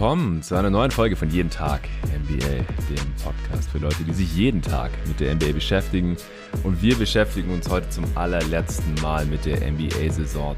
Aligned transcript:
willkommen 0.00 0.42
zu 0.42 0.54
einer 0.54 0.70
neuen 0.70 0.90
Folge 0.90 1.14
von 1.14 1.28
Jeden 1.28 1.50
Tag 1.50 1.82
NBA, 2.06 2.46
dem 2.46 3.14
Podcast 3.22 3.68
für 3.68 3.76
Leute, 3.76 4.02
die 4.02 4.14
sich 4.14 4.34
jeden 4.34 4.62
Tag 4.62 4.90
mit 5.06 5.20
der 5.20 5.34
NBA 5.34 5.52
beschäftigen. 5.52 6.16
Und 6.64 6.80
wir 6.80 6.96
beschäftigen 6.96 7.52
uns 7.52 7.68
heute 7.68 7.86
zum 7.90 8.06
allerletzten 8.14 8.94
Mal 9.02 9.26
mit 9.26 9.44
der 9.44 9.58
NBA-Saison 9.70 10.56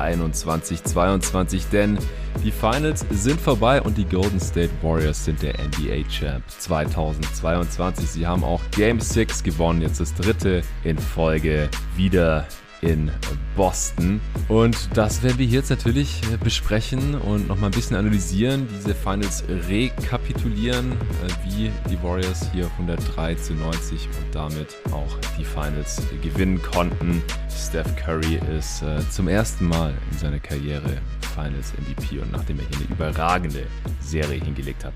2021-22, 0.00 1.68
denn 1.70 1.98
die 2.42 2.52
Finals 2.52 3.04
sind 3.10 3.38
vorbei 3.38 3.82
und 3.82 3.98
die 3.98 4.06
Golden 4.06 4.40
State 4.40 4.70
Warriors 4.80 5.26
sind 5.26 5.42
der 5.42 5.52
NBA-Champ 5.52 6.42
2022. 6.48 8.08
Sie 8.08 8.26
haben 8.26 8.44
auch 8.44 8.62
Game 8.70 8.98
6 8.98 9.42
gewonnen, 9.42 9.82
jetzt 9.82 10.00
das 10.00 10.14
dritte 10.14 10.62
in 10.84 10.96
Folge 10.96 11.68
wieder 11.96 12.46
in 12.82 13.10
Boston. 13.56 14.20
Und 14.48 14.76
das 14.94 15.22
werden 15.22 15.38
wir 15.38 15.46
jetzt 15.46 15.70
natürlich 15.70 16.20
äh, 16.32 16.36
besprechen 16.36 17.14
und 17.14 17.48
nochmal 17.48 17.70
ein 17.70 17.74
bisschen 17.74 17.96
analysieren, 17.96 18.66
diese 18.76 18.94
Finals 18.94 19.44
rekapitulieren, 19.68 20.92
äh, 20.92 21.48
wie 21.48 21.70
die 21.88 22.02
Warriors 22.02 22.50
hier 22.52 22.66
103 22.78 23.36
zu 23.36 23.54
90 23.54 24.06
und 24.06 24.34
damit 24.34 24.76
auch 24.90 25.16
die 25.38 25.44
Finals 25.44 26.02
gewinnen 26.22 26.60
konnten. 26.60 27.22
Steph 27.48 27.94
Curry 27.96 28.40
ist 28.56 28.82
äh, 28.82 28.98
zum 29.10 29.28
ersten 29.28 29.66
Mal 29.68 29.94
in 30.10 30.18
seiner 30.18 30.40
Karriere 30.40 30.98
Finals 31.34 31.72
MVP 31.74 32.18
und 32.18 32.32
nachdem 32.32 32.58
er 32.58 32.66
hier 32.66 32.78
eine 32.78 32.94
überragende 32.94 33.66
Serie 34.00 34.42
hingelegt 34.42 34.84
hat. 34.84 34.94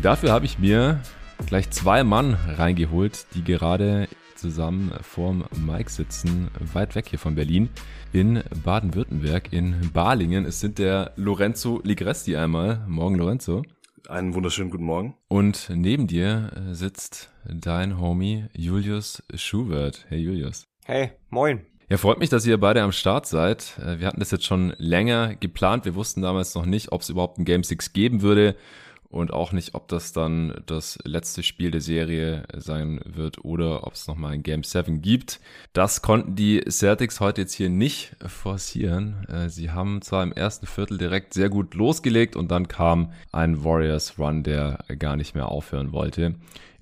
Dafür 0.00 0.32
habe 0.32 0.46
ich 0.46 0.58
mir 0.58 1.00
gleich 1.46 1.70
zwei 1.70 2.02
Mann 2.02 2.36
reingeholt, 2.56 3.26
die 3.34 3.44
gerade 3.44 4.08
zusammen 4.46 4.92
vorm 5.02 5.44
Mike 5.66 5.90
sitzen, 5.90 6.48
weit 6.72 6.94
weg 6.94 7.08
hier 7.08 7.18
von 7.18 7.34
Berlin, 7.34 7.68
in 8.12 8.44
Baden-Württemberg, 8.64 9.52
in 9.52 9.90
Balingen. 9.92 10.44
Es 10.44 10.60
sind 10.60 10.78
der 10.78 11.12
Lorenzo 11.16 11.80
Ligresti 11.82 12.36
einmal. 12.36 12.84
Morgen, 12.86 13.16
Lorenzo. 13.16 13.64
Einen 14.08 14.34
wunderschönen 14.34 14.70
guten 14.70 14.84
Morgen. 14.84 15.16
Und 15.26 15.68
neben 15.74 16.06
dir 16.06 16.52
sitzt 16.70 17.32
dein 17.44 17.98
Homie 17.98 18.44
Julius 18.52 19.24
Schubert. 19.34 20.06
Hey 20.08 20.20
Julius. 20.20 20.68
Hey, 20.84 21.10
moin. 21.28 21.62
Ja, 21.88 21.96
freut 21.96 22.20
mich, 22.20 22.30
dass 22.30 22.46
ihr 22.46 22.58
beide 22.58 22.82
am 22.82 22.92
Start 22.92 23.26
seid. 23.26 23.76
Äh, 23.80 23.98
wir 23.98 24.06
hatten 24.06 24.20
das 24.20 24.30
jetzt 24.30 24.44
schon 24.44 24.74
länger 24.78 25.34
geplant. 25.34 25.84
Wir 25.84 25.96
wussten 25.96 26.22
damals 26.22 26.54
noch 26.54 26.66
nicht, 26.66 26.92
ob 26.92 27.00
es 27.00 27.08
überhaupt 27.08 27.38
ein 27.38 27.44
Game 27.44 27.64
6 27.64 27.92
geben 27.92 28.22
würde 28.22 28.54
und 29.16 29.32
auch 29.32 29.52
nicht, 29.52 29.74
ob 29.74 29.88
das 29.88 30.12
dann 30.12 30.54
das 30.66 30.98
letzte 31.04 31.42
Spiel 31.42 31.70
der 31.70 31.80
Serie 31.80 32.44
sein 32.56 33.00
wird 33.04 33.44
oder 33.44 33.86
ob 33.86 33.94
es 33.94 34.06
nochmal 34.06 34.32
ein 34.32 34.42
Game 34.42 34.62
7 34.62 35.02
gibt. 35.02 35.40
Das 35.72 36.02
konnten 36.02 36.36
die 36.36 36.62
Celtics 36.68 37.20
heute 37.20 37.42
jetzt 37.42 37.54
hier 37.54 37.70
nicht 37.70 38.16
forcieren. 38.26 39.26
Äh, 39.28 39.48
sie 39.48 39.70
haben 39.70 40.02
zwar 40.02 40.22
im 40.22 40.32
ersten 40.32 40.66
Viertel 40.66 40.98
direkt 40.98 41.34
sehr 41.34 41.48
gut 41.48 41.74
losgelegt 41.74 42.36
und 42.36 42.50
dann 42.50 42.68
kam 42.68 43.12
ein 43.32 43.64
Warriors 43.64 44.18
Run, 44.18 44.42
der 44.42 44.78
gar 44.98 45.16
nicht 45.16 45.34
mehr 45.34 45.48
aufhören 45.48 45.92
wollte. 45.92 46.34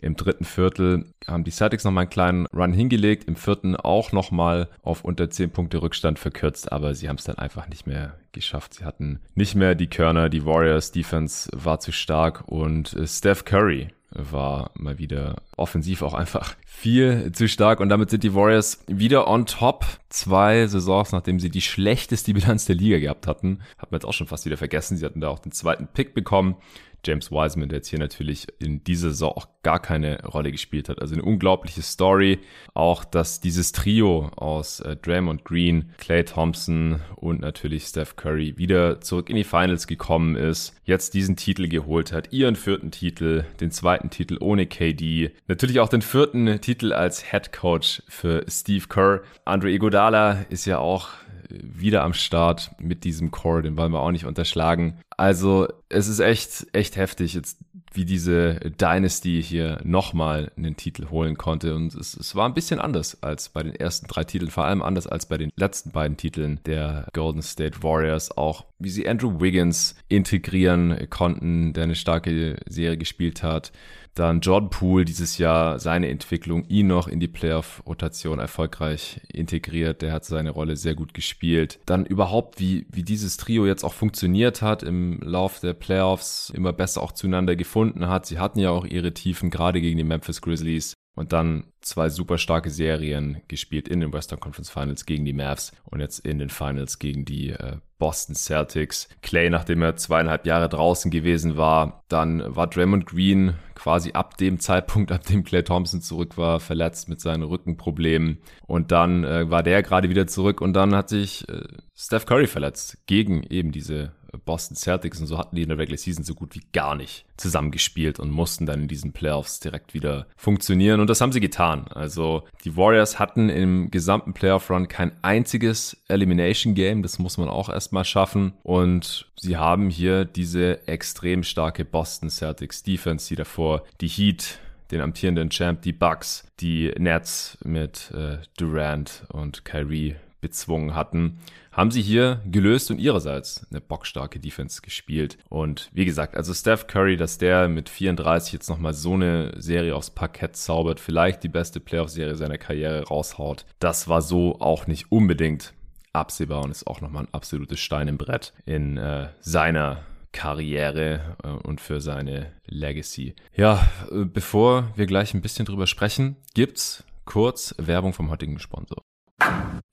Im 0.04 0.16
dritten 0.16 0.44
Viertel 0.44 1.06
haben 1.26 1.44
die 1.44 1.50
Celtics 1.50 1.82
nochmal 1.82 2.02
einen 2.02 2.10
kleinen 2.10 2.46
Run 2.54 2.74
hingelegt, 2.74 3.24
im 3.24 3.36
vierten 3.36 3.74
auch 3.74 4.12
nochmal 4.12 4.68
auf 4.82 5.02
unter 5.02 5.30
10 5.30 5.50
Punkte 5.50 5.80
Rückstand 5.80 6.18
verkürzt, 6.18 6.70
aber 6.70 6.94
sie 6.94 7.08
haben 7.08 7.16
es 7.16 7.24
dann 7.24 7.38
einfach 7.38 7.68
nicht 7.68 7.86
mehr 7.86 8.12
geschafft. 8.32 8.74
Sie 8.74 8.84
hatten 8.84 9.20
nicht 9.34 9.54
mehr 9.54 9.74
die 9.74 9.86
Körner, 9.86 10.28
die 10.28 10.44
Warriors 10.44 10.92
Defense 10.92 11.48
war 11.54 11.80
zu 11.80 11.90
stark 11.90 12.46
und 12.46 12.92
äh, 12.92 13.06
Steph 13.06 13.46
Curry 13.46 13.88
war 14.10 14.72
mal 14.74 14.98
wieder 14.98 15.36
offensiv 15.56 16.02
auch 16.02 16.12
einfach 16.12 16.54
viel 16.66 17.32
zu 17.32 17.48
stark 17.48 17.80
und 17.80 17.88
damit 17.88 18.10
sind 18.10 18.24
die 18.24 18.34
Warriors 18.34 18.84
wieder 18.86 19.26
on 19.26 19.46
top. 19.46 19.86
Zwei 20.10 20.66
Saisons, 20.66 21.12
nachdem 21.12 21.40
sie 21.40 21.48
die 21.48 21.62
schlechteste 21.62 22.34
Bilanz 22.34 22.66
der 22.66 22.76
Liga 22.76 22.98
gehabt 22.98 23.26
hatten, 23.26 23.60
hat 23.78 23.90
man 23.90 24.00
jetzt 24.00 24.06
auch 24.06 24.12
schon 24.12 24.26
fast 24.26 24.44
wieder 24.44 24.58
vergessen. 24.58 24.98
Sie 24.98 25.04
hatten 25.06 25.22
da 25.22 25.28
auch 25.28 25.38
den 25.38 25.52
zweiten 25.52 25.86
Pick 25.86 26.12
bekommen. 26.12 26.56
James 27.04 27.30
Wiseman, 27.30 27.68
der 27.68 27.78
jetzt 27.78 27.88
hier 27.88 27.98
natürlich 27.98 28.46
in 28.58 28.82
dieser 28.84 29.10
Saison 29.10 29.32
auch 29.32 29.48
gar 29.62 29.80
keine 29.80 30.22
Rolle 30.24 30.52
gespielt 30.52 30.88
hat. 30.88 31.00
Also 31.00 31.14
eine 31.14 31.22
unglaubliche 31.24 31.82
Story. 31.82 32.38
Auch, 32.74 33.04
dass 33.04 33.40
dieses 33.40 33.72
Trio 33.72 34.30
aus 34.36 34.80
äh, 34.80 34.96
Draymond 34.96 35.44
Green, 35.44 35.92
Clay 35.98 36.24
Thompson 36.24 37.00
und 37.16 37.40
natürlich 37.40 37.84
Steph 37.84 38.16
Curry 38.16 38.56
wieder 38.58 39.00
zurück 39.00 39.30
in 39.30 39.36
die 39.36 39.44
Finals 39.44 39.86
gekommen 39.86 40.36
ist, 40.36 40.74
jetzt 40.84 41.14
diesen 41.14 41.36
Titel 41.36 41.68
geholt 41.68 42.12
hat, 42.12 42.32
ihren 42.32 42.56
vierten 42.56 42.90
Titel, 42.90 43.44
den 43.60 43.70
zweiten 43.70 44.10
Titel 44.10 44.36
ohne 44.40 44.66
KD, 44.66 45.30
natürlich 45.48 45.80
auch 45.80 45.88
den 45.88 46.02
vierten 46.02 46.60
Titel 46.60 46.92
als 46.92 47.30
Head 47.30 47.52
Coach 47.52 48.02
für 48.08 48.44
Steve 48.48 48.86
Kerr. 48.88 49.22
Andre 49.44 49.70
Iguodala 49.70 50.44
ist 50.50 50.66
ja 50.66 50.78
auch 50.78 51.08
wieder 51.50 52.02
am 52.02 52.14
Start 52.14 52.72
mit 52.78 53.04
diesem 53.04 53.30
Core, 53.30 53.62
den 53.62 53.76
wollen 53.76 53.92
wir 53.92 54.00
auch 54.00 54.10
nicht 54.10 54.26
unterschlagen. 54.26 54.98
Also 55.16 55.68
es 55.88 56.08
ist 56.08 56.20
echt, 56.20 56.66
echt 56.72 56.96
heftig, 56.96 57.34
jetzt 57.34 57.58
wie 57.94 58.04
diese 58.04 58.54
Dynasty 58.80 59.42
hier 59.42 59.80
nochmal 59.84 60.50
einen 60.56 60.76
Titel 60.76 61.10
holen 61.10 61.36
konnte. 61.38 61.74
Und 61.74 61.94
es, 61.94 62.16
es 62.16 62.34
war 62.34 62.48
ein 62.48 62.54
bisschen 62.54 62.80
anders 62.80 63.22
als 63.22 63.48
bei 63.48 63.62
den 63.62 63.74
ersten 63.74 64.08
drei 64.08 64.24
Titeln, 64.24 64.50
vor 64.50 64.64
allem 64.64 64.82
anders 64.82 65.06
als 65.06 65.26
bei 65.26 65.38
den 65.38 65.50
letzten 65.56 65.92
beiden 65.92 66.16
Titeln 66.16 66.60
der 66.66 67.06
Golden 67.12 67.42
State 67.42 67.82
Warriors. 67.82 68.36
Auch 68.36 68.66
wie 68.78 68.90
sie 68.90 69.08
Andrew 69.08 69.40
Wiggins 69.40 69.94
integrieren 70.08 71.08
konnten, 71.08 71.72
der 71.72 71.84
eine 71.84 71.94
starke 71.94 72.56
Serie 72.66 72.98
gespielt 72.98 73.42
hat. 73.42 73.72
Dann 74.14 74.40
Jordan 74.40 74.70
Poole 74.70 75.04
dieses 75.04 75.38
Jahr 75.38 75.78
seine 75.78 76.08
Entwicklung, 76.08 76.64
ihn 76.68 76.86
noch 76.86 77.08
in 77.08 77.18
die 77.18 77.28
Playoff-Rotation 77.28 78.38
erfolgreich 78.38 79.20
integriert. 79.32 80.02
Der 80.02 80.12
hat 80.12 80.24
seine 80.24 80.50
Rolle 80.50 80.76
sehr 80.76 80.94
gut 80.94 81.14
gespielt. 81.14 81.80
Dann 81.86 82.06
überhaupt, 82.06 82.60
wie, 82.60 82.86
wie 82.90 83.02
dieses 83.02 83.36
Trio 83.36 83.66
jetzt 83.66 83.84
auch 83.84 83.94
funktioniert 83.94 84.62
hat 84.62 84.82
im 84.82 85.20
Lauf 85.20 85.60
der 85.60 85.74
Playoffs, 85.74 86.50
immer 86.54 86.72
besser 86.72 87.02
auch 87.02 87.12
zueinander 87.12 87.56
gefunden 87.56 88.08
hat. 88.08 88.26
Sie 88.26 88.38
hatten 88.38 88.60
ja 88.60 88.70
auch 88.70 88.84
ihre 88.84 89.12
Tiefen, 89.12 89.50
gerade 89.50 89.80
gegen 89.80 89.98
die 89.98 90.04
Memphis 90.04 90.40
Grizzlies 90.40 90.94
und 91.14 91.32
dann 91.32 91.64
zwei 91.80 92.08
super 92.08 92.38
starke 92.38 92.70
Serien 92.70 93.42
gespielt 93.48 93.88
in 93.88 94.00
den 94.00 94.12
Western 94.12 94.40
Conference 94.40 94.70
Finals 94.70 95.06
gegen 95.06 95.24
die 95.24 95.32
Mavs 95.32 95.72
und 95.84 96.00
jetzt 96.00 96.18
in 96.20 96.38
den 96.38 96.50
Finals 96.50 96.98
gegen 96.98 97.24
die 97.24 97.50
äh, 97.50 97.76
Boston 97.98 98.34
Celtics. 98.34 99.08
Clay, 99.22 99.48
nachdem 99.48 99.82
er 99.82 99.96
zweieinhalb 99.96 100.46
Jahre 100.46 100.68
draußen 100.68 101.10
gewesen 101.10 101.56
war, 101.56 102.04
dann 102.08 102.42
war 102.54 102.66
Draymond 102.66 103.06
Green 103.06 103.54
quasi 103.74 104.12
ab 104.12 104.36
dem 104.36 104.58
Zeitpunkt, 104.58 105.12
ab 105.12 105.24
dem 105.26 105.44
Clay 105.44 105.62
Thompson 105.62 106.00
zurück 106.00 106.36
war, 106.36 106.58
verletzt 106.60 107.08
mit 107.08 107.20
seinen 107.20 107.44
Rückenproblemen 107.44 108.38
und 108.66 108.90
dann 108.90 109.24
äh, 109.24 109.50
war 109.50 109.62
der 109.62 109.82
gerade 109.82 110.10
wieder 110.10 110.26
zurück 110.26 110.60
und 110.60 110.72
dann 110.72 110.94
hat 110.94 111.08
sich 111.08 111.48
äh, 111.48 111.62
Steph 111.94 112.26
Curry 112.26 112.46
verletzt 112.46 113.06
gegen 113.06 113.42
eben 113.44 113.70
diese 113.70 114.12
Boston 114.38 114.76
Celtics 114.76 115.20
und 115.20 115.26
so 115.26 115.38
hatten 115.38 115.56
die 115.56 115.62
in 115.62 115.68
der 115.68 115.78
Regular 115.78 115.98
Season 115.98 116.24
so 116.24 116.34
gut 116.34 116.54
wie 116.54 116.62
gar 116.72 116.94
nicht 116.94 117.24
zusammengespielt 117.36 118.20
und 118.20 118.30
mussten 118.30 118.66
dann 118.66 118.82
in 118.82 118.88
diesen 118.88 119.12
Playoffs 119.12 119.60
direkt 119.60 119.94
wieder 119.94 120.26
funktionieren. 120.36 121.00
Und 121.00 121.10
das 121.10 121.20
haben 121.20 121.32
sie 121.32 121.40
getan. 121.40 121.86
Also 121.88 122.44
die 122.64 122.76
Warriors 122.76 123.18
hatten 123.18 123.48
im 123.48 123.90
gesamten 123.90 124.34
Playoff 124.34 124.70
Run 124.70 124.88
kein 124.88 125.12
einziges 125.22 125.96
Elimination 126.08 126.74
Game, 126.74 127.02
das 127.02 127.18
muss 127.18 127.38
man 127.38 127.48
auch 127.48 127.68
erstmal 127.68 128.04
schaffen. 128.04 128.54
Und 128.62 129.26
sie 129.36 129.56
haben 129.56 129.90
hier 129.90 130.24
diese 130.24 130.86
extrem 130.86 131.42
starke 131.42 131.84
Boston 131.84 132.30
Celtics 132.30 132.82
Defense, 132.82 133.28
die 133.28 133.36
davor 133.36 133.84
die 134.00 134.08
Heat 134.08 134.60
den 134.90 135.00
amtierenden 135.00 135.50
Champ, 135.50 135.82
die 135.82 135.92
Bucks, 135.92 136.46
die 136.60 136.92
Nets 136.98 137.58
mit 137.64 138.10
äh, 138.12 138.38
Durant 138.56 139.24
und 139.28 139.64
Kyrie 139.64 140.16
bezwungen 140.44 140.94
hatten, 140.94 141.38
haben 141.72 141.90
sie 141.90 142.02
hier 142.02 142.42
gelöst 142.44 142.90
und 142.90 142.98
ihrerseits 142.98 143.66
eine 143.70 143.80
bockstarke 143.80 144.38
Defense 144.38 144.82
gespielt. 144.82 145.38
Und 145.48 145.88
wie 145.94 146.04
gesagt, 146.04 146.36
also 146.36 146.52
Steph 146.52 146.86
Curry, 146.86 147.16
dass 147.16 147.38
der 147.38 147.66
mit 147.66 147.88
34 147.88 148.52
jetzt 148.52 148.68
nochmal 148.68 148.92
so 148.92 149.14
eine 149.14 149.54
Serie 149.56 149.96
aufs 149.96 150.10
Parkett 150.10 150.54
zaubert, 150.54 151.00
vielleicht 151.00 151.42
die 151.42 151.48
beste 151.48 151.80
Playoff-Serie 151.80 152.36
seiner 152.36 152.58
Karriere 152.58 153.04
raushaut, 153.04 153.64
das 153.78 154.06
war 154.06 154.20
so 154.20 154.60
auch 154.60 154.86
nicht 154.86 155.10
unbedingt 155.10 155.72
absehbar 156.12 156.62
und 156.62 156.70
ist 156.70 156.86
auch 156.86 157.00
nochmal 157.00 157.24
ein 157.24 157.34
absolutes 157.34 157.80
Stein 157.80 158.06
im 158.06 158.18
Brett 158.18 158.52
in 158.66 158.98
äh, 158.98 159.30
seiner 159.40 160.04
Karriere 160.32 161.36
äh, 161.42 161.48
und 161.48 161.80
für 161.80 162.02
seine 162.02 162.52
Legacy. 162.66 163.34
Ja, 163.56 163.88
äh, 164.12 164.26
bevor 164.26 164.92
wir 164.94 165.06
gleich 165.06 165.32
ein 165.32 165.40
bisschen 165.40 165.64
drüber 165.64 165.86
sprechen, 165.86 166.36
gibt's 166.52 167.04
kurz 167.24 167.74
Werbung 167.78 168.12
vom 168.12 168.30
heutigen 168.30 168.58
Sponsor. 168.58 169.02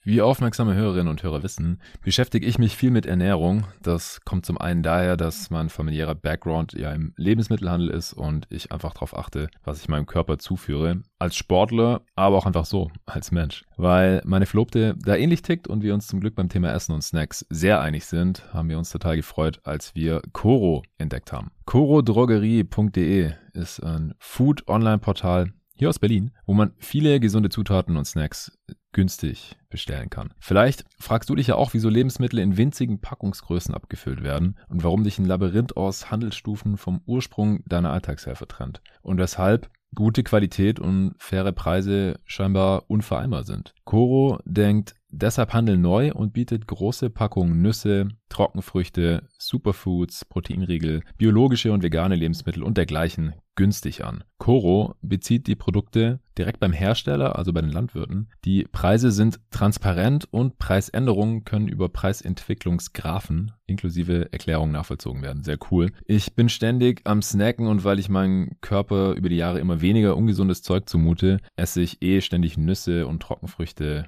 Wie 0.04 0.22
aufmerksame 0.22 0.74
Hörerinnen 0.74 1.10
und 1.10 1.22
Hörer 1.22 1.44
wissen, 1.44 1.80
beschäftige 2.04 2.48
ich 2.48 2.58
mich 2.58 2.76
viel 2.76 2.90
mit 2.90 3.06
Ernährung. 3.06 3.66
Das 3.84 4.22
kommt 4.26 4.48
zum 4.48 4.58
einen 4.58 4.82
daher, 4.82 5.16
dass 5.16 5.52
mein 5.52 5.70
familiärer 5.70 6.16
Background 6.16 6.74
ja 6.74 6.92
im 6.92 7.14
Lebensmittelhandel 7.18 7.90
ist 7.92 8.14
und 8.14 8.48
ich 8.50 8.72
einfach 8.72 8.96
darauf 8.96 9.16
achte, 9.16 9.48
was 9.64 9.80
ich 9.80 9.90
meinem 9.90 10.08
Körper 10.08 10.40
zuführe. 10.40 11.04
Als 11.20 11.36
Sportler, 11.36 12.02
aber 12.16 12.38
auch 12.38 12.48
einfach 12.48 12.66
so, 12.66 12.90
als 13.06 13.32
Mensch. 13.32 13.64
Weil 13.78 14.24
meine 14.26 14.48
Verlobte 14.48 14.96
da 15.06 15.16
ähnlich 15.16 15.44
tickt 15.44 15.68
und 15.68 15.84
wir 15.84 15.94
uns 15.94 16.08
zum 16.08 16.20
Glück 16.20 16.34
beim 16.34 16.50
Thema 16.50 16.74
Essen 16.74 16.94
und 16.94 17.04
Snacks 17.04 17.46
sehr 17.52 17.80
einig 17.80 18.06
sind, 18.06 18.52
haben 18.52 18.70
wir 18.70 18.80
uns 18.80 18.90
total 18.90 19.18
gefreut, 19.18 19.60
als 19.66 19.94
wir 19.94 20.24
Coro 20.34 20.82
entdeckt 20.98 21.32
haben. 21.32 21.52
corodrogerie.de 21.66 23.34
ist 23.54 23.84
ein 23.84 24.16
Food-Online-Portal, 24.18 25.54
hier 25.82 25.90
aus 25.90 25.98
Berlin, 25.98 26.30
wo 26.46 26.54
man 26.54 26.74
viele 26.78 27.20
gesunde 27.20 27.50
Zutaten 27.50 27.98
und 27.98 28.06
Snacks 28.06 28.56
günstig 28.92 29.58
bestellen 29.68 30.12
kann. 30.12 30.32
Vielleicht 30.38 30.86
fragst 31.00 31.28
du 31.28 31.34
dich 31.34 31.48
ja 31.48 31.56
auch, 31.56 31.74
wieso 31.74 31.90
Lebensmittel 31.90 32.38
in 32.38 32.56
winzigen 32.56 33.02
Packungsgrößen 33.02 33.74
abgefüllt 33.74 34.22
werden 34.22 34.60
und 34.70 34.84
warum 34.84 35.04
dich 35.04 35.18
ein 35.18 35.26
Labyrinth 35.26 35.76
aus 35.78 36.12
Handelsstufen 36.12 36.78
vom 36.78 37.02
Ursprung 37.08 37.64
deiner 37.66 37.92
Alltagshelfer 37.92 38.48
trennt 38.48 38.84
und 39.02 39.18
weshalb 39.18 39.72
gute 39.96 40.22
Qualität 40.22 40.80
und 40.80 41.16
faire 41.18 41.52
Preise 41.52 42.20
scheinbar 42.26 42.84
unvereinbar 42.88 43.44
sind. 43.44 43.74
Coro 43.84 44.38
denkt 44.46 44.94
deshalb 45.10 45.52
Handel 45.52 45.78
neu 45.78 46.14
und 46.14 46.32
bietet 46.32 46.68
große 46.68 47.10
Packungen 47.10 47.64
Nüsse, 47.64 48.08
Trockenfrüchte, 48.30 49.28
Superfoods, 49.40 50.26
Proteinriegel, 50.26 51.02
biologische 51.18 51.72
und 51.72 51.82
vegane 51.82 52.16
Lebensmittel 52.16 52.62
und 52.62 52.78
dergleichen 52.78 53.34
günstig 53.56 54.04
an. 54.04 54.24
Coro 54.38 54.96
bezieht 55.02 55.48
die 55.48 55.56
Produkte 55.56 56.20
direkt 56.38 56.60
beim 56.60 56.74
Hersteller, 56.74 57.38
also 57.38 57.54
bei 57.54 57.62
den 57.62 57.72
Landwirten. 57.72 58.30
Die 58.46 58.64
Preise 58.64 59.12
sind 59.12 59.40
transparent 59.52 60.28
und 60.32 60.58
Preisänderungen 60.58 61.44
können 61.44 61.68
über 61.68 61.90
Preisentwicklungsgraphen 61.90 63.52
inklusive 63.68 64.32
Erklärungen 64.32 64.72
nachvollzogen 64.72 65.22
werden. 65.22 65.44
Sehr 65.44 65.58
cool. 65.72 65.92
Ich 66.06 66.36
bin 66.36 66.50
ständig 66.50 67.02
am 67.06 67.22
Snacken 67.22 67.68
und 67.68 67.84
weil 67.84 68.00
ich 68.00 68.10
meinem 68.10 68.52
Körper 68.62 69.14
über 69.14 69.30
die 69.30 69.38
Jahre 69.38 69.60
immer 69.60 69.82
weniger 69.82 70.18
ungesundes 70.18 70.62
Zeug 70.62 70.90
zumute, 70.90 71.40
esse 71.56 71.82
ich 71.82 72.02
eh 72.02 72.22
ständig 72.22 72.58
Nüsse 72.58 73.08
und 73.08 73.22
Trockenfrüchte 73.22 74.08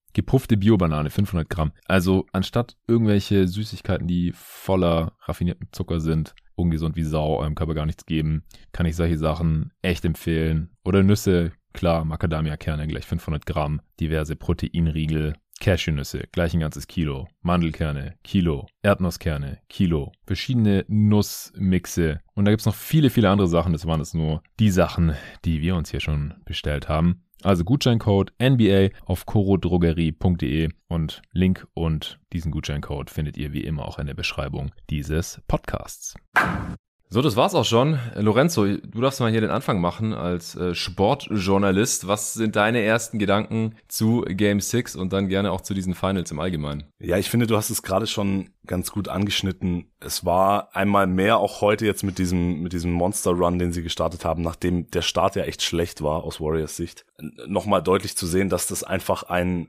gepuffte 0.13 0.57
Bio-Banane, 0.57 1.09
500 1.09 1.49
Gramm. 1.49 1.71
Also 1.85 2.25
anstatt 2.31 2.77
irgendwelche 2.87 3.47
Süßigkeiten, 3.47 4.07
die 4.07 4.31
voller 4.33 5.13
raffinierten 5.21 5.67
Zucker 5.71 5.99
sind, 5.99 6.35
ungesund 6.55 6.95
wie 6.95 7.03
Sau, 7.03 7.39
eurem 7.39 7.55
Körper 7.55 7.73
gar 7.73 7.85
nichts 7.85 8.05
geben, 8.05 8.43
kann 8.71 8.85
ich 8.85 8.95
solche 8.95 9.17
Sachen 9.17 9.71
echt 9.81 10.05
empfehlen. 10.05 10.69
Oder 10.83 11.03
Nüsse, 11.03 11.51
klar, 11.73 12.05
Macadamia-Kerne 12.05 12.87
gleich 12.87 13.05
500 13.05 13.45
Gramm, 13.45 13.81
diverse 13.99 14.35
Proteinriegel, 14.35 15.35
Cashewnüsse, 15.61 16.23
gleich 16.31 16.53
ein 16.53 16.59
ganzes 16.59 16.87
Kilo, 16.87 17.29
Mandelkerne, 17.41 18.15
Kilo, 18.23 18.67
Erdnusskerne, 18.81 19.59
Kilo, 19.69 20.11
verschiedene 20.25 20.83
Nussmixe 20.89 22.19
und 22.33 22.45
da 22.45 22.51
gibt's 22.51 22.65
noch 22.65 22.75
viele, 22.75 23.09
viele 23.09 23.29
andere 23.29 23.47
Sachen. 23.47 23.71
Das 23.71 23.85
waren 23.85 23.99
jetzt 23.99 24.15
nur 24.15 24.43
die 24.59 24.71
Sachen, 24.71 25.15
die 25.45 25.61
wir 25.61 25.75
uns 25.75 25.91
hier 25.91 26.01
schon 26.01 26.33
bestellt 26.43 26.89
haben. 26.89 27.23
Also 27.43 27.63
Gutscheincode 27.63 28.33
NBA 28.41 28.89
auf 29.05 29.25
corodrogerie.de 29.25 30.69
und 30.87 31.21
Link 31.31 31.67
und 31.73 32.19
diesen 32.33 32.51
Gutscheincode 32.51 33.09
findet 33.09 33.37
ihr 33.37 33.53
wie 33.53 33.63
immer 33.63 33.87
auch 33.87 33.97
in 33.97 34.07
der 34.07 34.13
Beschreibung 34.13 34.71
dieses 34.89 35.41
Podcasts. 35.47 36.15
So, 37.13 37.21
das 37.21 37.35
war's 37.35 37.55
auch 37.55 37.65
schon. 37.65 37.99
Lorenzo, 38.15 38.65
du 38.65 39.01
darfst 39.01 39.19
mal 39.19 39.29
hier 39.29 39.41
den 39.41 39.49
Anfang 39.49 39.81
machen 39.81 40.13
als 40.13 40.55
äh, 40.55 40.73
Sportjournalist. 40.73 42.07
Was 42.07 42.35
sind 42.35 42.55
deine 42.55 42.83
ersten 42.83 43.19
Gedanken 43.19 43.75
zu 43.89 44.21
Game 44.21 44.61
6 44.61 44.95
und 44.95 45.11
dann 45.11 45.27
gerne 45.27 45.51
auch 45.51 45.59
zu 45.59 45.73
diesen 45.73 45.93
Finals 45.93 46.31
im 46.31 46.39
Allgemeinen? 46.39 46.85
Ja, 46.99 47.17
ich 47.17 47.29
finde, 47.29 47.47
du 47.47 47.57
hast 47.57 47.69
es 47.69 47.83
gerade 47.83 48.07
schon 48.07 48.51
ganz 48.65 48.91
gut 48.91 49.09
angeschnitten. 49.09 49.91
Es 49.99 50.23
war 50.23 50.73
einmal 50.73 51.05
mehr 51.05 51.39
auch 51.39 51.59
heute 51.59 51.85
jetzt 51.85 52.03
mit 52.03 52.17
diesem, 52.17 52.61
mit 52.61 52.71
diesem 52.71 52.93
Monster 52.93 53.31
Run, 53.31 53.59
den 53.59 53.73
sie 53.73 53.83
gestartet 53.83 54.23
haben, 54.23 54.41
nachdem 54.41 54.89
der 54.89 55.01
Start 55.01 55.35
ja 55.35 55.43
echt 55.43 55.63
schlecht 55.63 56.01
war 56.01 56.23
aus 56.23 56.39
Warriors 56.39 56.77
Sicht, 56.77 57.05
nochmal 57.45 57.83
deutlich 57.83 58.15
zu 58.15 58.25
sehen, 58.25 58.47
dass 58.47 58.67
das 58.67 58.85
einfach 58.85 59.23
ein 59.23 59.67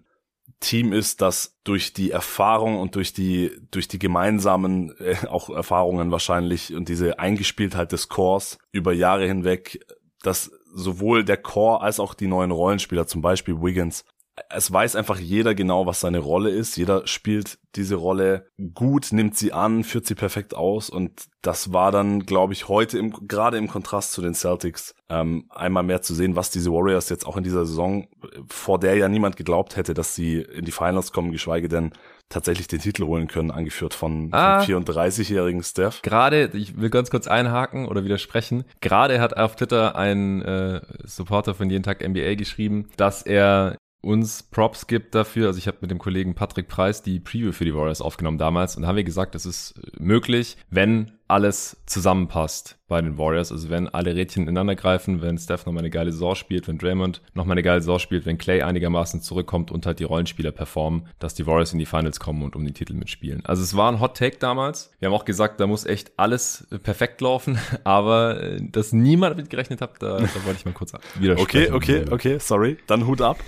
Team 0.60 0.92
ist, 0.92 1.20
das 1.20 1.58
durch 1.64 1.92
die 1.92 2.10
Erfahrung 2.10 2.78
und 2.78 2.94
durch 2.94 3.12
die 3.12 3.50
durch 3.70 3.88
die 3.88 3.98
gemeinsamen 3.98 4.94
äh, 4.98 5.16
auch 5.28 5.50
Erfahrungen 5.50 6.10
wahrscheinlich 6.10 6.74
und 6.74 6.88
diese 6.88 7.18
Eingespieltheit 7.18 7.92
des 7.92 8.08
Cores 8.08 8.58
über 8.70 8.92
Jahre 8.92 9.26
hinweg, 9.26 9.84
dass 10.22 10.50
sowohl 10.74 11.24
der 11.24 11.36
Core 11.36 11.82
als 11.82 12.00
auch 12.00 12.14
die 12.14 12.26
neuen 12.26 12.50
Rollenspieler, 12.50 13.06
zum 13.06 13.20
Beispiel 13.20 13.60
Wiggins, 13.60 14.04
es 14.48 14.72
weiß 14.72 14.96
einfach 14.96 15.18
jeder 15.18 15.54
genau, 15.54 15.86
was 15.86 16.00
seine 16.00 16.18
Rolle 16.18 16.50
ist. 16.50 16.76
Jeder 16.76 17.06
spielt 17.06 17.58
diese 17.74 17.96
Rolle 17.96 18.46
gut, 18.74 19.12
nimmt 19.12 19.36
sie 19.36 19.52
an, 19.52 19.84
führt 19.84 20.06
sie 20.06 20.14
perfekt 20.14 20.54
aus 20.54 20.88
und 20.88 21.26
das 21.42 21.72
war 21.72 21.90
dann, 21.90 22.24
glaube 22.24 22.52
ich, 22.52 22.68
heute 22.68 22.98
im, 22.98 23.12
gerade 23.26 23.58
im 23.58 23.68
Kontrast 23.68 24.12
zu 24.12 24.22
den 24.22 24.34
Celtics 24.34 24.94
ähm, 25.08 25.46
einmal 25.50 25.82
mehr 25.82 26.02
zu 26.02 26.14
sehen, 26.14 26.36
was 26.36 26.50
diese 26.50 26.70
Warriors 26.70 27.08
jetzt 27.08 27.26
auch 27.26 27.36
in 27.36 27.44
dieser 27.44 27.66
Saison, 27.66 28.06
vor 28.48 28.78
der 28.78 28.96
ja 28.96 29.08
niemand 29.08 29.36
geglaubt 29.36 29.76
hätte, 29.76 29.92
dass 29.92 30.14
sie 30.14 30.40
in 30.40 30.64
die 30.64 30.72
Finals 30.72 31.12
kommen, 31.12 31.32
geschweige 31.32 31.68
denn 31.68 31.92
tatsächlich 32.28 32.66
den 32.66 32.80
Titel 32.80 33.04
holen 33.04 33.28
können, 33.28 33.50
angeführt 33.50 33.92
von, 33.92 34.28
ah, 34.32 34.60
34-jährigen 34.60 35.62
Steph. 35.62 36.00
Gerade, 36.02 36.50
ich 36.54 36.80
will 36.80 36.90
ganz 36.90 37.10
kurz 37.10 37.26
einhaken 37.26 37.86
oder 37.86 38.04
widersprechen, 38.04 38.64
gerade 38.80 39.20
hat 39.20 39.36
auf 39.36 39.56
Twitter 39.56 39.96
ein 39.96 40.42
äh, 40.42 40.80
Supporter 41.04 41.54
von 41.54 41.68
jeden 41.68 41.82
Tag 41.82 42.06
NBA 42.06 42.34
geschrieben, 42.34 42.88
dass 42.96 43.22
er 43.22 43.76
uns 44.02 44.42
Props 44.42 44.86
gibt 44.86 45.14
dafür. 45.14 45.46
Also 45.46 45.58
ich 45.58 45.66
habe 45.66 45.78
mit 45.80 45.90
dem 45.90 45.98
Kollegen 45.98 46.34
Patrick 46.34 46.68
Preis 46.68 47.02
die 47.02 47.20
Preview 47.20 47.52
für 47.52 47.64
die 47.64 47.74
Warriors 47.74 48.02
aufgenommen 48.02 48.38
damals 48.38 48.76
und 48.76 48.86
haben 48.86 48.96
wir 48.96 49.04
gesagt, 49.04 49.34
es 49.34 49.46
ist 49.46 49.80
möglich, 49.98 50.56
wenn 50.70 51.12
alles 51.28 51.78
zusammenpasst 51.86 52.78
bei 52.92 53.00
den 53.00 53.16
Warriors. 53.16 53.50
Also 53.50 53.70
wenn 53.70 53.88
alle 53.88 54.14
Rädchen 54.14 54.42
ineinander 54.42 54.74
greifen, 54.74 55.22
wenn 55.22 55.38
Steph 55.38 55.64
nochmal 55.64 55.80
eine 55.80 55.88
geile 55.88 56.12
Saison 56.12 56.34
spielt, 56.34 56.68
wenn 56.68 56.76
Draymond 56.76 57.22
nochmal 57.32 57.54
eine 57.54 57.62
geile 57.62 57.80
Saison 57.80 57.98
spielt, 57.98 58.26
wenn 58.26 58.36
Clay 58.36 58.60
einigermaßen 58.60 59.22
zurückkommt 59.22 59.70
und 59.70 59.86
halt 59.86 59.98
die 59.98 60.04
Rollenspieler 60.04 60.52
performen, 60.52 61.06
dass 61.18 61.32
die 61.32 61.46
Warriors 61.46 61.72
in 61.72 61.78
die 61.78 61.86
Finals 61.86 62.20
kommen 62.20 62.42
und 62.42 62.54
um 62.54 62.62
den 62.66 62.74
Titel 62.74 62.92
mitspielen. 62.92 63.46
Also 63.46 63.62
es 63.62 63.74
war 63.74 63.90
ein 63.90 63.98
Hot 63.98 64.18
Take 64.18 64.36
damals. 64.36 64.90
Wir 64.98 65.08
haben 65.08 65.14
auch 65.14 65.24
gesagt, 65.24 65.58
da 65.58 65.66
muss 65.66 65.86
echt 65.86 66.12
alles 66.18 66.66
perfekt 66.82 67.22
laufen, 67.22 67.58
aber 67.84 68.42
äh, 68.42 68.60
dass 68.60 68.92
niemand 68.92 69.38
mit 69.38 69.48
gerechnet 69.48 69.80
hat, 69.80 69.92
da, 70.00 70.18
da 70.18 70.44
wollte 70.44 70.58
ich 70.58 70.66
mal 70.66 70.74
kurz 70.74 70.92
widersprechen. 71.14 71.72
Okay, 71.72 72.02
okay, 72.02 72.12
okay, 72.12 72.38
sorry. 72.40 72.76
Dann 72.86 73.06
Hut 73.06 73.22
ab. 73.22 73.38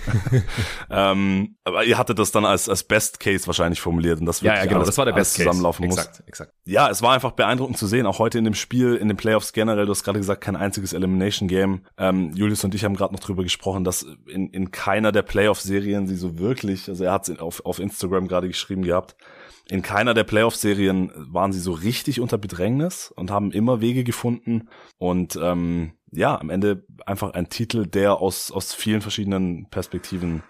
ähm, 0.89 1.55
aber 1.63 1.83
ihr 1.83 1.99
hattet 1.99 2.17
das 2.17 2.31
dann 2.31 2.45
als, 2.45 2.67
als 2.67 2.83
Best 2.83 3.19
Case 3.19 3.45
wahrscheinlich 3.45 3.79
formuliert 3.79 4.19
und 4.21 4.25
das 4.25 4.41
wird 4.41 4.55
ja, 4.55 4.63
ja, 4.63 4.65
genau, 4.65 4.83
das 4.83 4.97
war 4.97 5.05
der 5.05 5.13
Best 5.13 5.35
zusammenlaufen 5.35 5.85
Case. 5.85 5.99
muss. 5.99 6.07
Exakt, 6.07 6.27
exakt. 6.27 6.53
Ja, 6.65 6.89
es 6.89 7.03
war 7.03 7.13
einfach 7.13 7.33
beeindruckend 7.33 7.77
zu 7.77 7.85
sehen, 7.85 8.07
auch 8.07 8.17
heute 8.17 8.39
in 8.39 8.43
dem 8.43 8.55
Spiel, 8.55 8.95
in 8.95 9.07
den 9.07 9.17
Playoffs 9.17 9.34
generell, 9.53 9.85
du 9.85 9.91
hast 9.91 10.03
gerade 10.03 10.19
gesagt, 10.19 10.41
kein 10.41 10.55
einziges 10.55 10.93
Elimination 10.93 11.47
Game. 11.47 11.81
Ähm, 11.97 12.31
Julius 12.33 12.63
und 12.63 12.75
ich 12.75 12.83
haben 12.83 12.95
gerade 12.95 13.13
noch 13.13 13.19
drüber 13.19 13.43
gesprochen, 13.43 13.83
dass 13.83 14.05
in, 14.27 14.49
in 14.49 14.71
keiner 14.71 15.11
der 15.11 15.21
Playoff-Serien 15.21 16.07
sie 16.07 16.15
so 16.15 16.39
wirklich, 16.39 16.89
also 16.89 17.03
er 17.03 17.11
hat 17.11 17.29
es 17.29 17.39
auf, 17.39 17.65
auf 17.65 17.79
Instagram 17.79 18.27
gerade 18.27 18.47
geschrieben 18.47 18.83
gehabt, 18.83 19.15
in 19.67 19.81
keiner 19.81 20.13
der 20.13 20.23
Playoff-Serien 20.23 21.11
waren 21.15 21.51
sie 21.51 21.59
so 21.59 21.71
richtig 21.71 22.19
unter 22.19 22.37
Bedrängnis 22.37 23.11
und 23.15 23.31
haben 23.31 23.51
immer 23.51 23.81
Wege 23.81 24.03
gefunden 24.03 24.69
und 24.97 25.39
ähm, 25.41 25.93
ja, 26.11 26.39
am 26.39 26.49
Ende 26.49 26.85
einfach 27.05 27.33
ein 27.33 27.49
Titel, 27.49 27.85
der 27.85 28.17
aus, 28.17 28.51
aus 28.51 28.73
vielen 28.73 29.01
verschiedenen 29.01 29.67
Perspektiven 29.69 30.43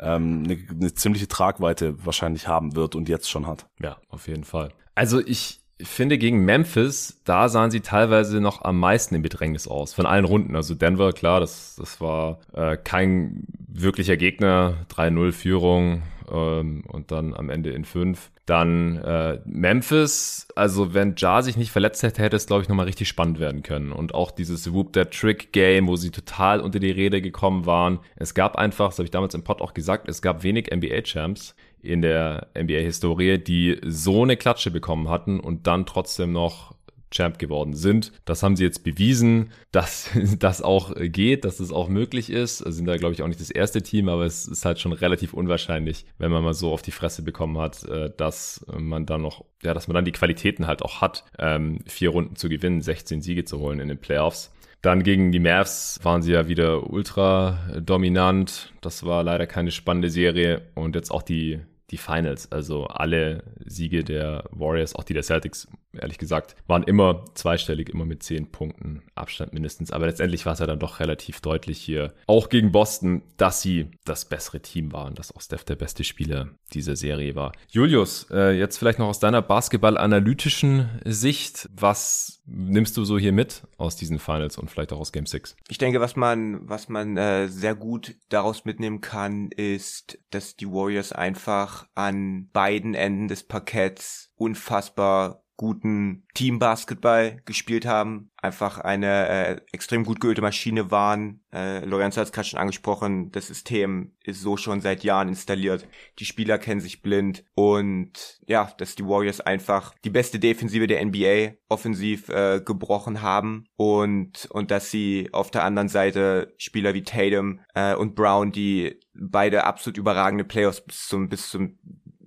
ähm, 0.00 0.44
eine 0.70 0.94
ziemliche 0.94 1.28
Tragweite 1.28 2.04
wahrscheinlich 2.04 2.48
haben 2.48 2.74
wird 2.74 2.94
und 2.94 3.08
jetzt 3.08 3.30
schon 3.30 3.46
hat. 3.46 3.66
Ja, 3.80 3.98
auf 4.08 4.28
jeden 4.28 4.44
Fall. 4.44 4.72
Also 4.94 5.20
ich, 5.20 5.60
ich 5.76 5.88
finde, 5.88 6.18
gegen 6.18 6.44
Memphis, 6.44 7.20
da 7.24 7.48
sahen 7.48 7.70
sie 7.70 7.80
teilweise 7.80 8.40
noch 8.40 8.62
am 8.62 8.78
meisten 8.78 9.14
im 9.14 9.22
Bedrängnis 9.22 9.66
aus, 9.66 9.92
von 9.92 10.06
allen 10.06 10.24
Runden. 10.24 10.54
Also 10.54 10.74
Denver, 10.74 11.12
klar, 11.12 11.40
das, 11.40 11.76
das 11.76 12.00
war 12.00 12.38
äh, 12.52 12.76
kein 12.76 13.44
wirklicher 13.66 14.16
Gegner, 14.16 14.86
3-0 14.90 15.32
Führung 15.32 16.02
ähm, 16.30 16.84
und 16.86 17.10
dann 17.10 17.34
am 17.34 17.50
Ende 17.50 17.70
in 17.70 17.84
5. 17.84 18.30
Dann 18.46 18.98
äh, 18.98 19.40
Memphis, 19.46 20.46
also 20.54 20.94
wenn 20.94 21.14
Ja 21.16 21.42
sich 21.42 21.56
nicht 21.56 21.72
verletzt 21.72 22.02
hätte, 22.02 22.22
hätte 22.22 22.36
es, 22.36 22.46
glaube 22.46 22.62
ich, 22.62 22.68
nochmal 22.68 22.86
richtig 22.86 23.08
spannend 23.08 23.40
werden 23.40 23.62
können. 23.62 23.90
Und 23.90 24.14
auch 24.14 24.30
dieses 24.30 24.72
Whoop 24.72 24.92
der 24.92 25.10
Trick 25.10 25.52
Game, 25.52 25.88
wo 25.88 25.96
sie 25.96 26.10
total 26.10 26.60
unter 26.60 26.78
die 26.78 26.90
Rede 26.90 27.20
gekommen 27.20 27.66
waren. 27.66 28.00
Es 28.16 28.34
gab 28.34 28.56
einfach, 28.56 28.90
das 28.90 28.98
habe 28.98 29.06
ich 29.06 29.10
damals 29.10 29.34
im 29.34 29.44
Pod 29.44 29.60
auch 29.60 29.74
gesagt, 29.74 30.08
es 30.08 30.22
gab 30.22 30.42
wenig 30.42 30.70
NBA-Champs, 30.72 31.56
in 31.84 32.02
der 32.02 32.48
NBA-Historie, 32.56 33.38
die 33.38 33.80
so 33.84 34.22
eine 34.22 34.36
Klatsche 34.36 34.70
bekommen 34.70 35.08
hatten 35.08 35.40
und 35.40 35.66
dann 35.66 35.86
trotzdem 35.86 36.32
noch 36.32 36.74
Champ 37.14 37.38
geworden 37.38 37.74
sind. 37.74 38.12
Das 38.24 38.42
haben 38.42 38.56
sie 38.56 38.64
jetzt 38.64 38.82
bewiesen, 38.82 39.52
dass 39.72 40.10
das 40.38 40.62
auch 40.62 40.92
geht, 40.96 41.44
dass 41.44 41.58
das 41.58 41.72
auch 41.72 41.88
möglich 41.88 42.30
ist. 42.30 42.62
Also 42.62 42.76
sind 42.76 42.86
da, 42.86 42.96
glaube 42.96 43.14
ich, 43.14 43.22
auch 43.22 43.28
nicht 43.28 43.40
das 43.40 43.50
erste 43.50 43.82
Team, 43.82 44.08
aber 44.08 44.24
es 44.24 44.46
ist 44.46 44.64
halt 44.64 44.80
schon 44.80 44.92
relativ 44.92 45.32
unwahrscheinlich, 45.32 46.06
wenn 46.18 46.30
man 46.30 46.42
mal 46.42 46.54
so 46.54 46.72
auf 46.72 46.82
die 46.82 46.90
Fresse 46.90 47.22
bekommen 47.22 47.58
hat, 47.58 47.84
äh, 47.84 48.10
dass 48.16 48.66
man 48.76 49.06
dann 49.06 49.22
noch, 49.22 49.44
ja, 49.62 49.74
dass 49.74 49.88
man 49.88 49.94
dann 49.94 50.04
die 50.04 50.12
Qualitäten 50.12 50.66
halt 50.66 50.82
auch 50.82 51.00
hat, 51.00 51.24
ähm, 51.38 51.78
vier 51.86 52.10
Runden 52.10 52.36
zu 52.36 52.48
gewinnen, 52.48 52.80
16 52.80 53.22
Siege 53.22 53.44
zu 53.44 53.60
holen 53.60 53.80
in 53.80 53.88
den 53.88 53.98
Playoffs. 53.98 54.52
Dann 54.82 55.02
gegen 55.02 55.32
die 55.32 55.40
Mavs 55.40 55.98
waren 56.02 56.20
sie 56.20 56.32
ja 56.32 56.46
wieder 56.46 56.90
ultra 56.90 57.58
dominant. 57.80 58.74
Das 58.82 59.02
war 59.06 59.22
leider 59.22 59.46
keine 59.46 59.70
spannende 59.70 60.10
Serie. 60.10 60.60
Und 60.74 60.94
jetzt 60.94 61.10
auch 61.10 61.22
die 61.22 61.60
die 61.90 61.98
Finals. 61.98 62.50
Also 62.50 62.86
alle 62.86 63.44
Siege 63.64 64.04
der 64.04 64.44
Warriors, 64.50 64.94
auch 64.94 65.04
die 65.04 65.14
der 65.14 65.22
Celtics, 65.22 65.68
ehrlich 65.92 66.18
gesagt, 66.18 66.56
waren 66.66 66.82
immer 66.82 67.24
zweistellig, 67.34 67.88
immer 67.88 68.04
mit 68.04 68.22
zehn 68.22 68.50
Punkten 68.50 69.02
Abstand 69.14 69.52
mindestens. 69.52 69.90
Aber 69.90 70.06
letztendlich 70.06 70.46
war 70.46 70.54
es 70.54 70.58
ja 70.58 70.66
dann 70.66 70.78
doch 70.78 71.00
relativ 71.00 71.40
deutlich 71.40 71.78
hier, 71.78 72.14
auch 72.26 72.48
gegen 72.48 72.72
Boston, 72.72 73.22
dass 73.36 73.62
sie 73.62 73.90
das 74.04 74.24
bessere 74.24 74.60
Team 74.60 74.92
waren, 74.92 75.14
dass 75.14 75.34
auch 75.34 75.40
Steph 75.40 75.64
der 75.64 75.76
beste 75.76 76.04
Spieler 76.04 76.48
dieser 76.72 76.96
Serie 76.96 77.34
war. 77.34 77.52
Julius, 77.68 78.26
äh, 78.30 78.52
jetzt 78.58 78.78
vielleicht 78.78 78.98
noch 78.98 79.08
aus 79.08 79.20
deiner 79.20 79.42
Basketball-analytischen 79.42 80.88
Sicht, 81.04 81.68
was 81.74 82.42
nimmst 82.46 82.96
du 82.96 83.04
so 83.04 83.18
hier 83.18 83.32
mit 83.32 83.62
aus 83.78 83.96
diesen 83.96 84.18
Finals 84.18 84.58
und 84.58 84.70
vielleicht 84.70 84.92
auch 84.92 85.00
aus 85.00 85.12
Game 85.12 85.26
6? 85.26 85.56
Ich 85.68 85.78
denke, 85.78 86.00
was 86.00 86.16
man, 86.16 86.68
was 86.68 86.88
man 86.88 87.16
äh, 87.16 87.48
sehr 87.48 87.74
gut 87.74 88.16
daraus 88.28 88.64
mitnehmen 88.64 89.00
kann, 89.00 89.50
ist, 89.50 90.18
dass 90.30 90.56
die 90.56 90.68
Warriors 90.68 91.12
einfach 91.12 91.73
an 91.94 92.48
beiden 92.52 92.94
Enden 92.94 93.28
des 93.28 93.44
Parketts 93.44 94.32
unfassbar 94.36 95.43
guten 95.56 96.26
Team-Basketball 96.34 97.40
gespielt 97.44 97.86
haben, 97.86 98.30
einfach 98.36 98.78
eine 98.78 99.28
äh, 99.28 99.60
extrem 99.72 100.04
gut 100.04 100.20
geölte 100.20 100.42
Maschine 100.42 100.90
waren. 100.90 101.40
Äh, 101.52 101.84
Lorenzo 101.84 102.20
hat 102.20 102.26
es 102.26 102.32
gerade 102.32 102.48
schon 102.48 102.58
angesprochen, 102.58 103.30
das 103.30 103.46
System 103.46 104.12
ist 104.24 104.40
so 104.40 104.56
schon 104.56 104.80
seit 104.80 105.04
Jahren 105.04 105.28
installiert. 105.28 105.86
Die 106.18 106.24
Spieler 106.24 106.58
kennen 106.58 106.80
sich 106.80 107.02
blind 107.02 107.44
und 107.54 108.40
ja, 108.46 108.72
dass 108.78 108.96
die 108.96 109.06
Warriors 109.06 109.40
einfach 109.40 109.94
die 110.04 110.10
beste 110.10 110.40
Defensive 110.40 110.86
der 110.86 111.04
NBA 111.04 111.54
offensiv 111.68 112.28
äh, 112.28 112.60
gebrochen 112.64 113.22
haben 113.22 113.66
und 113.76 114.46
und 114.50 114.70
dass 114.70 114.90
sie 114.90 115.28
auf 115.32 115.50
der 115.50 115.64
anderen 115.64 115.88
Seite 115.88 116.52
Spieler 116.58 116.94
wie 116.94 117.02
Tatum 117.02 117.60
äh, 117.74 117.94
und 117.94 118.14
Brown, 118.16 118.50
die 118.50 118.98
beide 119.14 119.64
absolut 119.64 119.96
überragende 119.98 120.44
Playoffs 120.44 120.80
bis 120.80 121.06
zum 121.06 121.28
bis 121.28 121.48
zum 121.48 121.78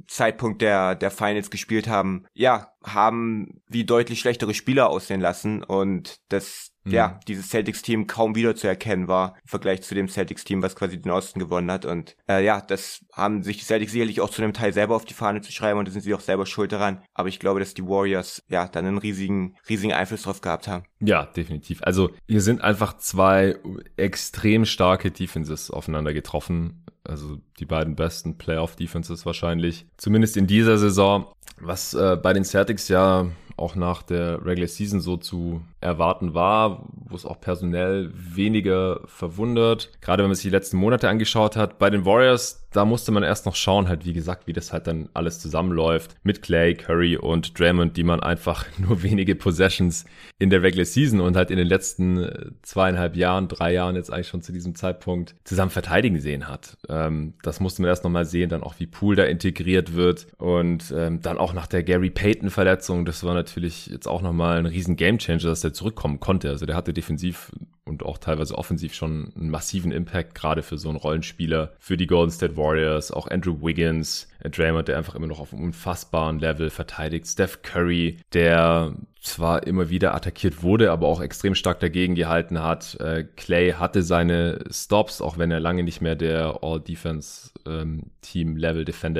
Zeitpunkt 0.07 0.61
der, 0.61 0.95
der 0.95 1.11
Finals 1.11 1.49
gespielt 1.49 1.87
haben, 1.87 2.25
ja, 2.33 2.71
haben 2.83 3.61
wie 3.67 3.83
deutlich 3.83 4.19
schlechtere 4.19 4.53
Spieler 4.53 4.89
aussehen 4.89 5.21
lassen 5.21 5.63
und 5.63 6.21
das. 6.29 6.73
Ja, 6.91 7.19
dieses 7.27 7.49
Celtics-Team 7.49 8.07
kaum 8.07 8.35
wieder 8.35 8.55
zu 8.55 8.67
erkennen 8.67 9.07
war 9.07 9.35
im 9.41 9.47
Vergleich 9.47 9.81
zu 9.81 9.95
dem 9.95 10.07
Celtics-Team, 10.07 10.61
was 10.61 10.75
quasi 10.75 11.01
den 11.01 11.11
Osten 11.11 11.39
gewonnen 11.39 11.71
hat 11.71 11.85
und 11.85 12.15
äh, 12.29 12.43
ja, 12.43 12.61
das 12.61 13.05
haben 13.13 13.43
sich 13.43 13.57
die 13.57 13.65
Celtics 13.65 13.91
sicherlich 13.91 14.21
auch 14.21 14.29
zu 14.29 14.41
einem 14.41 14.53
Teil 14.53 14.73
selber 14.73 14.95
auf 14.95 15.05
die 15.05 15.13
Fahne 15.13 15.41
zu 15.41 15.51
schreiben 15.51 15.79
und 15.79 15.87
da 15.87 15.91
sind 15.91 16.01
sie 16.01 16.13
auch 16.13 16.19
selber 16.19 16.45
schuld 16.45 16.71
daran, 16.71 17.01
aber 17.13 17.29
ich 17.29 17.39
glaube, 17.39 17.59
dass 17.59 17.73
die 17.73 17.85
Warriors, 17.85 18.43
ja, 18.49 18.67
dann 18.67 18.85
einen 18.85 18.97
riesigen, 18.97 19.55
riesigen 19.69 19.93
Einfluss 19.93 20.23
drauf 20.23 20.41
gehabt 20.41 20.67
haben. 20.67 20.85
Ja, 20.99 21.25
definitiv. 21.25 21.81
Also 21.83 22.11
hier 22.27 22.41
sind 22.41 22.61
einfach 22.61 22.97
zwei 22.97 23.55
extrem 23.95 24.65
starke 24.65 25.11
Defenses 25.11 25.71
aufeinander 25.71 26.13
getroffen 26.13 26.83
also 27.07 27.37
die 27.59 27.65
beiden 27.65 27.95
besten 27.95 28.37
Playoff-Defenses 28.37 29.25
wahrscheinlich. 29.25 29.85
Zumindest 29.97 30.37
in 30.37 30.47
dieser 30.47 30.77
Saison. 30.77 31.27
Was 31.59 31.93
äh, 31.93 32.17
bei 32.21 32.33
den 32.33 32.43
Celtics 32.43 32.87
ja 32.87 33.27
auch 33.55 33.75
nach 33.75 34.03
der 34.03 34.45
Regular 34.45 34.67
Season 34.67 35.01
so 35.01 35.17
zu 35.17 35.61
erwarten 35.79 36.33
war, 36.33 36.87
wo 36.91 37.15
es 37.15 37.25
auch 37.25 37.39
personell 37.39 38.11
weniger 38.13 39.01
verwundert. 39.05 39.91
Gerade 40.01 40.23
wenn 40.23 40.29
man 40.29 40.35
sich 40.35 40.43
die 40.43 40.49
letzten 40.49 40.77
Monate 40.77 41.07
angeschaut 41.07 41.55
hat. 41.55 41.77
Bei 41.77 41.89
den 41.89 42.05
Warriors, 42.05 42.67
da 42.71 42.83
musste 42.83 43.11
man 43.11 43.23
erst 43.23 43.45
noch 43.45 43.55
schauen, 43.55 43.87
halt 43.87 44.05
wie 44.05 44.13
gesagt, 44.13 44.47
wie 44.47 44.53
das 44.53 44.73
halt 44.73 44.87
dann 44.87 45.09
alles 45.13 45.39
zusammenläuft. 45.39 46.15
Mit 46.23 46.41
Clay, 46.41 46.73
Curry 46.73 47.17
und 47.17 47.57
Draymond, 47.59 47.95
die 47.95 48.03
man 48.03 48.21
einfach 48.21 48.65
nur 48.77 49.03
wenige 49.03 49.35
Possessions 49.35 50.05
in 50.39 50.49
der 50.49 50.63
Regular 50.63 50.85
Season 50.85 51.21
und 51.21 51.35
halt 51.35 51.51
in 51.51 51.57
den 51.57 51.67
letzten 51.67 52.23
äh, 52.23 52.51
zweieinhalb 52.63 53.15
Jahren, 53.15 53.47
drei 53.47 53.73
Jahren 53.73 53.95
jetzt 53.95 54.11
eigentlich 54.11 54.27
schon 54.27 54.41
zu 54.41 54.51
diesem 54.51 54.75
Zeitpunkt 54.75 55.35
zusammen 55.43 55.71
verteidigen 55.71 56.19
sehen 56.19 56.47
hat. 56.47 56.77
Ähm, 56.89 57.35
das 57.43 57.59
musste 57.59 57.81
man 57.81 57.89
erst 57.89 58.03
nochmal 58.03 58.25
sehen, 58.25 58.49
dann 58.49 58.63
auch 58.63 58.75
wie 58.79 58.87
Poole 58.87 59.17
da 59.17 59.23
integriert 59.23 59.93
wird 59.95 60.27
und 60.37 60.93
ähm, 60.95 61.21
dann 61.21 61.37
auch 61.37 61.53
nach 61.53 61.67
der 61.67 61.83
Gary 61.83 62.09
Payton 62.09 62.49
Verletzung, 62.49 63.05
das 63.05 63.23
war 63.23 63.33
natürlich 63.33 63.87
jetzt 63.87 64.07
auch 64.07 64.21
nochmal 64.21 64.57
ein 64.57 64.65
riesen 64.65 64.95
Gamechanger, 64.95 65.49
dass 65.49 65.63
der 65.67 65.73
zurückkommen 65.73 66.19
konnte. 66.19 66.49
Also 66.49 66.65
der 66.65 66.75
hatte 66.75 66.93
defensiv 66.93 67.51
und 67.87 68.03
auch 68.03 68.17
teilweise 68.17 68.57
offensiv 68.57 68.93
schon 68.93 69.31
einen 69.35 69.49
massiven 69.49 69.91
Impact, 69.91 70.35
gerade 70.35 70.61
für 70.61 70.77
so 70.77 70.89
einen 70.89 70.97
Rollenspieler, 70.97 71.73
für 71.79 71.97
die 71.97 72.07
Golden 72.07 72.31
State 72.31 72.57
Warriors, 72.57 73.11
auch 73.11 73.29
Andrew 73.29 73.61
Wiggins, 73.61 74.27
Draymond, 74.43 74.87
der 74.87 74.97
einfach 74.97 75.15
immer 75.15 75.27
noch 75.27 75.39
auf 75.39 75.53
einem 75.53 75.63
unfassbaren 75.63 76.39
Level 76.39 76.69
verteidigt, 76.69 77.27
Steph 77.27 77.61
Curry, 77.61 78.17
der 78.33 78.93
zwar 79.21 79.65
immer 79.67 79.89
wieder 79.89 80.13
attackiert 80.15 80.63
wurde, 80.63 80.91
aber 80.91 81.07
auch 81.07 81.21
extrem 81.21 81.55
stark 81.55 81.79
dagegen 81.79 82.15
gehalten 82.15 82.61
hat. 82.61 82.95
Äh, 82.99 83.25
Clay 83.35 83.71
hatte 83.73 84.03
seine 84.03 84.63
Stops, 84.69 85.21
auch 85.21 85.37
wenn 85.37 85.51
er 85.51 85.59
lange 85.59 85.83
nicht 85.83 86.01
mehr 86.01 86.15
der 86.15 86.59
All-Defense-Team-Level-Defender 86.61 87.56
ähm, 87.67 88.03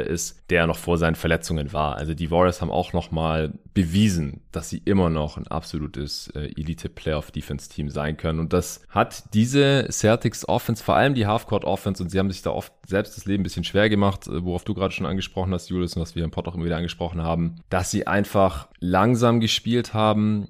ist, 0.02 0.44
der 0.50 0.68
noch 0.68 0.78
vor 0.78 0.98
seinen 0.98 1.16
Verletzungen 1.16 1.74
war. 1.74 1.96
Also 1.96 2.14
die 2.14 2.32
Warriors 2.32 2.62
haben 2.62 2.72
auch 2.72 2.94
nochmal 2.94 3.54
bewiesen, 3.74 4.42
dass 4.52 4.70
sie 4.70 4.82
immer 4.86 5.10
noch 5.10 5.38
ein 5.38 5.48
absolutes 5.48 6.30
äh, 6.30 6.52
Elite-Playoff-Defense-Team 6.58 7.90
sein 7.90 8.18
können. 8.18 8.40
Und 8.40 8.54
das 8.54 8.82
hat 8.90 9.34
diese 9.34 9.88
Celtics-Offense, 9.90 10.84
vor 10.84 10.96
allem 10.96 11.14
die 11.14 11.28
Half-Court-Offense, 11.28 12.04
und 12.04 12.10
sie 12.10 12.20
haben 12.20 12.32
sich 12.32 12.42
da 12.42 12.52
oft 12.52 12.74
selbst 12.86 13.18
das 13.18 13.26
Leben 13.26 13.42
ein 13.42 13.44
bisschen 13.44 13.64
schwer 13.64 13.90
gemacht, 13.90 14.28
äh, 14.28 14.44
worauf 14.44 14.64
du 14.64 14.74
gerade 14.74 14.94
schon 14.94 15.06
angesprochen 15.06 15.54
hast, 15.54 15.70
Julius, 15.70 15.96
und 15.96 16.02
was 16.02 16.16
wir 16.16 16.24
im 16.24 16.32
Pod 16.32 16.48
auch 16.48 16.56
immer 16.56 16.66
wieder 16.66 16.78
angesprochen 16.78 17.22
haben, 17.22 17.56
dass 17.70 17.92
sie 17.92 18.08
einfach 18.08 18.68
langsam 18.80 19.40
gespielt 19.40 19.94
haben, 19.94 20.50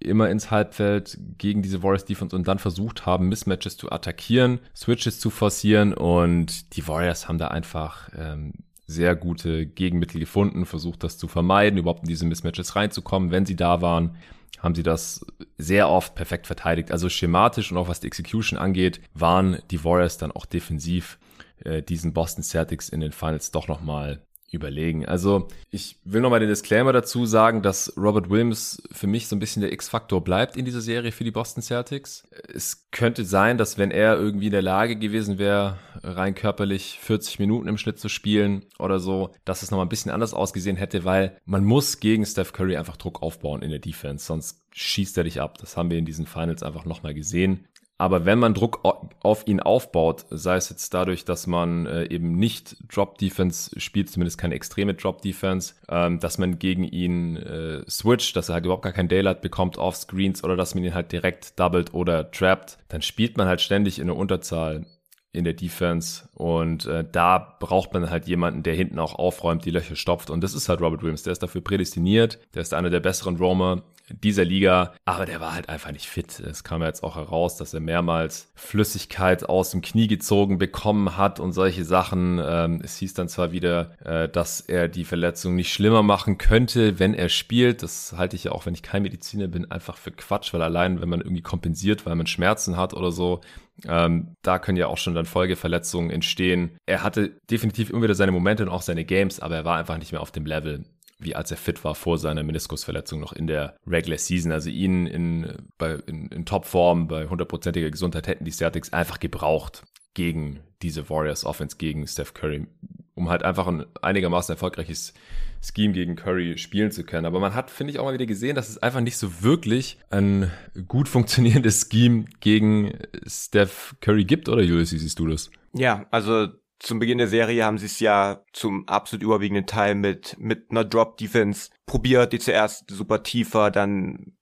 immer 0.00 0.30
ins 0.30 0.50
Halbfeld 0.50 1.18
gegen 1.38 1.62
diese 1.62 1.82
Warriors 1.82 2.04
Defense 2.04 2.34
und 2.34 2.46
dann 2.46 2.58
versucht 2.58 3.06
haben, 3.06 3.28
Mismatches 3.28 3.76
zu 3.76 3.90
attackieren, 3.90 4.60
Switches 4.74 5.18
zu 5.20 5.30
forcieren 5.30 5.92
und 5.92 6.76
die 6.76 6.86
Warriors 6.86 7.28
haben 7.28 7.38
da 7.38 7.48
einfach 7.48 8.08
ähm, 8.16 8.52
sehr 8.86 9.16
gute 9.16 9.66
Gegenmittel 9.66 10.20
gefunden, 10.20 10.66
versucht 10.66 11.04
das 11.04 11.18
zu 11.18 11.28
vermeiden, 11.28 11.78
überhaupt 11.78 12.02
in 12.02 12.08
diese 12.08 12.26
Mismatches 12.26 12.76
reinzukommen, 12.76 13.30
wenn 13.30 13.46
sie 13.46 13.56
da 13.56 13.82
waren 13.82 14.16
haben 14.58 14.74
sie 14.74 14.82
das 14.82 15.24
sehr 15.56 15.88
oft 15.88 16.14
perfekt 16.14 16.46
verteidigt. 16.46 16.90
Also 16.90 17.08
schematisch 17.08 17.70
und 17.70 17.78
auch 17.78 17.88
was 17.88 18.00
die 18.00 18.06
Execution 18.06 18.58
angeht, 18.58 19.00
waren 19.14 19.58
die 19.70 19.84
Warriors 19.84 20.18
dann 20.18 20.32
auch 20.32 20.46
defensiv 20.46 21.18
äh, 21.64 21.82
diesen 21.82 22.12
Boston 22.12 22.42
Celtics 22.42 22.88
in 22.88 23.00
den 23.00 23.12
Finals 23.12 23.50
doch 23.50 23.68
nochmal 23.68 24.22
überlegen. 24.50 25.06
Also 25.06 25.48
ich 25.70 25.96
will 26.04 26.20
nochmal 26.20 26.40
den 26.40 26.48
Disclaimer 26.48 26.92
dazu 26.92 27.26
sagen, 27.26 27.62
dass 27.62 27.92
Robert 27.96 28.30
Williams 28.30 28.82
für 28.90 29.06
mich 29.06 29.28
so 29.28 29.36
ein 29.36 29.40
bisschen 29.40 29.62
der 29.62 29.72
X-Faktor 29.72 30.22
bleibt 30.22 30.56
in 30.56 30.64
dieser 30.64 30.80
Serie 30.80 31.12
für 31.12 31.24
die 31.24 31.30
Boston 31.30 31.62
Celtics. 31.62 32.26
Es 32.52 32.90
könnte 32.90 33.24
sein, 33.24 33.58
dass 33.58 33.78
wenn 33.78 33.90
er 33.90 34.16
irgendwie 34.16 34.46
in 34.46 34.52
der 34.52 34.62
Lage 34.62 34.96
gewesen 34.96 35.38
wäre, 35.38 35.78
rein 36.02 36.34
körperlich 36.34 36.98
40 37.00 37.38
Minuten 37.38 37.68
im 37.68 37.78
Schnitt 37.78 37.98
zu 37.98 38.08
spielen 38.08 38.64
oder 38.78 39.00
so, 39.00 39.30
dass 39.44 39.62
es 39.62 39.70
nochmal 39.70 39.86
ein 39.86 39.90
bisschen 39.90 40.12
anders 40.12 40.34
ausgesehen 40.34 40.76
hätte, 40.76 41.04
weil 41.04 41.36
man 41.44 41.64
muss 41.64 42.00
gegen 42.00 42.24
Steph 42.24 42.52
Curry 42.52 42.76
einfach 42.76 42.96
Druck 42.96 43.22
aufbauen 43.22 43.62
in 43.62 43.70
der 43.70 43.80
Defense, 43.80 44.24
sonst 44.24 44.62
schießt 44.72 45.18
er 45.18 45.24
dich 45.24 45.40
ab. 45.40 45.58
Das 45.58 45.76
haben 45.76 45.90
wir 45.90 45.98
in 45.98 46.04
diesen 46.04 46.26
Finals 46.26 46.62
einfach 46.62 46.84
nochmal 46.84 47.12
gesehen. 47.12 47.66
Aber 47.98 48.24
wenn 48.24 48.38
man 48.38 48.54
Druck 48.54 48.80
auf 49.20 49.46
ihn 49.48 49.58
aufbaut, 49.58 50.24
sei 50.30 50.56
es 50.56 50.70
jetzt 50.70 50.94
dadurch, 50.94 51.24
dass 51.24 51.48
man 51.48 51.86
äh, 51.86 52.04
eben 52.04 52.38
nicht 52.38 52.76
Drop-Defense 52.94 53.78
spielt, 53.80 54.08
zumindest 54.08 54.38
keine 54.38 54.54
extreme 54.54 54.94
Drop-Defense, 54.94 55.74
ähm, 55.88 56.20
dass 56.20 56.38
man 56.38 56.60
gegen 56.60 56.84
ihn 56.84 57.36
äh, 57.36 57.82
switcht, 57.90 58.36
dass 58.36 58.48
er 58.48 58.54
halt 58.54 58.66
überhaupt 58.66 58.84
gar 58.84 58.92
kein 58.92 59.08
Daylight 59.08 59.42
bekommt 59.42 59.78
auf 59.78 59.96
Screens 59.96 60.44
oder 60.44 60.54
dass 60.54 60.76
man 60.76 60.84
ihn 60.84 60.94
halt 60.94 61.10
direkt 61.10 61.58
doubled 61.58 61.92
oder 61.92 62.30
trappt, 62.30 62.78
dann 62.88 63.02
spielt 63.02 63.36
man 63.36 63.48
halt 63.48 63.60
ständig 63.60 63.98
in 63.98 64.06
der 64.06 64.16
Unterzahl 64.16 64.86
in 65.32 65.44
der 65.44 65.54
Defense 65.54 66.28
und 66.34 66.86
äh, 66.86 67.04
da 67.10 67.56
braucht 67.60 67.92
man 67.92 68.10
halt 68.10 68.26
jemanden, 68.26 68.62
der 68.62 68.74
hinten 68.74 68.98
auch 68.98 69.14
aufräumt, 69.14 69.64
die 69.64 69.70
Löcher 69.70 69.96
stopft 69.96 70.30
und 70.30 70.42
das 70.42 70.54
ist 70.54 70.68
halt 70.68 70.80
Robert 70.80 71.02
Williams, 71.02 71.22
der 71.22 71.32
ist 71.32 71.42
dafür 71.42 71.60
prädestiniert, 71.60 72.38
der 72.54 72.62
ist 72.62 72.74
einer 72.74 72.90
der 72.90 73.00
besseren 73.00 73.36
Roamer 73.36 73.82
dieser 74.10 74.44
Liga, 74.44 74.92
aber 75.04 75.26
der 75.26 75.40
war 75.40 75.54
halt 75.54 75.68
einfach 75.68 75.92
nicht 75.92 76.06
fit. 76.06 76.40
Es 76.40 76.64
kam 76.64 76.80
ja 76.80 76.88
jetzt 76.88 77.02
auch 77.02 77.16
heraus, 77.16 77.56
dass 77.56 77.74
er 77.74 77.80
mehrmals 77.80 78.50
Flüssigkeit 78.54 79.48
aus 79.48 79.70
dem 79.70 79.82
Knie 79.82 80.06
gezogen 80.06 80.58
bekommen 80.58 81.16
hat 81.16 81.40
und 81.40 81.52
solche 81.52 81.84
Sachen. 81.84 82.40
Ähm, 82.44 82.80
es 82.82 82.96
hieß 82.96 83.14
dann 83.14 83.28
zwar 83.28 83.52
wieder, 83.52 83.92
äh, 84.04 84.28
dass 84.28 84.60
er 84.60 84.88
die 84.88 85.04
Verletzung 85.04 85.54
nicht 85.54 85.72
schlimmer 85.72 86.02
machen 86.02 86.38
könnte, 86.38 86.98
wenn 86.98 87.14
er 87.14 87.28
spielt. 87.28 87.82
Das 87.82 88.14
halte 88.16 88.36
ich 88.36 88.44
ja 88.44 88.52
auch, 88.52 88.66
wenn 88.66 88.74
ich 88.74 88.82
kein 88.82 89.02
Mediziner 89.02 89.48
bin, 89.48 89.70
einfach 89.70 89.96
für 89.96 90.10
Quatsch, 90.10 90.52
weil 90.54 90.62
allein, 90.62 91.00
wenn 91.00 91.08
man 91.08 91.20
irgendwie 91.20 91.42
kompensiert, 91.42 92.06
weil 92.06 92.14
man 92.14 92.26
Schmerzen 92.26 92.76
hat 92.76 92.94
oder 92.94 93.12
so, 93.12 93.40
ähm, 93.86 94.34
da 94.42 94.58
können 94.58 94.76
ja 94.76 94.88
auch 94.88 94.98
schon 94.98 95.14
dann 95.14 95.26
Folgeverletzungen 95.26 96.10
entstehen. 96.10 96.76
Er 96.86 97.02
hatte 97.02 97.38
definitiv 97.50 97.90
immer 97.90 98.02
wieder 98.02 98.14
seine 98.14 98.32
Momente 98.32 98.62
und 98.64 98.68
auch 98.68 98.82
seine 98.82 99.04
Games, 99.04 99.40
aber 99.40 99.56
er 99.56 99.64
war 99.64 99.76
einfach 99.76 99.98
nicht 99.98 100.12
mehr 100.12 100.20
auf 100.20 100.32
dem 100.32 100.46
Level. 100.46 100.84
wie 101.20 101.34
als 101.34 101.50
er 101.50 101.56
fit 101.56 101.82
war 101.84 101.96
vor 101.96 102.16
seiner 102.16 102.44
Meniskusverletzung 102.44 103.18
noch 103.18 103.32
in 103.32 103.48
der 103.48 103.76
Regular 103.86 104.18
Season. 104.18 104.52
Also 104.52 104.70
ihn 104.70 105.06
in, 105.06 105.52
bei, 105.76 105.98
in, 106.06 106.28
in 106.28 106.46
Topform, 106.46 107.08
bei 107.08 107.26
hundertprozentiger 107.26 107.90
Gesundheit 107.90 108.28
hätten 108.28 108.44
die 108.44 108.52
Celtics 108.52 108.92
einfach 108.92 109.18
gebraucht 109.18 109.82
gegen 110.14 110.60
diese 110.82 111.10
Warriors 111.10 111.44
Offense, 111.44 111.76
gegen 111.76 112.06
Steph 112.06 112.34
Curry, 112.34 112.66
um 113.14 113.28
halt 113.28 113.42
einfach 113.42 113.66
ein 113.66 113.84
einigermaßen 114.00 114.52
erfolgreiches 114.52 115.12
Scheme 115.60 115.92
gegen 115.92 116.16
Curry 116.16 116.58
spielen 116.58 116.90
zu 116.90 117.04
können. 117.04 117.26
Aber 117.26 117.40
man 117.40 117.54
hat, 117.54 117.70
finde 117.70 117.92
ich, 117.92 117.98
auch 117.98 118.04
mal 118.04 118.14
wieder 118.14 118.26
gesehen, 118.26 118.54
dass 118.54 118.68
es 118.68 118.78
einfach 118.78 119.00
nicht 119.00 119.16
so 119.16 119.42
wirklich 119.42 119.98
ein 120.10 120.50
gut 120.86 121.08
funktionierendes 121.08 121.88
Scheme 121.90 122.26
gegen 122.40 122.98
Steph 123.26 123.96
Curry 124.00 124.24
gibt, 124.24 124.48
oder 124.48 124.62
Julius, 124.62 124.92
wie 124.92 124.98
siehst 124.98 125.18
du 125.18 125.26
das? 125.26 125.50
Ja, 125.72 126.06
also 126.10 126.48
zum 126.78 127.00
Beginn 127.00 127.18
der 127.18 127.28
Serie 127.28 127.64
haben 127.64 127.78
sie 127.78 127.86
es 127.86 127.98
ja 128.00 128.44
zum 128.52 128.86
absolut 128.88 129.22
überwiegenden 129.22 129.66
Teil 129.66 129.94
mit, 129.94 130.36
mit 130.38 130.70
einer 130.70 130.84
Drop-Defense 130.84 131.70
probiert, 131.86 132.32
die 132.32 132.38
zuerst 132.38 132.90
super 132.90 133.22
tiefer, 133.22 133.70
dann 133.70 134.32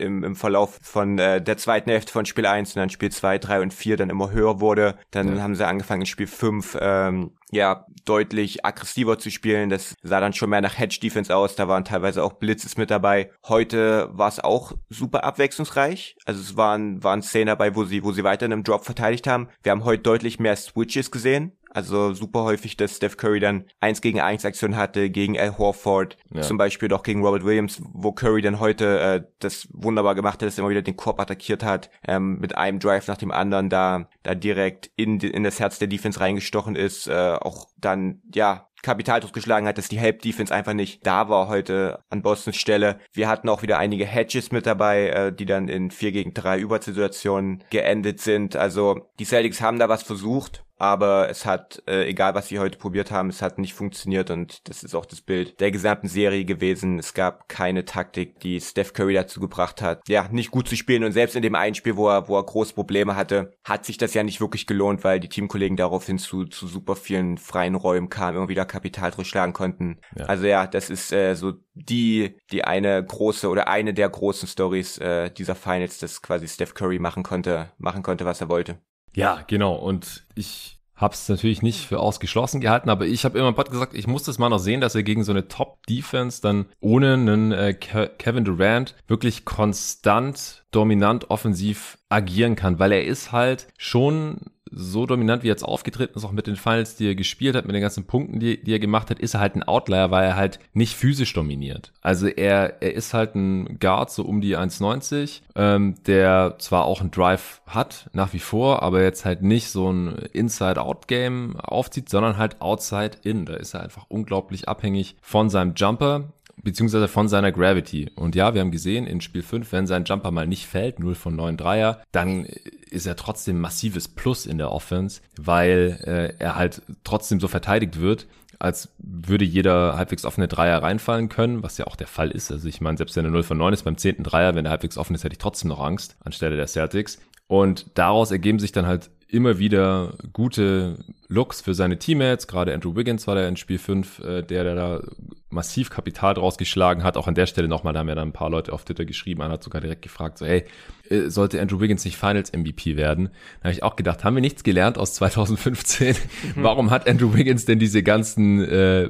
im, 0.00 0.24
im 0.24 0.36
Verlauf 0.36 0.78
von 0.82 1.18
äh, 1.18 1.40
der 1.40 1.56
zweiten 1.56 1.90
Hälfte 1.90 2.12
von 2.12 2.26
Spiel 2.26 2.46
1 2.46 2.74
und 2.74 2.80
dann 2.80 2.90
Spiel 2.90 3.10
2, 3.10 3.38
3 3.38 3.60
und 3.60 3.74
4 3.74 3.96
dann 3.96 4.10
immer 4.10 4.30
höher 4.30 4.60
wurde. 4.60 4.96
Dann 5.10 5.36
ja. 5.36 5.42
haben 5.42 5.54
sie 5.54 5.66
angefangen 5.66 6.02
in 6.02 6.06
Spiel 6.06 6.26
5 6.26 6.78
ähm, 6.80 7.32
ja 7.50 7.86
deutlich 8.04 8.64
aggressiver 8.64 9.18
zu 9.18 9.30
spielen. 9.30 9.70
Das 9.70 9.94
sah 10.02 10.20
dann 10.20 10.32
schon 10.32 10.50
mehr 10.50 10.60
nach 10.60 10.78
Hedge 10.78 10.98
Defense 11.02 11.34
aus. 11.34 11.56
Da 11.56 11.68
waren 11.68 11.84
teilweise 11.84 12.22
auch 12.22 12.34
Blitzes 12.34 12.76
mit 12.76 12.90
dabei. 12.90 13.30
Heute 13.46 14.08
war 14.12 14.28
es 14.28 14.40
auch 14.40 14.72
super 14.88 15.24
abwechslungsreich. 15.24 16.16
Also 16.24 16.40
es 16.40 16.56
waren 16.56 17.02
waren 17.02 17.22
Szenen 17.22 17.46
dabei, 17.46 17.74
wo 17.76 17.84
sie 17.84 18.02
wo 18.02 18.12
sie 18.12 18.24
weiter 18.24 18.46
in 18.46 18.52
einem 18.52 18.64
Drop 18.64 18.84
verteidigt 18.84 19.26
haben. 19.26 19.48
Wir 19.62 19.72
haben 19.72 19.84
heute 19.84 20.02
deutlich 20.02 20.40
mehr 20.40 20.56
Switches 20.56 21.10
gesehen. 21.10 21.52
Also 21.70 22.14
super 22.14 22.42
häufig, 22.42 22.76
dass 22.76 22.96
Steph 22.96 23.16
Curry 23.16 23.38
dann 23.38 23.64
eins 23.80 24.00
gegen 24.00 24.20
eins 24.20 24.44
Aktion 24.44 24.76
hatte 24.76 25.08
gegen 25.08 25.38
Al 25.38 25.56
Horford, 25.56 26.16
ja. 26.34 26.42
zum 26.42 26.58
Beispiel 26.58 26.88
doch 26.88 27.04
gegen 27.04 27.24
Robert 27.24 27.44
Williams, 27.44 27.80
wo 27.92 28.10
Curry 28.12 28.42
dann 28.42 28.58
heute 28.58 29.00
äh, 29.00 29.22
das 29.38 29.68
wunderbar 29.72 30.16
gemacht 30.16 30.34
hat, 30.34 30.42
dass 30.42 30.58
er 30.58 30.62
immer 30.62 30.70
wieder 30.70 30.82
den 30.82 30.96
Korb 30.96 31.20
attackiert 31.20 31.62
hat, 31.62 31.90
ähm, 32.06 32.38
mit 32.40 32.56
einem 32.56 32.80
Drive 32.80 33.06
nach 33.06 33.18
dem 33.18 33.30
anderen 33.30 33.68
da 33.68 34.08
da 34.22 34.34
direkt 34.34 34.90
in, 34.96 35.20
in 35.20 35.44
das 35.44 35.60
Herz 35.60 35.78
der 35.78 35.88
Defense 35.88 36.20
reingestochen 36.20 36.76
ist, 36.76 37.06
äh, 37.06 37.36
auch 37.40 37.68
dann 37.78 38.20
ja 38.34 38.68
Kapital 38.82 39.20
geschlagen 39.32 39.66
hat, 39.66 39.78
dass 39.78 39.88
die 39.88 39.98
Help 39.98 40.22
Defense 40.22 40.54
einfach 40.54 40.72
nicht 40.72 41.06
da 41.06 41.28
war 41.28 41.48
heute 41.48 42.00
an 42.08 42.22
Bostons 42.22 42.56
Stelle. 42.56 42.98
Wir 43.12 43.28
hatten 43.28 43.48
auch 43.48 43.62
wieder 43.62 43.78
einige 43.78 44.06
Hedges 44.06 44.50
mit 44.52 44.66
dabei, 44.66 45.08
äh, 45.08 45.32
die 45.32 45.46
dann 45.46 45.68
in 45.68 45.90
4 45.90 46.12
gegen 46.12 46.34
3 46.34 46.58
Übersituationen 46.58 47.62
geendet 47.70 48.20
sind. 48.20 48.56
Also 48.56 49.10
die 49.18 49.24
Celtics 49.24 49.60
haben 49.60 49.78
da 49.78 49.88
was 49.88 50.02
versucht, 50.02 50.64
aber 50.80 51.28
es 51.28 51.44
hat, 51.44 51.82
äh, 51.86 52.08
egal 52.08 52.34
was 52.34 52.48
sie 52.48 52.58
heute 52.58 52.78
probiert 52.78 53.10
haben, 53.10 53.28
es 53.28 53.42
hat 53.42 53.58
nicht 53.58 53.74
funktioniert 53.74 54.30
und 54.30 54.66
das 54.66 54.82
ist 54.82 54.94
auch 54.94 55.04
das 55.04 55.20
Bild 55.20 55.60
der 55.60 55.70
gesamten 55.70 56.08
Serie 56.08 56.46
gewesen. 56.46 56.98
Es 56.98 57.12
gab 57.12 57.50
keine 57.50 57.84
Taktik, 57.84 58.40
die 58.40 58.58
Steph 58.62 58.94
Curry 58.94 59.12
dazu 59.12 59.40
gebracht 59.40 59.82
hat, 59.82 60.00
ja, 60.08 60.26
nicht 60.30 60.50
gut 60.50 60.68
zu 60.68 60.76
spielen 60.76 61.04
und 61.04 61.12
selbst 61.12 61.36
in 61.36 61.42
dem 61.42 61.54
einen 61.54 61.74
Spiel, 61.74 61.96
wo 61.96 62.08
er, 62.08 62.28
wo 62.28 62.38
er 62.38 62.46
große 62.46 62.72
Probleme 62.72 63.14
hatte, 63.14 63.52
hat 63.62 63.84
sich 63.84 63.98
das 63.98 64.14
ja 64.14 64.22
nicht 64.22 64.40
wirklich 64.40 64.66
gelohnt, 64.66 65.04
weil 65.04 65.20
die 65.20 65.28
Teamkollegen 65.28 65.76
daraufhin 65.76 66.18
zu, 66.18 66.46
zu 66.46 66.66
super 66.66 66.96
vielen 66.96 67.36
freien 67.36 67.74
Räumen 67.74 68.08
kamen, 68.08 68.38
immer 68.38 68.48
wieder 68.48 68.64
Kapital 68.70 69.10
durchschlagen 69.10 69.52
konnten. 69.52 69.98
Ja. 70.16 70.26
Also 70.26 70.46
ja, 70.46 70.66
das 70.66 70.88
ist 70.88 71.12
äh, 71.12 71.34
so 71.34 71.54
die, 71.74 72.38
die 72.50 72.64
eine 72.64 73.04
große 73.04 73.48
oder 73.48 73.68
eine 73.68 73.92
der 73.92 74.08
großen 74.08 74.48
Stories 74.48 74.96
äh, 74.98 75.30
dieser 75.30 75.54
Finals, 75.54 75.98
dass 75.98 76.22
quasi 76.22 76.48
Steph 76.48 76.74
Curry 76.74 76.98
machen 76.98 77.22
konnte, 77.22 77.70
machen 77.76 78.02
konnte, 78.02 78.24
was 78.24 78.40
er 78.40 78.48
wollte. 78.48 78.78
Ja, 79.12 79.44
genau. 79.46 79.74
Und 79.74 80.24
ich 80.34 80.80
habe 81.00 81.14
es 81.14 81.28
natürlich 81.28 81.62
nicht 81.62 81.86
für 81.86 81.98
ausgeschlossen 81.98 82.60
gehalten, 82.60 82.90
aber 82.90 83.06
ich 83.06 83.24
habe 83.24 83.38
immer 83.38 83.48
im 83.48 83.54
Pod 83.54 83.70
gesagt, 83.70 83.94
ich 83.94 84.06
muss 84.06 84.22
das 84.22 84.38
mal 84.38 84.50
noch 84.50 84.58
sehen, 84.58 84.82
dass 84.82 84.94
er 84.94 85.02
gegen 85.02 85.24
so 85.24 85.32
eine 85.32 85.48
Top-Defense 85.48 86.42
dann 86.42 86.66
ohne 86.80 87.14
einen 87.14 87.52
äh, 87.52 87.72
Kevin 87.72 88.44
Durant 88.44 88.94
wirklich 89.08 89.46
konstant, 89.46 90.64
dominant, 90.70 91.30
offensiv 91.30 91.98
agieren 92.10 92.54
kann, 92.54 92.78
weil 92.78 92.92
er 92.92 93.04
ist 93.04 93.32
halt 93.32 93.68
schon 93.78 94.50
so 94.70 95.06
dominant, 95.06 95.42
wie 95.42 95.48
er 95.48 95.52
jetzt 95.52 95.64
aufgetreten 95.64 96.14
ist, 96.16 96.24
auch 96.24 96.32
mit 96.32 96.46
den 96.46 96.56
Finals, 96.56 96.96
die 96.96 97.08
er 97.08 97.14
gespielt 97.14 97.56
hat, 97.56 97.66
mit 97.66 97.74
den 97.74 97.82
ganzen 97.82 98.04
Punkten, 98.04 98.40
die, 98.40 98.62
die 98.62 98.72
er 98.72 98.78
gemacht 98.78 99.10
hat, 99.10 99.18
ist 99.18 99.34
er 99.34 99.40
halt 99.40 99.56
ein 99.56 99.62
Outlier, 99.62 100.10
weil 100.10 100.24
er 100.24 100.36
halt 100.36 100.58
nicht 100.72 100.96
physisch 100.96 101.32
dominiert. 101.32 101.92
Also 102.00 102.26
er, 102.26 102.82
er 102.82 102.94
ist 102.94 103.14
halt 103.14 103.34
ein 103.34 103.78
Guard, 103.78 104.10
so 104.10 104.24
um 104.24 104.40
die 104.40 104.56
1,90, 104.56 105.40
ähm, 105.56 105.94
der 106.06 106.56
zwar 106.58 106.84
auch 106.84 107.00
einen 107.00 107.10
Drive 107.10 107.62
hat, 107.66 108.10
nach 108.12 108.32
wie 108.32 108.38
vor, 108.38 108.82
aber 108.82 109.02
jetzt 109.02 109.24
halt 109.24 109.42
nicht 109.42 109.70
so 109.70 109.90
ein 109.92 110.16
Inside-Out-Game 110.32 111.56
aufzieht, 111.60 112.08
sondern 112.08 112.36
halt 112.36 112.60
Outside-In. 112.60 113.46
Da 113.46 113.54
ist 113.54 113.74
er 113.74 113.82
einfach 113.82 114.06
unglaublich 114.08 114.68
abhängig 114.68 115.16
von 115.20 115.50
seinem 115.50 115.74
Jumper 115.74 116.32
beziehungsweise 116.62 117.08
von 117.08 117.28
seiner 117.28 117.52
Gravity. 117.52 118.10
Und 118.14 118.34
ja, 118.34 118.54
wir 118.54 118.60
haben 118.60 118.70
gesehen, 118.70 119.06
in 119.06 119.20
Spiel 119.20 119.42
5, 119.42 119.70
wenn 119.72 119.86
sein 119.86 120.04
Jumper 120.04 120.30
mal 120.30 120.46
nicht 120.46 120.66
fällt, 120.66 120.98
0 120.98 121.14
von 121.14 121.36
9 121.36 121.56
Dreier, 121.56 122.02
dann 122.12 122.44
ist 122.90 123.06
er 123.06 123.16
trotzdem 123.16 123.60
massives 123.60 124.08
Plus 124.08 124.46
in 124.46 124.58
der 124.58 124.72
Offense, 124.72 125.20
weil 125.36 126.00
äh, 126.04 126.42
er 126.42 126.56
halt 126.56 126.82
trotzdem 127.04 127.40
so 127.40 127.48
verteidigt 127.48 128.00
wird, 128.00 128.26
als 128.58 128.90
würde 128.98 129.44
jeder 129.44 129.96
halbwegs 129.96 130.24
offene 130.24 130.46
Dreier 130.46 130.82
reinfallen 130.82 131.30
können, 131.30 131.62
was 131.62 131.78
ja 131.78 131.86
auch 131.86 131.96
der 131.96 132.06
Fall 132.06 132.30
ist. 132.30 132.52
Also 132.52 132.68
ich 132.68 132.80
meine, 132.80 132.98
selbst 132.98 133.16
wenn 133.16 133.24
er 133.24 133.30
0 133.30 133.42
von 133.42 133.58
9 133.58 133.72
ist 133.72 133.84
beim 133.84 133.96
10. 133.96 134.22
Dreier, 134.22 134.54
wenn 134.54 134.66
er 134.66 134.70
halbwegs 134.70 134.98
offen 134.98 135.14
ist, 135.14 135.24
hätte 135.24 135.32
ich 135.32 135.38
trotzdem 135.38 135.68
noch 135.70 135.80
Angst 135.80 136.16
anstelle 136.24 136.56
der 136.56 136.66
Celtics. 136.66 137.18
Und 137.50 137.98
daraus 137.98 138.30
ergeben 138.30 138.60
sich 138.60 138.70
dann 138.70 138.86
halt 138.86 139.10
immer 139.26 139.58
wieder 139.58 140.14
gute 140.32 140.98
Looks 141.26 141.60
für 141.60 141.74
seine 141.74 141.98
Teammates. 141.98 142.46
Gerade 142.46 142.72
Andrew 142.72 142.94
Wiggins 142.94 143.26
war 143.26 143.34
der 143.34 143.48
in 143.48 143.56
Spiel 143.56 143.78
5, 143.78 144.20
äh, 144.20 144.42
der, 144.42 144.62
der 144.62 144.74
da 144.76 145.00
massiv 145.48 145.90
Kapital 145.90 146.34
draus 146.34 146.58
geschlagen 146.58 147.02
hat. 147.02 147.16
Auch 147.16 147.26
an 147.26 147.34
der 147.34 147.46
Stelle 147.46 147.66
nochmal, 147.66 147.92
da 147.92 147.98
haben 147.98 148.08
ja 148.08 148.14
dann 148.14 148.28
ein 148.28 148.32
paar 148.32 148.50
Leute 148.50 148.72
auf 148.72 148.84
Twitter 148.84 149.04
geschrieben. 149.04 149.42
Einer 149.42 149.54
hat 149.54 149.64
sogar 149.64 149.80
direkt 149.80 150.02
gefragt, 150.02 150.38
so, 150.38 150.46
hey, 150.46 150.64
äh, 151.08 151.28
sollte 151.28 151.60
Andrew 151.60 151.80
Wiggins 151.80 152.04
nicht 152.04 152.16
Finals 152.16 152.52
MVP 152.52 152.96
werden? 152.96 153.30
Da 153.58 153.64
habe 153.64 153.72
ich 153.72 153.82
auch 153.82 153.96
gedacht, 153.96 154.22
haben 154.22 154.36
wir 154.36 154.42
nichts 154.42 154.62
gelernt 154.62 154.96
aus 154.96 155.14
2015? 155.14 156.14
Mhm. 156.54 156.62
Warum 156.62 156.92
hat 156.92 157.08
Andrew 157.08 157.34
Wiggins 157.34 157.64
denn 157.64 157.80
diese 157.80 158.04
ganzen 158.04 158.62
äh, 158.62 159.08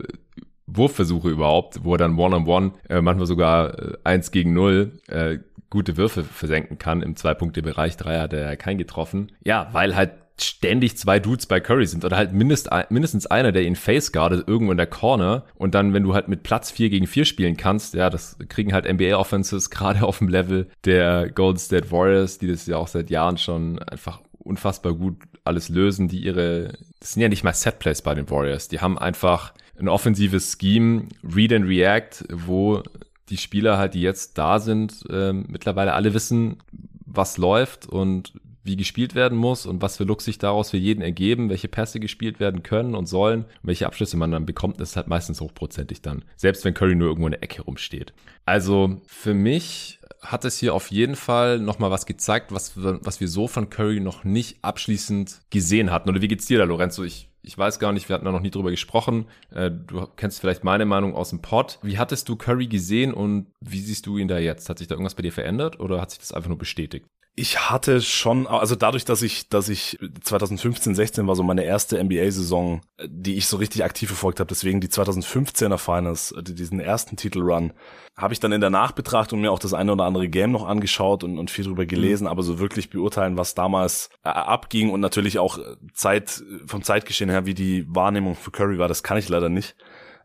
Wurfversuche 0.77 1.29
überhaupt, 1.29 1.85
wo 1.85 1.95
er 1.95 1.99
dann 1.99 2.17
One-on-One, 2.17 2.69
-on 2.69 2.73
-one, 2.73 2.89
äh, 2.89 3.03
manchmal 3.03 3.27
sogar 3.27 3.79
äh, 3.79 3.99
eins 4.05 4.31
gegen 4.31 4.55
null 4.55 4.99
äh, 5.09 5.39
gute 5.71 5.97
Würfe 5.97 6.25
versenken 6.25 6.79
kann. 6.79 7.03
Im 7.03 7.17
Zwei-Punkte-Bereich, 7.17 7.97
drei 7.97 8.19
hat 8.19 8.33
er 8.33 8.57
keinen 8.57 8.79
getroffen. 8.79 9.33
Ja, 9.45 9.69
weil 9.73 9.97
halt 9.97 10.11
ständig 10.43 10.97
zwei 10.97 11.19
Dudes 11.19 11.47
bei 11.47 11.61
Curry 11.61 11.87
sind 11.87 12.05
oder 12.05 12.17
halt 12.17 12.33
mindest, 12.33 12.71
mindestens 12.89 13.27
einer, 13.27 13.53
der 13.53 13.63
ihn 13.63 13.77
face 13.77 14.13
guardet 14.13 14.49
irgendwo 14.49 14.73
in 14.73 14.79
der 14.79 14.87
Corner 14.87 15.45
und 15.57 15.75
dann, 15.75 15.93
wenn 15.93 16.03
du 16.03 16.15
halt 16.15 16.29
mit 16.29 16.43
Platz 16.43 16.71
4 16.71 16.91
gegen 16.91 17.07
4 17.07 17.25
spielen 17.25 17.57
kannst, 17.57 17.95
ja, 17.95 18.11
das 18.11 18.39
kriegen 18.49 18.73
halt 18.73 18.91
NBA 18.91 19.17
Offenses 19.17 19.71
gerade 19.71 20.03
auf 20.03 20.19
dem 20.19 20.29
Level 20.29 20.69
der 20.85 21.31
Golden 21.31 21.59
State 21.59 21.91
Warriors, 21.91 22.39
die 22.39 22.49
das 22.49 22.67
ja 22.67 22.77
auch 22.77 22.89
seit 22.89 23.11
Jahren 23.11 23.37
schon 23.37 23.79
einfach 23.81 24.21
unfassbar 24.39 24.95
gut 24.95 25.17
alles 25.45 25.69
lösen, 25.69 26.09
die 26.09 26.21
ihre, 26.21 26.73
das 27.01 27.13
sind 27.13 27.23
ja 27.23 27.29
nicht 27.29 27.45
mal 27.45 27.53
Setplays 27.53 28.03
bei 28.03 28.15
den 28.15 28.31
Warriors, 28.31 28.69
die 28.69 28.81
haben 28.81 28.99
einfach 28.99 29.53
ein 29.79 29.89
offensives 29.89 30.59
Scheme, 30.61 31.05
Read 31.25 31.53
and 31.53 31.67
React, 31.67 32.25
wo 32.31 32.83
die 33.31 33.37
Spieler 33.37 33.79
halt, 33.79 33.95
die 33.95 34.03
jetzt 34.03 34.39
da 34.39 34.59
sind, 34.59 35.05
äh, 35.09 35.33
mittlerweile 35.33 35.95
alle 35.95 36.15
wissen, 36.15 36.59
was 37.07 37.39
läuft 37.39 37.87
und 37.87 38.33
wie 38.63 38.77
gespielt 38.77 39.15
werden 39.15 39.39
muss 39.39 39.65
und 39.65 39.81
was 39.81 39.97
für 39.97 40.05
Looks 40.05 40.27
sich 40.27 40.39
daraus 40.39 40.71
für 40.71 40.77
jeden 40.77 41.01
ergeben, 41.01 41.49
welche 41.49 41.69
Pässe 41.69 41.99
gespielt 41.99 42.41
werden 42.41 42.63
können 42.63 42.95
und 42.95 43.07
sollen, 43.07 43.47
welche 43.63 43.87
Abschlüsse 43.87 44.17
man 44.17 44.31
dann 44.31 44.45
bekommt, 44.45 44.81
ist 44.81 44.97
halt 44.97 45.09
meistens 45.09 45.41
hochprozentig 45.41 46.03
dann. 46.03 46.25
Selbst 46.37 46.65
wenn 46.65 46.75
Curry 46.75 46.95
nur 46.95 47.09
irgendwo 47.09 47.27
in 47.27 47.33
der 47.33 47.43
Ecke 47.43 47.63
rumsteht. 47.63 48.13
Also 48.45 49.01
für 49.07 49.33
mich 49.33 49.99
hat 50.21 50.45
es 50.45 50.59
hier 50.59 50.75
auf 50.75 50.91
jeden 50.91 51.17
Fall 51.17 51.59
nochmal 51.59 51.91
was 51.91 52.05
gezeigt, 52.05 52.53
was, 52.53 52.73
was 52.77 53.21
wir 53.21 53.29
so 53.29 53.49
von 53.49 53.71
Curry 53.71 54.01
noch 54.01 54.25
nicht 54.25 54.59
abschließend 54.63 55.41
gesehen 55.49 55.91
hatten. 55.91 56.11
Oder 56.11 56.21
wie 56.21 56.29
geht's 56.29 56.47
dir 56.47 56.59
da, 56.59 56.65
Lorenzo? 56.65 57.03
Ich 57.05 57.30
ich 57.43 57.57
weiß 57.57 57.79
gar 57.79 57.93
nicht, 57.93 58.09
wir 58.09 58.15
hatten 58.15 58.25
da 58.25 58.33
noch 58.33 58.41
nie 58.41 58.51
drüber 58.51 58.71
gesprochen. 58.71 59.27
Äh, 59.51 59.71
du 59.71 60.07
kennst 60.17 60.41
vielleicht 60.41 60.65
meine 60.65 60.85
Meinung 60.85 61.15
aus 61.15 61.31
dem 61.31 61.41
Pod. 61.41 61.79
Wie 61.83 61.99
hattest 61.99 62.29
du 62.29 62.37
Curry 62.37 62.67
gesehen 62.67 63.15
und 63.15 63.47
wie 63.61 63.81
siehst 63.81 64.07
du 64.07 64.19
ihn 64.19 64.29
da 64.29 64.39
jetzt? 64.39 64.69
Hat 64.69 64.79
sich 64.79 64.89
da 64.89 64.95
irgendwas 64.95 65.15
bei 65.15 65.23
dir 65.23 65.33
verändert 65.33 65.81
oder 65.81 66.01
hat 66.01 66.11
sich 66.11 66.21
das 66.21 66.33
einfach 66.33 66.49
nur 66.49 66.59
bestätigt? 66.59 67.07
Ich 67.37 67.71
hatte 67.71 68.03
schon, 68.03 68.47
also 68.47 68.75
dadurch, 68.75 69.05
dass 69.05 69.23
ich, 69.23 69.49
dass 69.49 69.69
ich 69.69 69.99
2015, 70.23 70.95
16 70.95 71.27
war 71.27 71.37
so 71.37 71.43
meine 71.43 71.65
erste 71.65 72.03
NBA-Saison, 72.03 72.83
die 73.07 73.37
ich 73.37 73.47
so 73.47 73.57
richtig 73.57 73.85
aktiv 73.85 74.09
verfolgt 74.09 74.41
habe, 74.41 74.49
deswegen 74.49 74.81
die 74.81 74.89
2015er 74.89 75.79
Finals, 75.79 76.33
äh, 76.33 76.43
diesen 76.43 76.81
ersten 76.81 77.17
Titelrun, 77.17 77.73
habe 78.17 78.35
ich 78.35 78.41
dann 78.41 78.53
in 78.53 78.61
der 78.61 78.71
Nachbetrachtung 78.71 79.41
mir 79.41 79.53
auch 79.53 79.59
das 79.59 79.75
eine 79.75 79.93
oder 79.93 80.05
andere 80.05 80.29
Game 80.29 80.51
noch 80.51 80.67
angeschaut 80.67 81.25
und, 81.25 81.39
und 81.39 81.51
viel 81.51 81.65
drüber 81.65 81.87
gelesen, 81.87 82.25
mhm. 82.25 82.31
aber 82.31 82.43
so 82.43 82.59
wirklich 82.59 82.91
beurteilen, 82.91 83.37
was 83.37 83.55
damals 83.55 84.11
äh, 84.25 84.29
abging 84.29 84.91
und 84.91 85.01
natürlich 85.01 85.39
auch 85.39 85.59
Zeit, 85.95 86.43
vom 86.67 86.83
Zeitgeschehen 86.83 87.31
her, 87.31 87.47
wie 87.47 87.55
die 87.55 87.87
Wahrnehmung 87.89 88.35
für 88.35 88.51
Curry 88.51 88.79
war, 88.79 88.89
das 88.89 89.03
kann 89.03 89.17
ich 89.17 89.29
leider 89.29 89.49
nicht. 89.49 89.77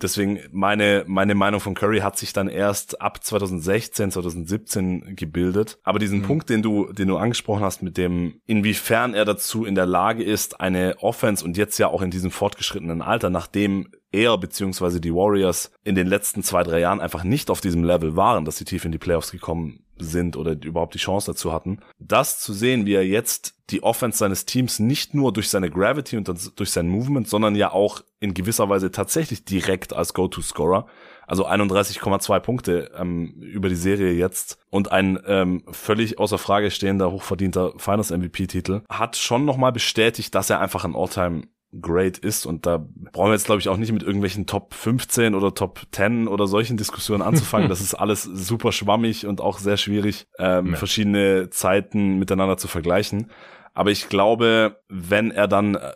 Deswegen 0.02 0.40
meine, 0.52 1.04
meine 1.08 1.36
Meinung 1.36 1.60
von 1.60 1.74
Curry 1.74 2.00
hat 2.00 2.18
sich 2.18 2.34
dann 2.34 2.48
erst 2.48 3.02
ab 3.02 3.24
2016, 3.24 4.12
2017 4.12 5.16
gebildet. 5.16 5.80
Aber 5.84 6.00
diesen 6.00 6.20
mhm. 6.20 6.24
Punkt, 6.24 6.50
den 6.50 6.62
du, 6.62 6.92
den 6.92 7.08
du 7.08 7.18
angesprochen 7.18 7.64
hast 7.64 7.82
mit 7.82 7.98
dem, 7.98 8.42
inwiefern 8.46 9.14
er 9.14 9.26
dazu 9.26 9.66
in 9.66 9.76
der 9.76 9.86
Lage 9.86 10.24
ist, 10.24 10.60
eine 10.60 10.96
Offense 11.00 11.44
und 11.44 11.58
jetzt 11.58 11.78
ja 11.78 11.88
auch 11.88 12.02
in 12.02 12.12
diesem 12.12 12.32
fortgeschrittenen 12.32 13.02
Alter, 13.02 13.30
nachdem 13.30 13.88
er 14.12 14.38
beziehungsweise 14.38 15.02
die 15.02 15.14
Warriors 15.14 15.72
in 15.84 15.96
den 15.96 16.08
letzten 16.08 16.44
zwei, 16.44 16.64
drei 16.64 16.80
Jahren 16.80 17.02
einfach 17.02 17.24
nicht 17.24 17.50
auf 17.50 17.62
diesem 17.62 17.84
Level 17.84 18.16
waren, 18.16 18.46
dass 18.46 18.58
sie 18.58 18.66
tief 18.66 18.86
in 18.86 18.92
die 18.92 18.98
Playoffs 18.98 19.32
gekommen 19.32 19.85
sind 19.98 20.36
oder 20.38 20.54
überhaupt 20.64 20.94
die 20.94 21.00
Chance 21.00 21.32
dazu 21.32 21.52
hatten. 21.54 21.80
Das 22.00 22.40
zu 22.40 22.54
sehen, 22.54 22.86
wie 22.86 22.94
er 22.94 23.06
jetzt 23.06 23.56
die 23.70 23.82
Offense 23.82 24.20
seines 24.20 24.46
Teams 24.46 24.80
nicht 24.80 25.14
nur 25.14 25.34
durch 25.34 25.50
seine 25.50 25.72
Gravity 25.72 26.18
und 26.18 26.30
durch 26.60 26.72
sein 26.72 26.88
Movement, 26.88 27.28
sondern 27.28 27.56
ja 27.56 27.72
auch 27.72 28.02
in 28.20 28.34
gewisser 28.34 28.70
Weise 28.70 28.92
tatsächlich 28.92 29.46
direkt 29.46 29.94
als 29.94 30.14
Go-To-Scorer. 30.14 30.86
Also 31.28 31.48
31,2 31.48 32.40
Punkte 32.40 32.92
ähm, 32.96 33.34
über 33.40 33.70
die 33.70 33.76
Serie 33.76 34.12
jetzt 34.12 34.60
und 34.70 34.92
ein 34.92 35.20
ähm, 35.26 35.64
völlig 35.72 36.20
außer 36.20 36.38
Frage 36.38 36.70
stehender, 36.70 37.12
hochverdienter 37.12 37.74
Finals-MVP-Titel 37.78 38.82
hat 38.90 39.18
schon 39.18 39.46
nochmal 39.46 39.72
bestätigt, 39.72 40.36
dass 40.36 40.52
er 40.52 40.60
einfach 40.60 40.86
ein 40.86 40.96
All-Time 40.96 41.48
great 41.82 42.18
ist. 42.18 42.46
Und 42.46 42.66
da 42.66 42.86
brauchen 43.12 43.30
wir 43.30 43.34
jetzt, 43.34 43.46
glaube 43.46 43.60
ich, 43.60 43.70
auch 43.70 43.78
nicht 43.78 43.92
mit 43.92 44.04
irgendwelchen 44.04 44.46
Top 44.46 44.74
15 44.74 45.36
oder 45.36 45.54
Top 45.54 45.82
10 45.92 46.28
oder 46.28 46.48
solchen 46.48 46.78
Diskussionen 46.78 47.22
anzufangen. 47.22 47.70
das 47.70 47.82
ist 47.82 47.94
alles 47.94 48.24
super 48.24 48.72
schwammig 48.72 49.26
und 49.26 49.42
auch 49.42 49.60
sehr 49.60 49.78
schwierig, 49.78 50.28
ähm, 50.40 50.72
ja. 50.72 50.76
verschiedene 50.76 51.50
Zeiten 51.50 52.20
miteinander 52.20 52.58
zu 52.58 52.68
vergleichen. 52.68 53.32
Aber 53.74 53.92
ich 53.92 54.10
glaube, 54.10 54.80
wenn 54.88 55.32
er 55.32 55.48
dann 55.48 55.76
äh, 55.76 55.94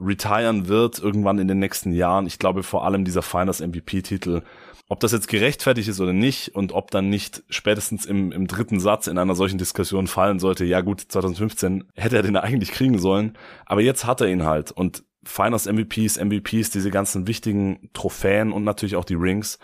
retiren 0.00 0.68
wird, 0.68 0.98
irgendwann 0.98 1.38
in 1.38 1.48
den 1.48 1.58
nächsten 1.58 1.92
Jahren, 1.92 2.26
ich 2.26 2.38
glaube 2.38 2.62
vor 2.62 2.84
allem 2.84 3.04
dieser 3.04 3.22
Finals 3.22 3.60
MVP-Titel, 3.60 4.42
ob 4.90 4.98
das 4.98 5.12
jetzt 5.12 5.28
gerechtfertigt 5.28 5.88
ist 5.88 6.00
oder 6.00 6.12
nicht 6.12 6.54
und 6.54 6.72
ob 6.72 6.90
dann 6.90 7.08
nicht 7.08 7.44
spätestens 7.48 8.06
im, 8.06 8.32
im 8.32 8.48
dritten 8.48 8.80
Satz 8.80 9.06
in 9.06 9.18
einer 9.18 9.36
solchen 9.36 9.56
Diskussion 9.56 10.08
fallen 10.08 10.40
sollte, 10.40 10.64
ja 10.64 10.80
gut, 10.80 11.00
2015 11.00 11.84
hätte 11.94 12.16
er 12.16 12.22
den 12.22 12.36
eigentlich 12.36 12.72
kriegen 12.72 12.98
sollen, 12.98 13.38
aber 13.66 13.82
jetzt 13.82 14.04
hat 14.04 14.20
er 14.20 14.26
ihn 14.26 14.42
halt 14.42 14.72
und 14.72 15.04
Finals 15.22 15.66
MVPs, 15.66 16.18
MVPs, 16.18 16.70
diese 16.70 16.90
ganzen 16.90 17.26
wichtigen 17.26 17.90
Trophäen 17.92 18.52
und 18.52 18.64
natürlich 18.64 18.96
auch 18.96 19.04
die 19.04 19.14
Rings. 19.14 19.58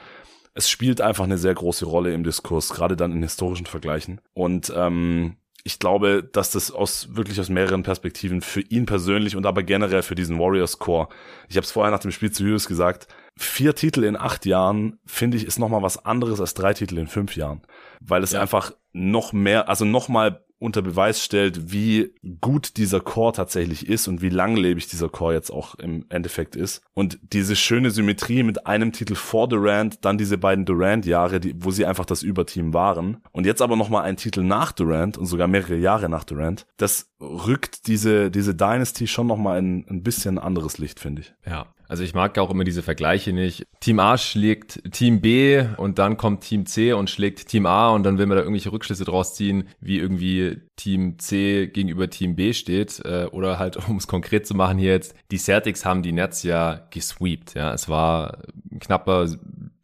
Es 0.55 0.71
spielt 0.71 1.01
einfach 1.01 1.25
eine 1.25 1.39
sehr 1.39 1.55
große 1.55 1.87
Rolle 1.87 2.15
im 2.15 2.25
Diskurs, 2.25 2.71
gerade 2.71 2.97
dann 2.97 3.13
in 3.13 3.23
historischen 3.23 3.67
Vergleichen. 3.67 4.21
Und 4.35 4.73
ähm, 4.75 5.37
ich 5.67 5.81
glaube, 5.81 6.23
dass 6.23 6.53
das 6.53 6.71
aus 6.71 7.17
wirklich 7.17 7.41
aus 7.41 7.49
mehreren 7.49 7.83
Perspektiven 7.83 8.41
für 8.41 8.61
ihn 8.61 8.87
persönlich 8.87 9.35
und 9.35 9.47
aber 9.47 9.65
generell 9.65 10.03
für 10.03 10.15
diesen 10.15 10.39
Warriors 10.39 10.79
Core. 10.79 11.09
Ich 11.49 11.57
habe 11.57 11.65
es 11.65 11.73
vorher 11.73 11.91
nach 11.91 11.99
dem 11.99 12.13
Spiel 12.13 12.31
zu 12.31 12.45
Julius 12.45 12.69
gesagt. 12.69 13.09
Vier 13.37 13.75
Titel 13.75 14.05
in 14.05 14.17
acht 14.17 14.47
Jahren 14.47 15.01
finde 15.05 15.37
ich 15.37 15.45
ist 15.45 15.59
noch 15.59 15.69
mal 15.69 15.83
was 15.83 16.05
anderes 16.07 16.41
als 16.41 16.55
drei 16.55 16.73
Titel 16.73 16.97
in 16.99 17.09
fünf 17.09 17.35
Jahren, 17.35 17.63
weil 18.01 18.23
es 18.23 18.31
ja. 18.31 18.41
einfach 18.41 18.73
noch 18.93 19.33
mehr, 19.33 19.69
also 19.69 19.85
noch 19.85 20.09
mal 20.09 20.46
unter 20.59 20.83
Beweis 20.83 21.23
stellt, 21.23 21.73
wie 21.73 22.15
gut 22.41 22.77
dieser 22.77 23.01
Core 23.01 23.33
tatsächlich 23.33 23.89
ist 23.89 24.09
und 24.09 24.23
wie 24.23 24.31
langlebig 24.31 24.87
dieser 24.87 25.09
Core 25.09 25.35
jetzt 25.35 25.51
auch 25.51 25.75
im 25.77 26.07
Endeffekt 26.09 26.57
ist. 26.57 26.83
Und 26.95 27.19
diese 27.23 27.57
schöne 27.57 27.91
Symmetrie 27.91 28.43
mit 28.43 28.67
einem 28.67 28.93
Titel 28.93 29.15
vor 29.15 29.49
Durant, 29.49 30.05
dann 30.05 30.17
diese 30.17 30.39
beiden 30.39 30.65
Durant-Jahre, 30.65 31.41
die, 31.41 31.55
wo 31.59 31.71
sie 31.71 31.85
einfach 31.85 32.07
das 32.07 32.23
Überteam 32.23 32.73
waren. 32.73 33.19
Und 33.33 33.45
jetzt 33.45 33.61
aber 33.61 33.77
nochmal 33.77 34.05
ein 34.05 34.17
Titel 34.17 34.43
nach 34.43 34.73
Durant 34.73 35.19
und 35.19 35.27
sogar 35.27 35.47
mehrere 35.47 35.77
Jahre 35.77 36.09
nach 36.09 36.25
Durant. 36.25 36.67
Das 36.79 37.11
rückt 37.21 37.87
diese, 37.87 38.31
diese 38.31 38.55
Dynasty 38.55 39.07
schon 39.07 39.27
nochmal 39.27 39.59
in 39.59 39.87
ein 39.89 40.03
bisschen 40.03 40.39
anderes 40.39 40.79
Licht, 40.79 41.01
finde 41.01 41.23
ich. 41.23 41.35
Ja, 41.47 41.67
also 41.89 42.03
ich 42.03 42.15
mag 42.15 42.39
auch 42.39 42.51
immer 42.51 42.65
diese 42.65 42.83
Vergleiche 42.83 43.33
nicht. 43.33 43.67
Team 43.81 44.01
A 44.01 44.19
schlägt 44.19 44.93
Team 44.93 45.21
B 45.21 45.65
und 45.77 45.99
dann 45.99 46.17
kommt 46.17 46.43
Team 46.43 46.67
C 46.67 46.93
und 46.93 47.11
schlägt 47.11 47.49
Team 47.49 47.67
A 47.67 47.91
und 47.91 48.03
dann 48.03 48.19
will 48.19 48.27
man 48.27 48.37
da 48.37 48.43
irgendwelche 48.43 48.73
Rückschlüsse 48.73 49.05
draus 49.05 49.35
ziehen, 49.35 49.69
wie 49.81 49.99
irgendwie 49.99 50.59
Team 50.77 51.19
C 51.19 51.69
gegenüber 51.69 52.11
Team 52.11 52.37
B 52.37 52.53
steht. 52.53 53.01
Äh, 53.05 53.29
oder 53.31 53.59
halt, 53.59 53.77
um 53.89 53.97
es 53.97 54.07
konkret 54.07 54.47
zu 54.47 54.55
machen 54.55 54.79
hier 54.79 54.93
jetzt, 54.93 55.15
die 55.31 55.39
Celtics 55.39 55.85
haben 55.85 56.03
die 56.03 56.13
Nets 56.13 56.43
ja 56.43 56.87
gesweept. 56.91 57.55
Ja, 57.55 57.73
es 57.73 57.89
war 57.89 58.39
knapper 58.81 59.29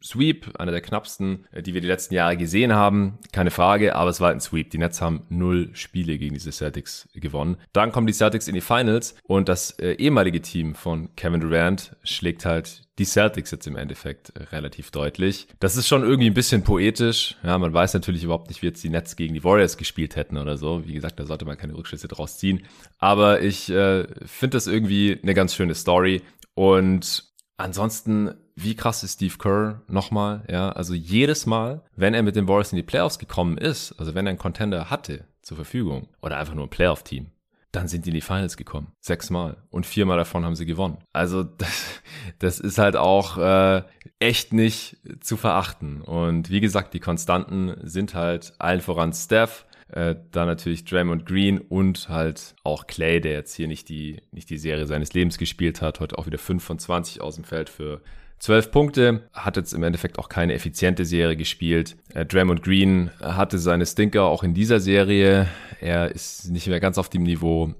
Sweep, 0.03 0.59
einer 0.59 0.71
der 0.71 0.81
knappsten, 0.81 1.45
äh, 1.51 1.61
die 1.61 1.73
wir 1.73 1.81
die 1.81 1.87
letzten 1.87 2.13
Jahre 2.13 2.37
gesehen 2.37 2.73
haben, 2.73 3.19
keine 3.31 3.51
Frage, 3.51 3.95
aber 3.95 4.09
es 4.09 4.19
war 4.19 4.31
ein 4.31 4.41
Sweep. 4.41 4.69
Die 4.71 4.77
Nets 4.77 5.01
haben 5.01 5.25
null 5.29 5.69
Spiele 5.73 6.17
gegen 6.17 6.33
diese 6.33 6.51
Celtics 6.51 7.07
gewonnen. 7.13 7.57
Dann 7.71 7.91
kommen 7.91 8.07
die 8.07 8.13
Celtics 8.13 8.47
in 8.47 8.55
die 8.55 8.61
Finals 8.61 9.15
und 9.23 9.47
das 9.49 9.71
äh, 9.79 9.93
ehemalige 9.93 10.41
Team 10.41 10.75
von 10.75 11.15
Kevin 11.15 11.39
Durant 11.39 11.95
schlägt 12.03 12.45
halt 12.45 12.83
die 12.99 13.05
Celtics 13.05 13.51
jetzt 13.51 13.65
im 13.65 13.75
Endeffekt 13.75 14.33
äh, 14.37 14.43
relativ 14.43 14.91
deutlich. 14.91 15.47
Das 15.59 15.77
ist 15.77 15.87
schon 15.87 16.03
irgendwie 16.03 16.29
ein 16.29 16.33
bisschen 16.33 16.63
poetisch. 16.63 17.37
Ja, 17.43 17.57
man 17.57 17.73
weiß 17.73 17.93
natürlich 17.93 18.23
überhaupt 18.23 18.49
nicht, 18.49 18.61
wie 18.61 18.67
jetzt 18.67 18.83
die 18.83 18.89
Nets 18.89 19.15
gegen 19.15 19.33
die 19.33 19.43
Warriors 19.43 19.77
gespielt 19.77 20.15
hätten 20.15 20.37
oder 20.37 20.57
so. 20.57 20.85
Wie 20.85 20.93
gesagt, 20.93 21.19
da 21.19 21.25
sollte 21.25 21.45
man 21.45 21.57
keine 21.57 21.75
Rückschlüsse 21.75 22.07
draus 22.07 22.37
ziehen. 22.37 22.63
Aber 22.99 23.41
ich 23.41 23.69
äh, 23.69 24.05
finde 24.25 24.57
das 24.57 24.67
irgendwie 24.67 25.19
eine 25.23 25.33
ganz 25.33 25.55
schöne 25.55 25.75
Story. 25.75 26.21
Und 26.53 27.23
ansonsten 27.57 28.35
wie 28.55 28.75
krass 28.75 29.03
ist 29.03 29.13
Steve 29.13 29.37
Kerr 29.37 29.81
nochmal, 29.87 30.43
ja, 30.49 30.69
also 30.69 30.93
jedes 30.93 31.45
Mal, 31.45 31.81
wenn 31.95 32.13
er 32.13 32.23
mit 32.23 32.35
den 32.35 32.47
Warriors 32.47 32.71
in 32.71 32.77
die 32.77 32.83
Playoffs 32.83 33.19
gekommen 33.19 33.57
ist, 33.57 33.93
also 33.99 34.15
wenn 34.15 34.25
er 34.25 34.31
einen 34.31 34.39
Contender 34.39 34.89
hatte 34.89 35.25
zur 35.41 35.57
Verfügung 35.57 36.07
oder 36.21 36.37
einfach 36.37 36.53
nur 36.53 36.65
ein 36.65 36.69
Playoff-Team, 36.69 37.31
dann 37.73 37.87
sind 37.87 38.05
die 38.05 38.11
in 38.11 38.15
die 38.15 38.21
Finals 38.21 38.55
gekommen. 38.55 38.93
Sechsmal. 38.99 39.57
Und 39.71 39.87
viermal 39.87 40.17
davon 40.17 40.45
haben 40.45 40.55
sie 40.55 40.67
gewonnen. 40.67 40.99
Also 41.11 41.43
das, 41.57 42.01
das 42.39 42.59
ist 42.59 42.77
halt 42.77 42.95
auch 42.95 43.37
äh, 43.37 43.81
echt 44.19 44.53
nicht 44.53 44.97
zu 45.21 45.37
verachten. 45.37 46.01
Und 46.01 46.49
wie 46.51 46.61
gesagt, 46.61 46.93
die 46.93 46.99
Konstanten 46.99 47.75
sind 47.81 48.13
halt 48.13 48.53
allen 48.59 48.81
voran 48.81 49.11
Steph, 49.11 49.65
äh, 49.89 50.15
dann 50.31 50.47
natürlich 50.47 50.85
Draymond 50.85 51.25
Green 51.25 51.57
und 51.59 52.09
halt 52.09 52.55
auch 52.63 52.85
Clay, 52.85 53.19
der 53.19 53.33
jetzt 53.33 53.55
hier 53.55 53.67
nicht 53.67 53.89
die, 53.89 54.21
nicht 54.31 54.51
die 54.51 54.59
Serie 54.59 54.85
seines 54.85 55.13
Lebens 55.13 55.39
gespielt 55.39 55.81
hat. 55.81 55.99
Heute 55.99 56.19
auch 56.19 56.27
wieder 56.27 56.37
5 56.37 56.63
von 56.63 56.77
20 56.77 57.21
aus 57.21 57.35
dem 57.35 57.43
Feld 57.43 57.69
für 57.69 58.01
12 58.43 58.71
Punkte, 58.71 59.29
hat 59.31 59.55
jetzt 59.55 59.71
im 59.71 59.83
Endeffekt 59.83 60.19
auch 60.19 60.27
keine 60.27 60.53
effiziente 60.53 61.05
Serie 61.05 61.37
gespielt. 61.37 61.95
Äh, 62.13 62.25
Draymond 62.25 62.61
Green 62.61 63.09
hatte 63.21 63.57
seine 63.57 63.85
Stinker 63.85 64.23
auch 64.23 64.43
in 64.43 64.53
dieser 64.53 64.81
Serie. 64.81 65.47
Er 65.79 66.11
ist 66.11 66.51
nicht 66.51 66.67
mehr 66.67 66.81
ganz 66.81 66.97
auf 66.97 67.07
dem 67.07 67.23
Niveau 67.23 67.73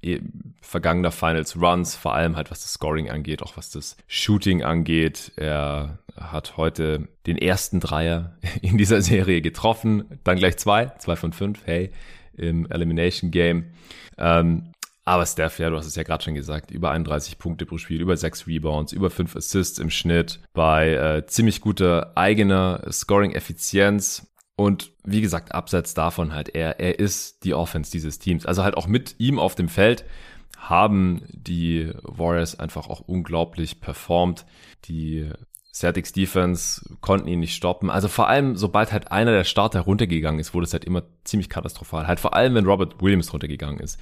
äh, 0.00 0.20
vergangener 0.62 1.10
Finals 1.10 1.60
Runs, 1.60 1.94
vor 1.94 2.14
allem 2.14 2.36
halt 2.36 2.50
was 2.50 2.62
das 2.62 2.72
Scoring 2.72 3.10
angeht, 3.10 3.42
auch 3.42 3.58
was 3.58 3.68
das 3.68 3.98
Shooting 4.06 4.62
angeht. 4.62 5.32
Er 5.36 5.98
hat 6.16 6.56
heute 6.56 7.06
den 7.26 7.36
ersten 7.36 7.78
Dreier 7.78 8.38
in 8.62 8.78
dieser 8.78 9.02
Serie 9.02 9.42
getroffen, 9.42 10.18
dann 10.24 10.38
gleich 10.38 10.56
zwei, 10.56 10.86
zwei 11.00 11.16
von 11.16 11.34
fünf, 11.34 11.66
hey, 11.66 11.90
im 12.32 12.64
Elimination 12.70 13.30
Game. 13.30 13.72
Ähm, 14.16 14.72
aber 15.08 15.24
Steph, 15.24 15.58
ja, 15.58 15.70
du 15.70 15.76
hast 15.76 15.86
es 15.86 15.96
ja 15.96 16.02
gerade 16.02 16.22
schon 16.22 16.34
gesagt, 16.34 16.70
über 16.70 16.90
31 16.90 17.38
Punkte 17.38 17.64
pro 17.64 17.78
Spiel, 17.78 18.02
über 18.02 18.14
6 18.14 18.46
Rebounds, 18.46 18.92
über 18.92 19.08
5 19.08 19.36
Assists 19.36 19.78
im 19.78 19.88
Schnitt, 19.88 20.40
bei 20.52 20.92
äh, 20.92 21.26
ziemlich 21.26 21.62
guter 21.62 22.12
eigener 22.14 22.82
Scoring-Effizienz. 22.90 24.30
Und 24.54 24.92
wie 25.04 25.22
gesagt, 25.22 25.52
abseits 25.54 25.94
davon 25.94 26.34
halt, 26.34 26.50
er, 26.54 26.78
er 26.78 26.98
ist 26.98 27.44
die 27.44 27.54
Offense 27.54 27.90
dieses 27.90 28.18
Teams. 28.18 28.44
Also 28.44 28.64
halt 28.64 28.76
auch 28.76 28.86
mit 28.86 29.14
ihm 29.18 29.38
auf 29.38 29.54
dem 29.54 29.70
Feld 29.70 30.04
haben 30.58 31.22
die 31.32 31.90
Warriors 32.02 32.60
einfach 32.60 32.88
auch 32.88 33.00
unglaublich 33.00 33.80
performt. 33.80 34.44
Die 34.84 35.30
Celtics 35.78 36.12
Defense 36.12 36.82
konnten 37.00 37.28
ihn 37.28 37.40
nicht 37.40 37.54
stoppen. 37.54 37.90
Also 37.90 38.08
vor 38.08 38.28
allem, 38.28 38.56
sobald 38.56 38.92
halt 38.92 39.12
einer 39.12 39.32
der 39.32 39.44
Starter 39.44 39.80
runtergegangen 39.80 40.40
ist, 40.40 40.54
wurde 40.54 40.64
es 40.64 40.72
halt 40.72 40.84
immer 40.84 41.02
ziemlich 41.24 41.48
katastrophal. 41.48 42.06
Halt 42.06 42.20
vor 42.20 42.34
allem, 42.34 42.54
wenn 42.54 42.66
Robert 42.66 43.00
Williams 43.00 43.32
runtergegangen 43.32 43.80
ist 43.80 43.98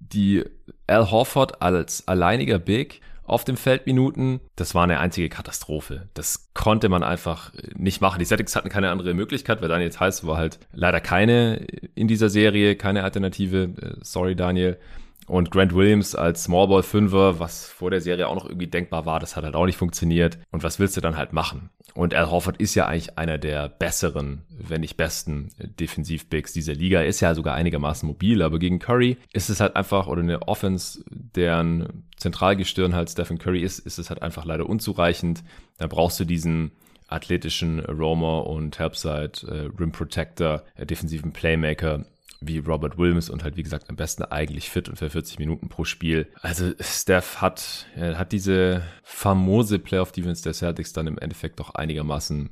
die 0.00 0.44
Al 0.86 1.10
Horford 1.10 1.62
als 1.62 2.08
alleiniger 2.08 2.58
Big 2.58 3.00
auf 3.22 3.44
dem 3.44 3.56
Feldminuten, 3.56 4.40
das 4.56 4.74
war 4.74 4.82
eine 4.82 4.98
einzige 4.98 5.28
Katastrophe. 5.28 6.08
Das 6.14 6.50
konnte 6.52 6.88
man 6.88 7.04
einfach 7.04 7.52
nicht 7.76 8.00
machen. 8.00 8.18
Die 8.18 8.24
Celtics 8.24 8.56
hatten 8.56 8.70
keine 8.70 8.90
andere 8.90 9.14
Möglichkeit, 9.14 9.62
weil 9.62 9.68
Daniel 9.68 9.90
Theiss 9.90 10.26
war 10.26 10.36
halt 10.36 10.58
leider 10.72 11.00
keine 11.00 11.64
in 11.94 12.08
dieser 12.08 12.28
Serie, 12.28 12.74
keine 12.74 13.04
Alternative. 13.04 13.70
Äh, 13.80 13.94
sorry, 14.02 14.34
Daniel. 14.34 14.78
Und 15.30 15.52
Grant 15.52 15.72
Williams 15.76 16.16
als 16.16 16.42
Smallball 16.42 16.82
Fünfer, 16.82 17.38
was 17.38 17.68
vor 17.68 17.92
der 17.92 18.00
Serie 18.00 18.26
auch 18.26 18.34
noch 18.34 18.46
irgendwie 18.46 18.66
denkbar 18.66 19.06
war, 19.06 19.20
das 19.20 19.36
hat 19.36 19.44
halt 19.44 19.54
auch 19.54 19.64
nicht 19.64 19.76
funktioniert. 19.76 20.40
Und 20.50 20.64
was 20.64 20.80
willst 20.80 20.96
du 20.96 21.00
dann 21.00 21.16
halt 21.16 21.32
machen? 21.32 21.70
Und 21.94 22.14
Al 22.14 22.32
Horford 22.32 22.56
ist 22.56 22.74
ja 22.74 22.86
eigentlich 22.86 23.16
einer 23.16 23.38
der 23.38 23.68
besseren, 23.68 24.42
wenn 24.50 24.80
nicht 24.80 24.96
besten 24.96 25.50
Defensivbigs 25.78 26.52
dieser 26.52 26.74
Liga. 26.74 26.98
Er 26.98 27.06
ist 27.06 27.20
ja 27.20 27.32
sogar 27.36 27.54
einigermaßen 27.54 28.08
mobil, 28.08 28.42
aber 28.42 28.58
gegen 28.58 28.80
Curry 28.80 29.18
ist 29.32 29.50
es 29.50 29.60
halt 29.60 29.76
einfach, 29.76 30.08
oder 30.08 30.22
eine 30.22 30.48
Offense, 30.48 31.04
deren 31.08 32.08
Zentralgestirn 32.16 32.96
halt 32.96 33.08
Stephen 33.08 33.38
Curry 33.38 33.62
ist, 33.62 33.78
ist 33.78 34.00
es 34.00 34.10
halt 34.10 34.22
einfach 34.22 34.44
leider 34.44 34.68
unzureichend. 34.68 35.44
Da 35.78 35.86
brauchst 35.86 36.18
du 36.18 36.24
diesen 36.24 36.72
athletischen 37.06 37.78
Roamer 37.78 38.48
und 38.48 38.80
Helpside, 38.80 39.46
äh, 39.46 39.70
Rim 39.80 39.92
Protector, 39.92 40.64
äh, 40.74 40.86
defensiven 40.86 41.32
Playmaker 41.32 42.04
wie 42.40 42.58
Robert 42.58 42.98
Williams 42.98 43.30
und 43.30 43.44
halt, 43.44 43.56
wie 43.56 43.62
gesagt, 43.62 43.90
am 43.90 43.96
besten 43.96 44.24
eigentlich 44.24 44.70
fit 44.70 44.88
und 44.88 44.96
für 44.96 45.10
40 45.10 45.38
Minuten 45.38 45.68
pro 45.68 45.84
Spiel. 45.84 46.28
Also 46.40 46.72
Steph 46.80 47.36
hat, 47.36 47.86
hat 47.96 48.32
diese 48.32 48.82
famose 49.02 49.78
Playoff-Defense 49.78 50.42
der 50.42 50.54
Celtics 50.54 50.92
dann 50.92 51.06
im 51.06 51.18
Endeffekt 51.18 51.60
doch 51.60 51.74
einigermaßen 51.74 52.50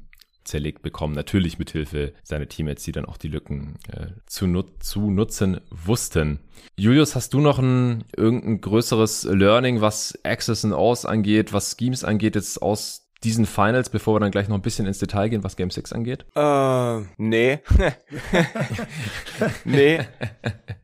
zerlegt 0.48 0.82
bekommen. 0.82 1.14
Natürlich 1.14 1.58
mit 1.58 1.70
Hilfe 1.70 2.14
seiner 2.24 2.48
Teammates, 2.48 2.84
die 2.84 2.92
dann 2.92 3.04
auch 3.04 3.18
die 3.18 3.28
Lücken 3.28 3.78
äh, 3.92 4.06
zu, 4.26 4.46
nut 4.46 4.82
zu 4.82 5.10
nutzen 5.10 5.60
wussten. 5.70 6.40
Julius, 6.76 7.14
hast 7.14 7.34
du 7.34 7.40
noch 7.40 7.58
ein 7.58 8.04
irgendein 8.16 8.60
größeres 8.60 9.24
Learning, 9.24 9.80
was 9.80 10.18
Access 10.24 10.64
and 10.64 10.74
Aus 10.74 11.04
angeht, 11.04 11.52
was 11.52 11.76
Schemes 11.78 12.02
angeht, 12.02 12.34
jetzt 12.34 12.60
aus 12.62 13.07
diesen 13.24 13.46
Finals, 13.46 13.90
bevor 13.90 14.16
wir 14.16 14.20
dann 14.20 14.30
gleich 14.30 14.48
noch 14.48 14.56
ein 14.56 14.62
bisschen 14.62 14.86
ins 14.86 14.98
Detail 14.98 15.28
gehen, 15.28 15.44
was 15.44 15.56
Game 15.56 15.70
6 15.70 15.92
angeht? 15.92 16.24
Äh, 16.34 17.00
nee. 17.16 17.60
nee. 19.64 20.00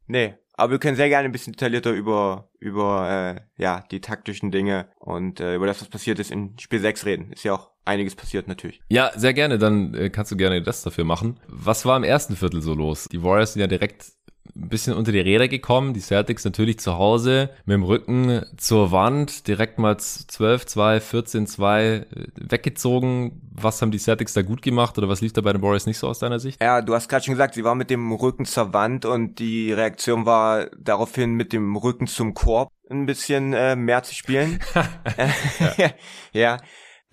nee. 0.07 0.35
Aber 0.57 0.73
wir 0.73 0.79
können 0.79 0.97
sehr 0.97 1.09
gerne 1.09 1.29
ein 1.29 1.33
bisschen 1.33 1.53
detaillierter 1.53 1.91
über, 1.91 2.49
über 2.61 3.37
äh, 3.37 3.61
ja, 3.61 3.83
die 3.91 4.01
taktischen 4.01 4.53
Dinge 4.53 4.89
und 4.99 5.41
äh, 5.41 5.57
über 5.57 5.67
das, 5.67 5.81
was 5.81 5.89
passiert 5.89 6.21
ist 6.21 6.31
in 6.31 6.57
Spiel 6.61 6.79
6 6.79 7.07
reden. 7.07 7.33
Ist 7.33 7.45
ja 7.45 7.55
auch 7.55 7.71
einiges 7.85 8.15
passiert 8.15 8.47
natürlich. 8.47 8.81
Ja, 8.89 9.11
sehr 9.17 9.35
gerne. 9.35 9.59
Dann 9.59 9.95
äh, 9.95 10.11
kannst 10.11 10.31
du 10.31 10.37
gerne 10.37 10.63
das 10.63 10.83
dafür 10.83 11.05
machen. 11.05 11.41
Was 11.49 11.85
war 11.85 11.97
im 11.97 12.05
ersten 12.05 12.37
Viertel 12.37 12.63
so 12.63 12.75
los? 12.75 13.09
Die 13.11 13.23
Warriors 13.23 13.55
sind 13.55 13.61
ja 13.61 13.67
direkt 13.67 14.13
ein 14.57 14.69
bisschen 14.69 14.95
unter 14.95 15.13
die 15.13 15.21
Räder 15.21 15.49
gekommen. 15.49 15.95
Die 15.95 16.01
Celtics 16.01 16.45
natürlich 16.45 16.79
zu 16.79 16.95
Hause 16.95 17.51
mit 17.65 17.75
dem 17.75 17.83
Rücken 17.83 18.45
zur 18.57 18.93
Wand, 18.93 19.49
direkt 19.49 19.79
mal 19.79 19.99
12, 19.99 20.67
2, 20.67 21.01
14, 21.01 21.47
2 21.47 22.07
weggezogen. 22.37 23.41
Was 23.53 23.83
haben 23.83 23.91
die 23.91 23.99
Celtics 23.99 24.33
da 24.33 24.43
gut 24.43 24.63
gemacht 24.63 24.97
oder 24.99 25.09
was 25.09 25.21
lief 25.21 25.33
da 25.33 25.41
bei 25.41 25.53
den 25.53 25.63
Warriors 25.63 25.87
nicht 25.87 25.99
so 25.99 26.09
aus 26.09 26.21
deiner 26.21 26.39
Sicht? 26.39 26.63
Ja, 26.63 26.83
du 26.83 26.95
hast 26.95 27.09
gerade 27.09 27.25
schon 27.25 27.35
gesagt, 27.35 27.55
sie 27.55 27.65
war 27.65 27.75
mit 27.75 27.91
dem 27.91 28.13
Rücken 28.13 28.45
zur 28.45 28.73
Wand 28.73 29.05
und 29.05 29.39
die 29.39 29.73
Reaktion 29.73 30.27
war 30.27 30.67
daraufhin 30.79 31.33
mit 31.33 31.53
dem 31.53 31.77
Rücken 31.77 32.07
zum 32.07 32.35
Korb 32.35 32.71
ein 32.91 33.07
bisschen 33.07 33.53
äh, 33.55 33.77
mehr 33.77 34.03
zu 34.03 34.15
spielen. 34.15 34.61
ja. 35.77 35.91
ja. 36.33 36.57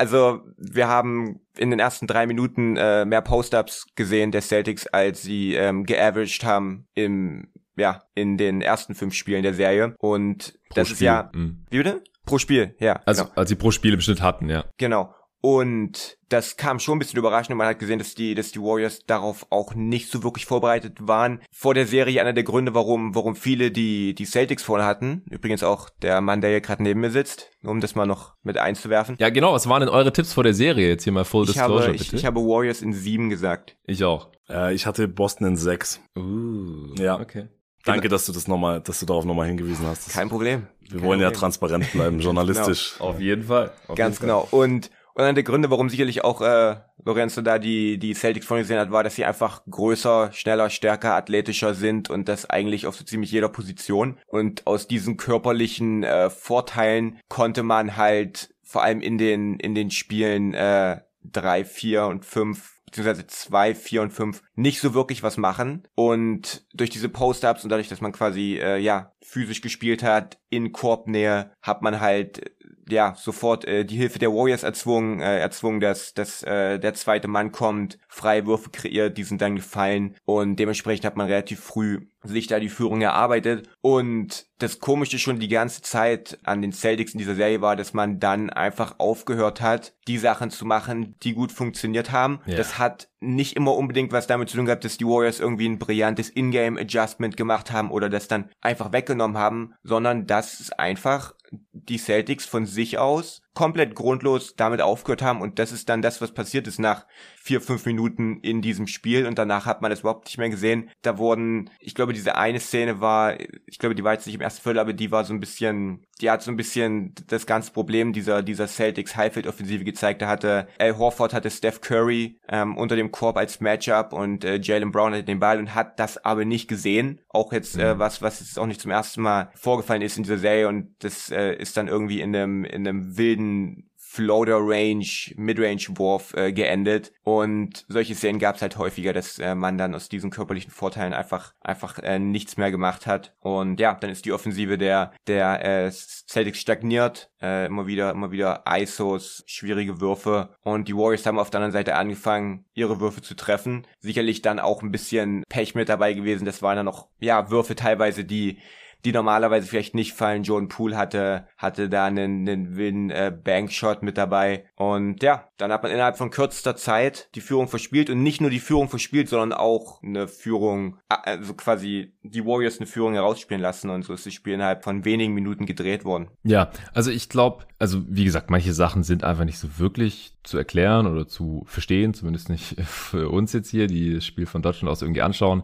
Also 0.01 0.41
wir 0.57 0.87
haben 0.87 1.41
in 1.55 1.69
den 1.69 1.77
ersten 1.77 2.07
drei 2.07 2.25
Minuten 2.25 2.75
äh, 2.75 3.05
mehr 3.05 3.21
Post-ups 3.21 3.85
gesehen 3.93 4.31
der 4.31 4.41
Celtics, 4.41 4.87
als 4.87 5.21
sie 5.21 5.53
ähm, 5.53 5.83
geaveraged 5.83 6.43
haben 6.43 6.87
im 6.95 7.51
ja 7.77 8.01
in 8.15 8.35
den 8.35 8.63
ersten 8.63 8.95
fünf 8.95 9.13
Spielen 9.13 9.43
der 9.43 9.53
Serie. 9.53 9.93
Und 9.99 10.57
pro 10.69 10.75
das 10.75 10.87
Spiel. 10.87 10.95
ist 10.95 11.01
ja 11.01 11.29
mhm. 11.35 11.67
wie 11.69 11.77
bitte? 11.77 12.01
Pro 12.25 12.39
Spiel, 12.39 12.75
ja. 12.79 12.99
Also 13.05 13.25
genau. 13.25 13.35
als 13.35 13.49
sie 13.49 13.55
pro 13.55 13.69
Spiel 13.69 13.93
im 13.93 14.01
Schnitt 14.01 14.23
hatten, 14.23 14.49
ja. 14.49 14.65
Genau. 14.79 15.13
Und 15.41 16.17
das 16.29 16.55
kam 16.55 16.79
schon 16.79 16.95
ein 16.95 16.99
bisschen 16.99 17.17
überraschend 17.17 17.51
und 17.51 17.57
man 17.57 17.67
hat 17.67 17.79
gesehen, 17.79 17.97
dass 17.97 18.13
die, 18.13 18.35
dass 18.35 18.51
die 18.51 18.61
Warriors 18.61 18.99
darauf 19.07 19.47
auch 19.49 19.73
nicht 19.73 20.11
so 20.11 20.23
wirklich 20.23 20.45
vorbereitet 20.45 20.99
waren. 21.01 21.41
Vor 21.51 21.73
der 21.73 21.87
Serie 21.87 22.21
einer 22.21 22.33
der 22.33 22.43
Gründe, 22.43 22.75
warum, 22.75 23.15
warum 23.15 23.35
viele 23.35 23.71
die, 23.71 24.13
die 24.13 24.25
Celtics 24.25 24.61
vorne 24.61 24.85
hatten. 24.85 25.23
Übrigens 25.29 25.63
auch 25.63 25.89
der 25.89 26.21
Mann, 26.21 26.41
der 26.41 26.51
hier 26.51 26.61
gerade 26.61 26.83
neben 26.83 27.01
mir 27.01 27.09
sitzt, 27.09 27.49
um 27.63 27.81
das 27.81 27.95
mal 27.95 28.05
noch 28.05 28.35
mit 28.43 28.59
einzuwerfen. 28.59 29.15
Ja, 29.19 29.29
genau. 29.29 29.53
Was 29.53 29.67
waren 29.67 29.81
denn 29.81 29.89
eure 29.89 30.13
Tipps 30.13 30.33
vor 30.33 30.43
der 30.43 30.53
Serie? 30.53 30.89
Jetzt 30.89 31.03
hier 31.05 31.13
mal 31.13 31.25
Full 31.25 31.45
ich 31.45 31.53
Disclosure, 31.53 31.81
habe, 31.87 31.91
bitte. 31.93 32.03
Ich, 32.03 32.13
ich 32.13 32.25
habe 32.25 32.39
Warriors 32.39 32.83
in 32.83 32.93
sieben 32.93 33.31
gesagt. 33.31 33.75
Ich 33.87 34.03
auch. 34.03 34.29
Äh, 34.47 34.75
ich 34.75 34.85
hatte 34.85 35.07
Boston 35.07 35.47
in 35.47 35.57
sechs. 35.57 35.99
Uh, 36.15 36.93
ja. 36.97 37.19
Okay. 37.19 37.47
Danke, 37.83 38.09
dass 38.09 38.25
du 38.27 38.31
das 38.31 38.47
nochmal, 38.47 38.81
dass 38.81 38.99
du 38.99 39.05
darauf 39.07 39.25
nochmal 39.25 39.47
hingewiesen 39.47 39.87
hast. 39.87 40.05
Das 40.05 40.13
Kein 40.13 40.29
Problem. 40.29 40.67
Wir 40.81 40.89
Kein 40.89 41.01
wollen 41.01 41.19
Problem. 41.19 41.21
ja 41.21 41.31
transparent 41.31 41.91
bleiben, 41.91 42.19
journalistisch. 42.21 42.95
Genau. 42.97 43.09
Auf 43.09 43.19
jeden 43.19 43.43
Fall. 43.43 43.71
Auf 43.87 43.95
Ganz 43.95 44.17
jeden 44.17 44.27
genau. 44.27 44.41
Fall. 44.45 44.59
Und 44.59 44.91
und 45.13 45.23
einer 45.23 45.33
der 45.33 45.43
Gründe, 45.43 45.69
warum 45.69 45.89
sicherlich 45.89 46.23
auch 46.23 46.41
äh, 46.41 46.75
Lorenzo 47.03 47.41
da 47.41 47.59
die, 47.59 47.97
die 47.97 48.13
Celtics 48.13 48.45
von 48.45 48.57
gesehen 48.57 48.79
hat, 48.79 48.91
war, 48.91 49.03
dass 49.03 49.15
sie 49.15 49.25
einfach 49.25 49.63
größer, 49.69 50.31
schneller, 50.31 50.69
stärker, 50.69 51.15
athletischer 51.15 51.73
sind 51.73 52.09
und 52.09 52.27
das 52.27 52.49
eigentlich 52.49 52.87
auf 52.87 52.95
so 52.95 53.03
ziemlich 53.03 53.31
jeder 53.31 53.49
Position. 53.49 54.17
Und 54.27 54.67
aus 54.67 54.87
diesen 54.87 55.17
körperlichen 55.17 56.03
äh, 56.03 56.29
Vorteilen 56.29 57.19
konnte 57.27 57.63
man 57.63 57.97
halt 57.97 58.53
vor 58.63 58.83
allem 58.83 59.01
in 59.01 59.17
den, 59.17 59.59
in 59.59 59.75
den 59.75 59.91
Spielen 59.91 60.53
äh, 60.53 61.01
drei, 61.23 61.65
vier 61.65 62.05
und 62.05 62.25
fünf 62.25 62.81
beziehungsweise 62.91 63.25
zwei, 63.27 63.73
vier 63.73 64.01
und 64.01 64.11
fünf 64.11 64.43
nicht 64.55 64.81
so 64.81 64.93
wirklich 64.93 65.23
was 65.23 65.37
machen. 65.37 65.87
Und 65.95 66.65
durch 66.73 66.89
diese 66.89 67.07
Post-Ups 67.07 67.63
und 67.63 67.69
dadurch, 67.69 67.87
dass 67.87 68.01
man 68.01 68.11
quasi 68.11 68.59
äh, 68.61 68.77
ja 68.79 69.13
physisch 69.21 69.61
gespielt 69.61 70.03
hat, 70.03 70.39
in 70.49 70.73
Korbnähe, 70.73 71.51
hat 71.61 71.81
man 71.81 72.01
halt 72.01 72.51
ja 72.91 73.15
sofort 73.17 73.65
äh, 73.65 73.85
die 73.85 73.97
Hilfe 73.97 74.19
der 74.19 74.31
Warriors 74.31 74.63
erzwungen, 74.63 75.19
äh, 75.19 75.39
erzwungen, 75.39 75.79
dass, 75.79 76.13
dass 76.13 76.43
äh, 76.43 76.79
der 76.79 76.93
zweite 76.93 77.27
Mann 77.27 77.51
kommt, 77.51 77.97
Freiwürfe 78.07 78.69
kreiert, 78.69 79.17
die 79.17 79.23
sind 79.23 79.41
dann 79.41 79.55
gefallen 79.55 80.15
und 80.25 80.57
dementsprechend 80.57 81.05
hat 81.05 81.17
man 81.17 81.27
relativ 81.27 81.59
früh 81.59 82.07
sich 82.23 82.47
da 82.47 82.59
die 82.59 82.69
Führung 82.69 83.01
erarbeitet 83.01 83.67
und 83.81 84.45
das 84.59 84.79
Komische 84.79 85.17
schon 85.17 85.39
die 85.39 85.47
ganze 85.47 85.81
Zeit 85.81 86.37
an 86.43 86.61
den 86.61 86.71
Celtics 86.71 87.13
in 87.13 87.17
dieser 87.17 87.35
Serie 87.35 87.61
war, 87.61 87.75
dass 87.75 87.93
man 87.93 88.19
dann 88.19 88.49
einfach 88.51 88.95
aufgehört 88.99 89.59
hat, 89.59 89.93
die 90.07 90.19
Sachen 90.19 90.51
zu 90.51 90.65
machen, 90.65 91.15
die 91.23 91.33
gut 91.33 91.51
funktioniert 91.51 92.11
haben. 92.11 92.39
Ja. 92.45 92.57
Das 92.57 92.77
hat 92.77 93.09
nicht 93.19 93.55
immer 93.55 93.75
unbedingt 93.75 94.11
was 94.11 94.27
damit 94.27 94.49
zu 94.49 94.57
tun 94.57 94.65
gehabt, 94.65 94.85
dass 94.85 94.97
die 94.97 95.05
Warriors 95.05 95.39
irgendwie 95.39 95.67
ein 95.67 95.79
brillantes 95.79 96.29
Ingame-Adjustment 96.29 97.37
gemacht 97.37 97.71
haben 97.71 97.89
oder 97.89 98.09
das 98.09 98.27
dann 98.27 98.49
einfach 98.61 98.93
weggenommen 98.93 99.37
haben, 99.37 99.73
sondern 99.83 100.27
dass 100.27 100.59
es 100.59 100.71
einfach 100.71 101.33
die 101.51 101.97
Celtics 101.97 102.45
von 102.45 102.65
sich 102.65 102.97
aus 102.97 103.41
komplett 103.53 103.95
grundlos 103.95 104.55
damit 104.55 104.81
aufgehört 104.81 105.21
haben 105.21 105.41
und 105.41 105.59
das 105.59 105.71
ist 105.71 105.89
dann 105.89 106.01
das, 106.01 106.21
was 106.21 106.33
passiert 106.33 106.67
ist. 106.67 106.79
Nach 106.79 107.05
vier, 107.43 107.59
fünf 107.59 107.87
Minuten 107.87 108.39
in 108.41 108.61
diesem 108.61 108.85
Spiel 108.85 109.25
und 109.25 109.39
danach 109.39 109.65
hat 109.65 109.81
man 109.81 109.89
das 109.89 110.01
überhaupt 110.01 110.25
nicht 110.25 110.37
mehr 110.37 110.51
gesehen. 110.51 110.91
Da 111.01 111.17
wurden, 111.17 111.71
ich 111.79 111.95
glaube, 111.95 112.13
diese 112.13 112.35
eine 112.35 112.59
Szene 112.59 113.01
war, 113.01 113.35
ich 113.65 113.79
glaube, 113.79 113.95
die 113.95 114.03
war 114.03 114.13
jetzt 114.13 114.27
nicht 114.27 114.35
im 114.35 114.41
ersten 114.41 114.61
Viertel, 114.61 114.77
aber 114.77 114.93
die 114.93 115.09
war 115.09 115.23
so 115.23 115.33
ein 115.33 115.39
bisschen, 115.39 116.05
die 116.21 116.29
hat 116.29 116.43
so 116.43 116.51
ein 116.51 116.55
bisschen 116.55 117.15
das 117.25 117.47
ganze 117.47 117.71
Problem 117.71 118.13
dieser, 118.13 118.43
dieser 118.43 118.67
Celtics 118.67 119.15
Highfield-Offensive 119.15 119.83
gezeigt. 119.83 120.21
Da 120.21 120.27
hatte 120.27 120.67
Al 120.77 120.99
Horford 120.99 121.33
hatte 121.33 121.49
Steph 121.49 121.81
Curry 121.81 122.37
ähm, 122.47 122.77
unter 122.77 122.95
dem 122.95 123.11
Korb 123.11 123.37
als 123.37 123.59
Matchup 123.59 124.13
und 124.13 124.43
äh, 124.43 124.59
Jalen 124.61 124.91
Brown 124.91 125.13
hatte 125.13 125.23
den 125.23 125.39
Ball 125.39 125.57
und 125.57 125.73
hat 125.73 125.99
das 125.99 126.23
aber 126.23 126.45
nicht 126.45 126.67
gesehen. 126.67 127.21
Auch 127.27 127.51
jetzt 127.53 127.75
äh, 127.75 127.95
mhm. 127.95 127.99
was, 127.99 128.21
was 128.21 128.39
jetzt 128.39 128.59
auch 128.59 128.67
nicht 128.67 128.81
zum 128.81 128.91
ersten 128.91 129.23
Mal 129.23 129.49
vorgefallen 129.55 130.03
ist 130.03 130.15
in 130.15 130.23
dieser 130.23 130.37
Serie 130.37 130.67
und 130.67 130.93
das 130.99 131.31
äh, 131.31 131.55
ist 131.55 131.75
dann 131.75 131.87
irgendwie 131.87 132.21
in 132.21 132.35
einem, 132.35 132.65
in 132.65 132.87
einem 132.87 133.17
wilden 133.17 133.87
Floater 134.13 134.57
Range, 134.59 135.05
Midrange 135.37 135.87
Wurf 135.95 136.33
äh, 136.33 136.51
geendet. 136.51 137.13
Und 137.23 137.85
solche 137.87 138.13
Szenen 138.13 138.39
gab 138.39 138.57
es 138.57 138.61
halt 138.61 138.77
häufiger, 138.77 139.13
dass 139.13 139.39
äh, 139.39 139.55
man 139.55 139.77
dann 139.77 139.95
aus 139.95 140.09
diesen 140.09 140.31
körperlichen 140.31 140.69
Vorteilen 140.69 141.13
einfach 141.13 141.53
einfach 141.61 141.97
äh, 141.99 142.19
nichts 142.19 142.57
mehr 142.57 142.71
gemacht 142.71 143.07
hat. 143.07 143.33
Und 143.39 143.79
ja, 143.79 143.93
dann 143.93 144.09
ist 144.09 144.25
die 144.25 144.33
Offensive 144.33 144.77
der 144.77 145.13
der 145.27 145.63
äh, 145.63 145.91
Celtics 145.91 146.59
stagniert, 146.59 147.31
äh, 147.41 147.67
immer 147.67 147.87
wieder 147.87 148.11
immer 148.11 148.31
wieder 148.31 148.65
ISOs, 148.67 149.45
schwierige 149.47 150.01
Würfe. 150.01 150.57
Und 150.61 150.89
die 150.89 150.95
Warriors 150.97 151.25
haben 151.25 151.39
auf 151.39 151.49
der 151.49 151.59
anderen 151.61 151.71
Seite 151.71 151.95
angefangen, 151.95 152.65
ihre 152.73 152.99
Würfe 152.99 153.21
zu 153.21 153.33
treffen. 153.33 153.87
Sicherlich 153.99 154.41
dann 154.41 154.59
auch 154.59 154.81
ein 154.81 154.91
bisschen 154.91 155.45
Pech 155.47 155.73
mit 155.73 155.87
dabei 155.87 156.11
gewesen, 156.11 156.43
das 156.43 156.61
waren 156.61 156.75
dann 156.75 156.85
noch 156.85 157.07
ja 157.21 157.49
Würfe 157.49 157.75
teilweise, 157.75 158.25
die 158.25 158.59
die 159.05 159.11
normalerweise 159.11 159.67
vielleicht 159.67 159.95
nicht 159.95 160.13
fallen. 160.13 160.43
Jordan 160.43 160.69
Poole 160.69 160.97
hatte, 160.97 161.47
hatte 161.57 161.89
da 161.89 162.05
einen, 162.05 162.47
einen 162.47 162.75
wilden 162.75 163.09
äh, 163.09 163.31
Bankshot 163.31 164.03
mit 164.03 164.17
dabei. 164.17 164.65
Und 164.75 165.23
ja, 165.23 165.47
dann 165.57 165.71
hat 165.71 165.83
man 165.83 165.91
innerhalb 165.91 166.17
von 166.17 166.29
kürzester 166.29 166.75
Zeit 166.75 167.29
die 167.35 167.41
Führung 167.41 167.67
verspielt 167.67 168.09
und 168.09 168.23
nicht 168.23 168.41
nur 168.41 168.49
die 168.49 168.59
Führung 168.59 168.89
verspielt, 168.89 169.29
sondern 169.29 169.53
auch 169.53 170.01
eine 170.03 170.27
Führung, 170.27 170.97
also 171.09 171.53
quasi 171.53 172.13
die 172.23 172.45
Warriors 172.45 172.79
eine 172.79 172.87
Führung 172.87 173.13
herausspielen 173.13 173.61
lassen 173.61 173.89
und 173.89 174.03
so 174.03 174.13
ist 174.13 174.25
das 174.25 174.33
Spiel 174.33 174.53
innerhalb 174.53 174.83
von 174.83 175.05
wenigen 175.05 175.33
Minuten 175.33 175.65
gedreht 175.65 176.05
worden. 176.05 176.29
Ja, 176.43 176.71
also 176.93 177.11
ich 177.11 177.29
glaube, 177.29 177.65
also 177.81 178.03
wie 178.07 178.25
gesagt, 178.25 178.51
manche 178.51 178.73
Sachen 178.73 179.01
sind 179.01 179.23
einfach 179.23 179.43
nicht 179.43 179.57
so 179.57 179.79
wirklich 179.79 180.33
zu 180.43 180.59
erklären 180.59 181.07
oder 181.07 181.27
zu 181.27 181.63
verstehen, 181.65 182.13
zumindest 182.13 182.47
nicht 182.47 182.79
für 182.85 183.29
uns 183.29 183.53
jetzt 183.53 183.71
hier, 183.71 183.87
die 183.87 184.13
das 184.13 184.25
Spiel 184.25 184.45
von 184.45 184.61
Deutschland 184.61 184.91
aus 184.91 185.01
irgendwie 185.01 185.23
anschauen, 185.23 185.63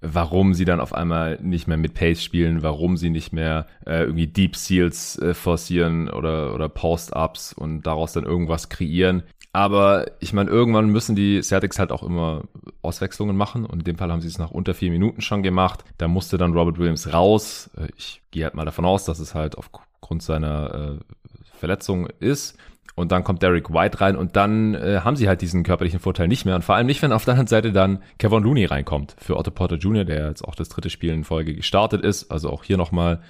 warum 0.00 0.54
sie 0.54 0.64
dann 0.64 0.80
auf 0.80 0.94
einmal 0.94 1.38
nicht 1.42 1.68
mehr 1.68 1.76
mit 1.76 1.92
Pace 1.92 2.24
spielen, 2.24 2.62
warum 2.62 2.96
sie 2.96 3.10
nicht 3.10 3.34
mehr 3.34 3.66
äh, 3.84 4.00
irgendwie 4.00 4.26
Deep 4.26 4.56
Seals 4.56 5.18
äh, 5.18 5.34
forcieren 5.34 6.08
oder, 6.08 6.54
oder 6.54 6.70
Post-Ups 6.70 7.52
und 7.52 7.82
daraus 7.82 8.14
dann 8.14 8.24
irgendwas 8.24 8.70
kreieren. 8.70 9.24
Aber 9.52 10.06
ich 10.20 10.32
meine, 10.32 10.50
irgendwann 10.50 10.88
müssen 10.88 11.16
die 11.16 11.42
Celtics 11.42 11.78
halt 11.78 11.92
auch 11.92 12.02
immer 12.02 12.44
Auswechslungen 12.80 13.36
machen 13.36 13.66
und 13.66 13.80
in 13.80 13.84
dem 13.84 13.98
Fall 13.98 14.10
haben 14.10 14.20
sie 14.22 14.28
es 14.28 14.38
nach 14.38 14.50
unter 14.50 14.72
vier 14.72 14.90
Minuten 14.90 15.20
schon 15.20 15.42
gemacht. 15.42 15.84
Da 15.98 16.08
musste 16.08 16.38
dann 16.38 16.54
Robert 16.54 16.78
Williams 16.78 17.12
raus. 17.12 17.68
Äh, 17.76 17.88
ich 17.96 18.22
gehe 18.30 18.44
halt 18.44 18.54
mal 18.54 18.64
davon 18.64 18.86
aus, 18.86 19.04
dass 19.04 19.18
es 19.18 19.34
halt 19.34 19.58
aufgrund 19.58 20.22
seiner 20.22 20.98
äh, 21.00 21.14
Verletzung 21.58 22.08
ist. 22.20 22.56
und 22.94 23.12
dann 23.12 23.22
kommt 23.22 23.42
Derek 23.42 23.70
White 23.70 24.00
rein 24.00 24.16
und 24.16 24.34
dann 24.34 24.74
äh, 24.74 25.00
haben 25.04 25.14
sie 25.14 25.28
halt 25.28 25.40
diesen 25.40 25.62
körperlichen 25.62 26.00
Vorteil 26.00 26.26
nicht 26.26 26.44
mehr 26.44 26.56
und 26.56 26.64
vor 26.64 26.74
allem 26.74 26.86
nicht, 26.86 27.00
wenn 27.00 27.12
auf 27.12 27.24
der 27.24 27.34
anderen 27.34 27.46
Seite 27.46 27.72
dann 27.72 28.02
Kevin 28.18 28.42
Looney 28.42 28.64
reinkommt 28.64 29.14
für 29.18 29.36
Otto 29.36 29.52
Porter 29.52 29.76
Jr., 29.76 30.04
der 30.04 30.26
jetzt 30.26 30.42
auch 30.42 30.56
das 30.56 30.68
dritte 30.68 30.90
Spiel 30.90 31.12
in 31.12 31.22
Folge 31.22 31.54
gestartet 31.54 32.02
ist, 32.02 32.32
also 32.32 32.50
auch 32.50 32.64
hier 32.64 32.76
nochmal 32.76 33.20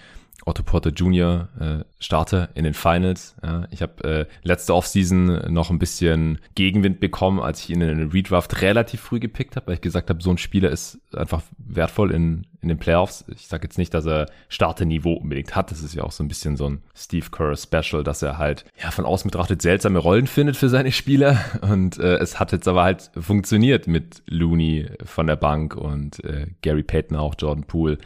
Otto 0.44 0.62
Porter 0.62 0.90
Jr. 0.90 1.48
Äh, 1.60 1.84
Starter 1.98 2.50
in 2.54 2.64
den 2.64 2.74
Finals. 2.74 3.34
Ja, 3.42 3.66
ich 3.70 3.82
habe 3.82 4.04
äh, 4.04 4.26
letzte 4.42 4.74
Offseason 4.74 5.52
noch 5.52 5.70
ein 5.70 5.78
bisschen 5.78 6.38
Gegenwind 6.54 7.00
bekommen, 7.00 7.40
als 7.40 7.60
ich 7.60 7.70
ihn 7.70 7.80
in 7.80 7.98
den 7.98 8.10
Redraft 8.10 8.62
relativ 8.62 9.00
früh 9.00 9.20
gepickt 9.20 9.56
habe, 9.56 9.66
weil 9.66 9.74
ich 9.74 9.80
gesagt 9.80 10.10
habe, 10.10 10.22
so 10.22 10.30
ein 10.30 10.38
Spieler 10.38 10.70
ist 10.70 11.00
einfach 11.14 11.42
wertvoll 11.58 12.12
in, 12.12 12.46
in 12.62 12.68
den 12.68 12.78
Playoffs. 12.78 13.24
Ich 13.34 13.48
sage 13.48 13.64
jetzt 13.64 13.78
nicht, 13.78 13.92
dass 13.92 14.06
er 14.06 14.26
Starterniveau 14.48 15.12
unbedingt 15.14 15.56
hat. 15.56 15.70
Das 15.70 15.82
ist 15.82 15.94
ja 15.94 16.04
auch 16.04 16.12
so 16.12 16.22
ein 16.22 16.28
bisschen 16.28 16.56
so 16.56 16.70
ein 16.70 16.82
Steve 16.94 17.26
Kerr 17.30 17.56
Special, 17.56 18.04
dass 18.04 18.22
er 18.22 18.38
halt 18.38 18.64
ja 18.82 18.90
von 18.90 19.04
außen 19.04 19.30
betrachtet 19.30 19.60
seltsame 19.60 19.98
Rollen 19.98 20.28
findet 20.28 20.56
für 20.56 20.68
seine 20.68 20.92
Spieler. 20.92 21.38
Und 21.60 21.98
äh, 21.98 22.16
es 22.16 22.38
hat 22.38 22.52
jetzt 22.52 22.68
aber 22.68 22.84
halt 22.84 23.10
funktioniert 23.18 23.86
mit 23.86 24.22
Looney 24.26 24.86
von 25.04 25.26
der 25.26 25.36
Bank 25.36 25.76
und 25.76 26.22
äh, 26.24 26.46
Gary 26.62 26.82
Payton 26.82 27.16
auch, 27.16 27.34
Jordan 27.38 27.64
Poole. 27.64 27.98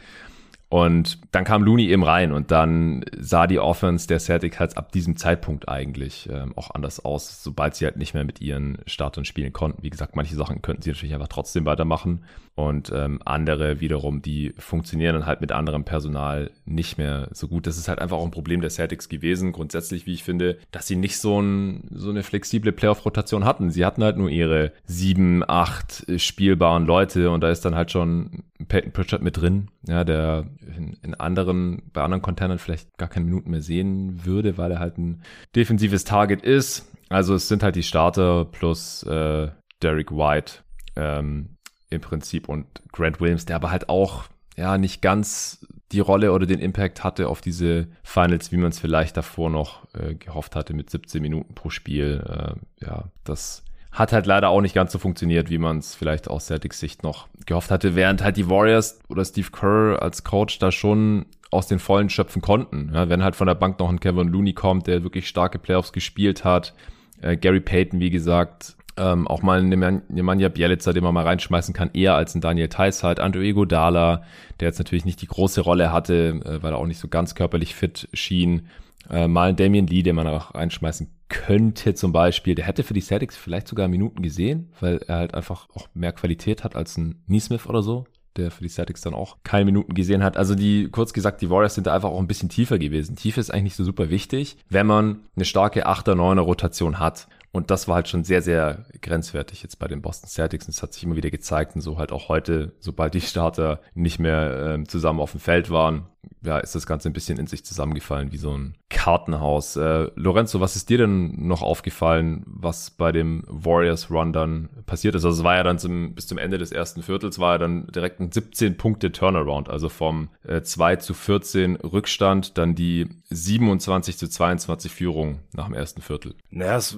Und 0.73 1.19
dann 1.29 1.43
kam 1.43 1.61
Looney 1.61 1.87
eben 1.89 2.03
rein 2.03 2.31
und 2.31 2.49
dann 2.49 3.05
sah 3.15 3.45
die 3.45 3.59
Offense 3.59 4.07
der 4.07 4.17
Celtics 4.17 4.59
halt 4.59 4.75
ab 4.75 4.91
diesem 4.91 5.17
Zeitpunkt 5.17 5.69
eigentlich 5.69 6.27
ähm, 6.33 6.53
auch 6.57 6.71
anders 6.71 7.05
aus, 7.05 7.43
sobald 7.43 7.75
sie 7.75 7.85
halt 7.85 7.97
nicht 7.97 8.15
mehr 8.15 8.23
mit 8.23 8.41
ihren 8.41 8.79
Startern 8.87 9.23
spielen 9.23 9.53
konnten. 9.53 9.83
Wie 9.83 9.91
gesagt, 9.91 10.15
manche 10.15 10.33
Sachen 10.33 10.63
könnten 10.63 10.81
sie 10.81 10.89
natürlich 10.89 11.13
einfach 11.13 11.27
trotzdem 11.27 11.67
weitermachen 11.67 12.23
und 12.55 12.91
ähm, 12.93 13.19
andere 13.25 13.79
wiederum, 13.79 14.21
die 14.21 14.53
funktionieren 14.59 15.15
dann 15.15 15.25
halt 15.25 15.41
mit 15.41 15.51
anderem 15.51 15.85
Personal 15.85 16.51
nicht 16.65 16.99
mehr 16.99 17.29
so 17.31 17.47
gut. 17.47 17.65
Das 17.65 17.77
ist 17.77 17.87
halt 17.87 17.99
einfach 17.99 18.17
auch 18.17 18.25
ein 18.25 18.31
Problem 18.31 18.61
der 18.61 18.69
Celtics 18.69 19.09
gewesen, 19.09 19.51
grundsätzlich, 19.51 20.05
wie 20.05 20.13
ich 20.13 20.23
finde, 20.23 20.59
dass 20.71 20.85
sie 20.85 20.95
nicht 20.95 21.17
so, 21.17 21.41
ein, 21.41 21.87
so 21.91 22.11
eine 22.11 22.21
flexible 22.21 22.71
Playoff-Rotation 22.71 23.43
hatten. 23.43 23.71
Sie 23.71 23.85
hatten 23.85 24.03
halt 24.03 24.17
nur 24.17 24.29
ihre 24.29 24.71
sieben, 24.85 25.43
acht 25.47 26.05
spielbaren 26.17 26.85
Leute 26.85 27.31
und 27.31 27.41
da 27.41 27.49
ist 27.49 27.65
dann 27.65 27.75
halt 27.75 27.89
schon 27.89 28.43
Peyton 28.67 28.91
Pritchard 28.91 29.23
mit 29.23 29.37
drin, 29.37 29.69
ja, 29.87 30.03
der 30.03 30.45
in, 30.77 30.97
in 31.01 31.15
anderen, 31.15 31.81
bei 31.91 32.03
anderen 32.03 32.21
Containern 32.21 32.59
vielleicht 32.59 32.97
gar 32.97 33.09
keine 33.09 33.25
Minuten 33.25 33.49
mehr 33.49 33.61
sehen 33.61 34.25
würde, 34.25 34.59
weil 34.59 34.71
er 34.71 34.79
halt 34.79 34.99
ein 34.99 35.23
defensives 35.55 36.03
Target 36.03 36.43
ist. 36.43 36.87
Also 37.09 37.33
es 37.33 37.47
sind 37.47 37.63
halt 37.63 37.75
die 37.75 37.83
Starter 37.83 38.45
plus 38.45 39.03
äh, 39.03 39.49
Derek 39.81 40.11
White. 40.11 40.59
Ähm, 40.95 41.52
im 41.93 42.01
Prinzip 42.01 42.49
und 42.49 42.65
Grant 42.91 43.21
Williams, 43.21 43.45
der 43.45 43.55
aber 43.55 43.71
halt 43.71 43.89
auch 43.89 44.25
ja 44.55 44.77
nicht 44.77 45.01
ganz 45.01 45.65
die 45.91 45.99
Rolle 45.99 46.31
oder 46.31 46.45
den 46.45 46.59
Impact 46.59 47.03
hatte 47.03 47.27
auf 47.29 47.41
diese 47.41 47.87
Finals, 48.03 48.51
wie 48.51 48.57
man 48.57 48.69
es 48.69 48.79
vielleicht 48.79 49.15
davor 49.15 49.49
noch 49.49 49.87
äh, 49.93 50.15
gehofft 50.15 50.55
hatte 50.55 50.73
mit 50.73 50.89
17 50.89 51.21
Minuten 51.21 51.53
pro 51.53 51.69
Spiel. 51.69 52.23
Äh, 52.27 52.85
ja, 52.85 53.05
das 53.23 53.63
hat 53.91 54.11
halt 54.11 54.25
leider 54.25 54.49
auch 54.49 54.61
nicht 54.61 54.73
ganz 54.73 54.91
so 54.91 54.97
funktioniert, 54.97 55.51
wie 55.51 55.59
man 55.59 55.77
es 55.77 55.93
vielleicht 55.93 56.27
aus 56.27 56.47
Celtics 56.47 56.79
Sicht 56.79 57.03
noch 57.03 57.27
gehofft 57.45 57.69
hatte, 57.69 57.95
während 57.95 58.23
halt 58.23 58.37
die 58.37 58.49
Warriors 58.49 58.99
oder 59.07 59.23
Steve 59.23 59.49
Kerr 59.51 60.01
als 60.01 60.23
Coach 60.23 60.57
da 60.57 60.71
schon 60.71 61.27
aus 61.51 61.67
den 61.67 61.77
Vollen 61.77 62.09
schöpfen 62.09 62.41
konnten. 62.41 62.91
Ja, 62.93 63.07
wenn 63.07 63.23
halt 63.23 63.35
von 63.35 63.45
der 63.45 63.53
Bank 63.53 63.79
noch 63.79 63.89
ein 63.89 63.99
Kevin 63.99 64.29
Looney 64.29 64.53
kommt, 64.53 64.87
der 64.87 65.03
wirklich 65.03 65.27
starke 65.27 65.59
Playoffs 65.59 65.93
gespielt 65.93 66.43
hat, 66.43 66.73
äh, 67.21 67.37
Gary 67.37 67.59
Payton, 67.59 67.99
wie 67.99 68.09
gesagt, 68.09 68.75
ähm, 68.97 69.27
auch 69.27 69.41
mal 69.41 69.59
eine 69.59 70.01
Nemanja 70.09 70.49
Bielica, 70.49 70.93
den 70.93 71.03
man 71.03 71.13
mal 71.13 71.25
reinschmeißen 71.25 71.73
kann, 71.73 71.91
eher 71.93 72.15
als 72.15 72.35
ein 72.35 72.41
Daniel 72.41 72.69
Theiss 72.69 73.03
halt. 73.03 73.19
Andrew 73.19 73.53
Godala, 73.53 74.23
der 74.59 74.67
jetzt 74.67 74.77
natürlich 74.77 75.05
nicht 75.05 75.21
die 75.21 75.27
große 75.27 75.61
Rolle 75.61 75.91
hatte, 75.91 76.41
äh, 76.45 76.63
weil 76.63 76.73
er 76.73 76.77
auch 76.77 76.87
nicht 76.87 76.99
so 76.99 77.07
ganz 77.07 77.35
körperlich 77.35 77.75
fit 77.75 78.07
schien. 78.13 78.67
Äh, 79.09 79.27
mal 79.27 79.49
ein 79.49 79.55
Damien 79.55 79.87
Lee, 79.87 80.03
den 80.03 80.15
man 80.15 80.27
auch 80.27 80.55
reinschmeißen 80.55 81.09
könnte 81.27 81.93
zum 81.95 82.11
Beispiel. 82.11 82.55
Der 82.55 82.65
hätte 82.65 82.83
für 82.83 82.93
die 82.93 83.01
Celtics 83.01 83.35
vielleicht 83.35 83.67
sogar 83.67 83.87
Minuten 83.87 84.21
gesehen, 84.21 84.71
weil 84.79 84.97
er 85.07 85.17
halt 85.17 85.33
einfach 85.33 85.67
auch 85.73 85.87
mehr 85.93 86.13
Qualität 86.13 86.63
hat 86.63 86.75
als 86.75 86.97
ein 86.97 87.23
Neesmith 87.27 87.65
oder 87.67 87.81
so 87.81 88.05
der 88.37 88.51
für 88.51 88.63
die 88.63 88.69
Celtics 88.69 89.01
dann 89.01 89.13
auch 89.13 89.37
keine 89.43 89.65
Minuten 89.65 89.93
gesehen 89.93 90.23
hat. 90.23 90.37
Also 90.37 90.55
die, 90.55 90.89
kurz 90.89 91.13
gesagt, 91.13 91.41
die 91.41 91.49
Warriors 91.49 91.75
sind 91.75 91.87
da 91.87 91.93
einfach 91.93 92.09
auch 92.09 92.19
ein 92.19 92.27
bisschen 92.27 92.49
tiefer 92.49 92.79
gewesen. 92.79 93.15
Tiefe 93.15 93.39
ist 93.39 93.51
eigentlich 93.51 93.63
nicht 93.63 93.75
so 93.75 93.83
super 93.83 94.09
wichtig, 94.09 94.57
wenn 94.69 94.87
man 94.87 95.21
eine 95.35 95.45
starke 95.45 95.87
8er, 95.87 96.15
9er 96.15 96.41
Rotation 96.41 96.99
hat. 96.99 97.27
Und 97.53 97.69
das 97.69 97.87
war 97.87 97.95
halt 97.95 98.09
schon 98.09 98.23
sehr, 98.23 98.41
sehr 98.41 98.85
grenzwertig 99.01 99.61
jetzt 99.61 99.77
bei 99.77 99.87
den 99.87 100.01
Boston 100.01 100.27
Celtics. 100.27 100.65
Und 100.65 100.73
es 100.73 100.81
hat 100.81 100.91
sich 100.91 101.03
immer 101.03 101.15
wieder 101.15 101.29
gezeigt 101.29 101.75
und 101.75 101.81
so 101.81 101.99
halt 101.99 102.11
auch 102.11 102.27
heute, 102.27 102.73
sobald 102.79 103.13
die 103.13 103.21
Starter 103.21 103.79
nicht 103.93 104.17
mehr 104.17 104.79
äh, 104.79 104.83
zusammen 104.85 105.19
auf 105.19 105.31
dem 105.31 105.39
Feld 105.39 105.69
waren, 105.69 106.07
ja, 106.41 106.57
ist 106.57 106.75
das 106.75 106.85
Ganze 106.85 107.09
ein 107.09 107.13
bisschen 107.13 107.37
in 107.37 107.47
sich 107.47 107.63
zusammengefallen, 107.63 108.31
wie 108.31 108.37
so 108.37 108.51
ein 108.51 108.75
Kartenhaus. 108.89 109.75
Äh, 109.75 110.09
Lorenzo, 110.15 110.59
was 110.59 110.75
ist 110.75 110.89
dir 110.89 110.97
denn 110.97 111.47
noch 111.47 111.61
aufgefallen, 111.61 112.43
was 112.45 112.91
bei 112.91 113.11
dem 113.11 113.43
Warriors 113.47 114.09
Run 114.09 114.33
dann 114.33 114.69
passiert 114.85 115.15
ist? 115.15 115.25
Also 115.25 115.39
es 115.39 115.43
war 115.43 115.55
ja 115.55 115.63
dann 115.63 115.79
zum, 115.79 116.15
bis 116.15 116.27
zum 116.27 116.37
Ende 116.37 116.57
des 116.57 116.71
ersten 116.71 117.01
Viertels 117.01 117.39
war 117.39 117.53
ja 117.53 117.57
dann 117.59 117.87
direkt 117.87 118.19
ein 118.19 118.31
17 118.31 118.77
Punkte 118.77 119.11
Turnaround, 119.11 119.69
also 119.69 119.89
vom 119.89 120.29
äh, 120.43 120.61
2 120.61 120.97
zu 120.97 121.13
14 121.13 121.77
Rückstand, 121.77 122.57
dann 122.57 122.75
die 122.75 123.09
27 123.29 124.17
zu 124.17 124.27
22 124.27 124.91
Führung 124.91 125.39
nach 125.53 125.65
dem 125.65 125.73
ersten 125.73 126.01
Viertel. 126.01 126.35
Naja, 126.49 126.77
es, 126.77 126.97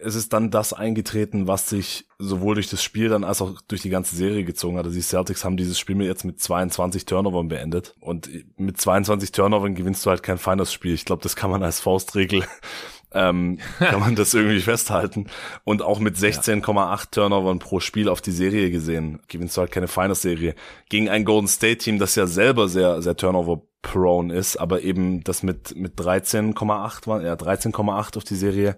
es 0.00 0.14
ist 0.14 0.32
dann 0.32 0.50
das 0.50 0.72
eingetreten, 0.72 1.48
was 1.48 1.68
sich 1.68 2.06
sowohl 2.18 2.54
durch 2.54 2.70
das 2.70 2.82
Spiel 2.82 3.08
dann 3.08 3.24
als 3.24 3.42
auch 3.42 3.60
durch 3.66 3.82
die 3.82 3.90
ganze 3.90 4.14
Serie 4.14 4.44
gezogen 4.44 4.78
hat. 4.78 4.84
Also 4.84 4.96
die 4.96 5.02
Celtics 5.02 5.44
haben 5.44 5.56
dieses 5.56 5.78
Spiel 5.78 6.00
jetzt 6.02 6.24
mit 6.24 6.40
22 6.40 7.04
Turnovern 7.04 7.48
beendet 7.48 7.94
und 8.00 8.30
mit 8.56 8.80
22 8.80 9.32
Turnovern 9.32 9.74
gewinnst 9.74 10.06
du 10.06 10.10
halt 10.10 10.22
kein 10.22 10.38
feines 10.38 10.72
Spiel. 10.72 10.94
Ich 10.94 11.04
glaube, 11.04 11.22
das 11.22 11.36
kann 11.36 11.50
man 11.50 11.62
als 11.62 11.80
Faustregel 11.80 12.44
ähm, 13.12 13.58
kann 13.78 14.00
man 14.00 14.14
das 14.14 14.34
irgendwie 14.34 14.60
festhalten. 14.60 15.26
Und 15.64 15.82
auch 15.82 15.98
mit 15.98 16.16
16,8 16.16 17.10
Turnovern 17.10 17.58
pro 17.58 17.80
Spiel 17.80 18.08
auf 18.08 18.20
die 18.20 18.32
Serie 18.32 18.70
gesehen, 18.70 19.20
gewinnst 19.28 19.56
du 19.56 19.62
halt 19.62 19.72
keine 19.72 19.88
Finals-Serie. 19.88 20.54
Gegen 20.88 21.08
ein 21.08 21.24
Golden 21.24 21.48
State-Team, 21.48 21.98
das 21.98 22.14
ja 22.14 22.26
selber 22.26 22.68
sehr, 22.68 23.02
sehr 23.02 23.16
Turnover-prone 23.16 24.32
ist, 24.32 24.58
aber 24.58 24.82
eben 24.82 25.24
das 25.24 25.42
mit, 25.42 25.74
mit 25.76 25.98
13,8 25.98 27.06
war, 27.06 27.22
ja, 27.22 27.34
13,8 27.34 28.16
auf 28.16 28.24
die 28.24 28.36
Serie 28.36 28.76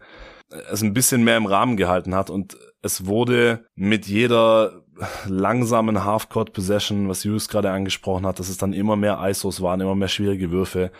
es 0.71 0.83
ein 0.83 0.93
bisschen 0.93 1.25
mehr 1.25 1.37
im 1.37 1.47
Rahmen 1.47 1.77
gehalten 1.77 2.15
hat 2.15 2.31
und 2.31 2.57
es 2.83 3.07
wurde 3.07 3.67
mit 3.75 4.07
jeder 4.07 4.83
langsamen 5.27 6.05
Half-Court 6.05 6.53
Possession, 6.53 7.09
was 7.09 7.25
Hughes 7.25 7.49
gerade 7.49 7.71
angesprochen 7.71 8.27
hat, 8.27 8.39
dass 8.39 8.49
es 8.49 8.59
dann 8.59 8.73
immer 8.73 8.97
mehr 8.97 9.19
ISOs 9.23 9.61
waren, 9.63 9.81
immer 9.81 9.95
mehr 9.95 10.09
schwierige 10.09 10.51
Würfe, 10.51 10.91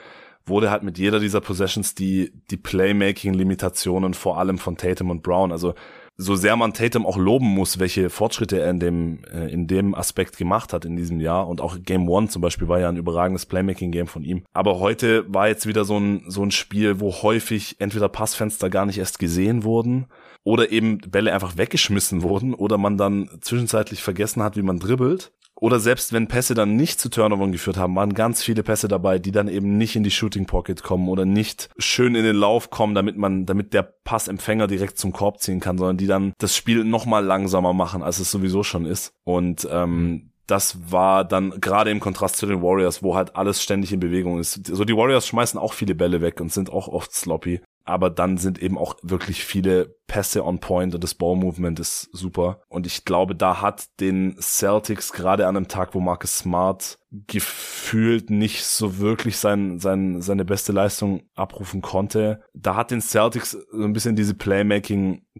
wurde 0.47 0.71
halt 0.71 0.83
mit 0.83 0.99
jeder 0.99 1.21
dieser 1.21 1.41
Possessions 1.41 1.95
die, 1.95 2.33
die 2.51 2.57
Playmaking-Limitationen 2.57 4.15
vor 4.15 4.39
allem 4.39 4.59
von 4.59 4.77
Tatum 4.77 5.11
und 5.11 5.23
Brown, 5.23 5.53
also 5.53 5.75
so 6.17 6.35
sehr 6.35 6.55
man 6.57 6.75
Tatum 6.75 7.07
auch 7.07 7.17
loben 7.17 7.47
muss, 7.47 7.79
welche 7.79 8.11
Fortschritte 8.11 8.61
er 8.61 8.71
in 8.71 8.79
dem, 8.79 9.25
äh, 9.33 9.51
in 9.51 9.67
dem 9.67 9.95
Aspekt 9.95 10.37
gemacht 10.37 10.73
hat 10.73 10.85
in 10.85 10.97
diesem 10.97 11.21
Jahr. 11.21 11.49
Und 11.49 11.61
auch 11.61 11.79
Game 11.83 12.09
One 12.09 12.29
zum 12.29 12.43
Beispiel 12.43 12.69
war 12.69 12.79
ja 12.79 12.89
ein 12.89 12.97
überragendes 12.97 13.47
Playmaking-Game 13.47 14.07
von 14.07 14.23
ihm. 14.23 14.45
Aber 14.53 14.81
heute 14.81 15.25
war 15.33 15.49
jetzt 15.49 15.67
wieder 15.67 15.85
so 15.85 15.99
ein, 15.99 16.25
so 16.29 16.43
ein 16.43 16.51
Spiel, 16.51 17.01
wo 17.01 17.11
häufig 17.23 17.77
entweder 17.81 18.09
Passfenster 18.09 18.69
gar 18.69 18.85
nicht 18.85 18.99
erst 18.99 19.19
gesehen 19.19 19.65
wurden 19.65 20.07
oder 20.45 20.71
eben 20.71 20.99
Bälle 20.99 21.33
einfach 21.33 21.57
weggeschmissen 21.57 22.23
wurden 22.23 22.55
oder 22.55 22.77
man 22.77 22.97
dann 22.97 23.31
zwischenzeitlich 23.41 24.03
vergessen 24.03 24.43
hat, 24.43 24.57
wie 24.57 24.63
man 24.63 24.79
dribbelt 24.79 25.33
oder 25.61 25.79
selbst 25.79 26.13
wenn 26.13 26.27
Pässe 26.27 26.55
dann 26.55 26.75
nicht 26.75 27.01
zu 27.01 27.11
Turnovern 27.11 27.53
geführt 27.53 27.77
haben, 27.77 27.95
waren 27.95 28.15
ganz 28.15 28.43
viele 28.43 28.63
Pässe 28.63 28.89
dabei, 28.89 29.19
die 29.19 29.31
dann 29.31 29.49
eben 29.49 29.77
nicht 29.79 29.95
in 29.95 30.03
die 30.03 30.11
Shooting 30.11 30.47
Pocket 30.47 30.83
kommen 30.83 31.09
oder 31.09 31.25
nicht 31.25 31.69
schön 31.79 32.15
in 32.15 32.25
den 32.25 32.37
Lauf 32.37 32.71
kommen, 32.71 32.95
damit 32.95 33.17
man, 33.17 33.47
damit 33.47 33.75
der 33.75 33.83
Passempfänger 33.83 34.67
direkt 34.67 34.99
zum 34.99 35.13
Korb 35.13 35.41
ziehen 35.41 35.61
kann, 35.61 35.79
sondern 35.79 35.99
die 35.99 36.07
dann 36.07 36.33
das 36.39 36.57
Spiel 36.57 36.85
noch 36.85 37.07
mal 37.07 37.25
langsamer 37.25 37.75
machen, 37.75 38.03
als 38.03 38.19
es 38.19 38.31
sowieso 38.31 38.63
schon 38.63 38.87
ist. 38.87 39.13
Und 39.25 39.69
ähm, 39.71 40.31
das 40.47 40.91
war 40.91 41.25
dann 41.25 41.61
gerade 41.61 41.91
im 41.91 42.01
Kontrast 42.01 42.37
zu 42.37 42.47
den 42.47 42.63
Warriors, 42.63 43.03
wo 43.03 43.15
halt 43.15 43.37
alles 43.37 43.63
ständig 43.63 43.93
in 43.93 44.01
Bewegung 44.01 44.41
ist. 44.41 44.67
So 44.67 44.85
die 44.85 44.97
Warriors 44.97 45.27
schmeißen 45.27 45.61
auch 45.61 45.75
viele 45.75 45.95
Bälle 45.95 46.21
weg 46.21 46.41
und 46.41 46.53
sind 46.53 46.71
auch 46.71 46.89
oft 46.89 47.13
sloppy 47.13 47.61
aber 47.85 48.11
dann 48.11 48.37
sind 48.37 48.63
eben 48.63 48.79
auch 48.79 48.97
wirklich 49.03 49.45
viele 49.45 49.97
Pässe 50.07 50.45
on 50.45 50.59
point 50.59 50.95
und 50.95 51.05
das 51.05 51.15
Ball-Movement 51.15 51.79
ist 51.79 52.09
super. 52.13 52.61
Und 52.69 52.87
ich 52.87 53.05
glaube, 53.05 53.35
da 53.37 53.61
hat 53.61 53.87
den 54.01 54.37
Celtics 54.41 55.13
gerade 55.13 55.47
an 55.47 55.57
einem 55.57 55.69
Tag, 55.69 55.95
wo 55.95 56.01
Marcus 56.01 56.39
Smart 56.39 56.99
gefühlt 57.27 58.31
nicht 58.31 58.65
so 58.65 58.99
wirklich 58.99 59.37
sein, 59.37 59.79
sein, 59.79 60.21
seine 60.21 60.45
beste 60.45 60.73
Leistung 60.73 61.23
abrufen 61.35 61.81
konnte. 61.81 62.43
Da 62.55 62.77
hat 62.77 62.91
den 62.91 63.01
Celtics 63.01 63.53
so 63.53 63.85
ein 63.85 63.93
bisschen 63.93 64.17
diese 64.17 64.35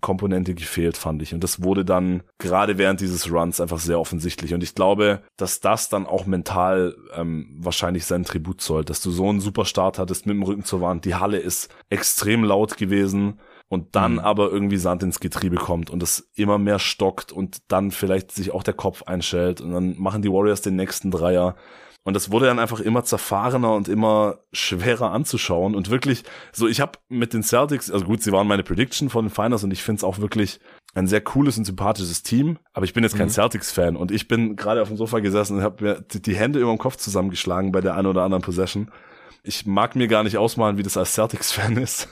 Playmaking-Komponente 0.01 0.55
gefehlt, 0.55 0.97
fand 0.97 1.23
ich. 1.23 1.35
Und 1.35 1.45
das 1.45 1.63
wurde 1.63 1.85
dann 1.85 2.23
gerade 2.39 2.79
während 2.79 3.01
dieses 3.01 3.31
Runs 3.31 3.61
einfach 3.61 3.79
sehr 3.79 4.01
offensichtlich. 4.01 4.55
Und 4.55 4.63
ich 4.63 4.75
glaube, 4.75 5.23
dass 5.37 5.61
das 5.61 5.89
dann 5.89 6.07
auch 6.07 6.27
mental 6.27 6.97
ähm, 7.15 7.57
wahrscheinlich 7.61 8.07
seinen 8.07 8.25
Tribut 8.25 8.61
zollt, 8.61 8.91
dass 8.91 9.01
du 9.01 9.11
so 9.11 9.29
einen 9.29 9.41
super 9.41 9.65
Start 9.65 9.99
hattest 9.99 10.27
mit 10.27 10.35
dem 10.35 10.43
Rücken 10.43 10.65
zur 10.65 10.81
Wand. 10.81 11.05
Die 11.05 11.15
Halle 11.15 11.39
ist 11.39 11.69
extrem 11.89 12.45
laut 12.45 12.77
gewesen 12.77 13.39
und 13.69 13.95
dann 13.95 14.15
Mhm. 14.15 14.19
aber 14.21 14.51
irgendwie 14.51 14.79
Sand 14.79 15.03
ins 15.03 15.21
Getriebe 15.21 15.57
kommt 15.57 15.91
und 15.91 16.03
es 16.03 16.29
immer 16.35 16.59
mehr 16.59 16.79
stockt 16.79 17.31
und 17.33 17.59
dann 17.69 17.91
vielleicht 17.91 18.33
sich 18.33 18.53
auch 18.53 18.63
der 18.63 18.75
Kopf 18.75 19.05
einschält 19.05 19.61
und 19.61 19.73
dann 19.73 19.99
machen 19.99 20.23
die 20.23 20.31
Warriors 20.31 20.63
den 20.63 20.77
nächsten 20.77 21.11
Dreier. 21.11 21.55
Und 22.03 22.15
das 22.15 22.31
wurde 22.31 22.47
dann 22.47 22.59
einfach 22.59 22.81
immer 22.81 23.05
zerfahrener 23.05 23.75
und 23.75 23.87
immer 23.89 24.39
schwerer 24.53 25.11
anzuschauen. 25.13 25.75
Und 25.75 25.91
wirklich, 25.91 26.25
so 26.53 26.67
ich 26.67 26.81
habe 26.81 26.93
mit 27.09 27.35
den 27.35 27.43
Celtics, 27.43 27.91
also 27.91 28.07
gut, 28.07 28.23
sie 28.23 28.33
waren 28.33 28.47
meine 28.47 28.63
Prediction 28.63 29.11
von 29.11 29.27
den 29.27 29.31
Finals 29.31 29.65
und 29.65 29.71
ich 29.71 29.83
finde 29.83 29.99
es 29.99 30.05
auch 30.05 30.19
wirklich 30.19 30.61
ein 30.95 31.07
sehr 31.07 31.21
cooles 31.21 31.59
und 31.59 31.67
sympathisches 31.67 32.23
Team. 32.23 32.59
Aber 32.73 32.85
ich 32.85 32.95
bin 32.95 33.05
jetzt 33.05 33.17
kein 33.17 33.29
Mhm. 33.29 33.33
Celtics-Fan 33.33 33.97
und 33.97 34.11
ich 34.13 34.29
bin 34.29 34.57
gerade 34.57 34.81
auf 34.83 34.89
dem 34.89 34.97
Sofa 34.97 35.21
gesessen 35.21 35.59
und 35.59 35.63
habe 35.63 35.85
mir 35.85 36.01
die, 36.01 36.35
Hände 36.35 36.59
über 36.59 36.71
dem 36.71 36.79
Kopf 36.79 36.97
zusammengeschlagen 36.97 37.71
bei 37.71 37.81
der 37.83 37.95
einen 37.95 38.07
oder 38.07 38.23
anderen 38.23 38.43
Possession. 38.43 38.91
Ich 39.43 39.65
mag 39.67 39.95
mir 39.97 40.07
gar 40.09 40.23
nicht 40.23 40.37
ausmalen, 40.37 40.77
wie 40.79 40.83
das 40.83 40.97
als 40.97 41.15
Celtics-Fan 41.15 41.77
ist, 41.83 42.09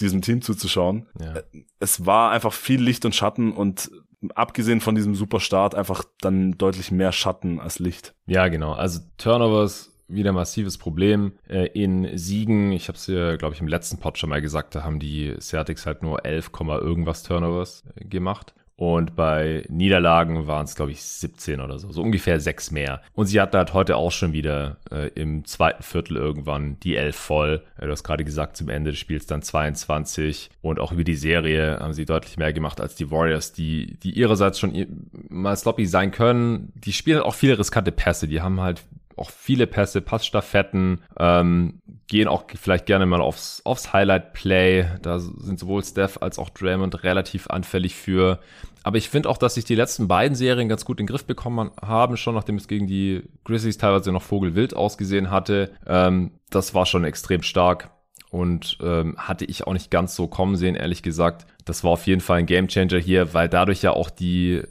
diesem 0.00 0.20
Team 0.22 0.42
zuzuschauen 0.42 1.06
Ja. 1.20 1.34
es 1.80 2.06
war 2.06 2.30
einfach 2.30 2.52
viel 2.52 2.80
Licht 2.82 3.04
und 3.04 3.14
Schatten 3.14 3.52
und 3.52 3.90
abgesehen 4.34 4.80
von 4.80 4.94
diesem 4.94 5.14
Superstart 5.14 5.74
einfach 5.74 6.04
dann 6.20 6.52
deutlich 6.58 6.90
mehr 6.90 7.12
Schatten 7.12 7.60
als 7.60 7.78
Licht. 7.78 8.14
Ja, 8.26 8.48
genau. 8.48 8.72
Also 8.72 9.00
Turnovers 9.18 9.90
wieder 10.08 10.32
massives 10.32 10.78
Problem 10.78 11.32
äh, 11.48 11.66
in 11.68 12.16
Siegen. 12.16 12.72
Ich 12.72 12.88
habe 12.88 12.96
es 12.96 13.06
ja, 13.06 13.36
glaube 13.36 13.54
ich, 13.54 13.60
im 13.60 13.68
letzten 13.68 13.98
Pod 13.98 14.18
schon 14.18 14.30
mal 14.30 14.42
gesagt, 14.42 14.74
da 14.74 14.84
haben 14.84 14.98
die 14.98 15.34
Celtics 15.40 15.86
halt 15.86 16.02
nur 16.02 16.24
11, 16.24 16.52
Komma 16.52 16.78
irgendwas 16.78 17.22
Turnovers 17.22 17.84
äh, 17.96 18.04
gemacht. 18.04 18.54
Und 18.76 19.14
bei 19.14 19.64
Niederlagen 19.68 20.48
waren 20.48 20.64
es, 20.64 20.74
glaube 20.74 20.90
ich, 20.90 21.02
17 21.02 21.60
oder 21.60 21.78
so. 21.78 21.92
So 21.92 22.02
ungefähr 22.02 22.40
sechs 22.40 22.72
mehr. 22.72 23.02
Und 23.14 23.26
sie 23.26 23.40
hatten 23.40 23.56
halt 23.56 23.72
heute 23.72 23.96
auch 23.96 24.10
schon 24.10 24.32
wieder 24.32 24.78
äh, 24.90 25.08
im 25.14 25.44
zweiten 25.44 25.82
Viertel 25.82 26.16
irgendwann 26.16 26.80
die 26.80 26.96
11 26.96 27.14
voll. 27.14 27.62
Äh, 27.78 27.86
du 27.86 27.92
hast 27.92 28.02
gerade 28.02 28.24
gesagt, 28.24 28.56
zum 28.56 28.68
Ende 28.68 28.90
des 28.90 28.98
Spiels 28.98 29.26
dann 29.26 29.42
22. 29.42 30.50
Und 30.60 30.80
auch 30.80 30.90
über 30.90 31.04
die 31.04 31.14
Serie 31.14 31.78
haben 31.78 31.92
sie 31.92 32.04
deutlich 32.04 32.36
mehr 32.36 32.52
gemacht 32.52 32.80
als 32.80 32.96
die 32.96 33.10
Warriors, 33.12 33.52
die, 33.52 33.96
die 34.02 34.10
ihrerseits 34.10 34.58
schon 34.58 35.08
mal 35.28 35.56
sloppy 35.56 35.86
sein 35.86 36.10
können. 36.10 36.72
Die 36.74 36.92
spielen 36.92 37.20
auch 37.20 37.34
viele 37.34 37.58
riskante 37.58 37.92
Pässe. 37.92 38.26
Die 38.26 38.42
haben 38.42 38.60
halt 38.60 38.82
auch 39.16 39.30
viele 39.30 39.66
Pässe, 39.66 40.00
Passstaffetten, 40.00 41.00
ähm, 41.18 41.80
gehen 42.06 42.28
auch 42.28 42.44
vielleicht 42.54 42.86
gerne 42.86 43.06
mal 43.06 43.20
aufs, 43.20 43.62
aufs 43.64 43.92
Highlight-Play. 43.92 44.86
Da 45.02 45.18
sind 45.18 45.58
sowohl 45.58 45.82
Steph 45.84 46.18
als 46.20 46.38
auch 46.38 46.50
Draymond 46.50 47.02
relativ 47.02 47.48
anfällig 47.48 47.94
für. 47.94 48.40
Aber 48.82 48.98
ich 48.98 49.08
finde 49.08 49.30
auch, 49.30 49.38
dass 49.38 49.54
sich 49.54 49.64
die 49.64 49.74
letzten 49.74 50.08
beiden 50.08 50.34
Serien 50.34 50.68
ganz 50.68 50.84
gut 50.84 51.00
in 51.00 51.06
den 51.06 51.12
Griff 51.12 51.24
bekommen 51.24 51.70
haben, 51.80 52.16
schon 52.16 52.34
nachdem 52.34 52.56
es 52.56 52.68
gegen 52.68 52.86
die 52.86 53.22
Grizzlies 53.44 53.78
teilweise 53.78 54.12
noch 54.12 54.22
vogelwild 54.22 54.76
ausgesehen 54.76 55.30
hatte. 55.30 55.70
Ähm, 55.86 56.32
das 56.50 56.74
war 56.74 56.84
schon 56.84 57.04
extrem 57.04 57.42
stark 57.42 57.90
und 58.30 58.78
ähm, 58.82 59.16
hatte 59.16 59.46
ich 59.46 59.66
auch 59.66 59.72
nicht 59.72 59.90
ganz 59.90 60.14
so 60.14 60.26
kommen 60.26 60.56
sehen, 60.56 60.74
ehrlich 60.74 61.02
gesagt. 61.02 61.46
Das 61.64 61.82
war 61.82 61.92
auf 61.92 62.06
jeden 62.06 62.20
Fall 62.20 62.40
ein 62.40 62.46
Gamechanger 62.46 62.98
hier, 62.98 63.32
weil 63.32 63.48
dadurch 63.48 63.80
ja 63.80 63.92
auch 63.92 64.10
die 64.10 64.62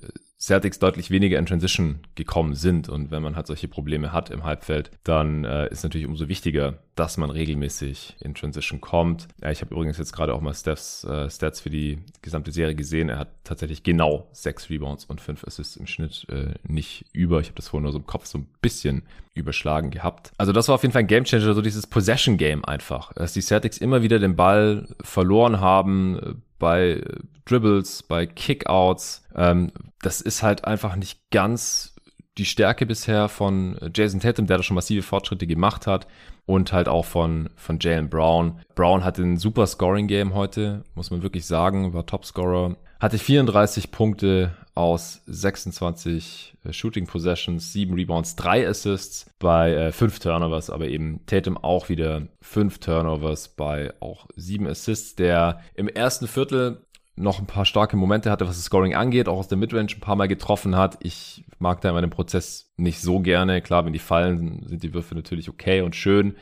Celtics 0.44 0.78
deutlich 0.78 1.10
weniger 1.10 1.40
in 1.40 1.46
Transition 1.46 2.00
gekommen 2.16 2.54
sind. 2.54 2.90
Und 2.90 3.12
wenn 3.12 3.24
man 3.24 3.38
halt 3.38 3.48
solche 3.48 3.70
Probleme 3.70 4.12
hat 4.12 4.30
im 4.30 4.44
Halbfeld, 4.44 4.92
dann 5.06 5.46
äh, 5.46 5.70
ist 5.70 5.84
natürlich 5.84 6.06
umso 6.06 6.28
wichtiger, 6.28 6.80
dass 6.96 7.16
man 7.16 7.30
regelmäßig 7.30 8.18
in 8.20 8.36
Transition 8.36 8.82
kommt. 8.82 9.30
Ja, 9.42 9.52
ich 9.52 9.62
habe 9.62 9.74
übrigens 9.74 9.98
jetzt 9.98 10.12
gerade 10.12 10.34
auch 10.34 10.42
mal 10.42 10.54
Stephs 10.54 11.06
äh, 11.06 11.30
Stats 11.30 11.62
für 11.62 11.70
die 11.70 12.00
gesamte 12.22 12.52
Serie 12.52 12.76
gesehen. 12.76 13.08
Er 13.08 13.20
hat 13.20 13.30
tatsächlich 13.46 13.84
genau 13.84 14.28
sechs 14.34 14.70
Rebounds 14.70 15.06
und 15.06 15.22
fünf 15.22 15.46
Assists 15.48 15.78
im 15.78 15.88
Schnitt 15.88 16.28
äh, 16.28 16.56
nicht 16.68 17.06
über. 17.14 17.40
Ich 17.40 17.48
habe 17.48 17.56
das 17.56 17.70
vorhin 17.70 17.84
nur 17.84 17.94
so 17.94 18.00
im 18.00 18.06
Kopf 18.06 18.26
so 18.26 18.40
ein 18.40 18.48
bisschen 18.62 19.04
überschlagen 19.36 19.92
gehabt. 19.92 20.34
Also 20.38 20.52
das 20.52 20.68
war 20.68 20.76
auf 20.76 20.82
jeden 20.82 20.92
Fall 20.92 21.04
ein 21.04 21.08
Gamechanger, 21.08 21.54
so 21.54 21.62
dieses 21.62 21.88
Possession 21.88 22.36
Game 22.36 22.66
einfach. 22.66 23.14
Dass 23.14 23.32
die 23.32 23.42
Celtics 23.42 23.78
immer 23.78 24.02
wieder 24.02 24.20
den 24.20 24.36
Ball 24.36 24.90
verloren 25.00 25.62
haben 25.62 26.20
äh, 26.20 26.34
bei 26.60 27.02
Dribbles, 27.46 28.04
bei 28.04 28.26
Kickouts. 28.26 29.24
Ähm, 29.36 29.72
das 30.06 30.22
ist 30.22 30.44
halt 30.44 30.66
einfach 30.66 30.96
nicht 30.96 31.20
ganz 31.32 31.96
die 32.38 32.46
Stärke 32.46 32.86
bisher 32.86 33.30
von 33.30 33.78
Jason 33.94 34.20
Tatum, 34.20 34.48
der 34.48 34.58
da 34.58 34.64
schon 34.64 34.76
massive 34.76 35.04
Fortschritte 35.04 35.48
gemacht 35.48 35.88
hat. 35.88 36.08
Und 36.46 36.74
halt 36.74 36.90
auch 36.90 37.06
von, 37.06 37.50
von 37.56 37.80
Jalen 37.80 38.10
Brown. 38.10 38.60
Brown 38.76 39.06
hatte 39.06 39.22
ein 39.22 39.38
super 39.38 39.66
Scoring-Game 39.66 40.34
heute, 40.34 40.84
muss 40.94 41.10
man 41.10 41.24
wirklich 41.24 41.46
sagen, 41.46 41.94
war 41.94 42.06
Topscorer. 42.06 42.76
Hatte 43.00 43.18
34 43.18 43.92
Punkte 43.92 44.54
aus 44.76 45.22
26 45.28 46.56
äh, 46.66 46.74
Shooting 46.74 47.08
Possessions, 47.08 47.72
7 47.72 47.94
Rebounds, 47.94 48.36
3 48.36 48.68
Assists 48.68 49.30
bei 49.40 49.74
äh, 49.74 49.92
5 49.94 50.20
Turnovers, 50.20 50.70
aber 50.70 50.88
eben 50.88 51.26
Tatum 51.28 51.58
auch 51.58 51.88
wieder 51.88 52.24
5 52.42 52.80
Turnovers 52.80 53.50
bei 53.50 53.94
auch 54.02 54.28
7 54.36 54.68
Assists, 54.68 55.16
der 55.16 55.62
im 55.76 55.88
ersten 55.88 56.28
Viertel 56.28 56.82
noch 57.16 57.40
ein 57.40 57.46
paar 57.46 57.66
starke 57.66 57.96
Momente 57.96 58.32
hatte, 58.32 58.48
was 58.48 58.56
das 58.56 58.66
Scoring 58.66 58.96
angeht, 58.96 59.28
auch 59.28 59.38
aus 59.38 59.48
der 59.48 59.58
Midrange 59.58 59.92
ein 59.94 60.00
paar 60.00 60.16
Mal 60.16 60.28
getroffen 60.28 60.76
hat. 60.76 60.98
Ich 61.02 61.44
mag 61.60 61.82
da 61.82 61.90
immer 61.90 62.02
den 62.02 62.10
Prozess 62.10 62.72
nicht 62.78 63.02
so 63.02 63.20
gerne. 63.20 63.62
Klar, 63.62 63.86
wenn 63.86 63.94
die 63.94 64.00
fallen, 64.00 64.66
sind 64.68 64.84
die 64.84 64.94
Würfe 64.94 65.14
natürlich 65.14 65.50
okay 65.50 65.82
und 65.82 65.96
schön. 65.96 66.36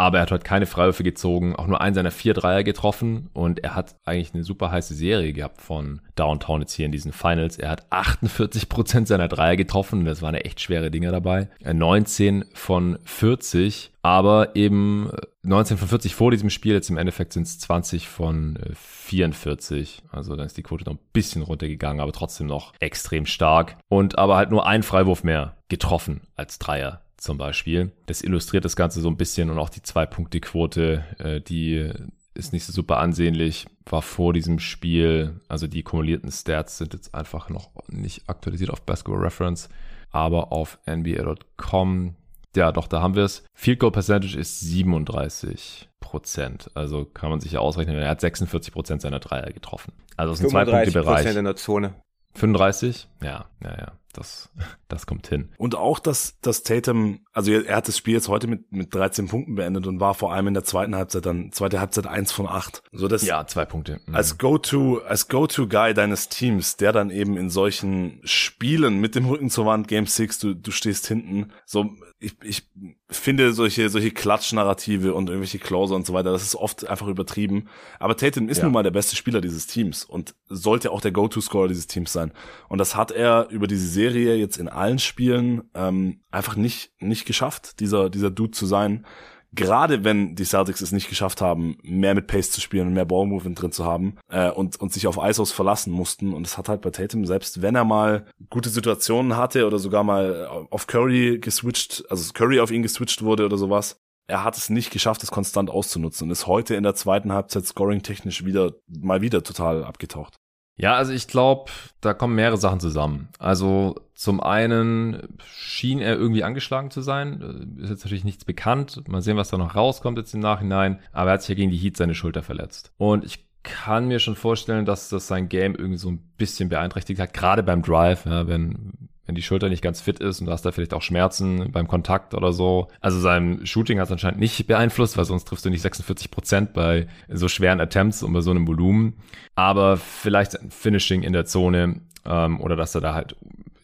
Aber 0.00 0.16
er 0.16 0.22
hat 0.22 0.30
heute 0.30 0.44
keine 0.44 0.64
Freiwürfe 0.64 1.02
gezogen, 1.02 1.54
auch 1.54 1.66
nur 1.66 1.82
einen 1.82 1.94
seiner 1.94 2.10
vier 2.10 2.32
Dreier 2.32 2.64
getroffen 2.64 3.28
und 3.34 3.62
er 3.62 3.74
hat 3.74 3.96
eigentlich 4.06 4.32
eine 4.32 4.44
super 4.44 4.70
heiße 4.70 4.94
Serie 4.94 5.34
gehabt 5.34 5.60
von 5.60 6.00
Downtown 6.14 6.62
jetzt 6.62 6.72
hier 6.72 6.86
in 6.86 6.92
diesen 6.92 7.12
Finals. 7.12 7.58
Er 7.58 7.68
hat 7.68 7.84
48 7.90 8.70
Prozent 8.70 9.08
seiner 9.08 9.28
Dreier 9.28 9.56
getroffen, 9.56 10.06
das 10.06 10.22
waren 10.22 10.36
echt 10.36 10.58
schwere 10.62 10.90
Dinge 10.90 11.10
dabei. 11.10 11.50
19 11.70 12.46
von 12.54 12.98
40, 13.04 13.90
aber 14.00 14.56
eben 14.56 15.10
19 15.42 15.76
von 15.76 15.88
40 15.88 16.14
vor 16.14 16.30
diesem 16.30 16.48
Spiel, 16.48 16.72
jetzt 16.72 16.88
im 16.88 16.96
Endeffekt 16.96 17.34
sind 17.34 17.46
es 17.46 17.58
20 17.58 18.08
von 18.08 18.58
44. 18.74 20.02
Also 20.10 20.34
dann 20.34 20.46
ist 20.46 20.56
die 20.56 20.62
Quote 20.62 20.84
noch 20.84 20.94
ein 20.94 21.08
bisschen 21.12 21.42
runtergegangen, 21.42 22.00
aber 22.00 22.12
trotzdem 22.12 22.46
noch 22.46 22.72
extrem 22.80 23.26
stark. 23.26 23.76
Und 23.90 24.16
aber 24.16 24.38
halt 24.38 24.50
nur 24.50 24.66
ein 24.66 24.82
Freiwurf 24.82 25.24
mehr 25.24 25.56
getroffen 25.68 26.22
als 26.36 26.58
Dreier 26.58 27.02
zum 27.20 27.38
Beispiel. 27.38 27.92
Das 28.06 28.22
illustriert 28.22 28.64
das 28.64 28.76
Ganze 28.76 29.00
so 29.00 29.08
ein 29.08 29.16
bisschen 29.16 29.50
und 29.50 29.58
auch 29.58 29.70
die 29.70 29.82
Zwei-Punkte-Quote, 29.82 31.04
äh, 31.18 31.40
die 31.40 31.92
ist 32.34 32.52
nicht 32.52 32.64
so 32.64 32.72
super 32.72 32.98
ansehnlich, 32.98 33.66
war 33.86 34.02
vor 34.02 34.32
diesem 34.32 34.58
Spiel, 34.58 35.40
also 35.48 35.66
die 35.66 35.82
kumulierten 35.82 36.30
Stats 36.30 36.78
sind 36.78 36.94
jetzt 36.94 37.14
einfach 37.14 37.48
noch 37.50 37.70
nicht 37.88 38.28
aktualisiert 38.28 38.70
auf 38.70 38.82
Basketball 38.82 39.22
Reference, 39.22 39.68
aber 40.10 40.52
auf 40.52 40.78
NBA.com, 40.88 42.14
ja 42.56 42.72
doch, 42.72 42.88
da 42.88 43.02
haben 43.02 43.14
wir 43.14 43.24
es. 43.24 43.44
Field 43.54 43.80
Goal 43.80 43.92
Percentage 43.92 44.38
ist 44.38 44.60
37 44.60 45.88
Prozent, 46.00 46.70
also 46.74 47.04
kann 47.04 47.30
man 47.30 47.40
sich 47.40 47.52
ja 47.52 47.60
ausrechnen, 47.60 47.96
er 47.96 48.08
hat 48.08 48.20
46 48.20 48.72
Prozent 48.72 49.02
seiner 49.02 49.20
Dreier 49.20 49.52
getroffen. 49.52 49.92
Also 50.16 50.32
aus 50.32 50.38
dem 50.38 50.50
35 50.50 50.92
Zwei-Punkte-Bereich. 50.92 51.22
Prozent 51.24 51.38
in 51.38 51.44
der 51.44 51.56
Zone. 51.56 51.94
35? 52.34 53.08
Ja, 53.22 53.46
ja, 53.62 53.76
ja, 53.76 53.92
das, 54.12 54.50
das 54.88 55.06
kommt 55.06 55.26
hin. 55.28 55.50
Und 55.58 55.74
auch, 55.74 55.98
dass, 55.98 56.38
dass 56.40 56.62
Tatum, 56.62 57.20
also 57.32 57.52
er, 57.52 57.66
er 57.66 57.76
hat 57.76 57.88
das 57.88 57.96
Spiel 57.96 58.14
jetzt 58.14 58.28
heute 58.28 58.46
mit, 58.46 58.70
mit 58.72 58.94
13 58.94 59.28
Punkten 59.28 59.54
beendet 59.54 59.86
und 59.86 60.00
war 60.00 60.14
vor 60.14 60.32
allem 60.32 60.48
in 60.48 60.54
der 60.54 60.64
zweiten 60.64 60.94
Halbzeit 60.96 61.26
dann, 61.26 61.52
zweite 61.52 61.80
Halbzeit 61.80 62.06
eins 62.06 62.32
von 62.32 62.46
acht. 62.46 62.82
So 62.92 63.08
dass 63.08 63.22
Ja, 63.24 63.46
zwei 63.46 63.64
Punkte. 63.64 64.00
Mhm. 64.06 64.14
als 64.14 64.38
Go-To, 64.38 64.98
als 65.02 65.28
Go-To-Guy 65.28 65.94
deines 65.94 66.28
Teams, 66.28 66.76
der 66.76 66.92
dann 66.92 67.10
eben 67.10 67.36
in 67.36 67.50
solchen 67.50 68.20
Spielen 68.24 69.00
mit 69.00 69.14
dem 69.14 69.26
Rücken 69.26 69.50
zur 69.50 69.66
Wand, 69.66 69.88
Game 69.88 70.06
6, 70.06 70.38
du, 70.38 70.54
du 70.54 70.70
stehst 70.70 71.06
hinten, 71.06 71.52
so, 71.66 71.90
ich, 72.18 72.34
ich 72.42 72.68
finde 73.08 73.52
solche, 73.52 73.88
solche 73.88 74.10
Klatschnarrative 74.10 75.14
und 75.14 75.28
irgendwelche 75.28 75.58
Closer 75.58 75.94
und 75.96 76.06
so 76.06 76.12
weiter, 76.12 76.32
das 76.32 76.42
ist 76.42 76.54
oft 76.54 76.86
einfach 76.86 77.06
übertrieben. 77.06 77.68
Aber 77.98 78.16
Tatum 78.16 78.48
ist 78.48 78.58
Ja. 78.58 78.64
nun 78.64 78.72
mal 78.72 78.82
der 78.82 78.90
beste 78.90 79.16
Spieler 79.16 79.40
dieses 79.40 79.66
Teams 79.66 80.04
und 80.04 80.34
sollte 80.48 80.90
auch 80.90 81.00
der 81.00 81.12
Go-To-Scorer 81.12 81.68
dieses 81.68 81.86
Teams 81.86 82.12
sein. 82.12 82.32
Und 82.68 82.78
das 82.78 82.94
hat 82.94 83.10
er 83.10 83.48
über 83.50 83.66
diese 83.66 83.86
Serie 84.00 84.36
jetzt 84.36 84.56
in 84.56 84.68
allen 84.68 84.98
Spielen 84.98 85.62
ähm, 85.74 86.20
einfach 86.30 86.56
nicht, 86.56 86.92
nicht 87.00 87.26
geschafft, 87.26 87.80
dieser, 87.80 88.08
dieser 88.08 88.30
Dude 88.30 88.52
zu 88.52 88.64
sein. 88.64 89.04
Gerade 89.52 90.04
wenn 90.04 90.36
die 90.36 90.44
Celtics 90.44 90.80
es 90.80 90.92
nicht 90.92 91.08
geschafft 91.08 91.40
haben, 91.40 91.76
mehr 91.82 92.14
mit 92.14 92.28
Pace 92.28 92.52
zu 92.52 92.60
spielen 92.60 92.86
und 92.86 92.94
mehr 92.94 93.04
Ballmovement 93.04 93.60
drin 93.60 93.72
zu 93.72 93.84
haben 93.84 94.16
äh, 94.28 94.48
und, 94.50 94.80
und 94.80 94.92
sich 94.92 95.06
auf 95.06 95.18
ISOs 95.20 95.52
verlassen 95.52 95.92
mussten. 95.92 96.32
Und 96.32 96.46
es 96.46 96.56
hat 96.56 96.68
halt 96.68 96.80
bei 96.82 96.90
Tatum, 96.90 97.26
selbst 97.26 97.60
wenn 97.60 97.74
er 97.74 97.84
mal 97.84 98.26
gute 98.48 98.70
Situationen 98.70 99.36
hatte 99.36 99.66
oder 99.66 99.78
sogar 99.78 100.04
mal 100.04 100.46
auf 100.70 100.86
Curry 100.86 101.38
geswitcht, 101.40 102.04
also 102.08 102.32
Curry 102.32 102.60
auf 102.60 102.70
ihn 102.70 102.82
geswitcht 102.82 103.22
wurde 103.22 103.44
oder 103.44 103.58
sowas, 103.58 103.96
er 104.28 104.44
hat 104.44 104.56
es 104.56 104.70
nicht 104.70 104.92
geschafft, 104.92 105.22
es 105.24 105.32
konstant 105.32 105.68
auszunutzen 105.68 106.28
und 106.28 106.30
ist 106.30 106.46
heute 106.46 106.76
in 106.76 106.84
der 106.84 106.94
zweiten 106.94 107.32
Halbzeit 107.32 107.66
scoring-technisch 107.66 108.44
wieder, 108.44 108.74
mal 108.86 109.20
wieder 109.20 109.42
total 109.42 109.84
abgetaucht. 109.84 110.39
Ja, 110.80 110.94
also 110.94 111.12
ich 111.12 111.28
glaube, 111.28 111.70
da 112.00 112.14
kommen 112.14 112.34
mehrere 112.34 112.56
Sachen 112.56 112.80
zusammen. 112.80 113.28
Also 113.38 113.96
zum 114.14 114.40
einen 114.40 115.36
schien 115.44 116.00
er 116.00 116.16
irgendwie 116.16 116.42
angeschlagen 116.42 116.90
zu 116.90 117.02
sein. 117.02 117.76
Ist 117.78 117.90
jetzt 117.90 118.04
natürlich 118.04 118.24
nichts 118.24 118.46
bekannt. 118.46 119.06
Mal 119.06 119.20
sehen, 119.20 119.36
was 119.36 119.50
da 119.50 119.58
noch 119.58 119.74
rauskommt 119.74 120.16
jetzt 120.16 120.32
im 120.32 120.40
Nachhinein. 120.40 120.98
Aber 121.12 121.30
er 121.30 121.34
hat 121.34 121.42
sich 121.42 121.50
ja 121.50 121.54
gegen 121.56 121.70
die 121.70 121.76
Heat 121.76 121.98
seine 121.98 122.14
Schulter 122.14 122.42
verletzt. 122.42 122.92
Und 122.96 123.24
ich 123.26 123.44
kann 123.62 124.08
mir 124.08 124.20
schon 124.20 124.36
vorstellen, 124.36 124.86
dass 124.86 125.10
das 125.10 125.26
sein 125.26 125.50
Game 125.50 125.74
irgendwie 125.74 125.98
so 125.98 126.10
ein 126.10 126.18
bisschen 126.38 126.70
beeinträchtigt 126.70 127.20
hat. 127.20 127.34
Gerade 127.34 127.62
beim 127.62 127.82
Drive, 127.82 128.24
ja, 128.24 128.48
wenn 128.48 129.09
wenn 129.30 129.36
die 129.36 129.42
Schulter 129.42 129.68
nicht 129.68 129.80
ganz 129.80 130.00
fit 130.00 130.18
ist 130.18 130.40
und 130.40 130.46
du 130.46 130.52
hast 130.52 130.62
da 130.62 130.72
vielleicht 130.72 130.92
auch 130.92 131.02
Schmerzen 131.02 131.70
beim 131.70 131.86
Kontakt 131.86 132.34
oder 132.34 132.52
so. 132.52 132.88
Also 133.00 133.20
sein 133.20 133.64
Shooting 133.64 134.00
hat 134.00 134.06
es 134.06 134.12
anscheinend 134.12 134.40
nicht 134.40 134.66
beeinflusst, 134.66 135.16
weil 135.16 135.24
sonst 135.24 135.44
triffst 135.44 135.64
du 135.64 135.70
nicht 135.70 135.82
46 135.82 136.32
Prozent 136.32 136.72
bei 136.72 137.06
so 137.28 137.46
schweren 137.46 137.80
Attempts 137.80 138.24
und 138.24 138.32
bei 138.32 138.40
so 138.40 138.50
einem 138.50 138.66
Volumen. 138.66 139.14
Aber 139.54 139.98
vielleicht 139.98 140.58
Finishing 140.70 141.22
in 141.22 141.32
der 141.32 141.44
Zone 141.44 142.00
ähm, 142.26 142.60
oder 142.60 142.74
dass 142.74 142.96
er 142.96 143.02
da 143.02 143.14
halt 143.14 143.36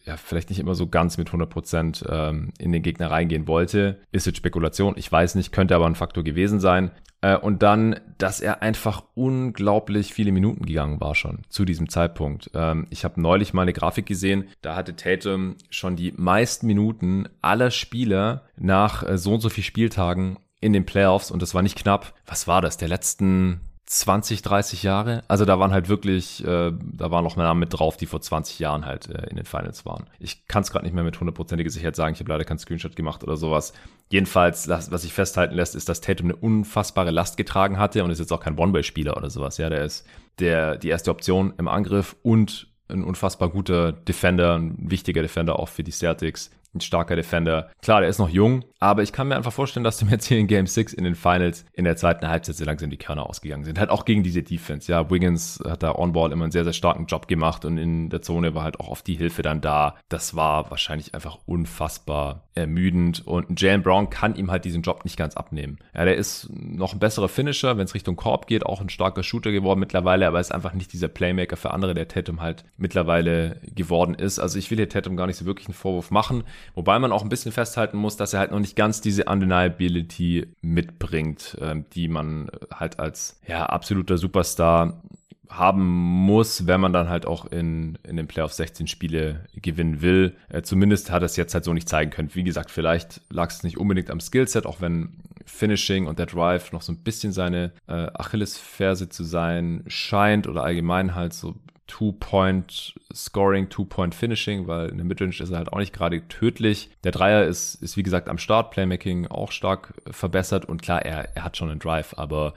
ja, 0.05 0.17
vielleicht 0.17 0.49
nicht 0.49 0.59
immer 0.59 0.75
so 0.75 0.87
ganz 0.87 1.17
mit 1.17 1.29
100 1.29 1.49
Prozent 1.49 2.03
ähm, 2.09 2.51
in 2.59 2.73
den 2.73 2.83
Gegner 2.83 3.09
reingehen 3.09 3.47
wollte. 3.47 4.01
Ist 4.11 4.25
jetzt 4.25 4.37
Spekulation, 4.37 4.95
ich 4.97 5.09
weiß 5.09 5.35
nicht, 5.35 5.53
könnte 5.53 5.75
aber 5.75 5.85
ein 5.85 5.95
Faktor 5.95 6.25
gewesen 6.25 6.59
sein. 6.59 6.91
Äh, 7.27 7.37
und 7.37 7.61
dann, 7.61 7.99
dass 8.17 8.39
er 8.39 8.61
einfach 8.61 9.03
unglaublich 9.15 10.13
viele 10.13 10.31
Minuten 10.31 10.65
gegangen 10.65 11.01
war 11.01 11.15
schon 11.15 11.39
zu 11.49 11.65
diesem 11.65 11.89
Zeitpunkt. 11.89 12.49
Ähm, 12.53 12.87
ich 12.89 13.03
habe 13.03 13.21
neulich 13.21 13.53
mal 13.53 13.63
eine 13.63 13.73
Grafik 13.73 14.05
gesehen, 14.05 14.47
da 14.61 14.75
hatte 14.75 14.95
Tatum 14.95 15.55
schon 15.69 15.95
die 15.95 16.13
meisten 16.15 16.67
Minuten 16.67 17.27
aller 17.41 17.71
Spieler 17.71 18.43
nach 18.55 19.07
äh, 19.07 19.17
so 19.17 19.33
und 19.33 19.41
so 19.41 19.49
viel 19.49 19.63
Spieltagen 19.63 20.37
in 20.61 20.73
den 20.73 20.85
Playoffs 20.85 21.29
und 21.29 21.41
das 21.41 21.53
war 21.53 21.61
nicht 21.61 21.77
knapp. 21.77 22.13
Was 22.25 22.47
war 22.47 22.61
das? 22.61 22.77
Der 22.77 22.87
letzten 22.87 23.59
20, 23.87 24.41
30 24.41 24.83
Jahre. 24.83 25.23
Also 25.29 25.45
da 25.45 25.59
waren 25.59 25.71
halt 25.71 25.87
wirklich, 25.87 26.43
äh, 26.43 26.73
da 26.73 27.09
waren 27.09 27.23
noch 27.23 27.37
Namen 27.37 27.61
mit 27.61 27.73
drauf, 27.73 27.95
die 27.95 28.05
vor 28.05 28.19
20 28.21 28.59
Jahren 28.59 28.85
halt 28.85 29.09
äh, 29.09 29.29
in 29.29 29.37
den 29.37 29.45
Finals 29.45 29.85
waren. 29.85 30.05
Ich 30.19 30.45
kann 30.47 30.61
es 30.61 30.71
gerade 30.71 30.83
nicht 30.83 30.93
mehr 30.93 31.05
mit 31.05 31.17
hundertprozentiger 31.17 31.69
Sicherheit 31.69 31.95
sagen, 31.95 32.13
ich 32.13 32.19
habe 32.19 32.29
leider 32.29 32.43
keinen 32.43 32.59
Screenshot 32.59 32.97
gemacht 32.97 33.23
oder 33.23 33.37
sowas. 33.37 33.71
Jedenfalls, 34.09 34.67
was 34.67 35.01
sich 35.01 35.13
festhalten 35.13 35.55
lässt, 35.55 35.73
ist, 35.73 35.87
dass 35.87 36.01
Tatum 36.01 36.27
eine 36.27 36.35
unfassbare 36.35 37.11
Last 37.11 37.37
getragen 37.37 37.79
hatte 37.79 38.03
und 38.03 38.11
ist 38.11 38.19
jetzt 38.19 38.33
auch 38.33 38.41
kein 38.41 38.57
One-Way-Spieler 38.57 39.15
oder 39.15 39.29
sowas. 39.29 39.57
Ja, 39.57 39.69
der 39.69 39.85
ist 39.85 40.05
der, 40.39 40.77
die 40.77 40.89
erste 40.89 41.09
Option 41.09 41.53
im 41.57 41.69
Angriff 41.69 42.17
und 42.23 42.67
ein 42.89 43.05
unfassbar 43.05 43.49
guter 43.49 43.93
Defender, 43.93 44.57
ein 44.57 44.75
wichtiger 44.91 45.21
Defender 45.21 45.59
auch 45.59 45.69
für 45.69 45.83
die 45.83 45.91
Celtics 45.91 46.51
ein 46.73 46.81
starker 46.81 47.15
Defender. 47.15 47.71
Klar, 47.81 48.01
der 48.01 48.09
ist 48.09 48.19
noch 48.19 48.29
jung, 48.29 48.63
aber 48.79 49.03
ich 49.03 49.11
kann 49.11 49.27
mir 49.27 49.35
einfach 49.35 49.53
vorstellen, 49.53 49.83
dass 49.83 49.97
dem 49.97 50.09
jetzt 50.09 50.25
hier 50.25 50.37
in 50.37 50.47
Game 50.47 50.67
6 50.67 50.93
in 50.93 51.03
den 51.03 51.15
Finals 51.15 51.65
in 51.73 51.85
der 51.85 51.95
zweiten 51.95 52.27
Halbzeit 52.27 52.55
sehr 52.55 52.67
langsam 52.67 52.89
die 52.89 52.97
Körner 52.97 53.27
ausgegangen 53.27 53.63
sind. 53.63 53.79
Halt 53.79 53.89
auch 53.89 54.05
gegen 54.05 54.23
diese 54.23 54.43
Defense. 54.43 54.91
Ja, 54.91 55.09
Wiggins 55.09 55.59
hat 55.65 55.83
da 55.83 55.95
on-ball 55.95 56.31
immer 56.31 56.45
einen 56.45 56.51
sehr, 56.51 56.63
sehr 56.63 56.73
starken 56.73 57.05
Job 57.05 57.27
gemacht 57.27 57.65
und 57.65 57.77
in 57.77 58.09
der 58.09 58.21
Zone 58.21 58.53
war 58.53 58.63
halt 58.63 58.79
auch 58.79 58.89
oft 58.89 59.07
die 59.07 59.15
Hilfe 59.15 59.41
dann 59.41 59.61
da. 59.61 59.95
Das 60.09 60.35
war 60.35 60.69
wahrscheinlich 60.69 61.15
einfach 61.15 61.39
unfassbar 61.45 62.47
ermüdend 62.53 63.25
und 63.25 63.59
Jalen 63.59 63.83
Brown 63.83 64.09
kann 64.09 64.35
ihm 64.35 64.51
halt 64.51 64.65
diesen 64.65 64.81
Job 64.81 65.03
nicht 65.03 65.17
ganz 65.17 65.35
abnehmen. 65.35 65.77
Ja, 65.93 66.05
der 66.05 66.15
ist 66.15 66.49
noch 66.51 66.93
ein 66.93 66.99
besserer 66.99 67.29
Finisher, 67.29 67.77
wenn 67.77 67.85
es 67.85 67.93
Richtung 67.93 68.15
Korb 68.15 68.47
geht, 68.47 68.65
auch 68.65 68.81
ein 68.81 68.89
starker 68.89 69.23
Shooter 69.23 69.51
geworden 69.51 69.79
mittlerweile, 69.79 70.27
aber 70.27 70.39
ist 70.39 70.53
einfach 70.53 70.73
nicht 70.73 70.93
dieser 70.93 71.07
Playmaker 71.07 71.57
für 71.57 71.71
andere, 71.71 71.93
der 71.93 72.07
Tatum 72.07 72.41
halt 72.41 72.63
mittlerweile 72.77 73.61
geworden 73.75 74.13
ist. 74.13 74.39
Also 74.39 74.59
ich 74.59 74.69
will 74.69 74.77
hier 74.77 74.89
Tatum 74.89 75.17
gar 75.17 75.27
nicht 75.27 75.37
so 75.37 75.45
wirklich 75.45 75.67
einen 75.67 75.73
Vorwurf 75.73 76.11
machen. 76.11 76.43
Wobei 76.75 76.99
man 76.99 77.11
auch 77.11 77.23
ein 77.23 77.29
bisschen 77.29 77.51
festhalten 77.51 77.97
muss, 77.97 78.17
dass 78.17 78.33
er 78.33 78.39
halt 78.39 78.51
noch 78.51 78.59
nicht 78.59 78.75
ganz 78.75 79.01
diese 79.01 79.25
Undeniability 79.25 80.47
mitbringt, 80.61 81.57
äh, 81.61 81.75
die 81.93 82.07
man 82.07 82.49
halt 82.73 82.99
als 82.99 83.39
ja, 83.47 83.65
absoluter 83.65 84.17
Superstar 84.17 85.01
haben 85.49 85.85
muss, 85.85 86.67
wenn 86.67 86.81
man 86.81 86.93
dann 86.93 87.09
halt 87.09 87.25
auch 87.25 87.45
in, 87.45 87.97
in 88.03 88.17
den 88.17 88.27
Playoffs 88.27 88.57
16 88.57 88.87
Spiele 88.87 89.45
gewinnen 89.55 90.01
will. 90.01 90.35
Äh, 90.49 90.61
zumindest 90.61 91.11
hat 91.11 91.23
er 91.23 91.27
es 91.27 91.35
jetzt 91.35 91.53
halt 91.53 91.63
so 91.63 91.73
nicht 91.73 91.89
zeigen 91.89 92.11
können. 92.11 92.33
Wie 92.33 92.43
gesagt, 92.43 92.71
vielleicht 92.71 93.21
lag 93.29 93.49
es 93.49 93.63
nicht 93.63 93.77
unbedingt 93.77 94.09
am 94.09 94.19
Skillset, 94.19 94.65
auch 94.65 94.81
wenn 94.81 95.23
Finishing 95.45 96.07
und 96.07 96.19
der 96.19 96.25
Drive 96.25 96.71
noch 96.73 96.81
so 96.81 96.91
ein 96.91 97.03
bisschen 97.03 97.31
seine 97.31 97.71
äh, 97.87 98.07
Achillesferse 98.13 99.09
zu 99.09 99.23
sein 99.23 99.83
scheint 99.87 100.47
oder 100.47 100.63
allgemein 100.63 101.15
halt 101.15 101.33
so 101.33 101.55
Two-Point-Scoring, 101.87 103.69
Two-Point-Finishing, 103.69 104.67
weil 104.67 104.89
in 104.89 104.97
der 104.97 105.05
Midrange 105.05 105.39
ist 105.39 105.49
er 105.49 105.57
halt 105.57 105.73
auch 105.73 105.79
nicht 105.79 105.93
gerade 105.93 106.27
tödlich. 106.27 106.89
Der 107.03 107.11
Dreier 107.11 107.45
ist, 107.45 107.75
ist 107.75 107.97
wie 107.97 108.03
gesagt 108.03 108.29
am 108.29 108.37
Start, 108.37 108.71
Playmaking 108.71 109.27
auch 109.27 109.51
stark 109.51 109.93
verbessert 110.09 110.65
und 110.65 110.81
klar, 110.81 111.03
er, 111.03 111.35
er 111.35 111.43
hat 111.43 111.57
schon 111.57 111.69
einen 111.69 111.79
Drive, 111.79 112.13
aber 112.17 112.53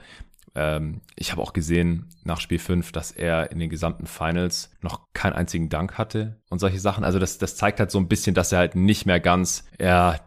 ähm, 0.55 1.01
ich 1.15 1.31
habe 1.31 1.41
auch 1.41 1.53
gesehen 1.53 2.09
nach 2.23 2.39
Spiel 2.41 2.59
5, 2.59 2.91
dass 2.91 3.11
er 3.11 3.51
in 3.51 3.59
den 3.59 3.69
gesamten 3.69 4.05
Finals 4.05 4.71
noch 4.81 5.01
keinen 5.13 5.33
einzigen 5.33 5.69
Dank 5.69 5.97
hatte 5.97 6.37
und 6.49 6.59
solche 6.59 6.79
Sachen. 6.79 7.03
Also 7.03 7.19
das, 7.19 7.37
das 7.37 7.55
zeigt 7.55 7.79
halt 7.79 7.91
so 7.91 7.99
ein 7.99 8.07
bisschen, 8.07 8.35
dass 8.35 8.51
er 8.51 8.59
halt 8.59 8.75
nicht 8.75 9.05
mehr 9.05 9.19
ganz 9.19 9.65
er 9.77 10.19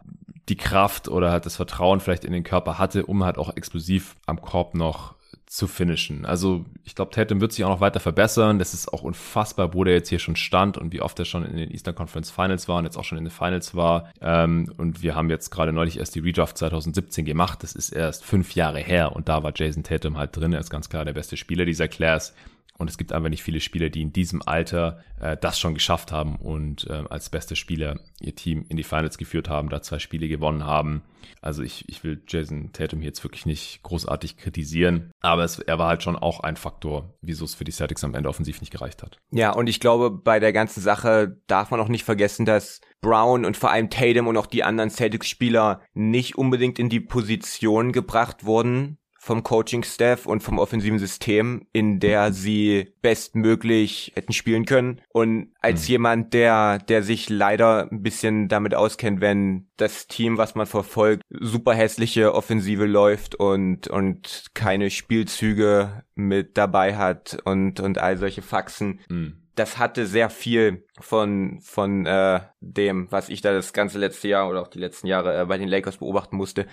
die 0.49 0.57
Kraft 0.57 1.07
oder 1.07 1.31
halt 1.31 1.45
das 1.45 1.55
Vertrauen 1.55 1.99
vielleicht 1.99 2.25
in 2.25 2.33
den 2.33 2.43
Körper 2.43 2.77
hatte, 2.77 3.05
um 3.05 3.23
halt 3.23 3.37
auch 3.37 3.55
explosiv 3.55 4.15
am 4.25 4.41
Korb 4.41 4.75
noch 4.75 5.15
zu 5.47 5.67
finishen. 5.67 6.25
Also 6.25 6.65
ich 6.83 6.95
glaube, 6.95 7.11
Tatum 7.11 7.39
wird 7.39 7.53
sich 7.53 7.63
auch 7.63 7.69
noch 7.69 7.79
weiter 7.79 7.99
verbessern. 7.99 8.59
Das 8.59 8.73
ist 8.73 8.91
auch 8.91 9.03
unfassbar, 9.03 9.73
wo 9.73 9.83
der 9.83 9.93
jetzt 9.93 10.09
hier 10.09 10.19
schon 10.19 10.35
stand 10.35 10.77
und 10.77 10.91
wie 10.91 11.01
oft 11.01 11.17
er 11.19 11.25
schon 11.25 11.45
in 11.45 11.55
den 11.55 11.71
Eastern 11.71 11.95
Conference 11.95 12.31
Finals 12.31 12.67
war 12.67 12.79
und 12.79 12.85
jetzt 12.85 12.97
auch 12.97 13.03
schon 13.03 13.17
in 13.17 13.25
den 13.25 13.31
Finals 13.31 13.75
war. 13.75 14.11
Ähm, 14.21 14.71
und 14.77 15.03
wir 15.03 15.15
haben 15.15 15.29
jetzt 15.29 15.51
gerade 15.51 15.71
neulich 15.71 15.99
erst 15.99 16.15
die 16.15 16.19
Redraft 16.19 16.57
2017 16.57 17.25
gemacht. 17.25 17.63
Das 17.63 17.73
ist 17.73 17.91
erst 17.91 18.25
fünf 18.25 18.55
Jahre 18.55 18.79
her 18.79 19.15
und 19.15 19.29
da 19.29 19.43
war 19.43 19.53
Jason 19.55 19.83
Tatum 19.83 20.17
halt 20.17 20.35
drin. 20.35 20.53
Er 20.53 20.59
ist 20.59 20.69
ganz 20.69 20.89
klar 20.89 21.05
der 21.05 21.13
beste 21.13 21.37
Spieler 21.37 21.65
dieser 21.65 21.87
Class. 21.87 22.33
Und 22.77 22.89
es 22.89 22.97
gibt 22.97 23.13
einfach 23.13 23.29
nicht 23.29 23.43
viele 23.43 23.61
Spieler, 23.61 23.89
die 23.89 24.01
in 24.01 24.11
diesem 24.11 24.41
Alter 24.45 25.01
äh, 25.21 25.37
das 25.37 25.59
schon 25.59 25.73
geschafft 25.73 26.11
haben 26.11 26.35
und 26.35 26.87
äh, 26.89 27.03
als 27.09 27.29
beste 27.29 27.55
Spieler 27.55 27.99
ihr 28.19 28.35
Team 28.35 28.65
in 28.67 28.75
die 28.75 28.83
Finals 28.83 29.17
geführt 29.17 29.47
haben, 29.47 29.69
da 29.69 29.81
zwei 29.81 29.99
Spiele 29.99 30.27
gewonnen 30.27 30.65
haben. 30.65 31.01
Also 31.41 31.63
ich, 31.63 31.87
ich 31.87 32.03
will 32.03 32.21
Jason 32.27 32.71
Tatum 32.73 33.01
jetzt 33.01 33.23
wirklich 33.23 33.45
nicht 33.45 33.81
großartig 33.83 34.37
kritisieren, 34.37 35.11
aber 35.21 35.34
es, 35.43 35.59
er 35.59 35.77
war 35.77 35.87
halt 35.87 36.03
schon 36.03 36.15
auch 36.15 36.39
ein 36.39 36.55
Faktor, 36.55 37.13
wieso 37.21 37.45
es 37.45 37.55
für 37.55 37.63
die 37.63 37.71
Celtics 37.71 38.03
am 38.03 38.15
Ende 38.15 38.29
offensiv 38.29 38.61
nicht 38.61 38.71
gereicht 38.71 39.03
hat. 39.03 39.17
Ja, 39.31 39.51
und 39.51 39.67
ich 39.67 39.79
glaube, 39.79 40.09
bei 40.11 40.39
der 40.39 40.53
ganzen 40.53 40.81
Sache 40.81 41.41
darf 41.47 41.71
man 41.71 41.79
auch 41.79 41.87
nicht 41.87 42.05
vergessen, 42.05 42.45
dass 42.45 42.81
Brown 43.01 43.45
und 43.45 43.57
vor 43.57 43.71
allem 43.71 43.89
Tatum 43.89 44.27
und 44.27 44.37
auch 44.37 44.47
die 44.47 44.63
anderen 44.63 44.89
Celtics-Spieler 44.89 45.81
nicht 45.93 46.37
unbedingt 46.37 46.79
in 46.79 46.89
die 46.89 46.99
Position 47.01 47.91
gebracht 47.91 48.45
wurden, 48.45 48.97
vom 49.25 49.41
Coaching-Staff 49.41 50.27
und 50.27 50.43
vom 50.43 50.59
offensiven 50.59 50.99
System, 50.99 51.65
in 51.73 51.99
der 51.99 52.31
sie 52.31 52.93
bestmöglich 53.01 54.11
hätten 54.13 54.33
spielen 54.33 54.65
können. 54.65 55.01
Und 55.09 55.51
als 55.59 55.87
mhm. 55.87 55.91
jemand, 55.91 56.33
der, 56.35 56.77
der 56.77 57.01
sich 57.01 57.27
leider 57.27 57.89
ein 57.91 58.03
bisschen 58.03 58.49
damit 58.49 58.75
auskennt, 58.75 59.21
wenn 59.21 59.67
das 59.77 60.05
Team, 60.05 60.37
was 60.37 60.53
man 60.53 60.67
verfolgt, 60.67 61.23
super 61.31 61.73
hässliche 61.73 62.35
Offensive 62.35 62.85
läuft 62.85 63.33
und, 63.33 63.87
und 63.87 64.45
keine 64.53 64.91
Spielzüge 64.91 66.03
mit 66.13 66.55
dabei 66.55 66.95
hat 66.95 67.39
und, 67.45 67.79
und 67.79 67.97
all 67.97 68.17
solche 68.17 68.43
Faxen. 68.43 68.99
Mhm 69.09 69.41
das 69.55 69.77
hatte 69.77 70.05
sehr 70.05 70.29
viel 70.29 70.85
von 70.99 71.59
von 71.61 72.05
äh, 72.05 72.41
dem, 72.59 73.09
was 73.09 73.29
ich 73.29 73.39
da 73.39 73.53
das 73.53 73.71
ganze 73.71 73.97
letzte 73.99 74.27
Jahr 74.27 74.49
oder 74.49 74.61
auch 74.61 74.67
die 74.67 74.79
letzten 74.79 75.07
Jahre 75.07 75.41
äh, 75.41 75.45
bei 75.45 75.57
den 75.57 75.69
Lakers 75.69 75.97
beobachten 75.97 76.35
musste. 76.35 76.67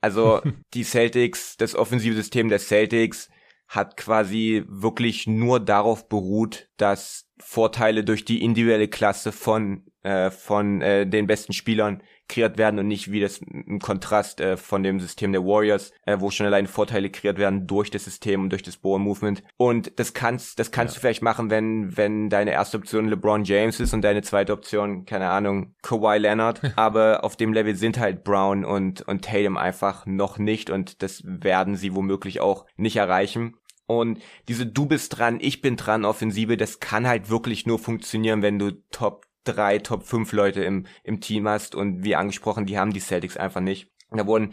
Also 0.00 0.40
die 0.74 0.84
Celtics, 0.84 1.56
das 1.56 1.74
offensive 1.74 2.14
System 2.14 2.48
der 2.48 2.58
Celtics 2.58 3.28
hat 3.68 3.96
quasi 3.96 4.64
wirklich 4.66 5.26
nur 5.26 5.60
darauf 5.60 6.08
beruht, 6.08 6.68
dass 6.78 7.27
Vorteile 7.40 8.04
durch 8.04 8.24
die 8.24 8.42
individuelle 8.42 8.88
Klasse 8.88 9.32
von 9.32 9.84
äh, 10.08 10.30
von 10.30 10.80
äh, 10.80 11.06
den 11.06 11.26
besten 11.26 11.52
Spielern 11.52 12.02
kreiert 12.28 12.58
werden 12.58 12.78
und 12.78 12.88
nicht 12.88 13.10
wie 13.10 13.20
das 13.20 13.38
im 13.38 13.78
Kontrast 13.78 14.40
äh, 14.40 14.56
von 14.56 14.82
dem 14.82 15.00
System 15.00 15.32
der 15.32 15.44
Warriors, 15.44 15.92
äh, 16.06 16.16
wo 16.20 16.30
schon 16.30 16.46
alleine 16.46 16.68
Vorteile 16.68 17.10
kreiert 17.10 17.38
werden 17.38 17.66
durch 17.66 17.90
das 17.90 18.04
System 18.04 18.42
und 18.42 18.50
durch 18.50 18.62
das 18.62 18.76
Ball 18.76 18.98
Movement. 18.98 19.42
Und 19.56 19.98
das 19.98 20.14
kannst, 20.14 20.58
das 20.58 20.70
kannst 20.70 20.94
ja. 20.94 20.98
du 20.98 21.00
vielleicht 21.00 21.22
machen, 21.22 21.50
wenn, 21.50 21.96
wenn 21.96 22.30
deine 22.30 22.52
erste 22.52 22.76
Option 22.78 23.08
LeBron 23.08 23.44
James 23.44 23.80
ist 23.80 23.92
und 23.92 24.02
deine 24.02 24.22
zweite 24.22 24.52
Option, 24.52 25.04
keine 25.04 25.30
Ahnung, 25.30 25.74
Kawhi 25.82 26.18
Leonard. 26.18 26.60
Aber 26.76 27.24
auf 27.24 27.36
dem 27.36 27.52
Level 27.52 27.74
sind 27.74 27.98
halt 27.98 28.24
Brown 28.24 28.64
und, 28.64 29.02
und 29.02 29.24
Tatum 29.24 29.56
einfach 29.56 30.06
noch 30.06 30.38
nicht 30.38 30.70
und 30.70 31.02
das 31.02 31.22
werden 31.24 31.76
sie 31.76 31.94
womöglich 31.94 32.40
auch 32.40 32.66
nicht 32.76 32.96
erreichen. 32.96 33.57
Und 33.88 34.20
diese 34.48 34.66
Du 34.66 34.84
bist 34.84 35.16
dran, 35.16 35.38
ich 35.40 35.62
bin 35.62 35.76
dran 35.76 36.04
Offensive, 36.04 36.58
das 36.58 36.78
kann 36.78 37.08
halt 37.08 37.30
wirklich 37.30 37.64
nur 37.64 37.78
funktionieren, 37.78 38.42
wenn 38.42 38.58
du 38.58 38.72
Top 38.90 39.26
drei, 39.44 39.78
Top 39.78 40.04
5 40.04 40.30
Leute 40.32 40.62
im, 40.62 40.86
im 41.04 41.20
Team 41.20 41.48
hast 41.48 41.74
und 41.74 42.04
wie 42.04 42.14
angesprochen, 42.14 42.66
die 42.66 42.78
haben 42.78 42.92
die 42.92 43.00
Celtics 43.00 43.38
einfach 43.38 43.62
nicht. 43.62 43.90
Da 44.10 44.26
wurden 44.26 44.52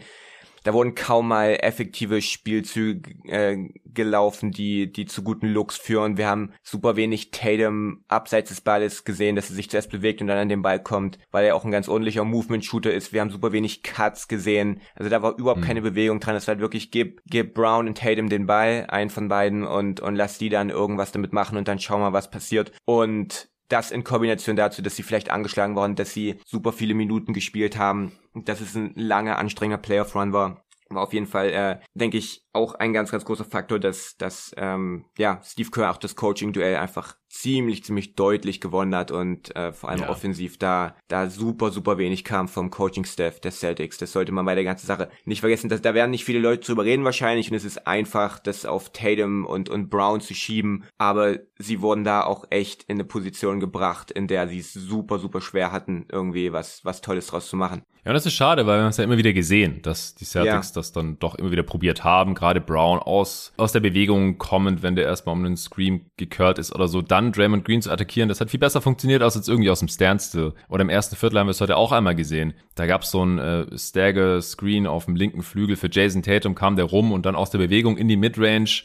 da 0.66 0.72
wurden 0.74 0.96
kaum 0.96 1.28
mal 1.28 1.56
effektive 1.60 2.20
Spielzüge 2.20 3.12
äh, 3.28 3.68
gelaufen, 3.84 4.50
die 4.50 4.92
die 4.92 5.06
zu 5.06 5.22
guten 5.22 5.46
Looks 5.46 5.76
führen. 5.76 6.16
Wir 6.16 6.26
haben 6.26 6.52
super 6.64 6.96
wenig 6.96 7.30
Tatum 7.30 8.02
abseits 8.08 8.48
des 8.48 8.62
Balles 8.62 9.04
gesehen, 9.04 9.36
dass 9.36 9.48
er 9.48 9.54
sich 9.54 9.70
zuerst 9.70 9.92
bewegt 9.92 10.20
und 10.20 10.26
dann 10.26 10.38
an 10.38 10.48
den 10.48 10.62
Ball 10.62 10.82
kommt, 10.82 11.20
weil 11.30 11.44
er 11.44 11.54
auch 11.54 11.64
ein 11.64 11.70
ganz 11.70 11.88
ordentlicher 11.88 12.24
Movement-Shooter 12.24 12.92
ist. 12.92 13.12
Wir 13.12 13.20
haben 13.20 13.30
super 13.30 13.52
wenig 13.52 13.84
Cuts 13.84 14.26
gesehen. 14.26 14.80
Also 14.96 15.08
da 15.08 15.22
war 15.22 15.38
überhaupt 15.38 15.60
mhm. 15.60 15.66
keine 15.66 15.82
Bewegung 15.82 16.18
dran. 16.18 16.34
Es 16.34 16.48
war 16.48 16.54
halt 16.54 16.60
wirklich, 16.60 16.90
gib, 16.90 17.22
gib 17.26 17.54
Brown 17.54 17.86
und 17.86 17.98
Tatum 17.98 18.28
den 18.28 18.46
Ball, 18.46 18.86
einen 18.88 19.10
von 19.10 19.28
beiden, 19.28 19.64
und, 19.64 20.00
und 20.00 20.16
lass 20.16 20.36
die 20.38 20.48
dann 20.48 20.70
irgendwas 20.70 21.12
damit 21.12 21.32
machen 21.32 21.56
und 21.56 21.68
dann 21.68 21.78
schau 21.78 21.98
mal, 21.98 22.12
was 22.12 22.28
passiert. 22.28 22.72
Und 22.84 23.48
das 23.68 23.90
in 23.90 24.04
Kombination 24.04 24.56
dazu, 24.56 24.82
dass 24.82 24.96
sie 24.96 25.02
vielleicht 25.02 25.30
angeschlagen 25.30 25.76
waren, 25.76 25.96
dass 25.96 26.12
sie 26.12 26.36
super 26.44 26.72
viele 26.72 26.94
Minuten 26.94 27.32
gespielt 27.32 27.76
haben, 27.76 28.12
dass 28.34 28.60
es 28.60 28.74
ein 28.74 28.92
langer, 28.94 29.38
anstrengender 29.38 29.82
Playoff-Run 29.82 30.32
war, 30.32 30.62
war 30.88 31.02
auf 31.02 31.12
jeden 31.12 31.26
Fall, 31.26 31.50
äh, 31.50 31.78
denke 31.94 32.18
ich, 32.18 32.45
auch 32.56 32.74
ein 32.74 32.92
ganz, 32.92 33.10
ganz 33.10 33.24
großer 33.24 33.44
Faktor, 33.44 33.78
dass, 33.78 34.16
dass 34.16 34.52
ähm, 34.56 35.04
ja, 35.16 35.40
Steve 35.44 35.70
Kerr 35.70 35.92
auch 35.92 35.98
das 35.98 36.16
Coaching-Duell 36.16 36.76
einfach 36.76 37.16
ziemlich, 37.28 37.84
ziemlich 37.84 38.14
deutlich 38.14 38.60
gewonnen 38.60 38.94
hat 38.94 39.10
und 39.10 39.54
äh, 39.54 39.72
vor 39.72 39.90
allem 39.90 40.02
ja. 40.02 40.08
offensiv 40.08 40.58
da, 40.58 40.96
da 41.08 41.28
super, 41.28 41.70
super 41.70 41.98
wenig 41.98 42.24
kam 42.24 42.48
vom 42.48 42.70
Coaching-Staff 42.70 43.40
der 43.40 43.50
Celtics. 43.50 43.98
Das 43.98 44.12
sollte 44.12 44.32
man 44.32 44.46
bei 44.46 44.54
der 44.54 44.64
ganzen 44.64 44.86
Sache 44.86 45.10
nicht 45.24 45.40
vergessen. 45.40 45.68
Dass, 45.68 45.82
da 45.82 45.94
werden 45.94 46.10
nicht 46.10 46.24
viele 46.24 46.38
Leute 46.38 46.66
drüber 46.66 46.84
reden 46.84 47.04
wahrscheinlich 47.04 47.50
und 47.50 47.56
es 47.56 47.64
ist 47.64 47.86
einfach, 47.86 48.38
das 48.38 48.64
auf 48.64 48.90
Tatum 48.90 49.44
und, 49.44 49.68
und 49.68 49.90
Brown 49.90 50.20
zu 50.20 50.34
schieben, 50.34 50.84
aber 50.98 51.38
sie 51.58 51.80
wurden 51.80 52.04
da 52.04 52.22
auch 52.22 52.46
echt 52.50 52.84
in 52.84 52.96
eine 52.96 53.04
Position 53.04 53.60
gebracht, 53.60 54.10
in 54.10 54.28
der 54.28 54.48
sie 54.48 54.60
es 54.60 54.72
super, 54.72 55.18
super 55.18 55.40
schwer 55.40 55.72
hatten, 55.72 56.06
irgendwie 56.10 56.52
was, 56.52 56.84
was 56.84 57.00
Tolles 57.00 57.26
draus 57.26 57.48
zu 57.48 57.56
machen. 57.56 57.82
Ja, 58.06 58.12
das 58.12 58.24
ist 58.24 58.34
schade, 58.34 58.66
weil 58.66 58.78
wir 58.78 58.82
haben 58.82 58.90
es 58.90 58.98
ja 58.98 59.04
immer 59.04 59.18
wieder 59.18 59.32
gesehen, 59.32 59.82
dass 59.82 60.14
die 60.14 60.24
Celtics 60.24 60.68
ja. 60.68 60.74
das 60.74 60.92
dann 60.92 61.18
doch 61.18 61.34
immer 61.34 61.50
wieder 61.50 61.64
probiert 61.64 62.04
haben, 62.04 62.36
gerade 62.36 62.45
Brown 62.54 62.98
aus, 62.98 63.52
aus 63.56 63.72
der 63.72 63.80
Bewegung 63.80 64.38
kommend, 64.38 64.82
wenn 64.82 64.96
der 64.96 65.04
erstmal 65.04 65.34
um 65.34 65.44
einen 65.44 65.56
Scream 65.56 66.06
gekürt 66.16 66.58
ist 66.58 66.74
oder 66.74 66.88
so, 66.88 67.02
dann 67.02 67.32
Draymond 67.32 67.64
Green 67.64 67.82
zu 67.82 67.90
attackieren, 67.90 68.28
das 68.28 68.40
hat 68.40 68.50
viel 68.50 68.60
besser 68.60 68.80
funktioniert 68.80 69.22
als 69.22 69.34
jetzt 69.34 69.48
irgendwie 69.48 69.70
aus 69.70 69.80
dem 69.80 69.88
Standstill. 69.88 70.54
Oder 70.68 70.82
im 70.82 70.88
ersten 70.88 71.16
Viertel 71.16 71.38
haben 71.38 71.46
wir 71.46 71.52
es 71.52 71.60
heute 71.60 71.76
auch 71.76 71.92
einmal 71.92 72.14
gesehen. 72.14 72.54
Da 72.74 72.86
gab 72.86 73.02
es 73.02 73.10
so 73.10 73.24
ein 73.24 73.38
äh, 73.38 73.66
Stagger-Screen 73.76 74.86
auf 74.86 75.06
dem 75.06 75.16
linken 75.16 75.42
Flügel 75.42 75.76
für 75.76 75.88
Jason 75.90 76.22
Tatum, 76.22 76.54
kam 76.54 76.76
der 76.76 76.86
rum 76.86 77.12
und 77.12 77.26
dann 77.26 77.36
aus 77.36 77.50
der 77.50 77.58
Bewegung 77.58 77.96
in 77.96 78.08
die 78.08 78.16
Midrange 78.16 78.82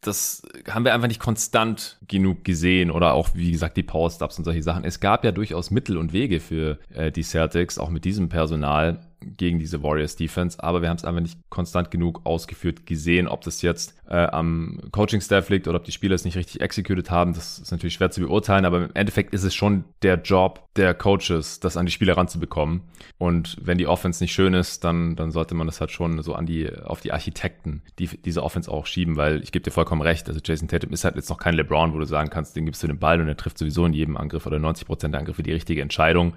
das 0.00 0.42
haben 0.68 0.84
wir 0.84 0.94
einfach 0.94 1.08
nicht 1.08 1.20
konstant 1.20 1.98
genug 2.06 2.44
gesehen 2.44 2.90
oder 2.90 3.14
auch, 3.14 3.30
wie 3.34 3.50
gesagt, 3.50 3.76
die 3.76 3.82
Power-Stubs 3.82 4.38
und 4.38 4.44
solche 4.44 4.62
Sachen. 4.62 4.84
Es 4.84 5.00
gab 5.00 5.24
ja 5.24 5.32
durchaus 5.32 5.70
Mittel 5.70 5.96
und 5.96 6.12
Wege 6.12 6.40
für 6.40 6.78
äh, 6.94 7.10
die 7.10 7.22
Celtics, 7.22 7.78
auch 7.78 7.90
mit 7.90 8.04
diesem 8.04 8.28
Personal 8.28 9.00
gegen 9.24 9.58
diese 9.58 9.82
Warriors 9.82 10.16
Defense, 10.16 10.62
aber 10.62 10.82
wir 10.82 10.88
haben 10.88 10.96
es 10.96 11.04
einfach 11.04 11.20
nicht 11.20 11.38
konstant 11.50 11.90
genug 11.90 12.20
ausgeführt 12.24 12.86
gesehen, 12.86 13.28
ob 13.28 13.42
das 13.42 13.62
jetzt 13.62 13.94
äh, 14.08 14.16
am 14.16 14.80
Coaching 14.92 15.20
Staff 15.20 15.48
liegt 15.48 15.66
oder 15.68 15.78
ob 15.78 15.84
die 15.84 15.92
Spieler 15.92 16.14
es 16.14 16.24
nicht 16.24 16.36
richtig 16.36 16.60
executed 16.60 17.10
haben, 17.10 17.32
das 17.32 17.58
ist 17.58 17.70
natürlich 17.70 17.94
schwer 17.94 18.10
zu 18.10 18.20
beurteilen, 18.20 18.64
aber 18.64 18.84
im 18.84 18.94
Endeffekt 18.94 19.34
ist 19.34 19.44
es 19.44 19.54
schon 19.54 19.84
der 20.02 20.20
Job 20.20 20.68
der 20.76 20.94
Coaches, 20.94 21.60
das 21.60 21.76
an 21.76 21.86
die 21.86 21.92
Spieler 21.92 22.16
ranzubekommen. 22.16 22.82
Und 23.18 23.56
wenn 23.62 23.78
die 23.78 23.86
Offense 23.86 24.22
nicht 24.22 24.32
schön 24.32 24.54
ist, 24.54 24.84
dann 24.84 25.14
dann 25.16 25.30
sollte 25.30 25.54
man 25.54 25.66
das 25.66 25.80
halt 25.80 25.90
schon 25.90 26.22
so 26.22 26.34
an 26.34 26.46
die 26.46 26.70
auf 26.84 27.00
die 27.00 27.12
Architekten, 27.12 27.82
die 27.98 28.08
diese 28.08 28.42
Offense 28.42 28.70
auch 28.70 28.86
schieben, 28.86 29.16
weil 29.16 29.42
ich 29.42 29.52
gebe 29.52 29.62
dir 29.62 29.70
vollkommen 29.70 30.02
recht, 30.02 30.28
also 30.28 30.40
Jason 30.44 30.68
Tatum 30.68 30.92
ist 30.92 31.04
halt 31.04 31.16
jetzt 31.16 31.30
noch 31.30 31.38
kein 31.38 31.54
LeBron, 31.54 31.92
wo 31.92 31.98
du 31.98 32.06
sagen 32.06 32.30
kannst, 32.30 32.56
den 32.56 32.64
gibst 32.64 32.82
du 32.82 32.86
den 32.86 32.98
Ball 32.98 33.20
und 33.20 33.28
er 33.28 33.36
trifft 33.36 33.58
sowieso 33.58 33.86
in 33.86 33.92
jedem 33.92 34.16
Angriff 34.16 34.46
oder 34.46 34.58
90% 34.58 35.08
der 35.08 35.20
Angriffe 35.20 35.42
die 35.42 35.52
richtige 35.52 35.82
Entscheidung 35.82 36.34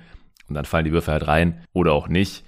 und 0.48 0.56
dann 0.56 0.66
fallen 0.66 0.86
die 0.86 0.92
Würfe 0.92 1.12
halt 1.12 1.28
rein 1.28 1.62
oder 1.74 1.94
auch 1.94 2.08
nicht 2.08 2.44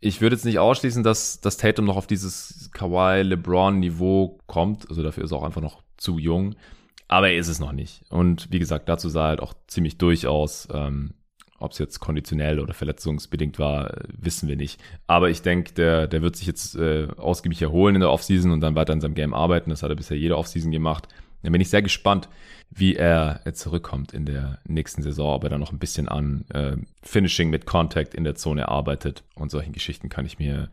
ich 0.00 0.20
würde 0.20 0.34
jetzt 0.34 0.44
nicht 0.44 0.58
ausschließen, 0.58 1.02
dass, 1.02 1.40
dass 1.40 1.58
Tatum 1.58 1.84
noch 1.84 1.96
auf 1.96 2.06
dieses 2.06 2.70
Kawhi-LeBron-Niveau 2.72 4.38
kommt. 4.46 4.88
Also 4.88 5.02
dafür 5.02 5.24
ist 5.24 5.32
er 5.32 5.38
auch 5.38 5.42
einfach 5.44 5.60
noch 5.60 5.82
zu 5.96 6.18
jung. 6.18 6.54
Aber 7.06 7.28
er 7.28 7.36
ist 7.36 7.48
es 7.48 7.60
noch 7.60 7.72
nicht. 7.72 8.02
Und 8.08 8.50
wie 8.50 8.58
gesagt, 8.58 8.88
dazu 8.88 9.08
sah 9.08 9.24
er 9.24 9.28
halt 9.28 9.40
auch 9.40 9.54
ziemlich 9.66 9.98
durchaus. 9.98 10.68
Ähm, 10.72 11.14
ob 11.58 11.72
es 11.72 11.78
jetzt 11.78 12.00
konditionell 12.00 12.58
oder 12.58 12.72
verletzungsbedingt 12.72 13.58
war, 13.58 13.94
wissen 14.08 14.48
wir 14.48 14.56
nicht. 14.56 14.80
Aber 15.06 15.28
ich 15.28 15.42
denke, 15.42 15.74
der, 15.74 16.06
der 16.06 16.22
wird 16.22 16.36
sich 16.36 16.46
jetzt 16.46 16.74
äh, 16.76 17.08
ausgiebig 17.18 17.60
erholen 17.60 17.96
in 17.96 18.00
der 18.00 18.10
Offseason 18.10 18.50
und 18.50 18.62
dann 18.62 18.76
weiter 18.76 18.94
an 18.94 19.02
seinem 19.02 19.14
Game 19.14 19.34
arbeiten. 19.34 19.68
Das 19.68 19.82
hat 19.82 19.90
er 19.90 19.96
bisher 19.96 20.16
jede 20.16 20.38
Offseason 20.38 20.70
gemacht. 20.70 21.08
Dann 21.42 21.52
bin 21.52 21.60
ich 21.60 21.70
sehr 21.70 21.82
gespannt, 21.82 22.28
wie 22.70 22.96
er 22.96 23.42
zurückkommt 23.54 24.12
in 24.12 24.26
der 24.26 24.58
nächsten 24.66 25.02
Saison, 25.02 25.34
ob 25.34 25.44
er 25.44 25.50
dann 25.50 25.60
noch 25.60 25.72
ein 25.72 25.78
bisschen 25.78 26.08
an 26.08 26.44
äh, 26.50 26.76
Finishing 27.02 27.50
mit 27.50 27.66
Contact 27.66 28.14
in 28.14 28.24
der 28.24 28.36
Zone 28.36 28.68
arbeitet 28.68 29.24
und 29.34 29.50
solchen 29.50 29.72
Geschichten 29.72 30.08
kann 30.08 30.26
ich 30.26 30.38
mir 30.38 30.68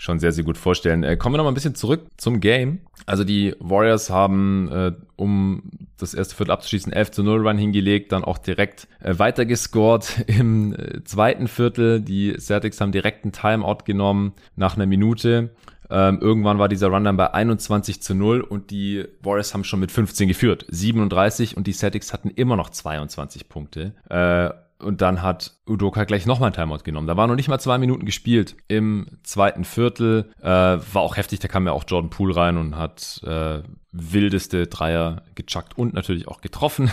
schon 0.00 0.18
sehr, 0.18 0.32
sehr 0.32 0.44
gut 0.44 0.56
vorstellen. 0.56 1.02
Äh, 1.02 1.18
kommen 1.18 1.34
wir 1.34 1.36
noch 1.36 1.44
mal 1.44 1.50
ein 1.50 1.54
bisschen 1.54 1.74
zurück 1.74 2.06
zum 2.16 2.40
Game. 2.40 2.80
Also 3.04 3.22
die 3.22 3.54
Warriors 3.60 4.08
haben, 4.08 4.68
äh, 4.72 4.92
um 5.16 5.62
das 5.98 6.14
erste 6.14 6.34
Viertel 6.34 6.52
abzuschließen, 6.52 6.90
11 6.90 7.10
zu 7.10 7.22
0 7.22 7.46
Run 7.46 7.58
hingelegt, 7.58 8.10
dann 8.12 8.24
auch 8.24 8.38
direkt 8.38 8.88
äh, 9.00 9.18
weitergescored 9.18 10.24
im 10.26 10.72
äh, 10.72 11.04
zweiten 11.04 11.48
Viertel. 11.48 12.00
Die 12.00 12.34
Celtics 12.38 12.80
haben 12.80 12.92
direkt 12.92 13.24
einen 13.24 13.32
Timeout 13.32 13.84
genommen 13.84 14.32
nach 14.56 14.74
einer 14.74 14.86
Minute 14.86 15.50
ähm, 15.90 16.18
irgendwann 16.20 16.58
war 16.58 16.68
dieser 16.68 16.88
Run 16.88 17.04
dann 17.04 17.16
bei 17.16 17.32
21 17.32 18.02
zu 18.02 18.14
0 18.14 18.40
und 18.40 18.70
die 18.70 19.04
Warriors 19.22 19.54
haben 19.54 19.64
schon 19.64 19.80
mit 19.80 19.90
15 19.90 20.28
geführt. 20.28 20.66
37 20.68 21.56
und 21.56 21.66
die 21.66 21.72
Celtics 21.72 22.12
hatten 22.12 22.30
immer 22.30 22.56
noch 22.56 22.70
22 22.70 23.48
Punkte. 23.48 23.94
Äh, 24.08 24.50
und 24.82 25.02
dann 25.02 25.20
hat 25.20 25.58
Udoka 25.66 26.04
gleich 26.04 26.24
nochmal 26.24 26.50
ein 26.50 26.54
Timeout 26.54 26.84
genommen. 26.84 27.06
Da 27.06 27.16
waren 27.16 27.28
noch 27.28 27.36
nicht 27.36 27.48
mal 27.48 27.58
zwei 27.58 27.76
Minuten 27.76 28.06
gespielt 28.06 28.56
im 28.68 29.06
zweiten 29.22 29.64
Viertel. 29.64 30.30
Äh, 30.40 30.46
war 30.46 31.02
auch 31.02 31.16
heftig, 31.16 31.40
da 31.40 31.48
kam 31.48 31.66
ja 31.66 31.72
auch 31.72 31.84
Jordan 31.86 32.08
Poole 32.08 32.34
rein 32.34 32.56
und 32.56 32.76
hat 32.76 33.20
äh, 33.26 33.62
wildeste 33.92 34.68
Dreier 34.68 35.22
gechuckt 35.34 35.76
und 35.76 35.92
natürlich 35.92 36.28
auch 36.28 36.40
getroffen 36.40 36.90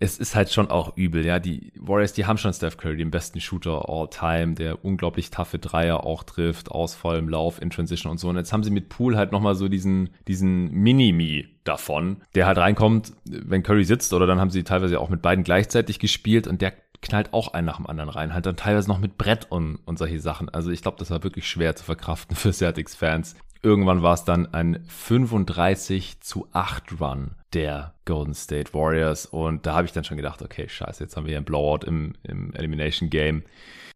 es 0.00 0.18
ist 0.18 0.36
halt 0.36 0.52
schon 0.52 0.70
auch 0.70 0.96
übel, 0.96 1.26
ja. 1.26 1.40
Die 1.40 1.72
Warriors, 1.76 2.12
die 2.12 2.24
haben 2.24 2.38
schon 2.38 2.52
Steph 2.52 2.76
Curry, 2.76 2.96
den 2.96 3.10
besten 3.10 3.40
Shooter 3.40 3.88
all 3.88 4.08
time, 4.08 4.54
der 4.54 4.84
unglaublich 4.84 5.30
taffe 5.30 5.58
Dreier 5.58 6.04
auch 6.04 6.22
trifft, 6.22 6.70
aus 6.70 6.94
vollem 6.94 7.28
Lauf, 7.28 7.60
in 7.60 7.70
Transition 7.70 8.12
und 8.12 8.18
so. 8.18 8.28
Und 8.28 8.36
jetzt 8.36 8.52
haben 8.52 8.62
sie 8.62 8.70
mit 8.70 8.88
Pool 8.88 9.16
halt 9.16 9.32
nochmal 9.32 9.56
so 9.56 9.68
diesen, 9.68 10.10
diesen 10.28 10.70
Mini-Me 10.70 11.48
davon, 11.64 12.18
der 12.34 12.46
halt 12.46 12.58
reinkommt, 12.58 13.12
wenn 13.24 13.64
Curry 13.64 13.84
sitzt, 13.84 14.12
oder 14.12 14.26
dann 14.26 14.40
haben 14.40 14.50
sie 14.50 14.62
teilweise 14.62 15.00
auch 15.00 15.08
mit 15.08 15.20
beiden 15.20 15.42
gleichzeitig 15.42 15.98
gespielt 15.98 16.46
und 16.46 16.62
der 16.62 16.74
knallt 17.00 17.32
auch 17.32 17.52
einen 17.52 17.66
nach 17.66 17.76
dem 17.76 17.86
anderen 17.86 18.10
rein, 18.10 18.34
halt 18.34 18.46
dann 18.46 18.56
teilweise 18.56 18.88
noch 18.88 18.98
mit 18.98 19.18
Brett 19.18 19.50
und, 19.50 19.76
und 19.84 19.98
solche 19.98 20.20
Sachen. 20.20 20.48
Also 20.48 20.70
ich 20.70 20.82
glaube, 20.82 20.98
das 20.98 21.10
war 21.10 21.22
wirklich 21.24 21.48
schwer 21.48 21.74
zu 21.74 21.84
verkraften 21.84 22.36
für 22.36 22.52
Celtics-Fans. 22.52 23.34
Irgendwann 23.62 24.02
war 24.02 24.14
es 24.14 24.24
dann 24.24 24.54
ein 24.54 24.84
35 24.86 26.20
zu 26.20 26.46
8 26.52 27.00
Run 27.00 27.34
der 27.54 27.94
Golden 28.04 28.34
State 28.34 28.74
Warriors 28.74 29.26
und 29.26 29.66
da 29.66 29.74
habe 29.74 29.86
ich 29.86 29.92
dann 29.92 30.04
schon 30.04 30.16
gedacht, 30.16 30.42
okay, 30.42 30.68
scheiße, 30.68 31.02
jetzt 31.02 31.16
haben 31.16 31.24
wir 31.24 31.30
hier 31.30 31.38
ein 31.38 31.44
Blowout 31.44 31.86
im, 31.86 32.14
im 32.22 32.52
Elimination 32.54 33.10
Game. 33.10 33.42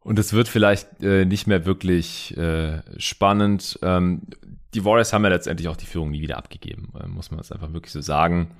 Und 0.00 0.18
es 0.18 0.32
wird 0.32 0.48
vielleicht 0.48 1.02
äh, 1.02 1.24
nicht 1.24 1.46
mehr 1.46 1.64
wirklich 1.64 2.36
äh, 2.36 2.80
spannend. 2.98 3.78
Ähm, 3.82 4.22
die 4.74 4.84
Warriors 4.84 5.12
haben 5.12 5.24
ja 5.24 5.30
letztendlich 5.30 5.68
auch 5.68 5.76
die 5.76 5.86
Führung 5.86 6.10
nie 6.10 6.22
wieder 6.22 6.38
abgegeben, 6.38 6.92
äh, 6.98 7.06
muss 7.06 7.30
man 7.30 7.38
das 7.38 7.52
einfach 7.52 7.72
wirklich 7.72 7.92
so 7.92 8.00
sagen. 8.00 8.50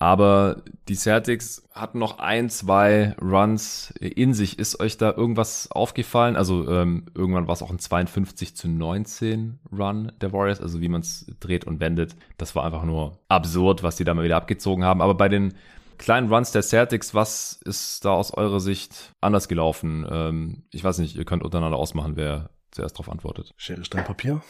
Aber 0.00 0.62
die 0.88 0.94
Celtics 0.94 1.68
hatten 1.72 1.98
noch 1.98 2.20
ein, 2.20 2.50
zwei 2.50 3.16
Runs 3.20 3.92
in 3.98 4.32
sich. 4.32 4.58
Ist 4.58 4.78
euch 4.78 4.96
da 4.96 5.12
irgendwas 5.12 5.72
aufgefallen? 5.72 6.36
Also 6.36 6.70
ähm, 6.70 7.06
irgendwann 7.16 7.48
war 7.48 7.54
es 7.54 7.62
auch 7.62 7.70
ein 7.70 7.80
52 7.80 8.54
zu 8.54 8.68
19 8.68 9.58
Run 9.76 10.12
der 10.20 10.32
Warriors, 10.32 10.60
also 10.60 10.80
wie 10.80 10.88
man 10.88 11.00
es 11.00 11.26
dreht 11.40 11.64
und 11.64 11.80
wendet. 11.80 12.14
Das 12.36 12.54
war 12.54 12.64
einfach 12.64 12.84
nur 12.84 13.18
absurd, 13.28 13.82
was 13.82 13.96
die 13.96 14.04
da 14.04 14.14
mal 14.14 14.22
wieder 14.22 14.36
abgezogen 14.36 14.84
haben. 14.84 15.02
Aber 15.02 15.14
bei 15.14 15.28
den 15.28 15.54
kleinen 15.98 16.32
Runs 16.32 16.52
der 16.52 16.62
Celtics, 16.62 17.12
was 17.12 17.60
ist 17.64 18.04
da 18.04 18.12
aus 18.12 18.32
eurer 18.32 18.60
Sicht 18.60 19.14
anders 19.20 19.48
gelaufen? 19.48 20.06
Ähm, 20.08 20.62
ich 20.70 20.84
weiß 20.84 20.98
nicht, 20.98 21.16
ihr 21.16 21.24
könnt 21.24 21.42
untereinander 21.42 21.76
ausmachen, 21.76 22.12
wer 22.14 22.50
zuerst 22.70 22.96
darauf 22.96 23.08
antwortet. 23.08 23.54
Schere, 23.56 23.84
Stein, 23.84 24.04
Papier. 24.04 24.42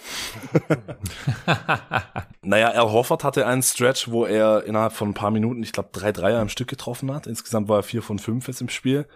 naja, 2.43 2.71
Al 2.71 2.91
Horford 2.91 3.25
hatte 3.25 3.47
einen 3.47 3.63
Stretch, 3.63 4.09
wo 4.09 4.27
er 4.27 4.65
innerhalb 4.65 4.93
von 4.93 5.11
ein 5.11 5.15
paar 5.15 5.31
Minuten, 5.31 5.63
ich 5.63 5.73
glaube, 5.73 5.91
drei 5.93 6.13
Dreier 6.13 6.41
am 6.41 6.49
Stück 6.49 6.69
getroffen 6.69 7.13
hat. 7.13 7.27
Insgesamt 7.27 7.69
war 7.69 7.79
er 7.79 7.83
vier 7.83 8.03
von 8.03 8.19
fünf 8.19 8.49
jetzt 8.49 8.61
im 8.61 8.69
Spiel. 8.69 9.07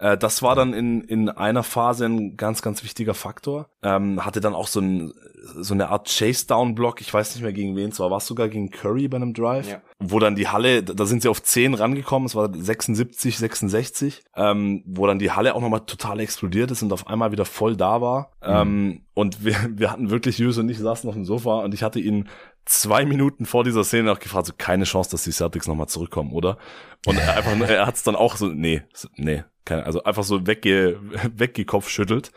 Äh, 0.00 0.16
das 0.16 0.42
war 0.42 0.56
dann 0.56 0.72
in, 0.72 1.02
in 1.02 1.28
einer 1.28 1.62
Phase 1.62 2.06
ein 2.06 2.36
ganz, 2.36 2.62
ganz 2.62 2.82
wichtiger 2.82 3.14
Faktor. 3.14 3.68
Ähm, 3.82 4.24
hatte 4.24 4.40
dann 4.40 4.54
auch 4.54 4.66
so, 4.66 4.80
ein, 4.80 5.12
so 5.56 5.74
eine 5.74 5.90
Art 5.90 6.08
Chase-Down-Block, 6.08 7.00
ich 7.00 7.12
weiß 7.12 7.34
nicht 7.34 7.42
mehr 7.42 7.52
gegen 7.52 7.76
wen, 7.76 7.92
zwar 7.92 8.10
war 8.10 8.18
es 8.18 8.26
sogar 8.26 8.48
gegen 8.48 8.70
Curry 8.70 9.08
bei 9.08 9.16
einem 9.16 9.34
Drive, 9.34 9.70
ja. 9.70 9.80
wo 9.98 10.18
dann 10.18 10.34
die 10.34 10.48
Halle, 10.48 10.82
da 10.82 11.06
sind 11.06 11.22
sie 11.22 11.28
auf 11.28 11.42
10 11.42 11.74
rangekommen, 11.74 12.26
es 12.26 12.34
war 12.34 12.50
76, 12.52 13.38
66, 13.38 14.22
ähm, 14.36 14.82
wo 14.86 15.06
dann 15.06 15.18
die 15.18 15.30
Halle 15.30 15.54
auch 15.54 15.60
nochmal 15.60 15.80
total 15.80 16.20
explodiert 16.20 16.70
ist 16.70 16.82
und 16.82 16.92
auf 16.92 17.06
einmal 17.06 17.32
wieder 17.32 17.44
voll 17.44 17.76
da 17.76 18.00
war. 18.00 18.32
Mhm. 18.42 18.48
Ähm, 18.48 19.00
und 19.14 19.44
wir, 19.44 19.56
wir 19.70 19.90
hatten 19.90 20.10
wirklich, 20.10 20.38
Jus 20.38 20.58
und 20.58 20.68
ich 20.70 20.78
saßen 20.78 21.08
auf 21.08 21.14
dem 21.14 21.24
Sofa 21.24 21.60
und 21.60 21.74
ich 21.74 21.82
hatte 21.82 22.00
ihn 22.00 22.28
zwei 22.70 23.04
Minuten 23.04 23.46
vor 23.46 23.64
dieser 23.64 23.84
Szene 23.84 24.12
auch 24.12 24.20
gefragt, 24.20 24.46
so 24.46 24.52
keine 24.56 24.84
Chance, 24.84 25.10
dass 25.10 25.24
die 25.24 25.32
Celtics 25.32 25.66
nochmal 25.66 25.88
zurückkommen, 25.88 26.32
oder? 26.32 26.56
Und 27.04 27.18
er 27.18 27.36
einfach, 27.36 27.68
er 27.68 27.86
hat 27.86 27.96
es 27.96 28.02
dann 28.02 28.14
auch 28.14 28.36
so, 28.36 28.46
nee, 28.46 28.82
nee, 29.16 29.42
keine, 29.64 29.84
also 29.86 30.04
einfach 30.04 30.22
so 30.22 30.46
wegge, 30.46 31.00
weggekopfschüttelt. 31.36 32.30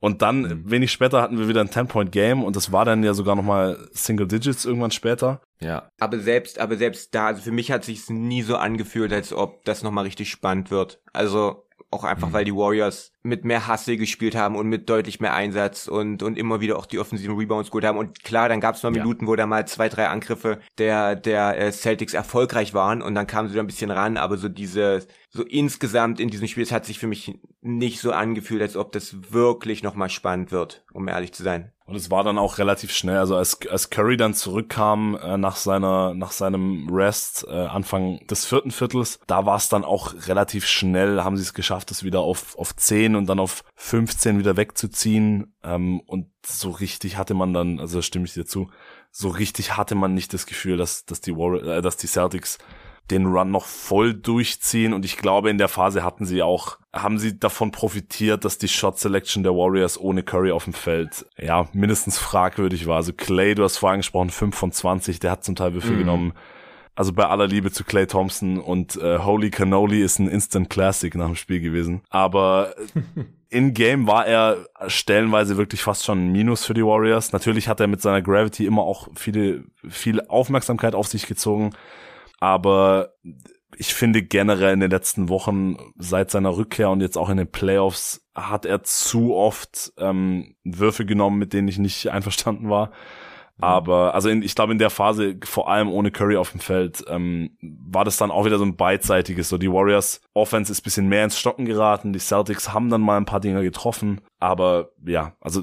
Und 0.00 0.22
dann, 0.22 0.42
mhm. 0.42 0.70
wenig 0.70 0.92
später, 0.92 1.22
hatten 1.22 1.38
wir 1.38 1.48
wieder 1.48 1.62
ein 1.62 1.70
10-Point-Game 1.70 2.44
und 2.44 2.54
das 2.54 2.70
war 2.70 2.84
dann 2.84 3.02
ja 3.02 3.14
sogar 3.14 3.34
nochmal 3.34 3.88
Single 3.92 4.28
Digits 4.28 4.64
irgendwann 4.64 4.90
später. 4.90 5.40
Ja. 5.60 5.90
Aber 5.98 6.18
selbst, 6.18 6.58
aber 6.58 6.76
selbst 6.76 7.14
da, 7.14 7.28
also 7.28 7.42
für 7.42 7.52
mich 7.52 7.70
hat 7.70 7.84
sich's 7.84 8.10
nie 8.10 8.42
so 8.42 8.56
angefühlt, 8.56 9.12
als 9.12 9.32
ob 9.32 9.64
das 9.64 9.82
nochmal 9.82 10.04
richtig 10.04 10.30
spannend 10.30 10.70
wird. 10.70 11.00
Also, 11.12 11.64
auch 11.90 12.04
einfach, 12.04 12.28
mhm. 12.28 12.32
weil 12.34 12.44
die 12.44 12.54
Warriors 12.54 13.12
mit 13.28 13.44
mehr 13.44 13.66
Hassel 13.66 13.96
gespielt 13.96 14.34
haben 14.34 14.56
und 14.56 14.68
mit 14.68 14.88
deutlich 14.88 15.20
mehr 15.20 15.34
Einsatz 15.34 15.86
und, 15.86 16.22
und 16.22 16.36
immer 16.36 16.60
wieder 16.60 16.78
auch 16.78 16.86
die 16.86 16.98
offensiven 16.98 17.36
Rebounds 17.36 17.70
geholt 17.70 17.84
haben. 17.84 17.98
Und 17.98 18.24
klar, 18.24 18.48
dann 18.48 18.60
gab 18.60 18.74
es 18.74 18.82
mal 18.82 18.94
ja. 18.94 19.02
Minuten, 19.02 19.26
wo 19.26 19.36
da 19.36 19.46
mal 19.46 19.66
zwei, 19.66 19.88
drei 19.88 20.08
Angriffe 20.08 20.58
der, 20.78 21.14
der 21.14 21.58
äh, 21.58 21.72
Celtics 21.72 22.14
erfolgreich 22.14 22.74
waren 22.74 23.02
und 23.02 23.14
dann 23.14 23.26
kamen 23.26 23.48
sie 23.48 23.54
da 23.54 23.60
ein 23.60 23.66
bisschen 23.66 23.90
ran, 23.90 24.16
aber 24.16 24.36
so 24.36 24.48
diese, 24.48 25.06
so 25.30 25.42
insgesamt 25.42 26.20
in 26.20 26.30
diesem 26.30 26.48
Spiel, 26.48 26.62
es 26.62 26.72
hat 26.72 26.86
sich 26.86 26.98
für 26.98 27.06
mich 27.06 27.38
nicht 27.60 28.00
so 28.00 28.12
angefühlt, 28.12 28.62
als 28.62 28.76
ob 28.76 28.92
das 28.92 29.32
wirklich 29.32 29.82
nochmal 29.82 30.10
spannend 30.10 30.52
wird, 30.52 30.84
um 30.92 31.06
ehrlich 31.08 31.32
zu 31.32 31.42
sein. 31.42 31.72
Und 31.88 31.96
es 31.96 32.10
war 32.10 32.22
dann 32.22 32.36
auch 32.36 32.58
relativ 32.58 32.92
schnell, 32.92 33.16
also 33.16 33.34
als, 33.34 33.58
als 33.70 33.88
Curry 33.88 34.18
dann 34.18 34.34
zurückkam 34.34 35.18
äh, 35.22 35.38
nach 35.38 35.56
seiner 35.56 36.12
nach 36.12 36.32
seinem 36.32 36.86
Rest 36.90 37.46
äh, 37.48 37.52
Anfang 37.54 38.18
des 38.26 38.44
vierten 38.44 38.70
Viertels, 38.70 39.18
da 39.26 39.46
war 39.46 39.56
es 39.56 39.70
dann 39.70 39.84
auch 39.84 40.12
relativ 40.26 40.66
schnell, 40.66 41.24
haben 41.24 41.38
sie 41.38 41.44
es 41.44 41.54
geschafft, 41.54 41.90
es 41.90 42.04
wieder 42.04 42.20
auf 42.20 42.58
auf 42.58 42.76
10 42.76 43.16
und 43.18 43.26
dann 43.26 43.38
auf 43.38 43.64
15 43.76 44.38
wieder 44.38 44.56
wegzuziehen 44.56 45.54
ähm, 45.62 46.00
und 46.00 46.26
so 46.46 46.70
richtig 46.70 47.16
hatte 47.16 47.34
man 47.34 47.52
dann, 47.52 47.80
also 47.80 48.00
stimme 48.02 48.24
ich 48.24 48.34
dir 48.34 48.46
zu, 48.46 48.70
so 49.10 49.28
richtig 49.28 49.76
hatte 49.76 49.94
man 49.94 50.14
nicht 50.14 50.32
das 50.32 50.46
Gefühl, 50.46 50.76
dass 50.76 51.04
dass 51.04 51.20
die 51.20 51.36
Warriors, 51.36 51.66
äh, 51.66 51.82
dass 51.82 51.96
die 51.96 52.06
Celtics 52.06 52.58
den 53.10 53.26
Run 53.26 53.50
noch 53.50 53.64
voll 53.64 54.14
durchziehen 54.14 54.92
und 54.92 55.04
ich 55.04 55.16
glaube 55.16 55.50
in 55.50 55.58
der 55.58 55.68
Phase 55.68 56.04
hatten 56.04 56.26
sie 56.26 56.42
auch 56.42 56.78
haben 56.94 57.18
sie 57.18 57.38
davon 57.38 57.70
profitiert, 57.70 58.44
dass 58.44 58.58
die 58.58 58.68
Shot 58.68 58.98
Selection 58.98 59.42
der 59.42 59.52
Warriors 59.52 59.98
ohne 59.98 60.22
Curry 60.22 60.50
auf 60.50 60.64
dem 60.64 60.72
Feld 60.72 61.26
ja 61.36 61.68
mindestens 61.72 62.18
fragwürdig 62.18 62.86
war. 62.86 62.96
Also 62.96 63.12
Clay, 63.12 63.54
du 63.54 63.62
hast 63.62 63.78
vorhin 63.78 63.94
angesprochen, 63.94 64.30
5 64.30 64.56
von 64.56 64.72
20, 64.72 65.20
der 65.20 65.30
hat 65.30 65.44
zum 65.44 65.56
Teil 65.56 65.74
Würfel 65.74 65.92
mhm. 65.92 65.98
genommen. 65.98 66.32
Also 66.98 67.12
bei 67.12 67.26
aller 67.26 67.46
Liebe 67.46 67.70
zu 67.70 67.84
Clay 67.84 68.06
Thompson 68.06 68.58
und 68.58 68.96
äh, 68.96 69.18
Holy 69.18 69.50
Cannoli 69.50 70.02
ist 70.02 70.18
ein 70.18 70.28
Instant 70.28 70.68
Classic 70.68 71.14
nach 71.14 71.26
dem 71.26 71.36
Spiel 71.36 71.60
gewesen. 71.60 72.02
Aber 72.10 72.74
in 73.48 73.72
Game 73.72 74.06
war 74.06 74.26
er 74.26 74.66
stellenweise 74.88 75.56
wirklich 75.56 75.82
fast 75.82 76.04
schon 76.04 76.18
ein 76.18 76.32
Minus 76.32 76.64
für 76.64 76.74
die 76.74 76.84
Warriors. 76.84 77.32
Natürlich 77.32 77.68
hat 77.68 77.80
er 77.80 77.86
mit 77.86 78.02
seiner 78.02 78.20
Gravity 78.20 78.66
immer 78.66 78.82
auch 78.82 79.08
viele, 79.14 79.64
viel 79.88 80.20
Aufmerksamkeit 80.22 80.94
auf 80.94 81.06
sich 81.06 81.26
gezogen 81.26 81.70
aber 82.38 83.14
ich 83.76 83.94
finde 83.94 84.22
generell 84.22 84.72
in 84.72 84.80
den 84.80 84.90
letzten 84.90 85.28
Wochen 85.28 85.76
seit 85.98 86.30
seiner 86.30 86.56
Rückkehr 86.56 86.90
und 86.90 87.00
jetzt 87.00 87.18
auch 87.18 87.28
in 87.28 87.36
den 87.36 87.50
Playoffs 87.50 88.26
hat 88.34 88.64
er 88.64 88.82
zu 88.82 89.34
oft 89.34 89.92
ähm, 89.98 90.56
Würfe 90.64 91.04
genommen, 91.04 91.38
mit 91.38 91.52
denen 91.52 91.68
ich 91.68 91.78
nicht 91.78 92.08
einverstanden 92.10 92.70
war. 92.70 92.92
Aber 93.60 94.14
also 94.14 94.28
in, 94.28 94.42
ich 94.42 94.54
glaube 94.54 94.72
in 94.72 94.78
der 94.78 94.90
Phase 94.90 95.36
vor 95.44 95.68
allem 95.68 95.88
ohne 95.88 96.10
Curry 96.10 96.36
auf 96.36 96.52
dem 96.52 96.60
Feld 96.60 97.04
ähm, 97.08 97.50
war 97.60 98.04
das 98.04 98.16
dann 98.16 98.30
auch 98.30 98.44
wieder 98.44 98.58
so 98.58 98.64
ein 98.64 98.76
beidseitiges. 98.76 99.48
So 99.48 99.58
die 99.58 99.72
Warriors 99.72 100.20
Offense 100.34 100.70
ist 100.70 100.82
bisschen 100.82 101.08
mehr 101.08 101.24
ins 101.24 101.38
Stocken 101.38 101.64
geraten, 101.64 102.12
die 102.12 102.20
Celtics 102.20 102.72
haben 102.72 102.88
dann 102.88 103.00
mal 103.00 103.16
ein 103.16 103.24
paar 103.24 103.40
Dinger 103.40 103.62
getroffen, 103.62 104.20
aber 104.38 104.90
ja, 105.04 105.32
also 105.40 105.62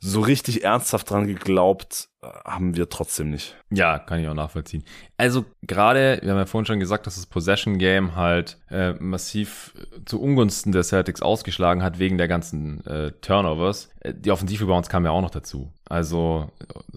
so 0.00 0.20
richtig 0.20 0.64
ernsthaft 0.64 1.10
dran 1.10 1.26
geglaubt 1.26 2.08
haben 2.22 2.74
wir 2.74 2.88
trotzdem 2.88 3.30
nicht. 3.30 3.56
Ja, 3.70 3.98
kann 3.98 4.18
ich 4.18 4.26
auch 4.26 4.34
nachvollziehen. 4.34 4.82
Also 5.16 5.44
gerade, 5.62 6.18
wir 6.22 6.32
haben 6.32 6.38
ja 6.38 6.46
vorhin 6.46 6.66
schon 6.66 6.80
gesagt, 6.80 7.06
dass 7.06 7.14
das 7.14 7.26
Possession 7.26 7.78
Game 7.78 8.16
halt 8.16 8.58
äh, 8.70 8.94
massiv 8.94 9.72
zu 10.04 10.20
Ungunsten 10.20 10.72
der 10.72 10.82
Celtics 10.82 11.22
ausgeschlagen 11.22 11.82
hat 11.82 12.00
wegen 12.00 12.18
der 12.18 12.26
ganzen 12.26 12.84
äh, 12.86 13.12
Turnovers. 13.20 13.90
Äh, 14.00 14.14
die 14.14 14.32
Offensivrebounds 14.32 14.88
kamen 14.88 15.06
ja 15.06 15.12
auch 15.12 15.22
noch 15.22 15.30
dazu. 15.30 15.72
Also 15.88 16.50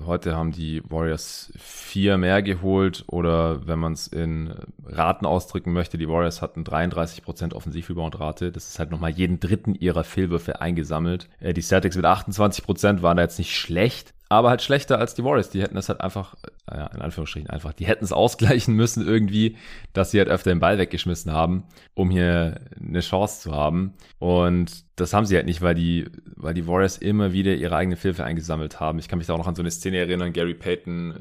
heute 0.04 0.36
haben 0.36 0.52
die 0.52 0.82
Warriors 0.90 1.54
vier 1.56 2.18
mehr 2.18 2.42
geholt 2.42 3.04
oder 3.08 3.68
wenn 3.68 3.78
man 3.78 3.94
es 3.94 4.08
in 4.08 4.56
Raten 4.84 5.28
ausdrücken 5.28 5.72
möchte, 5.72 6.00
die 6.00 6.10
Warriors 6.10 6.42
hatten 6.42 6.64
33% 6.64 7.54
Offensivrebound-Rate. 7.54 8.52
Das 8.52 8.70
ist 8.70 8.80
halt 8.80 8.90
nochmal 8.90 9.12
jeden 9.12 9.40
dritten 9.40 9.76
ihrer 9.76 10.04
Fehlwürfe 10.04 10.62
eingesammelt. 10.62 11.30
Äh, 11.40 11.54
die 11.54 11.62
Celtics 11.62 11.96
mit 11.96 12.06
28% 12.06 13.04
waren 13.04 13.18
da 13.18 13.24
jetzt 13.24 13.38
nicht 13.38 13.56
schlecht, 13.56 14.16
aber 14.32 14.50
halt 14.50 14.62
schlechter 14.62 14.98
als 14.98 15.14
die 15.14 15.26
Warriors. 15.26 15.50
Die 15.50 15.62
hätten 15.62 15.76
es 15.76 15.90
halt 15.90 16.00
einfach, 16.00 16.36
ja, 16.70 16.88
in 16.88 17.02
Anführungsstrichen 17.02 17.50
einfach, 17.50 17.74
die 17.74 17.86
hätten 17.86 18.06
es 18.06 18.14
ausgleichen 18.14 18.74
müssen 18.78 19.06
irgendwie, 19.06 19.58
dass 19.92 20.12
sie 20.12 20.20
halt 20.20 20.30
öfter 20.30 20.52
den 20.52 20.62
Ball 20.62 20.78
weggeschmissen 20.78 21.34
haben, 21.34 21.66
um 21.96 22.10
hier 22.10 22.62
eine 22.80 23.02
Chance 23.02 23.42
zu 23.42 23.52
haben. 23.52 23.94
Und 24.20 24.86
das 24.96 25.14
haben 25.14 25.26
sie 25.26 25.36
halt 25.36 25.48
nicht, 25.48 25.62
weil 25.62 25.76
die, 25.76 26.06
weil 26.38 26.54
die 26.54 26.66
Warriors 26.66 26.98
immer 26.98 27.34
wieder 27.34 27.54
ihre 27.56 27.76
eigene 27.76 27.98
Hilfe 27.98 28.24
eingesammelt 28.24 28.80
haben. 28.80 29.00
Ich 29.00 29.10
kann 29.10 29.18
mich 29.18 29.28
da 29.28 29.34
auch 29.34 29.38
noch 29.38 29.48
an 29.48 29.56
so 29.56 29.64
eine 29.64 29.72
Szene 29.72 29.98
erinnern. 29.98 30.32
Gary 30.32 30.54
Payton 30.54 31.14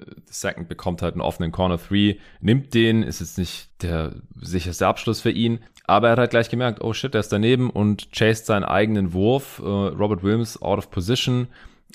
II 0.44 0.64
bekommt 0.68 1.02
halt 1.02 1.14
einen 1.14 1.22
offenen 1.22 1.50
Corner 1.50 1.78
3, 1.78 2.16
nimmt 2.40 2.74
den, 2.74 3.02
ist 3.02 3.18
jetzt 3.18 3.38
nicht 3.38 3.70
der 3.82 4.12
sicherste 4.40 4.86
Abschluss 4.86 5.20
für 5.20 5.32
ihn, 5.32 5.58
aber 5.84 6.06
er 6.06 6.12
hat 6.12 6.18
halt 6.20 6.30
gleich 6.30 6.48
gemerkt, 6.48 6.80
oh 6.80 6.92
shit, 6.92 7.12
der 7.12 7.22
ist 7.22 7.32
daneben 7.32 7.70
und 7.70 8.12
chased 8.12 8.46
seinen 8.46 8.62
eigenen 8.62 9.12
Wurf. 9.12 9.58
Uh, 9.58 9.88
Robert 9.88 10.22
Williams 10.22 10.62
out 10.62 10.78
of 10.78 10.92
position 10.92 11.48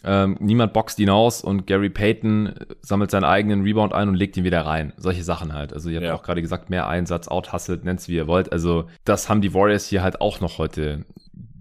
ähm, 0.03 0.37
niemand 0.39 0.73
boxt 0.73 0.99
ihn 0.99 1.09
aus 1.09 1.41
und 1.41 1.65
Gary 1.67 1.89
Payton 1.89 2.53
sammelt 2.81 3.11
seinen 3.11 3.23
eigenen 3.23 3.63
Rebound 3.63 3.93
ein 3.93 4.09
und 4.09 4.15
legt 4.15 4.37
ihn 4.37 4.43
wieder 4.43 4.65
rein. 4.65 4.93
Solche 4.97 5.23
Sachen 5.23 5.53
halt. 5.53 5.73
Also 5.73 5.89
ihr 5.89 5.97
habt 5.97 6.05
ja. 6.05 6.15
auch 6.15 6.23
gerade 6.23 6.41
gesagt, 6.41 6.69
mehr 6.69 6.87
Einsatz, 6.87 7.27
outhustelt, 7.27 7.85
nennt's 7.85 8.07
wie 8.07 8.15
ihr 8.15 8.27
wollt. 8.27 8.51
Also 8.51 8.85
das 9.03 9.29
haben 9.29 9.41
die 9.41 9.53
Warriors 9.53 9.87
hier 9.87 10.03
halt 10.03 10.21
auch 10.21 10.41
noch 10.41 10.57
heute 10.57 11.05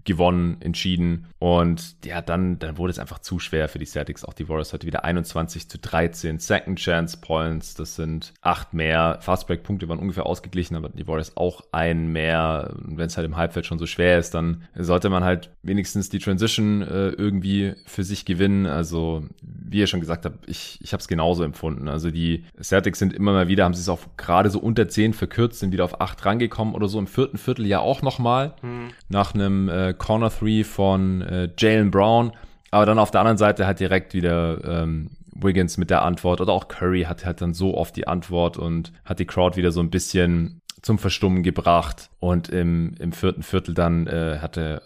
gewonnen, 0.05 0.57
entschieden. 0.61 1.27
Und 1.39 1.97
ja, 2.05 2.21
dann, 2.21 2.59
dann 2.59 2.79
wurde 2.79 2.91
es 2.91 2.99
einfach 2.99 3.19
zu 3.19 3.39
schwer 3.39 3.69
für 3.69 3.79
die 3.79 3.87
Celtics. 3.87 4.25
Auch 4.25 4.33
die 4.33 4.49
Warriors 4.49 4.73
heute 4.73 4.87
wieder 4.87 5.05
21 5.05 5.69
zu 5.69 5.79
13. 5.79 6.39
Second 6.39 6.79
Chance 6.79 7.19
Points, 7.21 7.75
das 7.75 7.97
sind 7.97 8.33
acht 8.43 8.75
mehr. 8.75 9.19
Fastbreak-Punkte 9.21 9.89
waren 9.89 9.99
ungefähr 9.99 10.27
ausgeglichen, 10.27 10.77
aber 10.77 10.91
die 10.91 11.07
Warriors 11.07 11.37
auch 11.37 11.63
ein 11.73 12.09
mehr. 12.09 12.75
Wenn 12.79 13.07
es 13.07 13.17
halt 13.17 13.27
im 13.27 13.37
Halbfeld 13.37 13.67
schon 13.67 13.79
so 13.79 13.87
schwer 13.87 14.19
ist, 14.19 14.35
dann 14.35 14.65
sollte 14.75 15.11
man 15.11 15.25
halt 15.25 15.51
wenigstens 15.63 16.09
die 16.09 16.19
Transition 16.19 16.83
äh, 16.83 17.09
irgendwie 17.09 17.75
für 17.87 18.05
sich 18.05 18.25
gewinnen. 18.25 18.67
Also, 18.67 19.25
wie 19.67 19.79
ihr 19.79 19.87
schon 19.87 20.01
gesagt 20.01 20.27
habt, 20.27 20.49
ich, 20.49 20.79
ich 20.83 20.93
habe 20.93 21.01
es 21.01 21.09
genauso 21.09 21.43
empfunden. 21.43 21.89
Also 21.89 22.11
die 22.11 22.45
Celtics 22.63 22.99
sind 22.99 23.15
immer 23.15 23.33
mal 23.33 23.49
wieder, 23.49 23.65
haben 23.65 23.75
sie 23.75 23.81
es 23.81 23.89
auch 23.89 24.01
gerade 24.17 24.51
so 24.51 24.59
unter 24.59 24.89
10 24.89 25.15
verkürzt, 25.15 25.59
sind 25.59 25.73
wieder 25.73 25.85
auf 25.85 26.01
8 26.01 26.25
rangekommen 26.27 26.75
oder 26.75 26.87
so 26.87 26.99
im 26.99 27.07
vierten 27.07 27.39
Viertel 27.39 27.67
ja 27.67 27.81
auch 27.81 28.03
nochmal. 28.03 28.55
Hm. 28.61 28.89
Nach 29.09 29.35
einem 29.35 29.69
äh, 29.69 29.95
Corner 29.95 30.31
3 30.31 30.65
von 30.65 31.23
äh, 31.23 31.49
Jalen 31.59 31.91
Brown. 31.91 32.33
Aber 32.71 32.85
dann 32.87 32.99
auf 32.99 33.11
der 33.11 33.21
anderen 33.21 33.39
Seite 33.39 33.67
hat 33.67 33.81
direkt 33.81 34.13
wieder 34.15 34.63
ähm, 34.65 35.11
Wiggins 35.35 35.79
mit 35.79 35.91
der 35.91 36.03
Antwort 36.03 36.41
oder 36.41 36.53
auch 36.53 36.69
Curry 36.69 37.05
hat, 37.05 37.25
hat 37.25 37.41
dann 37.41 37.55
so 37.55 37.75
oft 37.77 37.97
die 37.97 38.07
Antwort 38.07 38.57
und 38.57 38.93
hat 39.05 39.19
die 39.19 39.27
Crowd 39.27 39.57
wieder 39.57 39.73
so 39.73 39.81
ein 39.81 39.91
bisschen 39.91 40.61
zum 40.83 40.99
Verstummen 40.99 41.43
gebracht. 41.43 42.11
Und 42.21 42.51
im, 42.51 42.95
im 42.99 43.13
vierten 43.13 43.43
Viertel 43.43 43.75
dann 43.75 44.07
äh, 44.07 44.39
hatte 44.41 44.83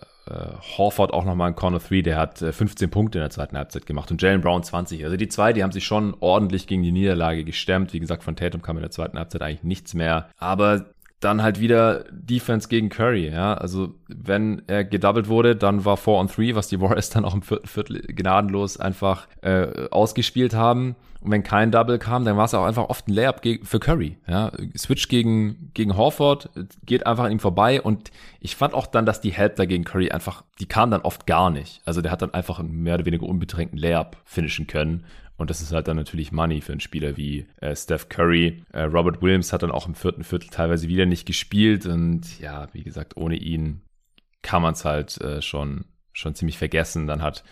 Horford 0.76 1.12
auch 1.12 1.24
nochmal 1.24 1.48
einen 1.48 1.56
Corner 1.56 1.78
3, 1.78 2.02
der 2.02 2.16
hat 2.16 2.42
äh, 2.42 2.52
15 2.52 2.90
Punkte 2.90 3.18
in 3.18 3.22
der 3.22 3.30
zweiten 3.30 3.56
Halbzeit 3.56 3.86
gemacht 3.86 4.10
und 4.10 4.20
Jalen 4.20 4.40
Brown 4.40 4.62
20. 4.62 5.04
Also 5.04 5.16
die 5.16 5.28
zwei, 5.28 5.52
die 5.52 5.62
haben 5.62 5.72
sich 5.72 5.84
schon 5.84 6.16
ordentlich 6.20 6.66
gegen 6.66 6.82
die 6.82 6.92
Niederlage 6.92 7.44
gestemmt. 7.44 7.92
Wie 7.92 8.00
gesagt, 8.00 8.22
von 8.22 8.36
Tatum 8.36 8.62
kam 8.62 8.76
in 8.76 8.82
der 8.82 8.90
zweiten 8.90 9.18
Halbzeit 9.18 9.42
eigentlich 9.42 9.62
nichts 9.62 9.94
mehr. 9.94 10.28
Aber 10.38 10.86
dann 11.20 11.42
halt 11.42 11.60
wieder 11.60 12.04
Defense 12.12 12.68
gegen 12.68 12.90
Curry, 12.90 13.28
ja. 13.28 13.54
Also 13.54 13.94
wenn 14.06 14.62
er 14.68 14.84
gedoubled 14.84 15.28
wurde, 15.28 15.56
dann 15.56 15.84
war 15.84 15.96
4 15.96 16.12
on 16.14 16.28
3, 16.28 16.54
was 16.54 16.68
die 16.68 16.80
Warriors 16.80 17.10
dann 17.10 17.24
auch 17.24 17.34
im 17.34 17.42
vierten 17.42 17.66
Viertel 17.66 18.00
gnadenlos 18.02 18.78
einfach 18.78 19.26
äh, 19.42 19.88
ausgespielt 19.90 20.54
haben. 20.54 20.94
Und 21.20 21.32
wenn 21.32 21.42
kein 21.42 21.72
Double 21.72 21.98
kam, 21.98 22.24
dann 22.24 22.36
war 22.36 22.44
es 22.44 22.54
auch 22.54 22.64
einfach 22.64 22.88
oft 22.88 23.08
ein 23.08 23.12
Layup 23.12 23.40
für 23.64 23.80
Curry. 23.80 24.18
Ja, 24.26 24.52
Switch 24.76 25.08
gegen 25.08 25.70
gegen 25.74 25.96
Horford 25.96 26.50
geht 26.86 27.06
einfach 27.06 27.24
an 27.24 27.32
ihm 27.32 27.40
vorbei 27.40 27.82
und 27.82 28.10
ich 28.40 28.54
fand 28.54 28.72
auch 28.74 28.86
dann, 28.86 29.04
dass 29.04 29.20
die 29.20 29.32
Help 29.32 29.56
da 29.56 29.64
gegen 29.64 29.84
Curry 29.84 30.10
einfach, 30.10 30.44
die 30.60 30.66
kam 30.66 30.90
dann 30.90 31.02
oft 31.02 31.26
gar 31.26 31.50
nicht. 31.50 31.82
Also 31.84 32.02
der 32.02 32.12
hat 32.12 32.22
dann 32.22 32.34
einfach 32.34 32.60
einen 32.60 32.82
mehr 32.82 32.94
oder 32.94 33.06
weniger 33.06 33.26
unbedrängten 33.26 33.78
Layup 33.78 34.16
finishen 34.24 34.66
können 34.66 35.04
und 35.38 35.50
das 35.50 35.60
ist 35.60 35.72
halt 35.72 35.86
dann 35.86 35.96
natürlich 35.96 36.32
Money 36.32 36.60
für 36.60 36.72
einen 36.72 36.80
Spieler 36.80 37.16
wie 37.16 37.46
äh, 37.60 37.74
Steph 37.74 38.08
Curry. 38.08 38.64
Äh, 38.72 38.82
Robert 38.82 39.22
Williams 39.22 39.52
hat 39.52 39.62
dann 39.62 39.70
auch 39.70 39.86
im 39.86 39.94
vierten 39.94 40.24
Viertel 40.24 40.48
teilweise 40.50 40.88
wieder 40.88 41.06
nicht 41.06 41.26
gespielt. 41.26 41.86
Und 41.86 42.40
ja, 42.40 42.66
wie 42.72 42.82
gesagt, 42.82 43.16
ohne 43.16 43.36
ihn 43.36 43.80
kann 44.42 44.62
man 44.62 44.74
es 44.74 44.84
halt 44.84 45.20
äh, 45.20 45.40
schon, 45.40 45.84
schon 46.12 46.34
ziemlich 46.34 46.58
vergessen. 46.58 47.06
Dann 47.06 47.22
hat 47.22 47.44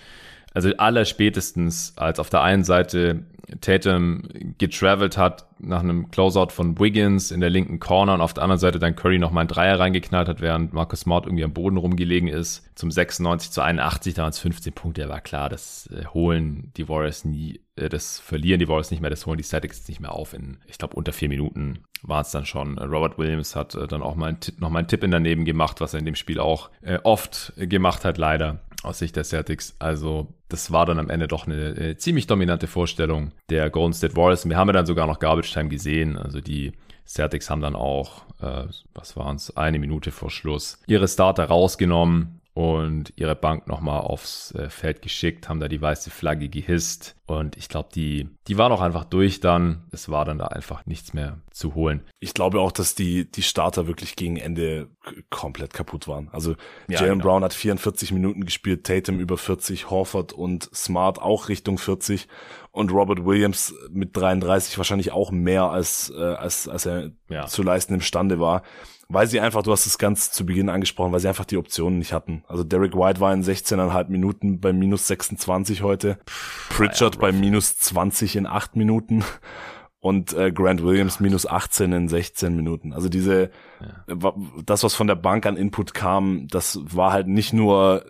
also 0.57 0.71
aller 0.79 1.05
spätestens, 1.05 1.93
als 1.97 2.19
auf 2.19 2.31
der 2.31 2.41
einen 2.43 2.65
Seite 2.65 3.25
Tatum 3.61 4.23
getravelt 4.59 5.17
hat 5.17 5.47
nach 5.59 5.81
einem 5.81 6.11
Closeout 6.11 6.49
von 6.51 6.79
Wiggins 6.79 7.31
in 7.31 7.41
der 7.41 7.51
linken 7.51 7.79
Corner 7.79 8.15
und 8.15 8.21
auf 8.21 8.35
der 8.35 8.43
anderen 8.43 8.59
Seite 8.59 8.79
dann 8.79 8.97
Curry 8.97 9.19
nochmal 9.19 9.43
einen 9.43 9.49
Dreier 9.49 9.79
reingeknallt 9.79 10.29
hat, 10.29 10.41
während 10.41 10.73
Marcus 10.73 11.01
Smart 11.01 11.27
irgendwie 11.27 11.45
am 11.45 11.53
Boden 11.53 11.77
rumgelegen 11.77 12.29
ist. 12.29 12.69
Zum 12.75 12.91
96 12.91 13.51
zu 13.51 13.61
81, 13.61 14.15
da 14.15 14.23
waren 14.23 14.31
es 14.31 14.39
15 14.39 14.73
Punkte, 14.73 15.03
da 15.03 15.09
war 15.09 15.21
klar, 15.21 15.49
das 15.49 15.89
äh, 15.93 16.07
holen 16.07 16.73
die 16.77 16.89
Warriors 16.89 17.25
nie, 17.25 17.61
äh, 17.77 17.89
das 17.89 18.19
verlieren 18.19 18.59
die 18.59 18.69
Warriors 18.69 18.91
nicht 18.91 19.01
mehr, 19.01 19.11
das 19.11 19.27
holen 19.27 19.39
die 19.39 19.45
Celtics 19.45 19.87
nicht 19.89 20.01
mehr 20.01 20.13
auf. 20.13 20.33
In, 20.33 20.59
ich 20.67 20.79
glaube, 20.79 20.97
unter 20.97 21.13
vier 21.13 21.29
Minuten 21.29 21.81
war 22.03 22.23
es 22.23 22.31
dann 22.31 22.47
schon. 22.47 22.79
Robert 22.79 23.19
Williams 23.19 23.55
hat 23.55 23.75
äh, 23.75 23.87
dann 23.87 24.03
auch 24.03 24.17
mal 24.17 24.31
einen, 24.31 24.39
noch 24.59 24.71
mal 24.71 24.81
einen 24.81 24.89
Tipp 24.89 25.05
in 25.05 25.11
daneben 25.11 25.45
gemacht, 25.45 25.81
was 25.81 25.95
er 25.95 26.01
in 26.01 26.07
dem 26.07 26.17
Spiel 26.17 26.41
auch 26.41 26.71
äh, 26.83 26.99
oft 27.05 27.53
gemacht 27.57 28.05
hat, 28.05 28.19
leider 28.19 28.61
aus 28.83 28.99
Sicht 28.99 29.17
der 29.17 29.25
Celtics. 29.25 29.75
Also 29.79 30.29
das 30.49 30.71
war 30.71 30.87
dann 30.87 30.99
am 30.99 31.11
Ende 31.11 31.27
doch 31.29 31.47
eine, 31.47 31.77
äh, 31.77 31.97
ziemlich 31.97 32.27
dominante 32.27 32.67
Vorstellung 32.67 33.33
der 33.51 33.71
Golden 33.71 33.93
State 33.93 34.17
Warriors. 34.17 34.45
Und 34.45 34.51
wir 34.51 34.57
haben 34.57 34.69
ja 34.69 34.75
dann 34.75 34.87
sogar 34.87 35.07
noch 35.07 35.19
Garbage 35.19 35.53
Time 35.53 35.69
gesehen. 35.69 36.17
Also 36.17 36.41
die 36.41 36.73
Celtics 37.07 37.51
haben 37.51 37.61
dann 37.63 37.75
auch, 37.75 38.23
äh, 38.41 38.65
was 38.95 39.17
waren 39.17 39.37
es, 39.37 39.57
eine 39.57 39.79
Minute 39.79 40.11
vor 40.11 40.31
Schluss, 40.31 40.79
ihre 40.87 41.09
Starter 41.09 41.45
rausgenommen. 41.45 42.41
und 42.55 43.13
ihre 43.17 43.35
Bank 43.35 43.67
nochmal 43.67 44.01
aufs 44.01 44.53
äh, 44.55 44.71
Feld 44.71 45.03
geschickt, 45.03 45.47
haben 45.51 45.61
da 45.61 45.69
die 45.69 45.83
weiße 45.83 46.09
Flagge 46.09 46.49
gehisst. 46.49 47.16
Und 47.27 47.57
ich 47.57 47.69
glaube, 47.69 47.89
die, 47.93 48.29
die 48.47 48.57
waren 48.57 48.71
auch 48.71 48.81
einfach 48.81 49.05
durch 49.05 49.41
dann. 49.41 49.83
Es 49.91 50.09
war 50.09 50.25
dann 50.25 50.39
da 50.39 50.47
einfach 50.47 50.87
nichts 50.87 51.13
mehr 51.13 51.39
zu 51.51 51.75
holen. 51.75 52.05
Ich 52.21 52.35
glaube 52.35 52.61
auch, 52.61 52.71
dass 52.71 52.95
die, 52.95 53.29
die 53.29 53.43
Starter 53.43 53.89
wirklich 53.89 54.15
gegen 54.15 54.37
Ende 54.37 54.89
komplett 55.29 55.75
kaputt 55.75 56.07
waren. 56.07 56.29
Also 56.31 56.53
ja, 56.89 57.01
Jalen 57.01 57.19
genau. 57.19 57.25
Brown 57.25 57.45
hat 57.45 57.53
44 57.53 58.13
Minuten 58.13 58.45
gespielt, 58.45 58.85
Tatum 58.85 59.19
über 59.19 59.39
40, 59.39 59.91
Horford 59.91 60.35
und 60.35 60.71
Smart 60.73 61.21
auch 61.21 61.49
Richtung 61.49 61.79
40 61.79 62.29
und 62.71 62.93
Robert 62.93 63.25
Williams 63.25 63.75
mit 63.91 64.17
33 64.17 64.79
wahrscheinlich 64.79 65.11
auch 65.11 65.33
mehr 65.33 65.65
als, 65.65 66.13
äh, 66.17 66.23
als, 66.23 66.69
als 66.69 66.87
er 66.87 67.11
ja. 67.29 67.47
zu 67.47 67.65
leisten 67.65 67.95
imstande 67.95 68.39
war 68.39 68.63
weil 69.09 69.27
sie 69.27 69.41
einfach, 69.41 69.63
du 69.63 69.73
hast 69.73 69.87
es 69.87 69.99
ganz 69.99 70.33
zu 70.33 70.45
Beginn 70.45 70.69
angesprochen, 70.69 71.13
weil 71.13 71.21
sie 71.21 71.29
einfach 71.29 71.45
die 71.45 71.57
Optionen 71.57 71.99
nicht 71.99 72.13
hatten. 72.13 72.43
Also 72.49 72.65
Derek 72.65 72.95
White 72.95 73.21
war 73.21 73.33
in 73.33 73.45
16,5 73.45 74.09
Minuten 74.09 74.61
bei 74.61 74.73
minus 74.73 75.07
26 75.07 75.83
heute, 75.83 76.19
Pritchard 76.71 77.16
bei 77.19 77.33
minus 77.33 77.77
20 77.79 78.37
in 78.37 78.47
8 78.47 78.77
Minuten 78.77 79.25
und 80.01 80.33
äh, 80.35 80.53
Grant 80.53 80.83
Williams 80.83 81.21
minus 81.21 81.47
18 81.47 81.93
in 81.93 82.09
16 82.09 82.55
Minuten. 82.55 82.93
Also 82.93 83.09
diese, 83.09 83.51
ja. 84.09 84.35
das, 84.65 84.85
was 84.85 84.95
von 84.95 85.07
der 85.07 85.17
Bank 85.17 85.47
an 85.47 85.57
Input 85.57 85.95
kam, 85.95 86.49
das 86.49 86.79
war 86.85 87.13
halt 87.13 87.27
nicht 87.27 87.53
nur 87.53 88.05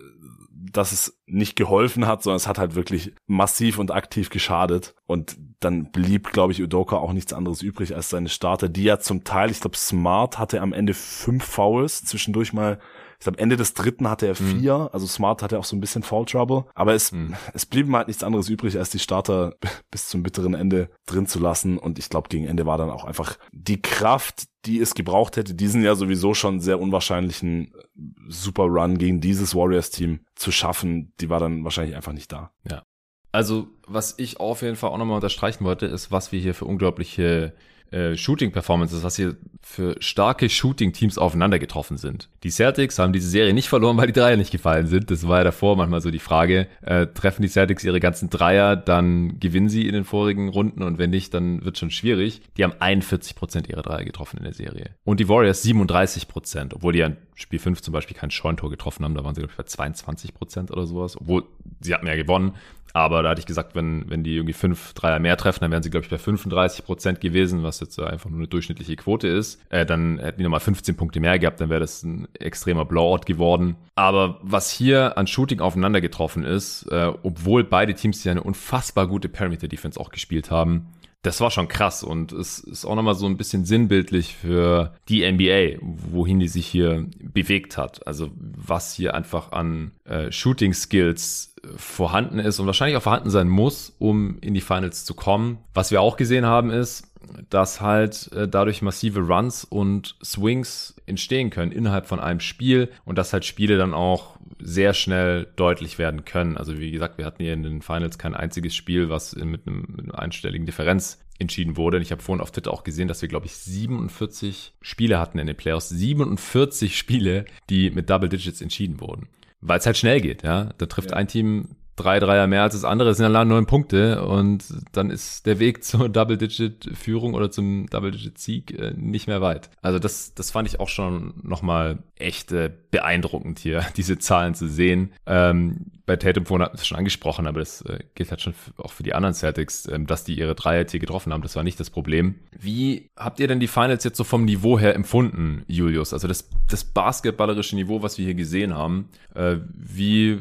dass 0.71 0.91
es 0.91 1.19
nicht 1.25 1.55
geholfen 1.55 2.07
hat, 2.07 2.23
sondern 2.23 2.37
es 2.37 2.47
hat 2.47 2.57
halt 2.59 2.75
wirklich 2.75 3.13
massiv 3.25 3.79
und 3.79 3.91
aktiv 3.91 4.29
geschadet. 4.29 4.95
Und 5.05 5.37
dann 5.59 5.91
blieb, 5.91 6.31
glaube 6.31 6.53
ich, 6.53 6.61
Udoka 6.61 6.97
auch 6.97 7.13
nichts 7.13 7.33
anderes 7.33 7.61
übrig 7.61 7.95
als 7.95 8.09
seine 8.09 8.29
Starter, 8.29 8.69
die 8.69 8.83
ja 8.83 8.99
zum 8.99 9.23
Teil, 9.23 9.49
ich 9.49 9.59
glaube, 9.59 9.77
Smart 9.77 10.37
hatte 10.37 10.61
am 10.61 10.73
Ende 10.73 10.93
fünf 10.93 11.45
Fouls, 11.45 12.03
zwischendurch 12.03 12.53
mal 12.53 12.79
ich 13.19 13.23
glaube, 13.23 13.39
Ende 13.39 13.57
des 13.57 13.73
dritten 13.73 14.07
hatte 14.09 14.27
er 14.27 14.33
mhm. 14.39 14.59
vier, 14.59 14.77
mhm. 14.77 14.89
also 14.91 15.07
Smart 15.07 15.41
hatte 15.41 15.57
auch 15.57 15.63
so 15.63 15.75
ein 15.75 15.79
bisschen 15.79 16.03
Foul 16.03 16.25
Trouble. 16.25 16.65
Aber 16.75 16.93
es, 16.93 17.11
mhm. 17.11 17.35
es 17.53 17.65
blieb 17.65 17.91
halt 17.91 18.07
nichts 18.07 18.23
anderes 18.23 18.47
übrig, 18.47 18.77
als 18.77 18.91
die 18.91 18.99
Starter 18.99 19.55
bis 19.91 20.07
zum 20.07 20.21
bitteren 20.21 20.53
Ende 20.53 20.89
drin 21.07 21.25
zu 21.25 21.39
lassen. 21.39 21.79
Und 21.79 21.97
ich 21.97 22.09
glaube, 22.09 22.29
gegen 22.29 22.45
Ende 22.45 22.67
war 22.67 22.77
dann 22.77 22.91
auch 22.91 23.05
einfach 23.05 23.37
die 23.51 23.81
Kraft, 23.81 24.43
die 24.65 24.79
es 24.79 24.93
gebraucht 24.93 25.35
hätte, 25.35 25.55
diesen 25.55 25.81
ja 25.81 25.95
sowieso 25.95 26.35
schon 26.35 26.59
sehr 26.59 26.79
unwahrscheinlichen 26.79 27.73
äh, 27.73 28.01
Super 28.27 28.65
Run 28.65 28.99
gegen 28.99 29.19
dieses 29.19 29.55
Warriors-Team 29.55 30.19
zu 30.35 30.51
schaffen, 30.51 31.13
die 31.19 31.29
war 31.29 31.39
dann 31.39 31.63
wahrscheinlich 31.63 31.95
einfach 31.95 32.13
nicht 32.13 32.31
da. 32.31 32.51
Ja. 32.69 32.83
Also, 33.31 33.67
was 33.87 34.15
ich 34.17 34.39
auf 34.39 34.61
jeden 34.61 34.75
Fall 34.75 34.91
auch 34.91 34.97
nochmal 34.97 35.15
unterstreichen 35.15 35.65
wollte, 35.65 35.85
ist, 35.85 36.11
was 36.11 36.31
wir 36.31 36.39
hier 36.39 36.53
für 36.53 36.65
unglaubliche 36.65 37.53
äh, 37.91 38.15
Shooting-Performances, 38.15 39.03
was 39.03 39.15
hier 39.15 39.35
für 39.61 39.95
starke 39.99 40.49
Shooting-Teams 40.49 41.17
aufeinander 41.17 41.59
getroffen 41.59 41.97
sind. 41.97 42.29
Die 42.43 42.49
Celtics 42.49 42.99
haben 42.99 43.13
diese 43.13 43.29
Serie 43.29 43.53
nicht 43.53 43.67
verloren, 43.67 43.97
weil 43.97 44.07
die 44.07 44.13
Dreier 44.13 44.37
nicht 44.37 44.51
gefallen 44.51 44.87
sind. 44.87 45.11
Das 45.11 45.27
war 45.27 45.39
ja 45.39 45.43
davor 45.43 45.75
manchmal 45.75 46.01
so 46.01 46.09
die 46.09 46.19
Frage. 46.19 46.67
Äh, 46.81 47.07
treffen 47.07 47.41
die 47.41 47.49
Celtics 47.49 47.83
ihre 47.83 47.99
ganzen 47.99 48.29
Dreier, 48.29 48.75
dann 48.75 49.39
gewinnen 49.39 49.69
sie 49.69 49.87
in 49.87 49.93
den 49.93 50.05
vorigen 50.05 50.49
Runden 50.49 50.83
und 50.83 50.97
wenn 50.97 51.09
nicht, 51.09 51.33
dann 51.33 51.65
wird 51.65 51.77
schon 51.77 51.91
schwierig. 51.91 52.41
Die 52.55 52.63
haben 52.63 52.73
41 52.79 53.35
Prozent 53.35 53.67
ihrer 53.67 53.81
Dreier 53.81 54.05
getroffen 54.05 54.37
in 54.37 54.43
der 54.43 54.53
Serie. 54.53 54.91
Und 55.03 55.19
die 55.19 55.27
Warriors 55.27 55.65
37%, 55.65 56.27
Prozent, 56.27 56.73
obwohl 56.73 56.93
die 56.93 56.99
ja 56.99 57.07
in 57.07 57.17
Spiel 57.35 57.59
5 57.59 57.81
zum 57.81 57.91
Beispiel 57.91 58.15
kein 58.15 58.31
Scheuntor 58.31 58.69
getroffen 58.69 59.03
haben. 59.03 59.15
Da 59.15 59.23
waren 59.23 59.35
sie, 59.35 59.41
glaube 59.41 59.51
ich, 59.51 59.57
bei 59.57 59.63
22 59.63 60.33
Prozent 60.33 60.71
oder 60.71 60.85
sowas. 60.85 61.19
Obwohl, 61.19 61.43
sie 61.81 61.93
hatten 61.93 62.07
ja 62.07 62.15
gewonnen. 62.15 62.53
Aber 62.97 63.21
da 63.21 63.29
hatte 63.29 63.39
ich 63.39 63.45
gesagt, 63.45 63.75
wenn, 63.75 64.09
wenn 64.09 64.23
die 64.23 64.37
irgendwie 64.37 64.53
fünf 64.53 64.93
Dreier 64.93 65.19
mehr 65.19 65.37
treffen, 65.37 65.59
dann 65.61 65.69
wären 65.69 65.83
sie, 65.83 65.91
glaube 65.91 66.05
ich, 66.05 66.09
bei 66.09 66.17
35 66.17 66.83
Prozent 66.83 67.21
gewesen, 67.21 67.61
was 67.61 67.79
jetzt 67.79 67.99
einfach 67.99 68.27
nur 68.27 68.39
eine 68.39 68.47
durchschnittliche 68.47 68.95
Quote 68.95 69.27
ist. 69.27 69.61
Äh, 69.69 69.85
dann 69.85 70.17
hätten 70.17 70.39
die 70.39 70.43
nochmal 70.43 70.61
15 70.61 70.97
Punkte 70.97 71.19
mehr 71.19 71.37
gehabt, 71.37 71.61
dann 71.61 71.69
wäre 71.69 71.79
das 71.79 72.01
ein 72.01 72.27
extremer 72.33 72.85
Blowout 72.85 73.27
geworden. 73.27 73.75
Aber 73.93 74.39
was 74.41 74.71
hier 74.71 75.15
an 75.15 75.27
Shooting 75.27 75.59
aufeinander 75.59 76.01
getroffen 76.01 76.43
ist, 76.43 76.87
äh, 76.91 77.13
obwohl 77.21 77.63
beide 77.63 77.93
Teams 77.93 78.23
ja 78.23 78.31
eine 78.31 78.41
unfassbar 78.41 79.05
gute 79.05 79.29
Perimeter-Defense 79.29 79.99
auch 79.99 80.09
gespielt 80.09 80.49
haben, 80.49 80.87
das 81.21 81.39
war 81.41 81.51
schon 81.51 81.67
krass 81.67 82.03
und 82.03 82.31
es 82.31 82.59
ist 82.59 82.85
auch 82.85 82.95
nochmal 82.95 83.15
so 83.15 83.25
ein 83.25 83.37
bisschen 83.37 83.65
sinnbildlich 83.65 84.35
für 84.35 84.93
die 85.09 85.29
NBA, 85.29 85.79
wohin 85.81 86.39
die 86.39 86.47
sich 86.47 86.65
hier 86.65 87.05
bewegt 87.19 87.77
hat. 87.77 88.07
Also 88.07 88.31
was 88.37 88.93
hier 88.93 89.13
einfach 89.13 89.51
an 89.51 89.91
äh, 90.05 90.31
Shooting 90.31 90.73
Skills 90.73 91.53
vorhanden 91.75 92.39
ist 92.39 92.59
und 92.59 92.65
wahrscheinlich 92.65 92.97
auch 92.97 93.03
vorhanden 93.03 93.29
sein 93.29 93.49
muss, 93.49 93.93
um 93.99 94.37
in 94.41 94.53
die 94.53 94.61
Finals 94.61 95.05
zu 95.05 95.13
kommen. 95.13 95.59
Was 95.73 95.91
wir 95.91 96.01
auch 96.01 96.17
gesehen 96.17 96.45
haben 96.45 96.69
ist, 96.69 97.07
dass 97.49 97.81
halt 97.81 98.31
äh, 98.33 98.47
dadurch 98.47 98.81
massive 98.81 99.19
Runs 99.19 99.63
und 99.63 100.15
Swings 100.23 100.95
entstehen 101.05 101.49
können 101.49 101.71
innerhalb 101.71 102.05
von 102.05 102.19
einem 102.19 102.39
Spiel 102.39 102.89
und 103.05 103.17
dass 103.17 103.33
halt 103.33 103.45
Spiele 103.45 103.77
dann 103.77 103.93
auch 103.93 104.37
sehr 104.59 104.93
schnell 104.93 105.47
deutlich 105.55 105.99
werden 105.99 106.25
können. 106.25 106.57
Also 106.57 106.79
wie 106.79 106.91
gesagt, 106.91 107.17
wir 107.17 107.25
hatten 107.25 107.43
hier 107.43 107.53
in 107.53 107.63
den 107.63 107.81
Finals 107.81 108.17
kein 108.17 108.33
einziges 108.33 108.75
Spiel, 108.75 109.09
was 109.09 109.35
mit, 109.35 109.67
einem, 109.67 109.85
mit 109.95 110.05
einer 110.05 110.19
einstelligen 110.19 110.65
Differenz 110.65 111.19
entschieden 111.39 111.77
wurde. 111.77 111.97
Und 111.97 112.03
ich 112.03 112.11
habe 112.11 112.21
vorhin 112.21 112.41
auf 112.41 112.51
Twitter 112.51 112.71
auch 112.71 112.83
gesehen, 112.83 113.07
dass 113.07 113.21
wir, 113.21 113.29
glaube 113.29 113.45
ich, 113.45 113.55
47 113.55 114.73
Spiele 114.81 115.19
hatten 115.19 115.39
in 115.39 115.47
den 115.47 115.55
Playoffs. 115.55 115.89
47 115.89 116.97
Spiele, 116.97 117.45
die 117.69 117.89
mit 117.91 118.09
Double 118.09 118.29
Digits 118.29 118.61
entschieden 118.61 118.99
wurden. 118.99 119.27
Weil 119.61 119.79
es 119.79 119.85
halt 119.85 119.97
schnell 119.97 120.21
geht, 120.21 120.43
ja. 120.43 120.73
Da 120.77 120.85
trifft 120.85 121.11
ja. 121.11 121.17
ein 121.17 121.27
Team 121.27 121.75
drei 121.97 122.19
Dreier 122.19 122.47
mehr 122.47 122.63
als 122.63 122.73
das 122.73 122.85
andere, 122.85 123.09
das 123.09 123.17
sind 123.17 123.33
dann 123.33 123.47
neun 123.47 123.65
Punkte 123.65 124.23
und 124.23 124.63
dann 124.93 125.09
ist 125.09 125.45
der 125.45 125.59
Weg 125.59 125.83
zur 125.83 126.07
Double-Digit-Führung 126.07 127.33
oder 127.33 127.51
zum 127.51 127.87
Double-Digit-Sieg 127.87 128.71
äh, 128.71 128.93
nicht 128.95 129.27
mehr 129.27 129.41
weit. 129.41 129.69
Also 129.81 129.99
das, 129.99 130.33
das 130.33 130.51
fand 130.51 130.67
ich 130.67 130.79
auch 130.79 130.89
schon 130.89 131.33
nochmal 131.43 131.99
echt 132.15 132.51
äh, 132.51 132.71
beeindruckend 132.91 133.59
hier, 133.59 133.85
diese 133.97 134.17
Zahlen 134.17 134.53
zu 134.53 134.67
sehen. 134.69 135.11
Ähm, 135.25 135.87
bei 136.05 136.15
Tatum 136.15 136.45
vorhin 136.45 136.63
hatten 136.63 136.77
es 136.77 136.87
schon 136.87 136.97
angesprochen, 136.97 137.47
aber 137.47 137.59
das 137.59 137.81
äh, 137.81 137.99
gilt 138.15 138.31
halt 138.31 138.41
schon 138.41 138.53
auch 138.77 138.93
für 138.93 139.03
die 139.03 139.13
anderen 139.13 139.33
Celtics, 139.33 139.87
ähm, 139.87 140.07
dass 140.07 140.23
die 140.23 140.37
ihre 140.37 140.55
Dreier 140.55 140.85
hier 140.89 140.99
getroffen 140.99 141.33
haben, 141.33 141.41
das 141.41 141.55
war 141.55 141.63
nicht 141.63 141.79
das 141.79 141.89
Problem. 141.89 142.35
Wie 142.57 143.09
habt 143.17 143.39
ihr 143.39 143.47
denn 143.47 143.59
die 143.59 143.67
Finals 143.67 144.03
jetzt 144.03 144.17
so 144.17 144.23
vom 144.23 144.45
Niveau 144.45 144.79
her 144.79 144.95
empfunden, 144.95 145.63
Julius? 145.67 146.13
Also 146.13 146.27
das, 146.27 146.47
das 146.69 146.83
basketballerische 146.85 147.75
Niveau, 147.75 148.03
was 148.03 148.17
wir 148.17 148.25
hier 148.25 148.35
gesehen 148.35 148.75
haben, 148.75 149.09
äh, 149.33 149.57
wie 149.73 150.39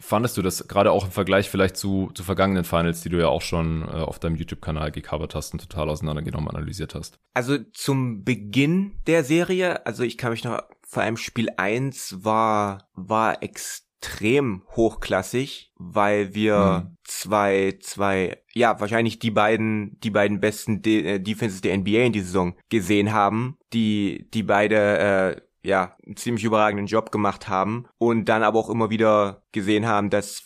fandest 0.00 0.36
du 0.36 0.42
das 0.42 0.68
gerade 0.68 0.92
auch 0.92 1.04
im 1.04 1.10
Vergleich 1.10 1.50
vielleicht 1.50 1.76
zu, 1.76 2.10
zu 2.14 2.22
vergangenen 2.22 2.64
Finals, 2.64 3.02
die 3.02 3.08
du 3.08 3.18
ja 3.18 3.28
auch 3.28 3.42
schon 3.42 3.82
äh, 3.82 3.86
auf 3.86 4.18
deinem 4.18 4.36
YouTube-Kanal 4.36 4.92
gecovert 4.92 5.34
hast 5.34 5.52
und 5.52 5.60
total 5.60 5.88
auseinandergenommen 5.90 6.48
analysiert 6.48 6.94
hast? 6.94 7.18
Also 7.34 7.58
zum 7.72 8.24
Beginn 8.24 9.00
der 9.06 9.24
Serie, 9.24 9.84
also 9.86 10.04
ich 10.04 10.16
kann 10.16 10.30
mich 10.30 10.44
noch, 10.44 10.60
vor 10.86 11.02
allem 11.02 11.16
Spiel 11.16 11.48
1 11.56 12.24
war, 12.24 12.88
war 12.94 13.42
extrem 13.42 14.62
hochklassig, 14.76 15.72
weil 15.76 16.34
wir 16.34 16.84
hm. 16.84 16.96
zwei, 17.04 17.78
zwei, 17.82 18.40
ja, 18.54 18.78
wahrscheinlich 18.80 19.18
die 19.18 19.32
beiden, 19.32 19.98
die 20.00 20.10
beiden 20.10 20.40
besten 20.40 20.80
De 20.80 21.02
äh, 21.02 21.18
Defenses 21.18 21.60
der 21.60 21.76
NBA 21.76 22.04
in 22.04 22.12
dieser 22.12 22.26
Saison 22.26 22.56
gesehen 22.68 23.12
haben, 23.12 23.58
die, 23.72 24.28
die 24.32 24.44
beide, 24.44 24.76
äh, 24.98 25.40
ja, 25.68 25.96
einen 26.04 26.16
ziemlich 26.16 26.44
überragenden 26.44 26.86
Job 26.86 27.12
gemacht 27.12 27.48
haben 27.48 27.86
und 27.98 28.24
dann 28.24 28.42
aber 28.42 28.58
auch 28.58 28.70
immer 28.70 28.90
wieder 28.90 29.42
gesehen 29.52 29.86
haben, 29.86 30.10
dass 30.10 30.44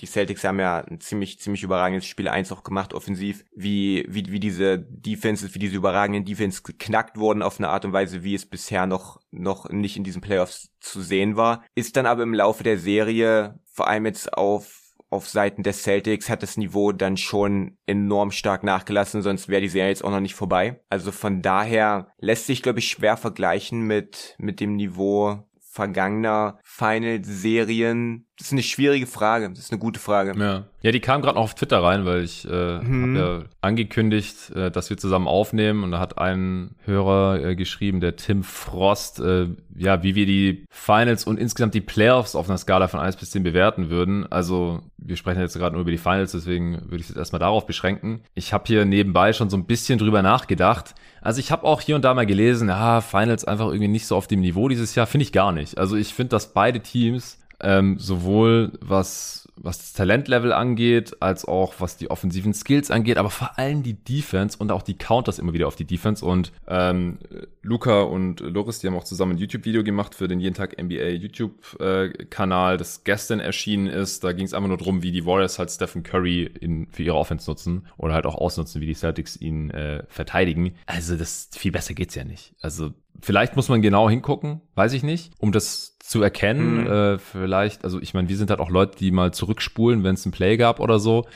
die 0.00 0.06
Celtics 0.06 0.44
haben 0.44 0.60
ja 0.60 0.78
ein 0.78 1.00
ziemlich, 1.00 1.40
ziemlich 1.40 1.62
überragendes 1.64 2.06
Spiel 2.06 2.28
1 2.28 2.52
auch 2.52 2.62
gemacht, 2.62 2.94
offensiv, 2.94 3.44
wie, 3.56 4.06
wie, 4.08 4.30
wie 4.30 4.38
diese 4.38 4.78
Defenses, 4.78 5.54
wie 5.54 5.58
diese 5.58 5.76
überragenden 5.76 6.24
Defenses 6.24 6.62
geknackt 6.62 7.16
wurden 7.16 7.42
auf 7.42 7.58
eine 7.58 7.70
Art 7.70 7.84
und 7.84 7.92
Weise, 7.92 8.22
wie 8.22 8.34
es 8.34 8.46
bisher 8.46 8.86
noch, 8.86 9.20
noch 9.32 9.68
nicht 9.70 9.96
in 9.96 10.04
diesen 10.04 10.20
Playoffs 10.20 10.70
zu 10.78 11.00
sehen 11.00 11.36
war. 11.36 11.64
Ist 11.74 11.96
dann 11.96 12.06
aber 12.06 12.22
im 12.22 12.34
Laufe 12.34 12.62
der 12.62 12.78
Serie, 12.78 13.58
vor 13.64 13.88
allem 13.88 14.06
jetzt 14.06 14.32
auf 14.34 14.87
auf 15.10 15.28
Seiten 15.28 15.62
des 15.62 15.82
Celtics 15.82 16.28
hat 16.28 16.42
das 16.42 16.56
Niveau 16.56 16.92
dann 16.92 17.16
schon 17.16 17.78
enorm 17.86 18.30
stark 18.30 18.62
nachgelassen, 18.62 19.22
sonst 19.22 19.48
wäre 19.48 19.62
die 19.62 19.68
Serie 19.68 19.88
jetzt 19.88 20.04
auch 20.04 20.10
noch 20.10 20.20
nicht 20.20 20.34
vorbei. 20.34 20.80
Also 20.90 21.12
von 21.12 21.42
daher 21.42 22.12
lässt 22.18 22.46
sich, 22.46 22.62
glaube 22.62 22.80
ich, 22.80 22.88
schwer 22.88 23.16
vergleichen 23.16 23.82
mit, 23.82 24.36
mit 24.38 24.60
dem 24.60 24.76
Niveau 24.76 25.44
vergangener 25.60 26.58
Final-Serien 26.64 28.27
das 28.38 28.48
ist 28.48 28.52
eine 28.52 28.62
schwierige 28.62 29.08
Frage. 29.08 29.50
Das 29.50 29.58
ist 29.58 29.72
eine 29.72 29.80
gute 29.80 29.98
Frage. 29.98 30.32
Ja, 30.38 30.64
ja 30.82 30.92
die 30.92 31.00
kam 31.00 31.22
gerade 31.22 31.34
noch 31.34 31.42
auf 31.42 31.56
Twitter 31.56 31.82
rein, 31.82 32.04
weil 32.04 32.22
ich 32.22 32.48
äh, 32.48 32.78
mhm. 32.78 33.16
habe 33.16 33.18
ja 33.18 33.44
angekündigt, 33.62 34.50
äh, 34.54 34.70
dass 34.70 34.90
wir 34.90 34.96
zusammen 34.96 35.26
aufnehmen 35.26 35.82
und 35.82 35.90
da 35.90 35.98
hat 35.98 36.18
ein 36.18 36.76
Hörer 36.84 37.42
äh, 37.44 37.56
geschrieben, 37.56 38.00
der 38.00 38.14
Tim 38.14 38.44
Frost, 38.44 39.18
äh, 39.18 39.48
ja, 39.76 40.04
wie 40.04 40.14
wir 40.14 40.24
die 40.24 40.64
Finals 40.70 41.24
und 41.24 41.36
insgesamt 41.36 41.74
die 41.74 41.80
Playoffs 41.80 42.36
auf 42.36 42.48
einer 42.48 42.58
Skala 42.58 42.86
von 42.86 43.00
1 43.00 43.16
bis 43.16 43.32
10 43.32 43.42
bewerten 43.42 43.90
würden. 43.90 44.30
Also 44.30 44.82
wir 44.98 45.16
sprechen 45.16 45.40
jetzt 45.40 45.58
gerade 45.58 45.72
nur 45.72 45.82
über 45.82 45.90
die 45.90 45.98
Finals, 45.98 46.30
deswegen 46.30 46.74
würde 46.82 46.96
ich 46.96 47.02
es 47.02 47.08
jetzt 47.08 47.18
erstmal 47.18 47.40
darauf 47.40 47.66
beschränken. 47.66 48.20
Ich 48.34 48.52
habe 48.52 48.64
hier 48.68 48.84
nebenbei 48.84 49.32
schon 49.32 49.50
so 49.50 49.56
ein 49.56 49.66
bisschen 49.66 49.98
drüber 49.98 50.22
nachgedacht. 50.22 50.94
Also 51.20 51.40
ich 51.40 51.50
habe 51.50 51.64
auch 51.64 51.80
hier 51.80 51.96
und 51.96 52.04
da 52.04 52.14
mal 52.14 52.24
gelesen, 52.24 52.68
ja, 52.68 53.00
Finals 53.00 53.44
einfach 53.44 53.66
irgendwie 53.66 53.88
nicht 53.88 54.06
so 54.06 54.14
auf 54.14 54.28
dem 54.28 54.40
Niveau 54.40 54.68
dieses 54.68 54.94
Jahr, 54.94 55.08
finde 55.08 55.24
ich 55.24 55.32
gar 55.32 55.50
nicht. 55.50 55.76
Also 55.76 55.96
ich 55.96 56.14
finde, 56.14 56.30
dass 56.30 56.52
beide 56.52 56.78
Teams 56.78 57.38
ähm, 57.60 57.98
sowohl 57.98 58.72
was 58.80 59.48
was 59.62 59.78
das 59.78 59.92
Talentlevel 59.92 60.52
angeht, 60.52 61.16
als 61.20 61.44
auch 61.44 61.74
was 61.78 61.96
die 61.96 62.10
offensiven 62.10 62.54
Skills 62.54 62.90
angeht, 62.90 63.16
aber 63.16 63.30
vor 63.30 63.58
allem 63.58 63.82
die 63.82 63.94
Defense 63.94 64.56
und 64.58 64.70
auch 64.72 64.82
die 64.82 64.96
Counters 64.96 65.38
immer 65.38 65.52
wieder 65.52 65.66
auf 65.66 65.76
die 65.76 65.84
Defense. 65.84 66.24
Und 66.24 66.52
ähm, 66.66 67.18
Luca 67.62 68.02
und 68.02 68.40
Loris, 68.40 68.78
die 68.78 68.86
haben 68.86 68.96
auch 68.96 69.04
zusammen 69.04 69.32
ein 69.32 69.38
YouTube-Video 69.38 69.84
gemacht 69.84 70.14
für 70.14 70.28
den 70.28 70.40
jeden 70.40 70.54
Tag 70.54 70.80
NBA 70.80 71.08
YouTube-Kanal, 71.08 72.74
äh, 72.74 72.78
das 72.78 73.04
gestern 73.04 73.40
erschienen 73.40 73.86
ist. 73.86 74.24
Da 74.24 74.32
ging 74.32 74.44
es 74.44 74.54
einfach 74.54 74.68
nur 74.68 74.78
darum, 74.78 75.02
wie 75.02 75.12
die 75.12 75.26
Warriors 75.26 75.58
halt 75.58 75.70
Stephen 75.70 76.02
Curry 76.02 76.44
in, 76.44 76.88
für 76.90 77.02
ihre 77.02 77.16
Offense 77.16 77.50
nutzen 77.50 77.86
oder 77.96 78.14
halt 78.14 78.26
auch 78.26 78.36
ausnutzen, 78.36 78.80
wie 78.80 78.86
die 78.86 78.94
Celtics 78.94 79.36
ihn 79.36 79.70
äh, 79.70 80.04
verteidigen. 80.08 80.74
Also 80.86 81.16
das 81.16 81.50
viel 81.52 81.72
besser 81.72 81.94
geht's 81.94 82.14
ja 82.14 82.24
nicht. 82.24 82.54
Also 82.60 82.92
vielleicht 83.20 83.56
muss 83.56 83.68
man 83.68 83.82
genau 83.82 84.08
hingucken, 84.08 84.60
weiß 84.74 84.92
ich 84.92 85.02
nicht, 85.02 85.32
um 85.38 85.52
das 85.52 85.98
zu 85.98 86.22
erkennen. 86.22 86.82
Mhm. 86.82 86.86
Äh, 86.86 87.18
vielleicht, 87.18 87.84
also 87.84 88.00
ich 88.00 88.14
meine, 88.14 88.28
wir 88.28 88.36
sind 88.36 88.50
halt 88.50 88.60
auch 88.60 88.70
Leute, 88.70 88.98
die 88.98 89.10
mal 89.10 89.32
zurückspulen, 89.32 90.04
wenn 90.04 90.14
es 90.14 90.24
ein 90.26 90.32
Play 90.32 90.56
gab 90.56 90.80
oder 90.80 90.98
so. 90.98 91.26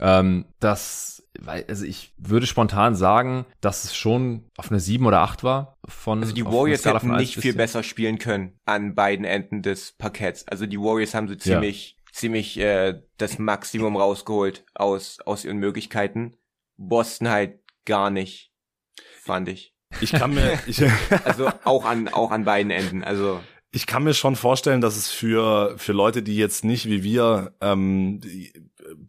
Ähm, 0.00 0.44
das, 0.60 1.24
weil, 1.40 1.64
also 1.68 1.84
ich 1.84 2.12
würde 2.18 2.46
spontan 2.46 2.94
sagen, 2.94 3.46
dass 3.60 3.84
es 3.84 3.96
schon 3.96 4.44
auf 4.56 4.70
eine 4.70 4.80
7 4.80 5.04
oder 5.06 5.20
8 5.20 5.44
war. 5.44 5.76
Von, 5.86 6.20
also 6.20 6.34
die 6.34 6.44
Warriors 6.44 6.84
hätten 6.84 7.16
nicht 7.16 7.36
viel 7.36 7.54
besser 7.54 7.82
spielen 7.82 8.18
können 8.18 8.58
an 8.64 8.94
beiden 8.94 9.24
Enden 9.24 9.62
des 9.62 9.92
Parketts. 9.92 10.46
Also 10.46 10.66
die 10.66 10.78
Warriors 10.78 11.14
haben 11.14 11.28
so 11.28 11.34
ziemlich, 11.34 11.96
ja. 11.98 12.12
ziemlich 12.12 12.58
äh, 12.58 13.00
das 13.16 13.38
Maximum 13.38 13.96
rausgeholt 13.96 14.64
aus, 14.74 15.18
aus 15.24 15.44
ihren 15.44 15.58
Möglichkeiten. 15.58 16.36
Boston 16.76 17.28
halt 17.28 17.58
gar 17.84 18.10
nicht, 18.10 18.52
fand 19.22 19.48
ich. 19.48 19.74
Ich 20.00 20.12
kann 20.12 20.34
mir, 20.34 20.58
ich, 20.66 20.82
also 21.24 21.50
auch 21.64 21.84
an, 21.84 22.08
auch 22.08 22.30
an 22.30 22.44
beiden 22.44 22.70
Enden, 22.70 23.04
also. 23.04 23.40
Ich 23.70 23.86
kann 23.86 24.02
mir 24.02 24.14
schon 24.14 24.34
vorstellen, 24.34 24.80
dass 24.80 24.96
es 24.96 25.10
für, 25.10 25.74
für 25.76 25.92
Leute, 25.92 26.22
die 26.22 26.36
jetzt 26.36 26.64
nicht 26.64 26.86
wie 26.86 27.02
wir 27.02 27.52
ähm, 27.60 28.20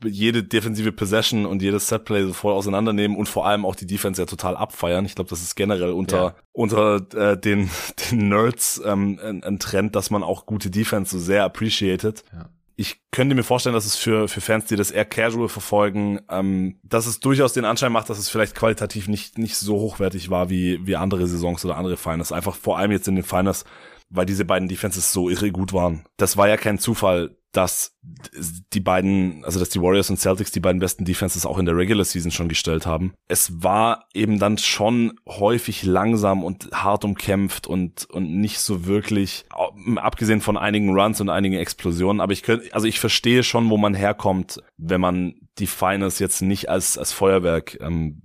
jede 0.03 0.43
defensive 0.43 0.91
Possession 0.91 1.45
und 1.45 1.61
jedes 1.61 1.87
Setplay 1.87 2.23
so 2.23 2.33
voll 2.33 2.51
auseinandernehmen 2.51 3.15
und 3.15 3.29
vor 3.29 3.47
allem 3.47 3.65
auch 3.65 3.75
die 3.75 3.87
Defense 3.87 4.21
ja 4.21 4.25
total 4.25 4.57
abfeiern. 4.57 5.05
Ich 5.05 5.15
glaube, 5.15 5.29
das 5.29 5.41
ist 5.41 5.55
generell 5.55 5.91
unter 5.91 6.17
ja. 6.17 6.35
unter 6.51 6.97
äh, 7.15 7.37
den, 7.37 7.69
den 8.11 8.27
Nerds 8.27 8.81
ähm, 8.85 9.17
ein, 9.23 9.43
ein 9.43 9.59
Trend, 9.59 9.95
dass 9.95 10.09
man 10.09 10.23
auch 10.23 10.45
gute 10.45 10.69
Defense 10.69 11.17
so 11.17 11.23
sehr 11.23 11.45
appreciated. 11.45 12.25
Ja 12.33 12.49
ich 12.79 13.01
könnte 13.11 13.35
mir 13.35 13.43
vorstellen, 13.43 13.73
dass 13.73 13.85
es 13.85 13.97
für, 13.97 14.29
für 14.29 14.39
Fans, 14.39 14.63
die 14.63 14.77
das 14.77 14.89
eher 14.89 15.03
casual 15.03 15.49
verfolgen, 15.49 16.21
ähm, 16.29 16.79
dass 16.81 17.07
es 17.07 17.19
durchaus 17.19 17.51
den 17.51 17.65
Anschein 17.65 17.91
macht, 17.91 18.09
dass 18.09 18.17
es 18.17 18.29
vielleicht 18.29 18.55
qualitativ 18.55 19.09
nicht, 19.09 19.37
nicht 19.37 19.57
so 19.57 19.75
hochwertig 19.75 20.29
war 20.29 20.49
wie, 20.49 20.87
wie 20.87 20.95
andere 20.95 21.27
Saisons 21.27 21.65
oder 21.65 21.75
andere 21.75 21.97
Finals. 21.97 22.31
Einfach 22.31 22.55
vor 22.55 22.77
allem 22.77 22.91
jetzt 22.91 23.09
in 23.09 23.15
den 23.15 23.25
Finals, 23.25 23.65
weil 24.09 24.25
diese 24.25 24.45
beiden 24.45 24.69
Defenses 24.69 25.11
so 25.11 25.29
irre 25.29 25.51
gut 25.51 25.73
waren. 25.73 26.05
Das 26.15 26.37
war 26.37 26.47
ja 26.47 26.55
kein 26.55 26.79
Zufall, 26.79 27.35
dass 27.51 27.97
die 28.73 28.79
beiden, 28.79 29.43
also 29.43 29.59
dass 29.59 29.69
die 29.69 29.81
Warriors 29.81 30.09
und 30.09 30.17
Celtics 30.17 30.51
die 30.51 30.59
beiden 30.59 30.79
besten 30.79 31.05
Defenses 31.05 31.45
auch 31.45 31.57
in 31.57 31.65
der 31.65 31.75
Regular 31.75 32.05
Season 32.05 32.31
schon 32.31 32.47
gestellt 32.47 32.85
haben. 32.85 33.13
Es 33.27 33.63
war 33.63 34.05
eben 34.13 34.37
dann 34.37 34.57
schon 34.57 35.19
häufig 35.27 35.83
langsam 35.83 36.43
und 36.43 36.69
hart 36.71 37.05
umkämpft 37.05 37.65
und 37.65 38.05
und 38.05 38.39
nicht 38.39 38.59
so 38.59 38.85
wirklich, 38.85 39.45
abgesehen 39.95 40.41
von 40.41 40.57
einigen 40.57 40.93
Runs 40.93 41.21
und 41.21 41.29
einigen 41.29 41.55
Explosionen. 41.55 42.21
Aber 42.21 42.33
ich 42.33 42.43
könnte, 42.43 42.73
also 42.73 42.87
ich 42.87 42.99
verstehe 42.99 43.43
schon, 43.43 43.69
wo 43.69 43.77
man 43.77 43.95
herkommt, 43.95 44.61
wenn 44.77 45.01
man 45.01 45.35
die 45.57 45.67
Finals 45.67 46.19
jetzt 46.19 46.41
nicht 46.41 46.69
als 46.69 46.97
als 46.97 47.11
Feuerwerk 47.11 47.79
ähm, 47.81 48.21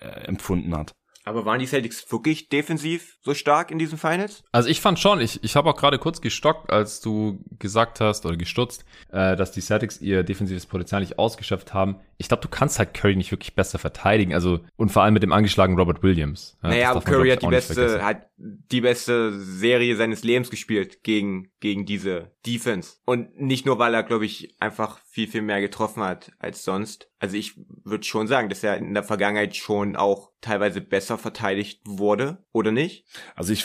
äh, 0.00 0.06
empfunden 0.26 0.76
hat. 0.76 0.94
Aber 1.24 1.46
waren 1.46 1.58
die 1.58 1.66
Celtics 1.66 2.10
wirklich 2.12 2.50
defensiv 2.50 3.16
so 3.22 3.32
stark 3.32 3.70
in 3.70 3.78
diesen 3.78 3.96
Finals? 3.96 4.44
Also 4.52 4.68
ich 4.68 4.80
fand 4.80 4.98
schon, 4.98 5.20
ich, 5.20 5.42
ich 5.42 5.56
habe 5.56 5.70
auch 5.70 5.76
gerade 5.76 5.98
kurz 5.98 6.20
gestockt, 6.20 6.70
als 6.70 7.00
du 7.00 7.42
gesagt 7.58 8.00
hast 8.00 8.26
oder 8.26 8.36
gestutzt, 8.36 8.84
äh, 9.10 9.34
dass 9.34 9.50
die 9.50 9.62
Celtics 9.62 10.00
ihr 10.02 10.22
defensives 10.22 10.66
Potenzial 10.66 11.00
nicht 11.00 11.18
ausgeschöpft 11.18 11.72
haben. 11.72 11.96
Ich 12.18 12.28
glaube, 12.28 12.42
du 12.42 12.48
kannst 12.48 12.78
halt 12.78 12.92
Curry 12.92 13.16
nicht 13.16 13.32
wirklich 13.32 13.54
besser 13.54 13.78
verteidigen. 13.78 14.34
Also 14.34 14.60
und 14.76 14.92
vor 14.92 15.02
allem 15.02 15.14
mit 15.14 15.22
dem 15.22 15.32
angeschlagenen 15.32 15.78
Robert 15.78 16.02
Williams. 16.02 16.58
Ja, 16.62 16.68
naja, 16.68 17.00
Curry 17.00 17.30
hat 17.30 17.42
die 17.42 17.46
beste, 17.46 18.04
hat 18.04 18.26
die 18.36 18.82
beste 18.82 19.32
Serie 19.32 19.96
seines 19.96 20.24
Lebens 20.24 20.50
gespielt 20.50 21.02
gegen 21.02 21.50
gegen 21.60 21.86
diese 21.86 22.32
Defense 22.44 22.96
und 23.06 23.40
nicht 23.40 23.64
nur, 23.64 23.78
weil 23.78 23.94
er, 23.94 24.02
glaube 24.02 24.26
ich, 24.26 24.54
einfach 24.60 24.98
viel 25.14 25.28
viel 25.28 25.42
mehr 25.42 25.60
getroffen 25.60 26.02
hat 26.02 26.32
als 26.40 26.64
sonst. 26.64 27.08
Also 27.20 27.36
ich 27.36 27.54
würde 27.84 28.02
schon 28.02 28.26
sagen, 28.26 28.48
dass 28.48 28.64
er 28.64 28.78
in 28.78 28.94
der 28.94 29.04
Vergangenheit 29.04 29.54
schon 29.54 29.94
auch 29.94 30.32
teilweise 30.40 30.80
besser 30.80 31.18
verteidigt 31.18 31.82
wurde, 31.86 32.44
oder 32.50 32.72
nicht? 32.72 33.06
Also 33.36 33.52
ich 33.52 33.64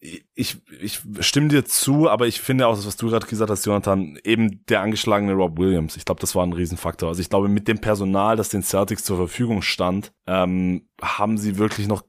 ich, 0.00 0.56
ich 0.80 1.00
stimme 1.20 1.48
dir 1.48 1.64
zu, 1.64 2.08
aber 2.08 2.26
ich 2.26 2.40
finde 2.40 2.66
auch, 2.66 2.72
was 2.72 2.96
du 2.96 3.08
gerade 3.08 3.26
gesagt 3.26 3.50
hast, 3.50 3.66
Jonathan, 3.66 4.18
eben 4.24 4.64
der 4.66 4.80
angeschlagene 4.80 5.34
Rob 5.34 5.58
Williams. 5.58 5.96
Ich 5.96 6.06
glaube, 6.06 6.20
das 6.22 6.34
war 6.34 6.44
ein 6.44 6.54
Riesenfaktor. 6.54 7.10
Also 7.10 7.20
ich 7.20 7.28
glaube, 7.28 7.48
mit 7.48 7.68
dem 7.68 7.80
Personal, 7.80 8.34
das 8.34 8.48
den 8.48 8.62
Celtics 8.62 9.04
zur 9.04 9.18
Verfügung 9.18 9.62
stand, 9.62 10.12
ähm, 10.26 10.88
haben 11.00 11.38
sie 11.38 11.58
wirklich 11.58 11.86
noch 11.86 12.02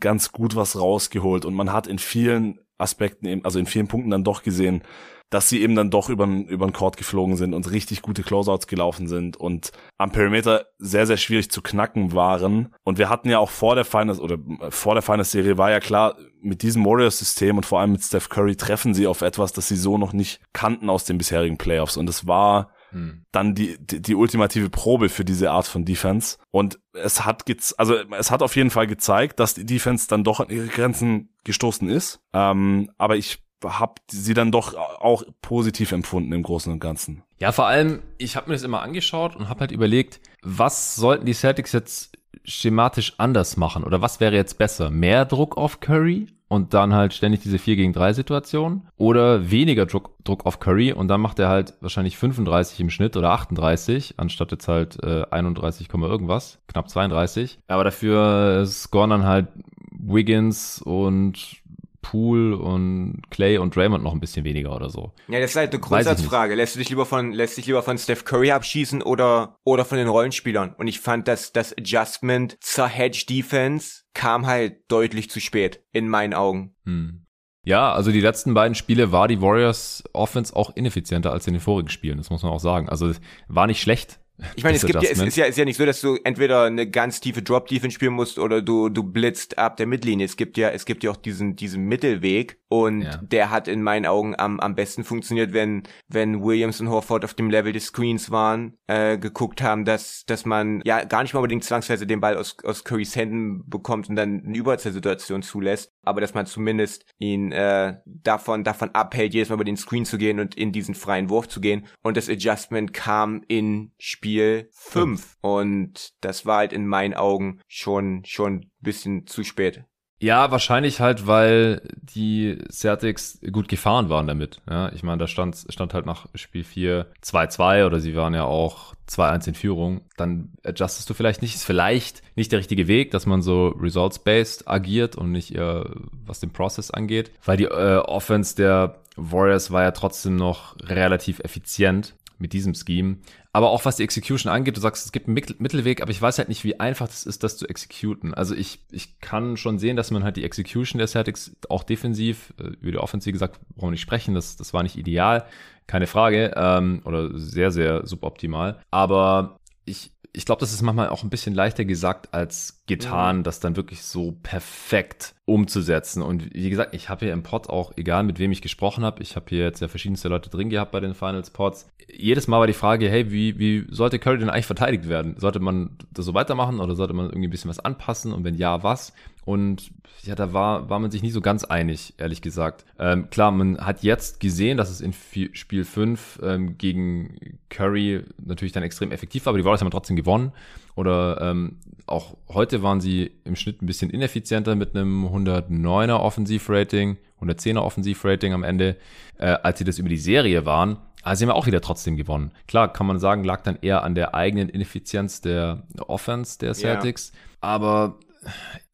ganz 0.00 0.32
gut 0.32 0.56
was 0.56 0.78
rausgeholt. 0.78 1.44
Und 1.44 1.54
man 1.54 1.72
hat 1.72 1.88
in 1.88 1.98
vielen 1.98 2.60
Aspekten, 2.78 3.26
eben, 3.26 3.44
also 3.44 3.58
in 3.58 3.66
vielen 3.66 3.88
Punkten 3.88 4.10
dann 4.10 4.24
doch 4.24 4.42
gesehen, 4.42 4.82
dass 5.30 5.48
sie 5.48 5.62
eben 5.62 5.74
dann 5.74 5.90
doch 5.90 6.08
über 6.08 6.26
den 6.26 6.72
Court 6.72 6.96
geflogen 6.96 7.36
sind 7.36 7.54
und 7.54 7.70
richtig 7.70 8.02
gute 8.02 8.22
Closeouts 8.22 8.66
gelaufen 8.66 9.08
sind 9.08 9.36
und 9.36 9.72
am 9.98 10.12
Perimeter 10.12 10.66
sehr, 10.78 11.06
sehr 11.06 11.16
schwierig 11.16 11.50
zu 11.50 11.62
knacken 11.62 12.12
waren. 12.12 12.74
Und 12.84 12.98
wir 12.98 13.08
hatten 13.08 13.28
ja 13.28 13.38
auch 13.38 13.50
vor 13.50 13.74
der 13.74 13.84
Finals 13.84 14.20
oder 14.20 14.36
äh, 14.60 14.70
vor 14.70 14.94
der 14.94 15.02
Finals-Serie 15.02 15.58
war 15.58 15.70
ja 15.70 15.80
klar, 15.80 16.16
mit 16.40 16.62
diesem 16.62 16.84
Warriors-System 16.84 17.56
und 17.56 17.66
vor 17.66 17.80
allem 17.80 17.92
mit 17.92 18.02
Steph 18.02 18.28
Curry 18.28 18.56
treffen 18.56 18.94
sie 18.94 19.06
auf 19.06 19.22
etwas, 19.22 19.52
das 19.52 19.68
sie 19.68 19.76
so 19.76 19.98
noch 19.98 20.12
nicht 20.12 20.40
kannten 20.52 20.90
aus 20.90 21.04
den 21.04 21.18
bisherigen 21.18 21.58
Playoffs. 21.58 21.96
Und 21.96 22.08
es 22.08 22.26
war 22.26 22.70
hm. 22.90 23.24
dann 23.32 23.54
die, 23.54 23.76
die, 23.80 24.00
die 24.00 24.14
ultimative 24.14 24.70
Probe 24.70 25.08
für 25.08 25.24
diese 25.24 25.50
Art 25.50 25.66
von 25.66 25.84
Defense. 25.84 26.38
Und 26.50 26.78
es 26.92 27.24
hat 27.24 27.44
also 27.76 27.96
es 28.18 28.30
hat 28.30 28.42
auf 28.42 28.56
jeden 28.56 28.70
Fall 28.70 28.86
gezeigt, 28.86 29.40
dass 29.40 29.54
die 29.54 29.66
Defense 29.66 30.06
dann 30.08 30.22
doch 30.22 30.40
an 30.40 30.50
ihre 30.50 30.68
Grenzen 30.68 31.34
gestoßen 31.44 31.88
ist. 31.88 32.20
Ähm, 32.32 32.90
aber 32.98 33.16
ich 33.16 33.43
habe 33.64 33.94
sie 34.10 34.34
dann 34.34 34.52
doch 34.52 34.74
auch 34.74 35.24
positiv 35.42 35.92
empfunden 35.92 36.32
im 36.32 36.42
Großen 36.42 36.72
und 36.72 36.80
Ganzen. 36.80 37.22
Ja, 37.38 37.52
vor 37.52 37.66
allem, 37.66 38.02
ich 38.18 38.36
habe 38.36 38.48
mir 38.48 38.54
das 38.54 38.62
immer 38.62 38.82
angeschaut 38.82 39.36
und 39.36 39.48
habe 39.48 39.60
halt 39.60 39.72
überlegt, 39.72 40.20
was 40.42 40.96
sollten 40.96 41.26
die 41.26 41.34
Celtics 41.34 41.72
jetzt 41.72 42.18
schematisch 42.44 43.14
anders 43.18 43.56
machen 43.56 43.84
oder 43.84 44.00
was 44.00 44.20
wäre 44.20 44.34
jetzt 44.34 44.58
besser? 44.58 44.90
Mehr 44.90 45.24
Druck 45.24 45.56
auf 45.56 45.80
Curry 45.80 46.26
und 46.48 46.74
dann 46.74 46.94
halt 46.94 47.14
ständig 47.14 47.40
diese 47.40 47.58
4 47.58 47.76
gegen 47.76 47.92
3 47.92 48.12
Situation 48.12 48.86
oder 48.96 49.50
weniger 49.50 49.86
Druck, 49.86 50.12
Druck 50.24 50.46
auf 50.46 50.60
Curry 50.60 50.92
und 50.92 51.08
dann 51.08 51.20
macht 51.20 51.38
er 51.38 51.48
halt 51.48 51.74
wahrscheinlich 51.80 52.16
35 52.16 52.80
im 52.80 52.90
Schnitt 52.90 53.16
oder 53.16 53.30
38 53.30 54.14
anstatt 54.18 54.52
jetzt 54.52 54.68
halt 54.68 55.02
äh, 55.02 55.24
31, 55.30 55.88
irgendwas, 55.92 56.58
knapp 56.68 56.88
32. 56.88 57.58
Aber 57.66 57.84
dafür 57.84 58.66
scoren 58.66 59.10
dann 59.10 59.24
halt 59.24 59.48
Wiggins 59.90 60.82
und 60.82 61.62
Poole 62.04 62.58
und 62.58 63.22
Clay 63.30 63.56
und 63.56 63.74
Draymond 63.74 64.04
noch 64.04 64.12
ein 64.12 64.20
bisschen 64.20 64.44
weniger 64.44 64.76
oder 64.76 64.90
so. 64.90 65.12
Ja, 65.26 65.40
das 65.40 65.52
ist 65.52 65.56
halt 65.56 65.72
eine 65.72 65.80
Grundsatzfrage. 65.80 66.54
Lässt 66.54 66.74
du 66.74 66.78
dich 66.78 66.90
lieber 66.90 67.06
von, 67.06 67.32
lässt 67.32 67.56
dich 67.56 67.66
lieber 67.66 67.82
von 67.82 67.96
Steph 67.96 68.26
Curry 68.26 68.52
abschießen 68.52 69.02
oder, 69.02 69.58
oder 69.64 69.86
von 69.86 69.96
den 69.96 70.08
Rollenspielern? 70.08 70.74
Und 70.74 70.86
ich 70.86 71.00
fand, 71.00 71.26
dass 71.28 71.52
das 71.52 71.76
Adjustment 71.76 72.58
zur 72.60 72.88
Hedge 72.88 73.24
Defense 73.26 74.02
kam 74.12 74.46
halt 74.46 74.82
deutlich 74.88 75.30
zu 75.30 75.40
spät, 75.40 75.82
in 75.92 76.08
meinen 76.08 76.34
Augen. 76.34 76.76
Hm. 76.84 77.24
Ja, 77.64 77.94
also 77.94 78.12
die 78.12 78.20
letzten 78.20 78.52
beiden 78.52 78.74
Spiele 78.74 79.10
war 79.10 79.26
die 79.26 79.40
Warriors 79.40 80.04
Offense 80.12 80.54
auch 80.54 80.76
ineffizienter 80.76 81.32
als 81.32 81.46
in 81.46 81.54
den 81.54 81.62
vorigen 81.62 81.88
Spielen, 81.88 82.18
das 82.18 82.28
muss 82.28 82.42
man 82.42 82.52
auch 82.52 82.60
sagen. 82.60 82.90
Also 82.90 83.12
war 83.48 83.66
nicht 83.66 83.80
schlecht, 83.80 84.20
ich 84.56 84.64
meine, 84.64 84.76
es 84.76 84.84
gibt 84.84 85.00
ja, 85.02 85.10
es 85.10 85.20
ist 85.20 85.36
ja, 85.36 85.44
ist 85.44 85.58
ja 85.58 85.64
nicht 85.64 85.76
so, 85.76 85.86
dass 85.86 86.00
du 86.00 86.16
entweder 86.24 86.64
eine 86.64 86.90
ganz 86.90 87.20
tiefe 87.20 87.42
Drop-Defense 87.42 87.94
spielen 87.94 88.14
musst 88.14 88.38
oder 88.38 88.62
du, 88.62 88.88
du 88.88 89.04
blitzt 89.04 89.58
ab 89.58 89.76
der 89.76 89.86
Mittellinie. 89.86 90.26
Es 90.26 90.36
gibt 90.36 90.56
ja, 90.56 90.70
es 90.70 90.84
gibt 90.84 91.04
ja 91.04 91.12
auch 91.12 91.16
diesen, 91.16 91.54
diesen 91.54 91.84
Mittelweg 91.84 92.58
und 92.82 93.02
ja. 93.02 93.16
der 93.16 93.50
hat 93.50 93.68
in 93.68 93.82
meinen 93.82 94.06
Augen 94.06 94.34
am, 94.36 94.60
am 94.60 94.74
besten 94.74 95.04
funktioniert, 95.04 95.52
wenn, 95.52 95.84
wenn 96.08 96.42
Williams 96.42 96.80
und 96.80 96.90
Horford 96.90 97.24
auf 97.24 97.34
dem 97.34 97.50
Level 97.50 97.72
des 97.72 97.86
Screens 97.86 98.30
waren, 98.30 98.76
äh, 98.86 99.18
geguckt 99.18 99.62
haben, 99.62 99.84
dass, 99.84 100.24
dass 100.26 100.44
man 100.44 100.82
ja 100.84 101.04
gar 101.04 101.22
nicht 101.22 101.34
mal 101.34 101.40
unbedingt 101.40 101.64
zwangsweise 101.64 102.06
den 102.06 102.20
Ball 102.20 102.36
aus, 102.36 102.56
aus 102.64 102.84
Currys 102.84 103.16
Händen 103.16 103.68
bekommt 103.68 104.08
und 104.08 104.16
dann 104.16 104.42
eine 104.44 104.56
Überzahlsituation 104.56 105.42
zulässt, 105.42 105.92
aber 106.02 106.20
dass 106.20 106.34
man 106.34 106.46
zumindest 106.46 107.06
ihn, 107.18 107.52
äh, 107.52 107.98
davon, 108.04 108.64
davon 108.64 108.90
abhält, 108.90 109.34
jedes 109.34 109.48
Mal 109.48 109.54
über 109.54 109.64
den 109.64 109.76
Screen 109.76 110.04
zu 110.04 110.18
gehen 110.18 110.40
und 110.40 110.54
in 110.54 110.72
diesen 110.72 110.94
freien 110.94 111.30
Wurf 111.30 111.48
zu 111.48 111.60
gehen 111.60 111.86
und 112.02 112.16
das 112.16 112.28
Adjustment 112.28 112.92
kam 112.92 113.42
in 113.48 113.92
Spiel 113.98 114.34
Spiel 114.34 114.68
5. 114.72 115.36
Und 115.42 116.14
das 116.20 116.46
war 116.46 116.58
halt 116.58 116.72
in 116.72 116.86
meinen 116.86 117.14
Augen 117.14 117.60
schon, 117.68 118.24
schon 118.24 118.54
ein 118.54 118.70
bisschen 118.80 119.26
zu 119.26 119.44
spät. 119.44 119.84
Ja, 120.20 120.50
wahrscheinlich 120.50 121.00
halt, 121.00 121.26
weil 121.26 121.82
die 122.00 122.58
Celtics 122.70 123.40
gut 123.52 123.68
gefahren 123.68 124.08
waren 124.08 124.26
damit. 124.26 124.60
Ja, 124.68 124.90
ich 124.92 125.02
meine, 125.02 125.18
da 125.18 125.26
stand, 125.26 125.66
stand 125.68 125.92
halt 125.92 126.06
nach 126.06 126.26
Spiel 126.34 126.64
4 126.64 127.06
2-2 127.22 127.84
oder 127.84 128.00
sie 128.00 128.14
waren 128.14 128.32
ja 128.32 128.44
auch 128.44 128.94
2-1 129.08 129.48
in 129.48 129.54
Führung. 129.54 130.00
Dann 130.16 130.52
adjustest 130.62 131.10
du 131.10 131.14
vielleicht 131.14 131.42
nicht. 131.42 131.54
Ist 131.54 131.64
vielleicht 131.64 132.22
nicht 132.36 132.52
der 132.52 132.60
richtige 132.60 132.88
Weg, 132.88 133.10
dass 133.10 133.26
man 133.26 133.42
so 133.42 133.68
results-based 133.68 134.68
agiert 134.68 135.16
und 135.16 135.32
nicht 135.32 135.54
eher 135.54 135.90
was 136.24 136.40
den 136.40 136.50
Process 136.50 136.90
angeht. 136.90 137.30
Weil 137.44 137.56
die 137.56 137.64
äh, 137.64 137.98
Offense 137.98 138.56
der 138.56 139.00
Warriors 139.16 139.70
war 139.72 139.82
ja 139.82 139.90
trotzdem 139.90 140.36
noch 140.36 140.76
relativ 140.80 141.40
effizient 141.40 142.14
mit 142.44 142.52
diesem 142.52 142.74
Scheme. 142.74 143.16
Aber 143.54 143.70
auch 143.70 143.86
was 143.86 143.96
die 143.96 144.02
Execution 144.02 144.52
angeht, 144.52 144.76
du 144.76 144.80
sagst, 144.82 145.06
es 145.06 145.12
gibt 145.12 145.28
einen 145.28 145.34
Mittelweg, 145.34 146.02
aber 146.02 146.10
ich 146.10 146.20
weiß 146.20 146.36
halt 146.36 146.50
nicht, 146.50 146.62
wie 146.62 146.78
einfach 146.78 147.06
das 147.06 147.24
ist, 147.24 147.42
das 147.42 147.56
zu 147.56 147.66
executen. 147.66 148.34
Also 148.34 148.54
ich, 148.54 148.80
ich 148.90 149.18
kann 149.20 149.56
schon 149.56 149.78
sehen, 149.78 149.96
dass 149.96 150.10
man 150.10 150.24
halt 150.24 150.36
die 150.36 150.44
Execution 150.44 150.98
der 150.98 151.06
Celtics 151.06 151.56
auch 151.70 151.84
defensiv, 151.84 152.52
äh, 152.58 152.64
über 152.82 152.92
die 152.92 152.98
Offense, 152.98 153.26
wie 153.26 153.32
gesagt, 153.32 153.60
brauchen 153.70 153.88
wir 153.88 153.92
nicht 153.92 154.02
sprechen, 154.02 154.34
das, 154.34 154.56
das 154.56 154.74
war 154.74 154.82
nicht 154.82 154.98
ideal, 154.98 155.46
keine 155.86 156.06
Frage, 156.06 156.52
ähm, 156.54 157.00
oder 157.06 157.38
sehr, 157.38 157.70
sehr 157.70 158.06
suboptimal. 158.06 158.78
Aber 158.90 159.58
ich, 159.86 160.12
ich 160.36 160.44
glaube, 160.44 160.58
das 160.58 160.72
ist 160.72 160.82
manchmal 160.82 161.10
auch 161.10 161.22
ein 161.22 161.30
bisschen 161.30 161.54
leichter 161.54 161.84
gesagt 161.84 162.34
als 162.34 162.82
getan, 162.86 163.38
mhm. 163.38 163.42
das 163.44 163.60
dann 163.60 163.76
wirklich 163.76 164.02
so 164.02 164.32
perfekt 164.42 165.32
umzusetzen. 165.44 166.22
Und 166.22 166.52
wie 166.52 166.70
gesagt, 166.70 166.92
ich 166.92 167.08
habe 167.08 167.26
hier 167.26 167.32
im 167.32 167.44
Pod 167.44 167.70
auch, 167.70 167.92
egal 167.96 168.24
mit 168.24 168.40
wem 168.40 168.50
ich 168.50 168.60
gesprochen 168.60 169.04
habe, 169.04 169.22
ich 169.22 169.36
habe 169.36 169.46
hier 169.48 169.62
jetzt 169.62 169.80
ja 169.80 169.86
verschiedenste 169.86 170.28
Leute 170.28 170.50
drin 170.50 170.70
gehabt 170.70 170.90
bei 170.90 170.98
den 170.98 171.14
Finals 171.14 171.50
Pods. 171.50 171.88
Jedes 172.12 172.48
Mal 172.48 172.58
war 172.58 172.66
die 172.66 172.72
Frage, 172.72 173.08
hey, 173.08 173.30
wie, 173.30 173.60
wie 173.60 173.86
sollte 173.90 174.18
Curry 174.18 174.38
denn 174.38 174.50
eigentlich 174.50 174.66
verteidigt 174.66 175.08
werden? 175.08 175.36
Sollte 175.38 175.60
man 175.60 175.96
das 176.12 176.24
so 176.24 176.34
weitermachen 176.34 176.80
oder 176.80 176.96
sollte 176.96 177.14
man 177.14 177.26
irgendwie 177.26 177.46
ein 177.46 177.50
bisschen 177.50 177.70
was 177.70 177.78
anpassen? 177.78 178.32
Und 178.32 178.42
wenn 178.42 178.56
ja, 178.56 178.82
was? 178.82 179.12
Und 179.44 179.90
ja, 180.22 180.34
da 180.34 180.52
war, 180.52 180.88
war 180.88 180.98
man 180.98 181.10
sich 181.10 181.22
nicht 181.22 181.34
so 181.34 181.40
ganz 181.40 181.64
einig, 181.64 182.14
ehrlich 182.16 182.40
gesagt. 182.40 182.84
Ähm, 182.98 183.28
klar, 183.28 183.50
man 183.50 183.78
hat 183.78 184.02
jetzt 184.02 184.40
gesehen, 184.40 184.78
dass 184.78 184.90
es 184.90 185.00
in 185.00 185.12
Spiel 185.12 185.84
5 185.84 186.40
ähm, 186.42 186.78
gegen 186.78 187.58
Curry 187.68 188.24
natürlich 188.42 188.72
dann 188.72 188.82
extrem 188.82 189.12
effektiv 189.12 189.44
war, 189.44 189.50
aber 189.50 189.58
die 189.58 189.64
Warriors 189.64 189.82
haben 189.82 189.90
trotzdem 189.90 190.16
gewonnen. 190.16 190.52
Oder 190.94 191.40
ähm, 191.42 191.76
auch 192.06 192.36
heute 192.48 192.82
waren 192.82 193.00
sie 193.00 193.32
im 193.44 193.56
Schnitt 193.56 193.82
ein 193.82 193.86
bisschen 193.86 194.10
ineffizienter 194.10 194.76
mit 194.76 194.94
einem 194.94 195.26
109er 195.26 196.20
Offensivrating, 196.20 197.18
110er 197.42 197.80
Offensivrating 197.80 198.52
am 198.52 198.62
Ende, 198.62 198.96
äh, 199.38 199.46
als 199.46 199.78
sie 199.78 199.84
das 199.84 199.98
über 199.98 200.08
die 200.08 200.16
Serie 200.16 200.64
waren. 200.64 200.98
Also 201.22 201.40
sie 201.40 201.50
haben 201.50 201.56
auch 201.56 201.66
wieder 201.66 201.80
trotzdem 201.80 202.16
gewonnen. 202.16 202.52
Klar, 202.68 202.92
kann 202.92 203.06
man 203.06 203.18
sagen, 203.18 203.44
lag 203.44 203.62
dann 203.62 203.78
eher 203.80 204.02
an 204.02 204.14
der 204.14 204.34
eigenen 204.34 204.68
Ineffizienz 204.68 205.40
der 205.40 205.82
Offense 206.06 206.58
der 206.58 206.74
Celtics. 206.74 207.32
Yeah. 207.32 207.72
Aber 207.72 208.18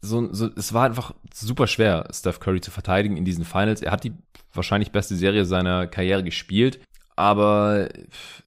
so, 0.00 0.32
so, 0.32 0.50
es 0.56 0.72
war 0.72 0.86
einfach 0.86 1.14
super 1.32 1.66
schwer, 1.66 2.08
Steph 2.12 2.40
Curry 2.40 2.60
zu 2.60 2.70
verteidigen 2.70 3.16
in 3.16 3.24
diesen 3.24 3.44
Finals. 3.44 3.82
Er 3.82 3.92
hat 3.92 4.04
die 4.04 4.12
wahrscheinlich 4.52 4.92
beste 4.92 5.14
Serie 5.14 5.44
seiner 5.44 5.86
Karriere 5.86 6.24
gespielt, 6.24 6.80
aber 7.16 7.88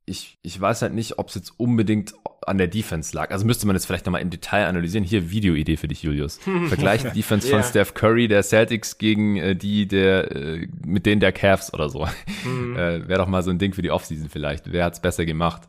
ich, 0.06 0.38
ich 0.42 0.60
weiß 0.60 0.82
halt 0.82 0.94
nicht, 0.94 1.20
ob 1.20 1.30
es 1.30 1.36
jetzt 1.36 1.54
unbedingt 1.58 2.14
an 2.48 2.58
der 2.58 2.68
Defense 2.68 3.16
lag. 3.16 3.32
Also 3.32 3.46
müsste 3.46 3.68
man 3.68 3.76
jetzt 3.76 3.86
vielleicht 3.86 4.06
nochmal 4.06 4.22
im 4.22 4.30
Detail 4.30 4.66
analysieren. 4.66 5.06
Hier, 5.06 5.32
Videoidee 5.32 5.78
für 5.78 5.88
dich, 5.88 6.04
Julius. 6.04 6.40
Vergleich 6.68 7.04
die 7.04 7.12
Defense 7.12 7.48
yeah. 7.48 7.58
von 7.58 7.70
Steph 7.70 7.94
Curry, 7.94 8.28
der 8.28 8.44
Celtics, 8.44 8.98
gegen 8.98 9.38
äh, 9.38 9.56
die 9.56 9.88
der, 9.88 10.32
äh, 10.36 10.68
mit 10.86 11.06
denen 11.06 11.22
der 11.22 11.32
Cavs 11.32 11.74
oder 11.74 11.90
so. 11.90 12.08
Mhm. 12.46 12.64
Äh, 12.74 13.08
Wäre 13.08 13.20
doch 13.20 13.28
mal 13.28 13.44
so 13.44 13.52
ein 13.52 13.60
Ding 13.60 13.74
für 13.74 13.84
die 13.84 13.92
Offseason 13.92 14.30
vielleicht. 14.30 14.72
Wer 14.72 14.86
hat's 14.86 15.00
besser 15.00 15.26
gemacht? 15.26 15.62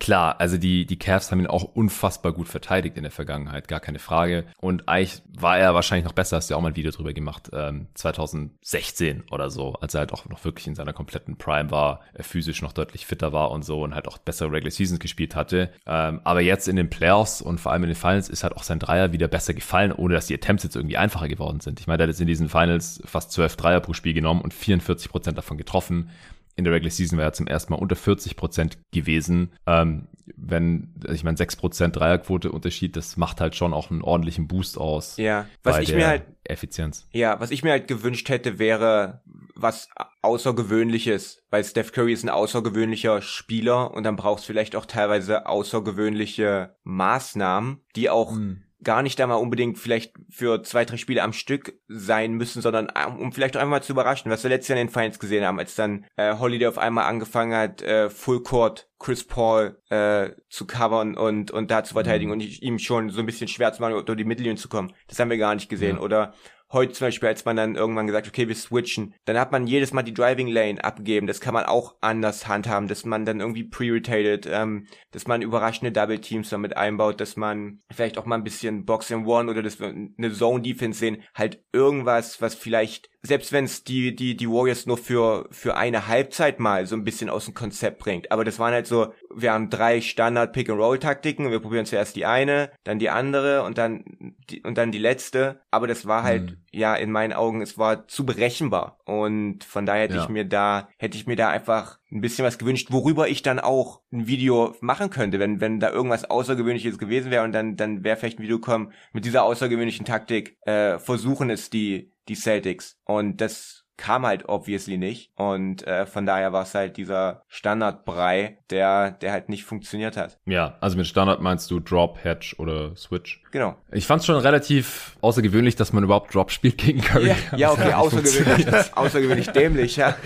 Klar, 0.00 0.40
also 0.40 0.56
die, 0.56 0.86
die 0.86 0.98
Cavs 0.98 1.30
haben 1.30 1.40
ihn 1.40 1.46
auch 1.46 1.62
unfassbar 1.62 2.32
gut 2.32 2.48
verteidigt 2.48 2.96
in 2.96 3.02
der 3.02 3.12
Vergangenheit, 3.12 3.68
gar 3.68 3.80
keine 3.80 3.98
Frage. 3.98 4.46
Und 4.56 4.88
eigentlich 4.88 5.20
war 5.38 5.58
er 5.58 5.74
wahrscheinlich 5.74 6.06
noch 6.06 6.14
besser, 6.14 6.38
hast 6.38 6.48
du 6.48 6.54
ja 6.54 6.58
auch 6.58 6.62
mal 6.62 6.68
ein 6.68 6.76
Video 6.76 6.90
drüber 6.90 7.12
gemacht, 7.12 7.50
ähm, 7.52 7.86
2016 7.92 9.24
oder 9.30 9.50
so, 9.50 9.74
als 9.74 9.92
er 9.92 10.00
halt 10.00 10.14
auch 10.14 10.24
noch 10.24 10.42
wirklich 10.42 10.66
in 10.66 10.74
seiner 10.74 10.94
kompletten 10.94 11.36
Prime 11.36 11.70
war, 11.70 12.00
er 12.14 12.24
physisch 12.24 12.62
noch 12.62 12.72
deutlich 12.72 13.04
fitter 13.04 13.34
war 13.34 13.50
und 13.50 13.62
so 13.62 13.82
und 13.82 13.94
halt 13.94 14.08
auch 14.08 14.16
bessere 14.16 14.50
Regular 14.50 14.70
Seasons 14.70 15.00
gespielt 15.00 15.36
hatte. 15.36 15.70
Ähm, 15.86 16.22
aber 16.24 16.40
jetzt 16.40 16.66
in 16.66 16.76
den 16.76 16.88
Playoffs 16.88 17.42
und 17.42 17.60
vor 17.60 17.72
allem 17.72 17.82
in 17.82 17.90
den 17.90 17.96
Finals 17.96 18.30
ist 18.30 18.42
halt 18.42 18.56
auch 18.56 18.62
sein 18.62 18.78
Dreier 18.78 19.12
wieder 19.12 19.28
besser 19.28 19.52
gefallen, 19.52 19.92
ohne 19.92 20.14
dass 20.14 20.28
die 20.28 20.34
Attempts 20.34 20.64
jetzt 20.64 20.76
irgendwie 20.76 20.96
einfacher 20.96 21.28
geworden 21.28 21.60
sind. 21.60 21.78
Ich 21.78 21.86
meine, 21.86 22.02
er 22.02 22.04
hat 22.04 22.10
jetzt 22.10 22.22
in 22.22 22.26
diesen 22.26 22.48
Finals 22.48 23.02
fast 23.04 23.32
12 23.32 23.56
Dreier 23.56 23.80
pro 23.80 23.92
Spiel 23.92 24.14
genommen 24.14 24.40
und 24.40 24.54
44 24.54 25.10
Prozent 25.10 25.36
davon 25.36 25.58
getroffen 25.58 26.08
in 26.56 26.64
der 26.64 26.72
Regular 26.72 26.90
Season 26.90 27.18
wäre 27.18 27.30
er 27.30 27.32
zum 27.32 27.46
ersten 27.46 27.72
Mal 27.72 27.78
unter 27.78 27.96
40 27.96 28.36
Prozent 28.36 28.78
gewesen. 28.92 29.52
Ähm, 29.66 30.08
wenn, 30.36 30.94
also 31.02 31.14
ich 31.14 31.24
meine, 31.24 31.36
6 31.36 31.56
Prozent 31.56 31.96
Dreierquote 31.96 32.52
Unterschied, 32.52 32.96
das 32.96 33.16
macht 33.16 33.40
halt 33.40 33.56
schon 33.56 33.72
auch 33.72 33.90
einen 33.90 34.02
ordentlichen 34.02 34.46
Boost 34.46 34.78
aus. 34.78 35.16
Ja, 35.16 35.46
was 35.62 35.78
ich 35.78 35.94
mir 35.94 36.06
halt, 36.06 36.24
Effizienz. 36.44 37.08
Ja, 37.12 37.40
was 37.40 37.50
ich 37.50 37.62
mir 37.62 37.72
halt 37.72 37.88
gewünscht 37.88 38.28
hätte, 38.28 38.58
wäre 38.58 39.22
was 39.54 39.88
Außergewöhnliches, 40.22 41.42
weil 41.50 41.64
Steph 41.64 41.92
Curry 41.92 42.12
ist 42.12 42.24
ein 42.24 42.30
außergewöhnlicher 42.30 43.20
Spieler 43.20 43.92
und 43.92 44.04
dann 44.04 44.16
brauchst 44.16 44.44
du 44.44 44.52
vielleicht 44.52 44.76
auch 44.76 44.86
teilweise 44.86 45.46
außergewöhnliche 45.46 46.76
Maßnahmen, 46.84 47.80
die 47.96 48.10
auch 48.10 48.32
hm 48.32 48.62
gar 48.82 49.02
nicht 49.02 49.20
einmal 49.20 49.38
unbedingt 49.38 49.78
vielleicht 49.78 50.14
für 50.28 50.62
zwei, 50.62 50.84
drei 50.84 50.96
Spiele 50.96 51.22
am 51.22 51.32
Stück 51.32 51.74
sein 51.88 52.32
müssen, 52.34 52.62
sondern 52.62 52.88
ähm, 52.96 53.18
um 53.18 53.32
vielleicht 53.32 53.56
auch 53.56 53.60
einmal 53.60 53.82
zu 53.82 53.92
überraschen, 53.92 54.30
was 54.30 54.42
wir 54.42 54.50
letztes 54.50 54.68
Jahr 54.68 54.78
in 54.78 54.86
den 54.86 54.92
Finals 54.92 55.18
gesehen 55.18 55.44
haben, 55.44 55.58
als 55.58 55.74
dann 55.74 56.06
äh, 56.16 56.36
Holiday 56.38 56.66
auf 56.66 56.78
einmal 56.78 57.04
angefangen 57.04 57.54
hat, 57.54 57.82
äh, 57.82 58.10
Full 58.10 58.42
Court 58.42 58.88
Chris 58.98 59.24
Paul 59.24 59.80
äh, 59.88 60.30
zu 60.48 60.66
covern 60.66 61.16
und 61.16 61.50
und 61.50 61.70
da 61.70 61.84
zu 61.84 61.94
verteidigen 61.94 62.30
mhm. 62.30 62.40
und 62.40 62.62
ihm 62.62 62.78
schon 62.78 63.10
so 63.10 63.20
ein 63.20 63.26
bisschen 63.26 63.48
schwer 63.48 63.72
zu 63.72 63.82
machen, 63.82 64.04
durch 64.04 64.18
die 64.18 64.24
Mittellinie 64.24 64.56
zu 64.56 64.68
kommen. 64.68 64.92
Das 65.08 65.18
haben 65.18 65.30
wir 65.30 65.38
gar 65.38 65.54
nicht 65.54 65.68
gesehen. 65.68 65.96
Ja. 65.96 66.02
Oder 66.02 66.34
heute 66.72 66.92
zum 66.92 67.08
Beispiel, 67.08 67.28
als 67.28 67.44
man 67.44 67.56
dann 67.56 67.74
irgendwann 67.74 68.06
gesagt, 68.06 68.28
okay, 68.28 68.48
wir 68.48 68.54
switchen, 68.54 69.14
dann 69.24 69.38
hat 69.38 69.52
man 69.52 69.66
jedes 69.66 69.92
Mal 69.92 70.02
die 70.02 70.14
Driving 70.14 70.48
Lane 70.48 70.82
abgegeben. 70.82 71.26
Das 71.26 71.40
kann 71.40 71.54
man 71.54 71.64
auch 71.64 71.96
anders 72.00 72.46
handhaben, 72.46 72.88
dass 72.88 73.04
man 73.04 73.24
dann 73.24 73.40
irgendwie 73.40 73.64
pre-rotated, 73.64 74.46
ähm, 74.50 74.86
dass 75.10 75.26
man 75.26 75.42
überraschende 75.42 75.92
Double 75.92 76.20
Teams 76.20 76.50
damit 76.50 76.76
einbaut, 76.76 77.20
dass 77.20 77.36
man 77.36 77.80
vielleicht 77.90 78.18
auch 78.18 78.26
mal 78.26 78.36
ein 78.36 78.44
bisschen 78.44 78.84
Box 78.84 79.10
One 79.10 79.50
oder 79.50 79.64
wir 79.64 79.88
eine 79.88 80.32
Zone 80.32 80.62
Defense 80.62 80.98
sehen, 80.98 81.22
halt 81.34 81.62
irgendwas, 81.72 82.40
was 82.40 82.54
vielleicht 82.54 83.10
selbst 83.22 83.52
wenn 83.52 83.64
es 83.64 83.84
die, 83.84 84.14
die, 84.14 84.36
die 84.36 84.48
Warriors 84.48 84.86
nur 84.86 84.96
für, 84.96 85.46
für 85.50 85.76
eine 85.76 86.06
Halbzeit 86.06 86.58
mal 86.58 86.86
so 86.86 86.96
ein 86.96 87.04
bisschen 87.04 87.28
aus 87.28 87.44
dem 87.44 87.54
Konzept 87.54 87.98
bringt. 87.98 88.32
Aber 88.32 88.44
das 88.44 88.58
waren 88.58 88.72
halt 88.72 88.86
so, 88.86 89.12
wir 89.34 89.52
haben 89.52 89.68
drei 89.68 90.00
Standard 90.00 90.52
Pick-and-Roll-Taktiken, 90.52 91.50
wir 91.50 91.60
probieren 91.60 91.84
zuerst 91.84 92.16
die 92.16 92.24
eine, 92.24 92.70
dann 92.84 92.98
die 92.98 93.10
andere 93.10 93.62
und 93.64 93.76
dann 93.76 94.04
die, 94.48 94.62
und 94.62 94.78
dann 94.78 94.90
die 94.90 94.98
letzte. 94.98 95.60
Aber 95.70 95.86
das 95.86 96.06
war 96.06 96.22
halt, 96.22 96.52
mhm. 96.52 96.56
Ja, 96.72 96.94
in 96.94 97.10
meinen 97.10 97.32
Augen, 97.32 97.62
es 97.62 97.78
war 97.78 98.06
zu 98.06 98.24
berechenbar. 98.24 98.98
Und 99.04 99.64
von 99.64 99.86
daher 99.86 100.02
hätte 100.02 100.16
ja. 100.16 100.22
ich 100.22 100.28
mir 100.28 100.44
da, 100.44 100.88
hätte 100.98 101.16
ich 101.16 101.26
mir 101.26 101.36
da 101.36 101.48
einfach 101.48 101.98
ein 102.12 102.20
bisschen 102.20 102.44
was 102.44 102.58
gewünscht, 102.58 102.88
worüber 102.90 103.28
ich 103.28 103.42
dann 103.42 103.58
auch 103.58 104.02
ein 104.12 104.26
Video 104.26 104.76
machen 104.80 105.10
könnte, 105.10 105.38
wenn, 105.38 105.60
wenn 105.60 105.80
da 105.80 105.90
irgendwas 105.90 106.24
Außergewöhnliches 106.24 106.98
gewesen 106.98 107.30
wäre 107.30 107.44
und 107.44 107.52
dann, 107.52 107.76
dann 107.76 108.04
wäre 108.04 108.16
vielleicht 108.16 108.38
ein 108.38 108.42
Video 108.44 108.58
kommen, 108.58 108.92
mit 109.12 109.24
dieser 109.24 109.44
außergewöhnlichen 109.44 110.06
Taktik, 110.06 110.58
äh, 110.62 110.98
versuchen 110.98 111.50
es 111.50 111.70
die, 111.70 112.12
die 112.28 112.36
Celtics. 112.36 113.00
Und 113.04 113.40
das 113.40 113.79
kam 114.00 114.24
halt 114.26 114.48
obviously 114.48 114.96
nicht. 114.96 115.30
Und 115.36 115.86
äh, 115.86 116.06
von 116.06 116.24
daher 116.26 116.52
war 116.52 116.62
es 116.62 116.74
halt 116.74 116.96
dieser 116.96 117.42
Standardbrei, 117.48 118.56
der, 118.70 119.12
der 119.12 119.32
halt 119.32 119.48
nicht 119.48 119.64
funktioniert 119.64 120.16
hat. 120.16 120.38
Ja, 120.46 120.78
also 120.80 120.96
mit 120.96 121.06
Standard 121.06 121.40
meinst 121.42 121.70
du 121.70 121.80
Drop, 121.80 122.18
Hedge 122.24 122.54
oder 122.58 122.96
Switch? 122.96 123.42
Genau. 123.52 123.76
Ich 123.92 124.06
fand 124.06 124.20
es 124.20 124.26
schon 124.26 124.36
relativ 124.36 125.16
außergewöhnlich, 125.20 125.76
dass 125.76 125.92
man 125.92 126.02
überhaupt 126.02 126.34
Drop 126.34 126.50
spielt 126.50 126.78
gegen 126.78 127.00
Curry. 127.02 127.28
Ja, 127.28 127.56
ja 127.56 127.72
okay, 127.72 127.92
außergewöhnlich, 127.92 128.66
außergewöhnlich 128.96 129.48
dämlich, 129.48 129.96
ja. 129.96 130.16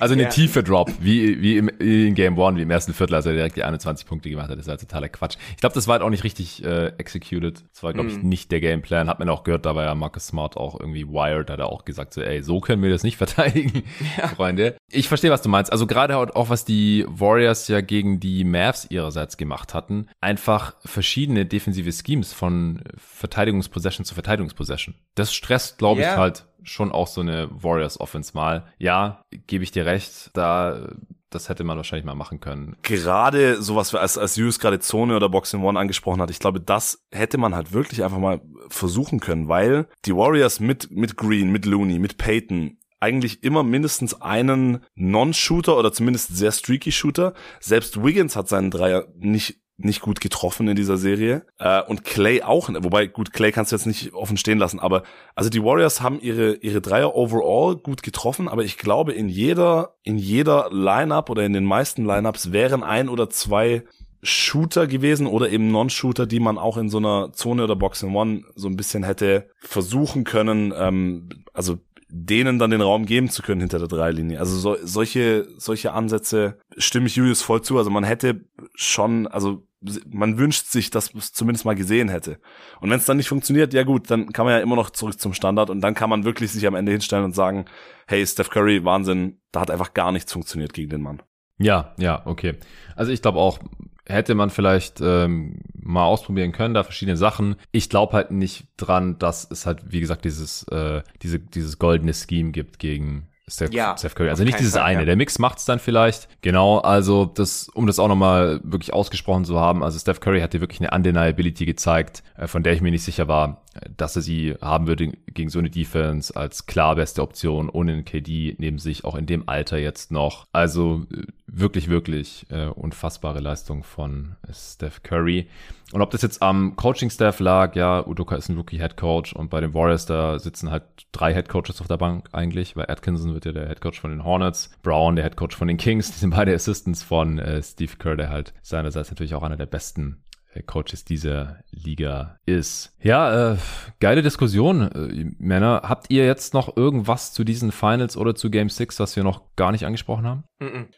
Also 0.00 0.14
eine 0.14 0.24
ja. 0.24 0.28
tiefe 0.28 0.62
Drop, 0.62 0.90
wie, 1.00 1.40
wie 1.42 1.58
im, 1.58 1.68
in 1.68 2.14
Game 2.14 2.38
One, 2.38 2.56
wie 2.56 2.62
im 2.62 2.70
ersten 2.70 2.94
Viertel, 2.94 3.16
als 3.16 3.26
er 3.26 3.32
direkt 3.32 3.56
die 3.56 3.64
21 3.64 4.06
Punkte 4.06 4.30
gemacht 4.30 4.48
hat. 4.48 4.56
Das 4.56 4.66
ist 4.66 4.70
halt 4.70 4.80
totaler 4.80 5.08
Quatsch. 5.08 5.36
Ich 5.50 5.58
glaube, 5.58 5.74
das 5.74 5.88
war 5.88 5.94
halt 5.94 6.02
auch 6.02 6.10
nicht 6.10 6.24
richtig 6.24 6.64
äh, 6.64 6.92
executed. 6.98 7.64
Das 7.72 7.82
war, 7.82 7.92
glaube 7.92 8.08
ich, 8.08 8.22
mm. 8.22 8.28
nicht 8.28 8.50
der 8.50 8.60
Gameplan. 8.60 9.08
Hat 9.08 9.18
man 9.18 9.28
auch 9.28 9.44
gehört, 9.44 9.66
da 9.66 9.74
war 9.74 9.84
ja 9.84 9.94
Marcus 9.94 10.28
Smart 10.28 10.56
auch 10.56 10.78
irgendwie 10.78 11.06
wired, 11.06 11.50
hat 11.50 11.58
er 11.58 11.66
auch 11.66 11.84
gesagt, 11.84 12.14
so, 12.14 12.22
ey, 12.22 12.42
so 12.42 12.60
können 12.60 12.77
wir 12.82 12.90
das 12.90 13.02
nicht 13.02 13.16
verteidigen, 13.18 13.84
ja. 14.16 14.28
Freunde. 14.28 14.76
Ich 14.90 15.08
verstehe, 15.08 15.30
was 15.30 15.42
du 15.42 15.48
meinst. 15.48 15.72
Also 15.72 15.86
gerade 15.86 16.16
auch, 16.16 16.50
was 16.50 16.64
die 16.64 17.04
Warriors 17.08 17.68
ja 17.68 17.80
gegen 17.80 18.20
die 18.20 18.44
Mavs 18.44 18.86
ihrerseits 18.90 19.36
gemacht 19.36 19.74
hatten, 19.74 20.08
einfach 20.20 20.74
verschiedene 20.84 21.46
defensive 21.46 21.90
Schemes 21.92 22.32
von 22.32 22.82
Verteidigungspossession 22.96 24.04
zu 24.04 24.14
Verteidigungspossession. 24.14 24.94
Das 25.14 25.34
stresst, 25.34 25.78
glaube 25.78 26.00
yeah. 26.00 26.12
ich, 26.12 26.18
halt 26.18 26.44
schon 26.62 26.92
auch 26.92 27.06
so 27.06 27.20
eine 27.20 27.48
Warriors 27.50 28.00
Offense 28.00 28.32
mal. 28.34 28.66
Ja, 28.78 29.24
gebe 29.46 29.64
ich 29.64 29.70
dir 29.70 29.86
recht, 29.86 30.30
da 30.34 30.88
das 31.30 31.48
hätte 31.48 31.64
man 31.64 31.76
wahrscheinlich 31.76 32.06
mal 32.06 32.14
machen 32.14 32.40
können. 32.40 32.76
Gerade 32.82 33.60
sowas, 33.62 33.94
als, 33.94 34.18
als 34.18 34.36
Hughes 34.36 34.58
gerade 34.58 34.80
Zone 34.80 35.14
oder 35.14 35.28
Boxing 35.28 35.62
One 35.62 35.78
angesprochen 35.78 36.20
hat, 36.20 36.30
ich 36.30 36.38
glaube, 36.38 36.60
das 36.60 37.04
hätte 37.10 37.38
man 37.38 37.54
halt 37.54 37.72
wirklich 37.72 38.02
einfach 38.02 38.18
mal 38.18 38.40
versuchen 38.68 39.20
können, 39.20 39.48
weil 39.48 39.88
die 40.04 40.14
Warriors 40.14 40.60
mit, 40.60 40.90
mit 40.90 41.16
Green, 41.16 41.50
mit 41.50 41.66
Looney, 41.66 41.98
mit 41.98 42.18
Peyton 42.18 42.78
eigentlich 43.00 43.42
immer 43.44 43.62
mindestens 43.62 44.20
einen 44.20 44.84
Non-Shooter 44.94 45.76
oder 45.78 45.92
zumindest 45.92 46.36
sehr 46.36 46.52
streaky 46.52 46.92
Shooter. 46.92 47.34
Selbst 47.60 48.02
Wiggins 48.02 48.34
hat 48.34 48.48
seinen 48.48 48.70
Dreier 48.70 49.06
nicht 49.16 49.60
nicht 49.78 50.00
gut 50.00 50.20
getroffen 50.20 50.66
in 50.68 50.76
dieser 50.76 50.96
Serie. 50.96 51.46
Äh, 51.58 51.82
und 51.82 52.04
Clay 52.04 52.42
auch, 52.42 52.68
wobei 52.68 53.06
gut, 53.06 53.32
Clay 53.32 53.52
kannst 53.52 53.72
du 53.72 53.76
jetzt 53.76 53.86
nicht 53.86 54.12
offen 54.12 54.36
stehen 54.36 54.58
lassen, 54.58 54.80
aber 54.80 55.04
also 55.34 55.50
die 55.50 55.62
Warriors 55.62 56.00
haben 56.00 56.20
ihre, 56.20 56.54
ihre 56.54 56.80
Dreier 56.80 57.14
overall 57.14 57.76
gut 57.76 58.02
getroffen, 58.02 58.48
aber 58.48 58.64
ich 58.64 58.76
glaube, 58.76 59.12
in 59.12 59.28
jeder, 59.28 59.94
in 60.02 60.18
jeder 60.18 60.68
Lineup 60.72 61.30
oder 61.30 61.44
in 61.44 61.52
den 61.52 61.64
meisten 61.64 62.04
Lineups 62.04 62.52
wären 62.52 62.82
ein 62.82 63.08
oder 63.08 63.30
zwei 63.30 63.84
Shooter 64.20 64.88
gewesen 64.88 65.28
oder 65.28 65.48
eben 65.48 65.70
Non-Shooter, 65.70 66.26
die 66.26 66.40
man 66.40 66.58
auch 66.58 66.76
in 66.76 66.88
so 66.88 66.98
einer 66.98 67.32
Zone 67.32 67.62
oder 67.62 67.76
Box 67.76 68.02
in 68.02 68.14
One 68.14 68.42
so 68.56 68.66
ein 68.66 68.76
bisschen 68.76 69.04
hätte 69.04 69.48
versuchen 69.60 70.24
können, 70.24 70.74
ähm, 70.76 71.28
also 71.52 71.78
denen 72.10 72.58
dann 72.58 72.70
den 72.70 72.80
Raum 72.80 73.04
geben 73.06 73.28
zu 73.28 73.42
können 73.42 73.60
hinter 73.60 73.78
der 73.78 73.88
Dreilinie. 73.88 74.40
Also 74.40 74.56
so, 74.56 74.76
solche, 74.82 75.46
solche 75.58 75.92
Ansätze 75.92 76.58
stimme 76.78 77.06
ich 77.06 77.16
Julius 77.16 77.42
voll 77.42 77.62
zu. 77.62 77.76
Also 77.76 77.90
man 77.90 78.04
hätte 78.04 78.44
schon, 78.74 79.26
also 79.26 79.67
man 80.08 80.38
wünscht 80.38 80.66
sich, 80.66 80.90
dass 80.90 81.14
man 81.14 81.20
es 81.20 81.32
zumindest 81.32 81.64
mal 81.64 81.74
gesehen 81.74 82.08
hätte. 82.08 82.38
Und 82.80 82.90
wenn 82.90 82.98
es 82.98 83.04
dann 83.04 83.16
nicht 83.16 83.28
funktioniert, 83.28 83.72
ja 83.74 83.84
gut, 83.84 84.10
dann 84.10 84.32
kann 84.32 84.44
man 84.44 84.54
ja 84.54 84.60
immer 84.60 84.76
noch 84.76 84.90
zurück 84.90 85.20
zum 85.20 85.34
Standard 85.34 85.70
und 85.70 85.80
dann 85.80 85.94
kann 85.94 86.10
man 86.10 86.24
wirklich 86.24 86.50
sich 86.50 86.66
am 86.66 86.74
Ende 86.74 86.92
hinstellen 86.92 87.24
und 87.24 87.34
sagen, 87.34 87.66
hey, 88.06 88.26
Steph 88.26 88.50
Curry, 88.50 88.84
Wahnsinn, 88.84 89.40
da 89.52 89.60
hat 89.60 89.70
einfach 89.70 89.94
gar 89.94 90.12
nichts 90.12 90.32
funktioniert 90.32 90.72
gegen 90.72 90.90
den 90.90 91.02
Mann. 91.02 91.22
Ja, 91.58 91.94
ja, 91.98 92.22
okay. 92.26 92.56
Also 92.96 93.12
ich 93.12 93.22
glaube 93.22 93.38
auch, 93.38 93.58
hätte 94.06 94.34
man 94.34 94.50
vielleicht 94.50 95.00
ähm, 95.00 95.60
mal 95.74 96.04
ausprobieren 96.04 96.52
können, 96.52 96.74
da 96.74 96.82
verschiedene 96.82 97.16
Sachen. 97.16 97.56
Ich 97.72 97.88
glaube 97.90 98.14
halt 98.14 98.30
nicht 98.30 98.68
dran, 98.76 99.18
dass 99.18 99.48
es 99.50 99.66
halt, 99.66 99.92
wie 99.92 100.00
gesagt, 100.00 100.24
dieses, 100.24 100.64
äh, 100.68 101.02
diese, 101.22 101.38
dieses 101.38 101.78
goldene 101.78 102.14
Scheme 102.14 102.52
gibt 102.52 102.78
gegen 102.78 103.28
Steph, 103.48 103.72
ja, 103.72 103.96
Steph 103.96 104.14
Curry. 104.14 104.30
Also 104.30 104.44
nicht 104.44 104.58
dieses 104.58 104.74
Fall, 104.74 104.82
eine. 104.82 105.00
Ja. 105.00 105.06
Der 105.06 105.16
Mix 105.16 105.38
macht's 105.38 105.64
dann 105.64 105.78
vielleicht. 105.78 106.28
Genau, 106.42 106.78
also 106.78 107.24
das, 107.24 107.68
um 107.68 107.86
das 107.86 107.98
auch 107.98 108.08
nochmal 108.08 108.60
wirklich 108.62 108.92
ausgesprochen 108.92 109.44
zu 109.44 109.58
haben, 109.58 109.82
also 109.82 109.98
Steph 109.98 110.20
Curry 110.20 110.40
hat 110.40 110.52
dir 110.52 110.60
wirklich 110.60 110.80
eine 110.80 110.90
Undeniability 110.90 111.66
gezeigt, 111.66 112.22
äh, 112.36 112.46
von 112.46 112.62
der 112.62 112.72
ich 112.72 112.80
mir 112.80 112.90
nicht 112.90 113.04
sicher 113.04 113.28
war, 113.28 113.62
dass 113.96 114.16
er 114.16 114.22
sie 114.22 114.54
haben 114.60 114.86
würde 114.86 115.12
gegen 115.26 115.50
so 115.50 115.58
eine 115.58 115.70
Defense 115.70 116.34
als 116.34 116.66
klar 116.66 116.96
beste 116.96 117.22
Option, 117.22 117.68
ohne 117.68 117.92
einen 117.92 118.04
KD 118.04 118.56
neben 118.58 118.78
sich, 118.78 119.04
auch 119.04 119.14
in 119.14 119.26
dem 119.26 119.48
Alter 119.48 119.78
jetzt 119.78 120.12
noch. 120.12 120.46
Also 120.52 121.06
äh, 121.12 121.22
wirklich, 121.46 121.88
wirklich 121.88 122.46
äh, 122.50 122.66
unfassbare 122.66 123.40
Leistung 123.40 123.82
von 123.82 124.36
Steph 124.52 125.02
Curry. 125.02 125.48
Und 125.92 126.02
ob 126.02 126.10
das 126.10 126.20
jetzt 126.20 126.42
am 126.42 126.76
Coaching-Staff 126.76 127.40
lag, 127.40 127.74
ja, 127.74 128.06
Udoka 128.06 128.36
ist 128.36 128.50
ein 128.50 128.56
Rookie-Head-Coach 128.56 129.32
und 129.32 129.48
bei 129.48 129.60
den 129.60 129.72
Warriors, 129.72 130.04
da 130.04 130.38
sitzen 130.38 130.70
halt 130.70 130.82
drei 131.12 131.32
Head-Coaches 131.32 131.80
auf 131.80 131.88
der 131.88 131.96
Bank 131.96 132.28
eigentlich, 132.32 132.76
weil 132.76 132.90
Atkinson 132.90 133.32
wird 133.32 133.46
ja 133.46 133.52
der 133.52 133.68
Head-Coach 133.68 133.98
von 133.98 134.10
den 134.10 134.22
Hornets, 134.22 134.70
Brown 134.82 135.16
der 135.16 135.24
Head-Coach 135.24 135.56
von 135.56 135.68
den 135.68 135.78
Kings, 135.78 136.10
die 136.12 136.18
sind 136.18 136.30
beide 136.30 136.54
Assistants 136.54 137.02
von 137.02 137.38
äh, 137.38 137.62
Steve 137.62 137.96
Kerr, 137.98 138.16
der 138.16 138.28
halt 138.28 138.52
seinerseits 138.62 139.10
natürlich 139.10 139.34
auch 139.34 139.42
einer 139.42 139.56
der 139.56 139.66
besten 139.66 140.22
Coaches 140.66 141.04
dieser 141.04 141.58
Liga 141.70 142.38
ist. 142.46 142.94
Ja, 143.00 143.52
äh, 143.52 143.56
geile 144.00 144.22
Diskussion, 144.22 144.82
äh, 144.82 145.30
Männer. 145.38 145.82
Habt 145.84 146.10
ihr 146.10 146.24
jetzt 146.26 146.54
noch 146.54 146.76
irgendwas 146.76 147.32
zu 147.32 147.44
diesen 147.44 147.72
Finals 147.72 148.16
oder 148.16 148.34
zu 148.34 148.50
Game 148.50 148.68
6, 148.68 148.98
was 149.00 149.16
wir 149.16 149.24
noch 149.24 149.42
gar 149.56 149.72
nicht 149.72 149.86
angesprochen 149.86 150.26
haben? 150.26 150.44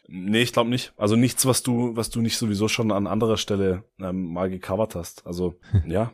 Nee, 0.07 0.41
ich 0.41 0.53
glaube 0.53 0.69
nicht. 0.69 0.93
Also 0.97 1.15
nichts, 1.15 1.45
was 1.45 1.63
du, 1.63 1.95
was 1.95 2.09
du 2.09 2.21
nicht 2.21 2.37
sowieso 2.37 2.67
schon 2.67 2.91
an 2.91 3.07
anderer 3.07 3.37
Stelle 3.37 3.83
ähm, 3.99 4.33
mal 4.33 4.49
gecovert 4.49 4.95
hast. 4.95 5.25
Also 5.27 5.55
ja, 5.85 6.11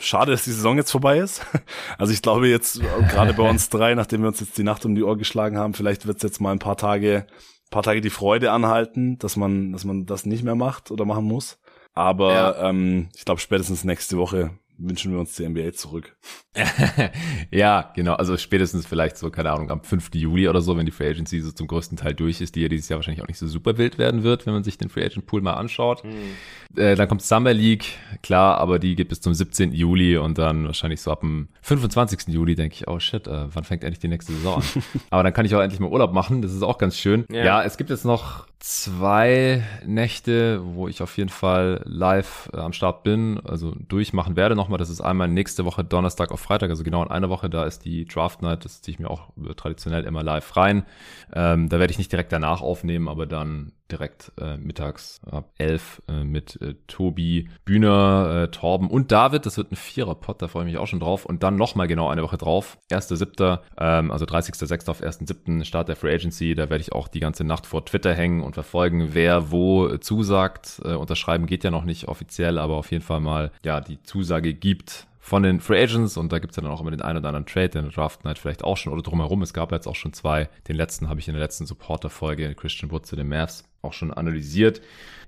schade, 0.00 0.32
dass 0.32 0.44
die 0.44 0.52
Saison 0.52 0.76
jetzt 0.76 0.90
vorbei 0.90 1.18
ist. 1.18 1.44
Also 1.98 2.12
ich 2.12 2.22
glaube 2.22 2.48
jetzt, 2.48 2.80
gerade 2.80 3.32
bei 3.34 3.48
uns 3.48 3.68
drei, 3.68 3.94
nachdem 3.94 4.22
wir 4.22 4.28
uns 4.28 4.40
jetzt 4.40 4.58
die 4.58 4.64
Nacht 4.64 4.84
um 4.84 4.94
die 4.94 5.04
Ohr 5.04 5.16
geschlagen 5.16 5.56
haben, 5.56 5.74
vielleicht 5.74 6.06
wird 6.06 6.16
es 6.16 6.22
jetzt 6.22 6.40
mal 6.40 6.50
ein 6.50 6.58
paar 6.58 6.76
Tage, 6.76 7.26
paar 7.70 7.82
Tage 7.82 8.00
die 8.00 8.10
Freude 8.10 8.50
anhalten, 8.50 9.18
dass 9.18 9.36
man, 9.36 9.72
dass 9.72 9.84
man 9.84 10.06
das 10.06 10.26
nicht 10.26 10.42
mehr 10.42 10.56
macht 10.56 10.90
oder 10.90 11.04
machen 11.04 11.24
muss. 11.24 11.58
Aber 11.94 12.34
ja. 12.34 12.68
ähm, 12.68 13.08
ich 13.14 13.24
glaube, 13.24 13.40
spätestens 13.40 13.84
nächste 13.84 14.16
Woche 14.16 14.50
wünschen 14.78 15.12
wir 15.12 15.20
uns 15.20 15.36
die 15.36 15.48
NBA 15.48 15.72
zurück. 15.72 16.16
ja, 17.50 17.90
genau. 17.94 18.14
Also 18.14 18.36
spätestens 18.36 18.86
vielleicht 18.86 19.16
so, 19.16 19.30
keine 19.30 19.50
Ahnung, 19.50 19.70
am 19.70 19.82
5. 19.82 20.10
Juli 20.14 20.48
oder 20.48 20.60
so, 20.60 20.76
wenn 20.76 20.84
die 20.84 20.92
Free 20.92 21.08
Agency 21.08 21.40
so 21.40 21.50
zum 21.50 21.66
größten 21.66 21.96
Teil 21.96 22.14
durch 22.14 22.42
ist, 22.42 22.56
die 22.56 22.60
ja 22.60 22.68
dieses 22.68 22.90
Jahr 22.90 22.98
wahrscheinlich 22.98 23.22
auch 23.22 23.28
nicht 23.28 23.38
so 23.38 23.46
super 23.46 23.78
wild 23.78 23.96
werden 23.96 24.22
wird, 24.22 24.44
wenn 24.44 24.52
man 24.52 24.62
sich 24.62 24.76
den 24.76 24.90
Free 24.90 25.04
Agent 25.04 25.24
Pool 25.24 25.40
mal 25.40 25.54
anschaut. 25.54 26.04
Mhm. 26.04 26.78
Äh, 26.78 26.94
dann 26.94 27.08
kommt 27.08 27.22
Summer 27.22 27.54
League, 27.54 27.96
klar, 28.22 28.58
aber 28.58 28.78
die 28.78 28.96
geht 28.96 29.08
bis 29.08 29.22
zum 29.22 29.32
17. 29.32 29.72
Juli 29.72 30.18
und 30.18 30.36
dann 30.36 30.66
wahrscheinlich 30.66 31.00
so 31.00 31.10
ab 31.10 31.20
dem 31.20 31.48
25. 31.62 32.28
Juli 32.28 32.54
denke 32.54 32.74
ich, 32.74 32.88
oh 32.88 32.98
shit, 32.98 33.26
äh, 33.26 33.46
wann 33.54 33.64
fängt 33.64 33.82
endlich 33.82 34.00
die 34.00 34.08
nächste 34.08 34.32
Saison 34.32 34.56
an? 34.56 34.82
aber 35.10 35.22
dann 35.22 35.32
kann 35.32 35.46
ich 35.46 35.54
auch 35.54 35.60
endlich 35.60 35.80
mal 35.80 35.90
Urlaub 35.90 36.12
machen, 36.12 36.42
das 36.42 36.52
ist 36.52 36.62
auch 36.62 36.76
ganz 36.76 36.98
schön. 36.98 37.24
Ja, 37.30 37.44
ja 37.44 37.62
es 37.62 37.78
gibt 37.78 37.88
jetzt 37.88 38.04
noch 38.04 38.46
zwei 38.62 39.64
Nächte, 39.84 40.60
wo 40.62 40.86
ich 40.86 41.02
auf 41.02 41.16
jeden 41.16 41.30
Fall 41.30 41.82
live 41.84 42.48
äh, 42.52 42.58
am 42.58 42.72
Start 42.72 43.02
bin, 43.02 43.40
also 43.44 43.74
durchmachen 43.88 44.36
werde 44.36 44.54
nochmal. 44.54 44.78
Das 44.78 44.88
ist 44.88 45.00
einmal 45.00 45.28
nächste 45.28 45.64
Woche 45.64 45.82
Donnerstag 45.82 46.30
auf 46.30 46.41
Freitag, 46.42 46.70
also 46.70 46.84
genau 46.84 47.02
in 47.02 47.10
einer 47.10 47.28
Woche, 47.28 47.48
da 47.48 47.64
ist 47.64 47.84
die 47.84 48.04
Draft 48.04 48.42
Night, 48.42 48.64
das 48.64 48.82
ziehe 48.82 48.94
ich 48.94 48.98
mir 48.98 49.10
auch 49.10 49.30
traditionell 49.56 50.04
immer 50.04 50.22
live 50.22 50.56
rein. 50.56 50.84
Ähm, 51.32 51.68
da 51.68 51.78
werde 51.78 51.92
ich 51.92 51.98
nicht 51.98 52.12
direkt 52.12 52.32
danach 52.32 52.60
aufnehmen, 52.60 53.08
aber 53.08 53.26
dann 53.26 53.72
direkt 53.92 54.32
äh, 54.40 54.56
mittags 54.56 55.20
ab 55.30 55.52
elf 55.58 56.02
äh, 56.08 56.24
mit 56.24 56.60
äh, 56.60 56.74
Tobi, 56.86 57.48
Bühner, 57.64 58.44
äh, 58.44 58.50
Torben 58.50 58.90
und 58.90 59.12
David. 59.12 59.46
Das 59.46 59.58
wird 59.58 59.70
ein 59.70 59.76
Vierer-Pod, 59.76 60.40
da 60.42 60.48
freue 60.48 60.64
ich 60.64 60.72
mich 60.72 60.78
auch 60.78 60.86
schon 60.86 61.00
drauf. 61.00 61.26
Und 61.26 61.42
dann 61.42 61.56
nochmal 61.56 61.86
genau 61.86 62.08
eine 62.08 62.22
Woche 62.22 62.38
drauf. 62.38 62.78
1.7., 62.90 63.60
ähm, 63.78 64.10
also 64.10 64.24
30.06. 64.24 64.88
auf 64.88 65.02
1.7. 65.02 65.64
Start 65.64 65.88
der 65.88 65.96
Free 65.96 66.14
Agency. 66.14 66.54
Da 66.54 66.70
werde 66.70 66.82
ich 66.82 66.92
auch 66.92 67.08
die 67.08 67.20
ganze 67.20 67.44
Nacht 67.44 67.66
vor 67.66 67.84
Twitter 67.84 68.14
hängen 68.14 68.42
und 68.42 68.54
verfolgen, 68.54 69.10
wer 69.12 69.50
wo 69.50 69.96
zusagt. 69.98 70.80
Äh, 70.84 70.94
unterschreiben 70.94 71.46
geht 71.46 71.64
ja 71.64 71.70
noch 71.70 71.84
nicht 71.84 72.08
offiziell, 72.08 72.58
aber 72.58 72.76
auf 72.76 72.90
jeden 72.90 73.04
Fall 73.04 73.20
mal 73.20 73.52
ja 73.64 73.80
die 73.80 74.02
Zusage 74.02 74.54
gibt 74.54 75.06
von 75.24 75.44
den 75.44 75.60
Free 75.60 75.80
Agents 75.80 76.16
und 76.16 76.32
da 76.32 76.40
gibt's 76.40 76.56
ja 76.56 76.64
dann 76.64 76.72
auch 76.72 76.80
immer 76.80 76.90
den 76.90 77.00
einen 77.00 77.18
oder 77.18 77.28
anderen 77.28 77.46
Trade, 77.46 77.68
der 77.68 77.82
Draft 77.82 78.24
Night 78.24 78.40
vielleicht 78.40 78.64
auch 78.64 78.76
schon 78.76 78.92
oder 78.92 79.02
drumherum. 79.02 79.40
Es 79.42 79.54
gab 79.54 79.70
jetzt 79.70 79.86
auch 79.86 79.94
schon 79.94 80.12
zwei. 80.12 80.50
Den 80.66 80.74
letzten 80.74 81.08
habe 81.08 81.20
ich 81.20 81.28
in 81.28 81.34
der 81.34 81.42
letzten 81.42 81.64
Supporter-Folge 81.64 82.56
Christian 82.56 82.90
Wood 82.90 83.06
zu 83.06 83.14
den 83.14 83.28
Mavs 83.28 83.62
auch 83.82 83.92
schon 83.92 84.12
analysiert. 84.12 84.80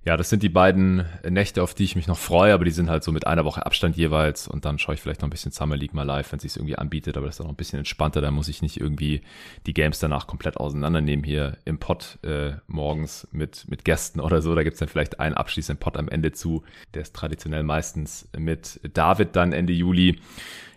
Ja, 0.06 0.18
das 0.18 0.28
sind 0.28 0.42
die 0.42 0.50
beiden 0.50 1.06
Nächte, 1.28 1.62
auf 1.62 1.72
die 1.72 1.84
ich 1.84 1.96
mich 1.96 2.06
noch 2.06 2.18
freue, 2.18 2.52
aber 2.52 2.66
die 2.66 2.70
sind 2.70 2.90
halt 2.90 3.02
so 3.02 3.10
mit 3.10 3.26
einer 3.26 3.46
Woche 3.46 3.64
Abstand 3.64 3.96
jeweils 3.96 4.46
und 4.46 4.66
dann 4.66 4.78
schaue 4.78 4.94
ich 4.94 5.00
vielleicht 5.00 5.22
noch 5.22 5.28
ein 5.28 5.30
bisschen 5.30 5.50
Summer 5.50 5.76
League 5.76 5.94
mal 5.94 6.02
live, 6.02 6.30
wenn 6.30 6.36
es 6.36 6.42
sich 6.42 6.56
irgendwie 6.56 6.76
anbietet, 6.76 7.16
aber 7.16 7.24
das 7.24 7.34
ist 7.34 7.38
dann 7.38 7.46
noch 7.46 7.54
ein 7.54 7.56
bisschen 7.56 7.78
entspannter, 7.78 8.20
da 8.20 8.30
muss 8.30 8.48
ich 8.48 8.60
nicht 8.60 8.78
irgendwie 8.78 9.22
die 9.66 9.72
Games 9.72 9.98
danach 10.00 10.26
komplett 10.26 10.58
auseinandernehmen 10.58 11.24
hier 11.24 11.56
im 11.64 11.78
Pod 11.78 12.18
äh, 12.22 12.52
morgens 12.66 13.26
mit, 13.32 13.64
mit 13.68 13.86
Gästen 13.86 14.20
oder 14.20 14.42
so. 14.42 14.54
Da 14.54 14.62
gibt's 14.62 14.78
dann 14.78 14.88
vielleicht 14.88 15.20
einen 15.20 15.34
abschließenden 15.34 15.80
Pod 15.80 15.96
am 15.96 16.08
Ende 16.08 16.32
zu, 16.32 16.64
der 16.92 17.02
ist 17.02 17.16
traditionell 17.16 17.62
meistens 17.62 18.28
mit 18.36 18.80
David 18.92 19.34
dann 19.34 19.52
Ende 19.52 19.72
Juli. 19.72 20.20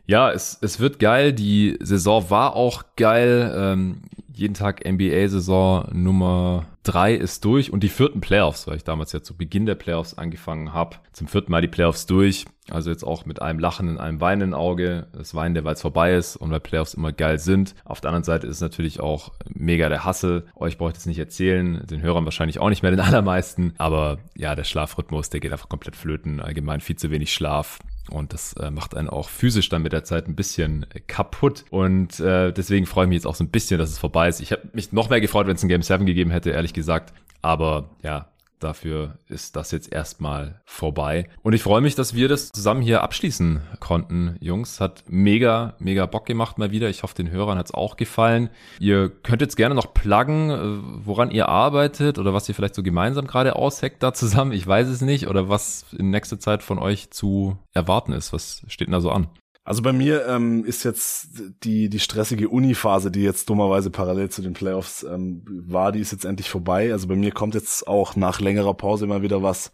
Ja, 0.08 0.32
es, 0.32 0.58
es 0.62 0.80
wird 0.80 1.00
geil. 1.00 1.34
Die 1.34 1.78
Saison 1.82 2.30
war 2.30 2.56
auch 2.56 2.84
geil. 2.96 3.54
Ähm, 3.54 4.04
jeden 4.34 4.54
Tag 4.54 4.90
NBA-Saison 4.90 5.90
Nummer 5.92 6.66
drei 6.88 7.14
ist 7.14 7.44
durch 7.46 7.72
und 7.72 7.82
die 7.84 7.90
vierten 7.90 8.22
Playoffs, 8.22 8.68
weil 8.68 8.78
ich 8.78 8.84
damals 8.84 9.12
ja 9.12 9.22
zu 9.22 9.36
Beginn 9.36 9.66
der 9.66 9.76
Playoffs 9.76 10.14
angefangen 10.14 10.74
habe. 10.74 10.98
Zum 11.12 11.28
vierten 11.28 11.52
Mal 11.52 11.62
die 11.62 11.68
Playoffs 11.68 12.06
durch. 12.06 12.46
Also 12.70 12.90
jetzt 12.90 13.04
auch 13.04 13.26
mit 13.26 13.42
einem 13.42 13.60
Lachen 13.60 13.88
in 13.88 13.98
einem 13.98 14.20
weinenden 14.22 14.54
Auge. 14.54 15.08
Das 15.14 15.36
Weinen, 15.36 15.64
weil 15.64 15.74
es 15.74 15.82
vorbei 15.82 16.16
ist 16.16 16.36
und 16.36 16.52
weil 16.52 16.60
Playoffs 16.60 16.94
immer 16.94 17.12
geil 17.12 17.40
sind. 17.40 17.76
Auf 17.86 18.02
der 18.02 18.10
anderen 18.10 18.24
Seite 18.24 18.48
ist 18.48 18.58
es 18.58 18.62
natürlich 18.62 19.00
auch 19.00 19.32
mega 19.50 19.90
der 19.90 20.06
Hassel. 20.06 20.48
Euch 20.56 20.78
brauche 20.78 20.90
ich 20.90 20.96
das 20.96 21.06
nicht 21.06 21.20
erzählen. 21.20 21.86
Den 21.88 22.02
Hörern 22.02 22.26
wahrscheinlich 22.26 22.60
auch 22.60 22.70
nicht 22.70 22.84
mehr 22.84 22.92
den 22.92 23.00
allermeisten. 23.02 23.74
Aber 23.78 24.20
ja, 24.36 24.56
der 24.56 24.64
Schlafrhythmus, 24.64 25.30
der 25.30 25.40
geht 25.40 25.52
einfach 25.52 25.70
komplett 25.70 25.96
flöten. 25.96 26.42
Allgemein 26.42 26.82
viel 26.82 26.96
zu 26.96 27.12
wenig 27.12 27.34
Schlaf. 27.34 27.80
Und 28.10 28.34
das 28.34 28.54
äh, 28.54 28.72
macht 28.72 28.96
einen 28.96 29.10
auch 29.10 29.30
physisch 29.30 29.70
dann 29.70 29.82
mit 29.82 29.94
der 29.94 30.04
Zeit 30.04 30.28
ein 30.28 30.36
bisschen 30.36 30.86
kaputt. 31.08 31.66
Und 31.70 32.20
äh, 32.20 32.52
deswegen 32.52 32.86
freue 32.86 33.06
ich 33.06 33.10
mich 33.10 33.16
jetzt 33.18 33.28
auch 33.28 33.36
so 33.36 33.44
ein 33.44 33.50
bisschen, 33.50 33.78
dass 33.80 33.90
es 33.90 33.98
vorbei 33.98 34.30
ist. 34.30 34.40
Ich 34.40 34.52
habe 34.52 34.64
mich 34.74 34.92
noch 34.92 35.10
mehr 35.10 35.22
gefreut, 35.22 35.48
wenn 35.48 35.56
es 35.56 35.64
ein 35.64 35.70
Game 35.70 35.82
7 35.82 36.06
gegeben 36.06 36.32
hätte, 36.32 36.52
ehrlich 36.52 36.74
gesagt. 36.74 37.14
Aber 37.42 37.90
ja, 38.04 38.28
Dafür 38.60 39.20
ist 39.28 39.56
das 39.56 39.72
jetzt 39.72 39.92
erstmal 39.92 40.62
vorbei. 40.66 41.30
Und 41.44 41.54
ich 41.54 41.62
freue 41.62 41.82
mich, 41.82 41.94
dass 41.94 42.16
wir 42.16 42.28
das 42.28 42.50
zusammen 42.50 42.82
hier 42.82 43.04
abschließen 43.04 43.62
konnten, 43.80 44.36
Jungs. 44.40 44.80
Hat 44.80 45.04
mega, 45.08 45.76
mega 45.80 46.08
Bock 46.08 46.26
gemacht 46.26 46.58
mal 46.58 46.72
wieder. 46.72 46.90
Ich 46.90 47.04
hoffe, 47.04 47.14
den 47.14 47.30
Hörern 47.30 47.58
hat 47.58 47.68
es 47.68 47.74
auch 47.74 47.98
gefallen. 47.98 48.50
Ihr 48.80 49.10
könnt 49.10 49.42
jetzt 49.42 49.58
gerne 49.58 49.76
noch 49.76 49.94
pluggen, 49.94 50.50
äh, 50.50 51.06
woran 51.06 51.30
ihr 51.30 51.50
arbeitet 51.50 52.18
oder 52.18 52.34
was 52.34 52.50
ihr 52.50 52.56
vielleicht 52.56 52.76
so 52.76 52.82
gemeinsam 52.84 53.28
gerade 53.28 53.56
ausheckt 53.56 54.02
da 54.02 54.14
zusammen. 54.14 54.52
Ich 54.52 54.66
weiß 54.66 54.88
es 54.88 55.02
nicht. 55.02 55.28
Oder 55.28 55.50
was 55.50 55.86
in 55.98 56.10
nächster 56.10 56.40
Zeit 56.40 56.64
von 56.64 56.80
euch 56.80 57.12
zu 57.12 57.58
erwarten 57.74 58.12
ist. 58.12 58.34
Was 58.34 58.64
steht 58.68 58.88
denn 58.88 58.94
da 58.94 59.02
so 59.02 59.12
an? 59.12 59.28
Also 59.68 59.82
bei 59.82 59.92
mir 59.92 60.26
ähm, 60.28 60.64
ist 60.64 60.86
jetzt 60.86 61.28
die 61.66 61.90
die 61.90 62.00
stressige 62.00 62.48
Uni-Phase, 62.48 63.12
die 63.12 63.22
jetzt 63.22 63.50
dummerweise 63.50 63.90
parallel 63.92 64.30
zu 64.30 64.42
den 64.42 64.54
Playoffs 64.54 65.04
ähm, 65.04 65.44
war, 65.46 65.92
die 65.92 66.00
ist 66.00 66.14
jetzt 66.14 66.24
endlich 66.24 66.50
vorbei. 66.50 66.94
Also 66.94 67.10
bei 67.10 67.18
mir 67.18 67.34
kommt 67.34 67.54
jetzt 67.54 67.86
auch 67.86 68.16
nach 68.16 68.40
längerer 68.40 68.74
Pause 68.76 69.04
immer 69.04 69.24
wieder 69.24 69.44
was 69.44 69.74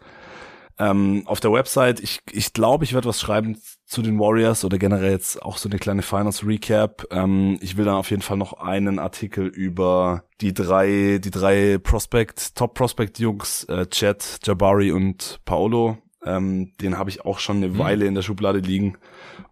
ähm, 0.79 1.21
auf 1.27 1.41
der 1.41 1.53
Website. 1.53 1.99
Ich 1.99 2.21
ich, 2.31 2.53
glaube, 2.53 2.85
ich 2.85 2.95
werde 2.95 3.07
was 3.07 3.21
schreiben 3.21 3.55
zu 3.85 4.01
den 4.01 4.19
Warriors 4.19 4.65
oder 4.65 4.79
generell 4.79 5.11
jetzt 5.11 5.39
auch 5.43 5.57
so 5.57 5.69
eine 5.69 5.77
kleine 5.77 6.01
Finals 6.01 6.43
Recap. 6.43 7.05
Ähm, 7.11 7.59
ich 7.61 7.77
will 7.77 7.85
dann 7.85 7.93
auf 7.93 8.09
jeden 8.09 8.23
Fall 8.23 8.37
noch 8.37 8.53
einen 8.53 8.97
Artikel 8.97 9.45
über 9.45 10.23
die 10.41 10.55
drei, 10.55 11.19
die 11.23 11.29
drei 11.29 11.77
Prospect, 11.77 12.55
Top 12.55 12.73
Prospect 12.73 13.19
Jungs, 13.19 13.65
äh, 13.65 13.85
Chad, 13.85 14.39
Jabari 14.43 14.91
und 14.91 15.39
Paolo. 15.45 15.99
Ähm, 16.25 16.73
den 16.81 16.97
habe 16.97 17.09
ich 17.09 17.25
auch 17.25 17.39
schon 17.39 17.57
eine 17.57 17.69
mhm. 17.69 17.77
Weile 17.77 18.05
in 18.05 18.15
der 18.15 18.21
Schublade 18.21 18.59
liegen. 18.59 18.97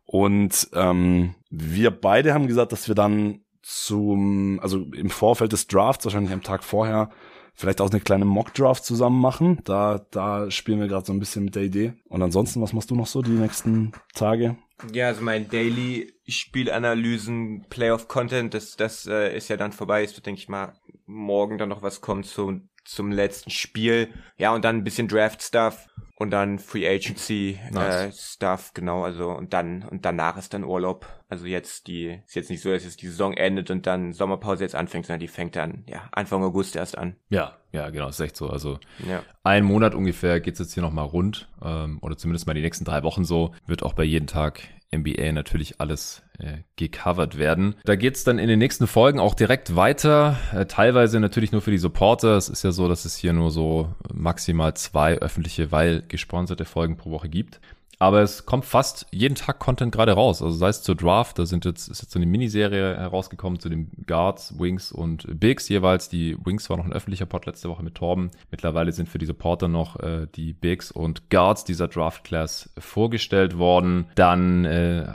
Und 0.06 0.70
ähm, 0.74 1.36
wir 1.50 1.92
beide 1.92 2.34
haben 2.34 2.48
gesagt, 2.48 2.72
dass 2.72 2.88
wir 2.88 2.96
dann 2.96 3.42
zum, 3.62 4.60
also 4.62 4.80
im 4.94 5.10
Vorfeld 5.10 5.52
des 5.54 5.68
Drafts, 5.68 6.06
wahrscheinlich 6.06 6.34
am 6.34 6.44
Tag 6.44 6.64
vorher, 6.64 7.10
vielleicht 7.54 7.82
auch 7.82 7.90
eine 7.90 8.00
kleine 8.00 8.26
Mock-Draft 8.26 8.84
zusammen 8.84 9.22
machen. 9.22 9.62
Da, 9.64 10.06
da 10.12 10.50
spielen 10.50 10.80
wir 10.80 10.88
gerade 10.88 11.06
so 11.06 11.14
ein 11.14 11.20
bisschen 11.20 11.46
mit 11.46 11.56
der 11.56 11.64
Idee. 11.64 11.94
Und 12.10 12.22
ansonsten, 12.22 12.62
was 12.62 12.74
machst 12.74 12.92
du 12.92 12.96
noch 12.96 13.08
so 13.08 13.22
die 13.22 13.32
nächsten 13.32 13.92
Tage? 14.14 14.58
Ja, 14.92 15.08
also 15.08 15.22
mein 15.22 15.48
Daily 15.48 16.12
Spielanalysen, 16.28 17.68
Playoff-Content, 17.70 18.54
das, 18.54 18.76
das 18.76 19.06
äh, 19.06 19.36
ist 19.36 19.50
ja 19.50 19.58
dann 19.58 19.72
vorbei. 19.72 20.04
Es 20.04 20.16
wird, 20.16 20.26
denke 20.26 20.40
ich 20.40 20.50
mal, 20.50 20.74
morgen 21.06 21.58
dann 21.58 21.70
noch 21.70 21.84
was 21.84 22.02
kommen 22.02 22.24
zu, 22.24 22.62
zum 22.84 23.12
letzten 23.12 23.52
Spiel. 23.52 24.10
Ja, 24.38 24.54
und 24.56 24.66
dann 24.66 24.78
ein 24.78 24.84
bisschen 24.84 25.08
Draft-Stuff 25.08 25.88
und 26.22 26.30
dann 26.30 26.60
Free 26.60 26.88
Agency 26.88 27.58
nice. 27.72 27.96
äh, 27.96 28.12
Stuff, 28.12 28.76
genau, 28.76 29.04
also 29.04 29.32
und 29.32 29.54
dann 29.54 29.84
und 29.90 30.06
danach 30.06 30.38
ist 30.38 30.54
dann 30.54 30.64
Urlaub. 30.64 31.08
Also 31.30 31.48
jetzt 31.48 31.88
die 31.88 32.20
ist 32.28 32.36
jetzt 32.36 32.52
nicht 32.52 32.62
so, 32.62 32.70
dass 32.70 32.84
jetzt 32.84 33.02
die 33.02 33.08
Saison 33.08 33.34
endet 33.34 33.72
und 33.72 33.88
dann 33.88 34.14
Sommerpause 34.14 34.64
jetzt 34.64 34.76
anfängt, 34.76 35.08
sondern 35.08 35.20
die 35.20 35.28
fängt 35.28 35.56
dann 35.56 35.84
ja 35.88 36.08
Anfang 36.12 36.44
August 36.44 36.76
erst 36.76 36.96
an. 36.96 37.16
Ja, 37.30 37.58
ja, 37.72 37.90
genau, 37.90 38.10
ist 38.10 38.20
echt 38.20 38.36
so. 38.36 38.52
Also 38.52 38.80
ja. 39.08 39.24
ein 39.44 39.64
Monat 39.64 39.96
ungefähr 39.96 40.40
geht's 40.40 40.60
jetzt 40.60 40.76
hier 40.76 40.84
nochmal 40.84 41.06
rund 41.06 41.50
ähm, 41.64 41.98
oder 42.04 42.16
zumindest 42.16 42.46
mal 42.46 42.54
die 42.54 42.62
nächsten 42.62 42.86
drei 42.86 43.02
Wochen 43.02 43.26
so. 43.26 43.56
Wird 43.66 43.82
auch 43.82 43.94
bei 43.94 44.04
jeden 44.04 44.28
Tag 44.28 44.62
NBA 44.94 45.32
natürlich 45.32 45.80
alles 45.80 46.24
äh, 46.40 46.60
gecovert 46.76 47.38
werden. 47.38 47.76
Da 47.86 47.96
geht's 47.96 48.24
dann 48.24 48.40
in 48.40 48.48
den 48.48 48.60
nächsten 48.60 48.88
Folgen 48.88 49.20
auch 49.20 49.36
direkt 49.36 49.76
weiter. 49.76 50.38
Äh, 50.54 50.66
teilweise 50.66 51.20
natürlich 51.20 51.52
nur 51.52 51.62
für 51.62 51.72
die 51.72 51.78
Supporter. 51.78 52.36
Es 52.36 52.50
ist 52.50 52.64
ja 52.64 52.72
so, 52.72 52.88
dass 52.88 53.06
es 53.06 53.16
hier 53.16 53.34
nur 53.34 53.52
so 53.52 53.94
maximal 54.14 54.74
zwei 54.74 55.18
öffentliche, 55.18 55.72
weil 55.72 56.04
gesponserte 56.08 56.66
Folgen 56.66 56.98
pro 56.98 57.12
Woche 57.12 57.30
gibt. 57.30 57.62
Aber 58.02 58.24
es 58.24 58.48
kommt 58.48 58.66
fast 58.66 59.06
jeden 59.12 59.36
Tag 59.36 59.60
Content 59.60 59.92
gerade 59.92 60.14
raus. 60.14 60.42
Also 60.42 60.58
sei 60.58 60.70
es 60.70 60.82
zur 60.82 60.96
Draft, 60.96 61.38
da 61.38 61.46
sind 61.46 61.66
jetzt, 61.66 61.88
ist 61.88 62.02
jetzt 62.02 62.12
so 62.12 62.18
eine 62.18 62.26
Miniserie 62.26 62.98
herausgekommen 62.98 63.60
zu 63.60 63.70
den 63.70 63.92
Guards, 64.08 64.58
Wings 64.58 64.92
und 64.92 65.28
Bigs 65.40 65.70
jeweils. 65.70 66.10
Die 66.10 66.36
Wings 66.44 66.68
war 66.72 66.78
noch 66.78 66.86
ein 66.86 66.94
öffentlicher 66.94 67.28
Pod 67.28 67.46
letzte 67.46 67.70
Woche 67.70 67.84
mit 67.84 67.94
Torben. 67.94 68.32
Mittlerweile 68.50 68.92
sind 68.92 69.08
für 69.08 69.20
die 69.20 69.28
Supporter 69.28 69.68
noch 69.68 70.00
äh, 70.00 70.26
die 70.34 70.54
Bigs 70.54 70.90
und 70.92 71.30
Guards 71.30 71.64
dieser 71.64 71.88
Draft 71.88 72.24
Class 72.24 72.72
vorgestellt 72.80 73.60
worden. 73.60 74.08
Dann 74.16 74.66
äh, 74.66 75.14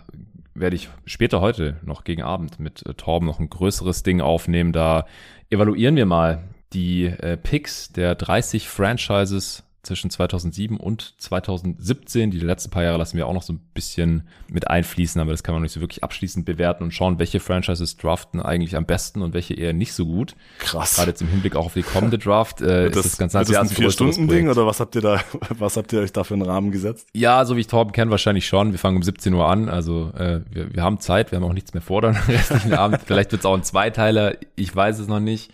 werde 0.55 0.77
ich 0.77 0.89
später 1.07 1.41
heute 1.41 1.79
noch 1.83 2.05
gegen 2.05 2.23
Abend 2.23 2.61
mit 2.61 2.87
äh, 2.87 2.95
Torben 2.95 3.27
noch 3.27 3.41
ein 3.41 3.51
größeres 3.51 4.05
Ding 4.05 4.21
aufnehmen. 4.21 4.71
Da 4.71 5.07
evaluieren 5.51 5.97
wir 5.97 6.07
mal 6.07 6.45
die 6.73 7.07
äh, 7.07 7.37
Picks 7.37 7.91
der 7.91 8.15
30 8.15 8.69
Franchises 8.69 9.66
zwischen 9.87 10.11
2007 10.11 10.77
und 10.77 11.15
2017. 11.19 12.31
Die 12.31 12.39
letzten 12.41 12.71
paar 12.71 12.83
Jahre 12.83 12.99
lassen 12.99 13.17
wir 13.17 13.27
auch 13.27 13.33
noch 13.33 13.43
so 13.43 13.55
ein 13.55 13.61
bisschen 13.73 14.29
mit 14.49 14.69
einfließen, 14.69 15.21
aber 15.21 15.31
das 15.31 15.43
kann 15.43 15.55
man 15.55 15.63
nicht 15.63 15.73
so 15.73 15.81
wirklich 15.81 16.05
abschließend 16.05 16.45
bewerten 16.45 16.85
und 16.85 16.93
schauen, 16.93 17.19
welche 17.19 17.41
Franchises 17.41 17.97
draften 17.97 18.41
eigentlich 18.41 18.77
am 18.77 18.85
besten 18.85 19.23
und 19.23 19.33
welche 19.33 19.55
eher 19.55 19.73
nicht 19.73 19.95
so 19.95 20.05
gut. 20.05 20.35
Krass. 20.59 20.97
Gerade 20.97 21.11
jetzt 21.11 21.23
im 21.23 21.29
Hinblick 21.29 21.57
auch 21.57 21.67
auf 21.67 21.75
die 21.75 21.83
kommende 21.83 22.19
Draft 22.19 22.61
äh, 22.61 22.91
das, 22.91 23.07
ist 23.07 23.13
das 23.13 23.19
Ganze 23.19 23.39
das 23.39 23.57
ein 23.57 23.69
vier 23.69 23.91
Stunden 23.91 24.29
Ding 24.29 24.49
oder 24.49 24.67
was 24.67 24.81
habt 24.81 24.95
ihr 24.95 25.01
da, 25.01 25.21
was 25.59 25.77
habt 25.77 25.93
ihr 25.93 26.01
euch 26.01 26.13
da 26.13 26.25
für 26.25 26.35
einen 26.35 26.43
Rahmen 26.43 26.73
gesetzt? 26.73 27.09
Ja, 27.15 27.45
so 27.45 27.57
wie 27.57 27.61
ich 27.61 27.67
Torben 27.67 27.93
kenne, 27.93 28.11
wahrscheinlich 28.11 28.47
schon. 28.47 28.73
Wir 28.73 28.79
fangen 28.79 28.97
um 28.97 29.03
17 29.03 29.33
Uhr 29.33 29.47
an, 29.49 29.69
also 29.69 30.13
äh, 30.17 30.41
wir, 30.51 30.75
wir 30.75 30.83
haben 30.83 31.01
Zeit, 31.01 31.31
wir 31.31 31.37
haben 31.37 31.45
auch 31.45 31.53
nichts 31.53 31.73
mehr 31.75 31.83
vor 31.83 32.03
dann 32.03 32.17
restlichen 32.29 32.75
Abend. 32.75 33.01
Vielleicht 33.05 33.33
wird 33.33 33.41
es 33.41 33.47
auch 33.47 33.55
ein 33.55 33.63
Zweiteiler, 33.63 34.35
ich 34.57 34.75
weiß 34.75 34.99
es 34.99 35.09
noch 35.09 35.21
nicht. 35.21 35.53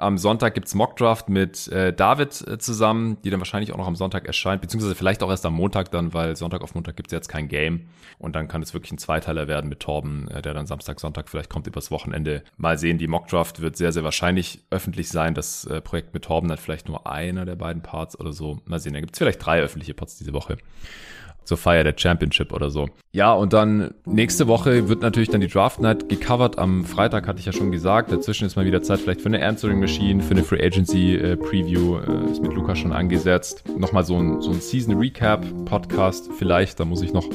Am 0.00 0.16
Sonntag 0.16 0.54
gibt's 0.54 0.74
Mockdraft 0.74 1.28
mit 1.28 1.68
äh, 1.68 1.92
David 1.92 2.48
äh, 2.48 2.56
zusammen, 2.56 3.18
die 3.22 3.28
dann 3.28 3.38
wahrscheinlich 3.38 3.70
auch 3.74 3.76
noch 3.76 3.86
am 3.86 3.96
Sonntag 3.96 4.26
erscheint, 4.26 4.62
beziehungsweise 4.62 4.94
vielleicht 4.94 5.22
auch 5.22 5.28
erst 5.28 5.44
am 5.44 5.52
Montag 5.52 5.90
dann, 5.90 6.14
weil 6.14 6.36
Sonntag 6.36 6.62
auf 6.62 6.74
Montag 6.74 6.96
gibt's 6.96 7.12
jetzt 7.12 7.28
kein 7.28 7.48
Game. 7.48 7.90
Und 8.18 8.34
dann 8.34 8.48
kann 8.48 8.62
es 8.62 8.72
wirklich 8.72 8.92
ein 8.92 8.96
Zweiteiler 8.96 9.46
werden 9.46 9.68
mit 9.68 9.80
Torben, 9.80 10.26
äh, 10.28 10.40
der 10.40 10.54
dann 10.54 10.66
Samstag, 10.66 11.00
Sonntag 11.00 11.28
vielleicht 11.28 11.50
kommt 11.50 11.66
übers 11.66 11.90
Wochenende. 11.90 12.42
Mal 12.56 12.78
sehen, 12.78 12.96
die 12.96 13.08
Mockdraft 13.08 13.60
wird 13.60 13.76
sehr, 13.76 13.92
sehr 13.92 14.02
wahrscheinlich 14.02 14.64
öffentlich 14.70 15.10
sein. 15.10 15.34
Das 15.34 15.66
äh, 15.66 15.82
Projekt 15.82 16.14
mit 16.14 16.24
Torben 16.24 16.50
hat 16.50 16.60
vielleicht 16.60 16.88
nur 16.88 17.06
einer 17.06 17.44
der 17.44 17.56
beiden 17.56 17.82
Parts 17.82 18.18
oder 18.18 18.32
so. 18.32 18.58
Mal 18.64 18.80
sehen, 18.80 18.94
da 18.94 19.00
gibt's 19.00 19.18
vielleicht 19.18 19.44
drei 19.44 19.60
öffentliche 19.60 19.92
Parts 19.92 20.16
diese 20.16 20.32
Woche 20.32 20.56
zur 21.44 21.56
Feier 21.56 21.84
der 21.84 21.94
Championship 21.96 22.52
oder 22.52 22.70
so. 22.70 22.88
Ja, 23.12 23.32
und 23.32 23.52
dann 23.52 23.94
nächste 24.04 24.46
Woche 24.46 24.88
wird 24.88 25.02
natürlich 25.02 25.30
dann 25.30 25.40
die 25.40 25.48
Draft 25.48 25.80
Night 25.80 26.08
gecovert. 26.08 26.58
Am 26.58 26.84
Freitag 26.84 27.26
hatte 27.26 27.40
ich 27.40 27.46
ja 27.46 27.52
schon 27.52 27.72
gesagt. 27.72 28.12
Dazwischen 28.12 28.46
ist 28.46 28.56
mal 28.56 28.64
wieder 28.64 28.82
Zeit 28.82 29.00
vielleicht 29.00 29.20
für 29.20 29.28
eine 29.28 29.44
Answering 29.44 29.80
Machine, 29.80 30.22
für 30.22 30.32
eine 30.32 30.44
Free 30.44 30.64
Agency 30.64 31.16
äh, 31.16 31.36
Preview. 31.36 31.98
Äh, 31.98 32.30
ist 32.30 32.42
mit 32.42 32.52
Luca 32.52 32.76
schon 32.76 32.92
angesetzt. 32.92 33.64
Nochmal 33.76 34.04
so 34.04 34.16
ein, 34.16 34.40
so 34.40 34.50
ein 34.50 34.60
Season 34.60 34.96
Recap 34.96 35.44
Podcast 35.64 36.30
vielleicht. 36.38 36.78
Da 36.78 36.84
muss 36.84 37.02
ich 37.02 37.12
noch 37.12 37.28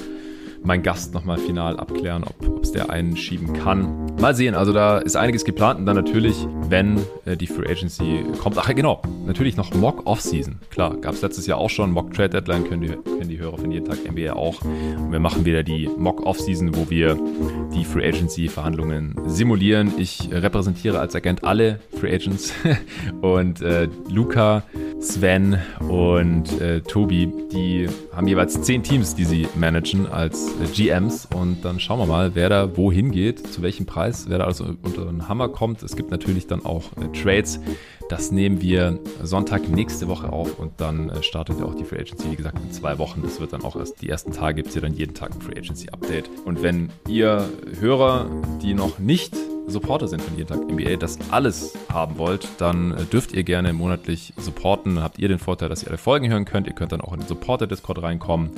mein 0.65 0.83
Gast 0.83 1.13
nochmal 1.13 1.37
final 1.37 1.77
abklären, 1.77 2.23
ob 2.23 2.63
es 2.63 2.71
der 2.71 2.89
einschieben 2.89 3.53
kann. 3.53 4.11
Mal 4.19 4.35
sehen, 4.35 4.55
also 4.55 4.73
da 4.73 4.97
ist 4.97 5.15
einiges 5.15 5.45
geplant 5.45 5.79
und 5.79 5.85
dann 5.85 5.95
natürlich, 5.95 6.47
wenn 6.69 6.99
äh, 7.25 7.37
die 7.37 7.47
Free 7.47 7.69
Agency 7.69 8.25
kommt. 8.41 8.57
Ach 8.57 8.73
genau, 8.73 9.01
natürlich 9.25 9.57
noch 9.57 9.73
Mock 9.73 10.05
Offseason. 10.05 10.59
Klar, 10.71 10.97
gab 10.97 11.13
es 11.13 11.21
letztes 11.21 11.45
Jahr 11.47 11.59
auch 11.59 11.69
schon. 11.69 11.91
Mock 11.91 12.13
Trade 12.13 12.29
Deadline 12.29 12.67
können 12.67 12.81
die, 12.81 12.87
können 12.87 13.29
die 13.29 13.39
Hörer 13.39 13.57
von 13.57 13.71
jeden 13.71 13.85
Tag 13.85 13.99
NBA 14.09 14.33
auch. 14.33 14.61
Und 14.63 15.11
wir 15.11 15.19
machen 15.19 15.45
wieder 15.45 15.63
die 15.63 15.87
Mock 15.97 16.25
Offseason, 16.25 16.75
wo 16.75 16.89
wir 16.89 17.17
die 17.73 17.85
Free 17.85 18.07
Agency 18.07 18.47
Verhandlungen 18.47 19.15
simulieren. 19.27 19.93
Ich 19.97 20.29
repräsentiere 20.31 20.99
als 20.99 21.15
Agent 21.15 21.43
alle 21.43 21.79
Free 21.99 22.13
Agents 22.13 22.53
und 23.21 23.61
äh, 23.61 23.87
Luca, 24.09 24.63
Sven 24.99 25.59
und 25.87 26.59
äh, 26.59 26.81
Tobi, 26.81 27.31
die 27.51 27.87
haben 28.11 28.27
jeweils 28.27 28.61
zehn 28.61 28.81
Teams, 28.81 29.15
die 29.15 29.25
sie 29.25 29.47
managen 29.55 30.07
als 30.07 30.49
äh, 30.61 30.65
GMs 30.73 31.27
und 31.35 31.63
dann 31.63 31.79
schauen 31.79 31.99
wir 31.99 32.05
mal, 32.05 32.33
wer 32.33 32.49
da 32.49 32.75
wohin 32.77 33.11
geht, 33.11 33.47
zu 33.51 33.61
welchem 33.61 33.85
Preis, 33.85 34.25
wer 34.27 34.39
da 34.39 34.45
also 34.45 34.65
unter 34.81 35.05
den 35.05 35.27
Hammer 35.27 35.49
kommt. 35.49 35.83
Es 35.83 35.95
gibt 35.95 36.11
natürlich 36.11 36.47
dann 36.47 36.65
auch 36.65 36.91
äh, 36.97 37.07
Trades. 37.17 37.59
Das 38.09 38.31
nehmen 38.31 38.61
wir 38.61 38.99
Sonntag 39.21 39.67
nächste 39.67 40.07
Woche 40.07 40.31
auf 40.31 40.59
und 40.59 40.73
dann 40.77 41.09
äh, 41.09 41.23
startet 41.23 41.59
ja 41.59 41.65
auch 41.65 41.75
die 41.75 41.83
Free 41.83 41.99
Agency, 41.99 42.31
wie 42.31 42.35
gesagt, 42.35 42.59
in 42.59 42.71
zwei 42.71 42.97
Wochen. 42.97 43.21
Das 43.23 43.39
wird 43.39 43.53
dann 43.53 43.63
auch 43.63 43.75
erst 43.75 44.01
die 44.01 44.09
ersten 44.09 44.31
Tage, 44.31 44.55
gibt 44.55 44.69
es 44.69 44.75
ja 44.75 44.81
dann 44.81 44.93
jeden 44.93 45.13
Tag 45.13 45.31
ein 45.33 45.41
Free 45.41 45.57
Agency 45.57 45.89
Update. 45.89 46.29
Und 46.45 46.63
wenn 46.63 46.89
ihr 47.07 47.47
Hörer, 47.79 48.27
die 48.61 48.73
noch 48.73 48.99
nicht 48.99 49.35
Supporter 49.67 50.07
sind 50.07 50.21
von 50.21 50.37
jeden 50.37 50.47
Tag 50.47 50.59
NBA, 50.69 50.97
das 50.97 51.17
alles 51.31 51.73
haben 51.91 52.17
wollt, 52.17 52.47
dann 52.59 53.07
dürft 53.11 53.33
ihr 53.33 53.43
gerne 53.43 53.73
monatlich 53.73 54.33
supporten. 54.37 55.01
Habt 55.01 55.19
ihr 55.19 55.27
den 55.27 55.39
Vorteil, 55.39 55.69
dass 55.69 55.83
ihr 55.83 55.89
alle 55.89 55.97
Folgen 55.97 56.29
hören 56.29 56.45
könnt. 56.45 56.67
Ihr 56.67 56.73
könnt 56.73 56.91
dann 56.91 57.01
auch 57.01 57.13
in 57.13 57.19
den 57.19 57.27
Supporter-Discord 57.27 58.01
reinkommen 58.01 58.51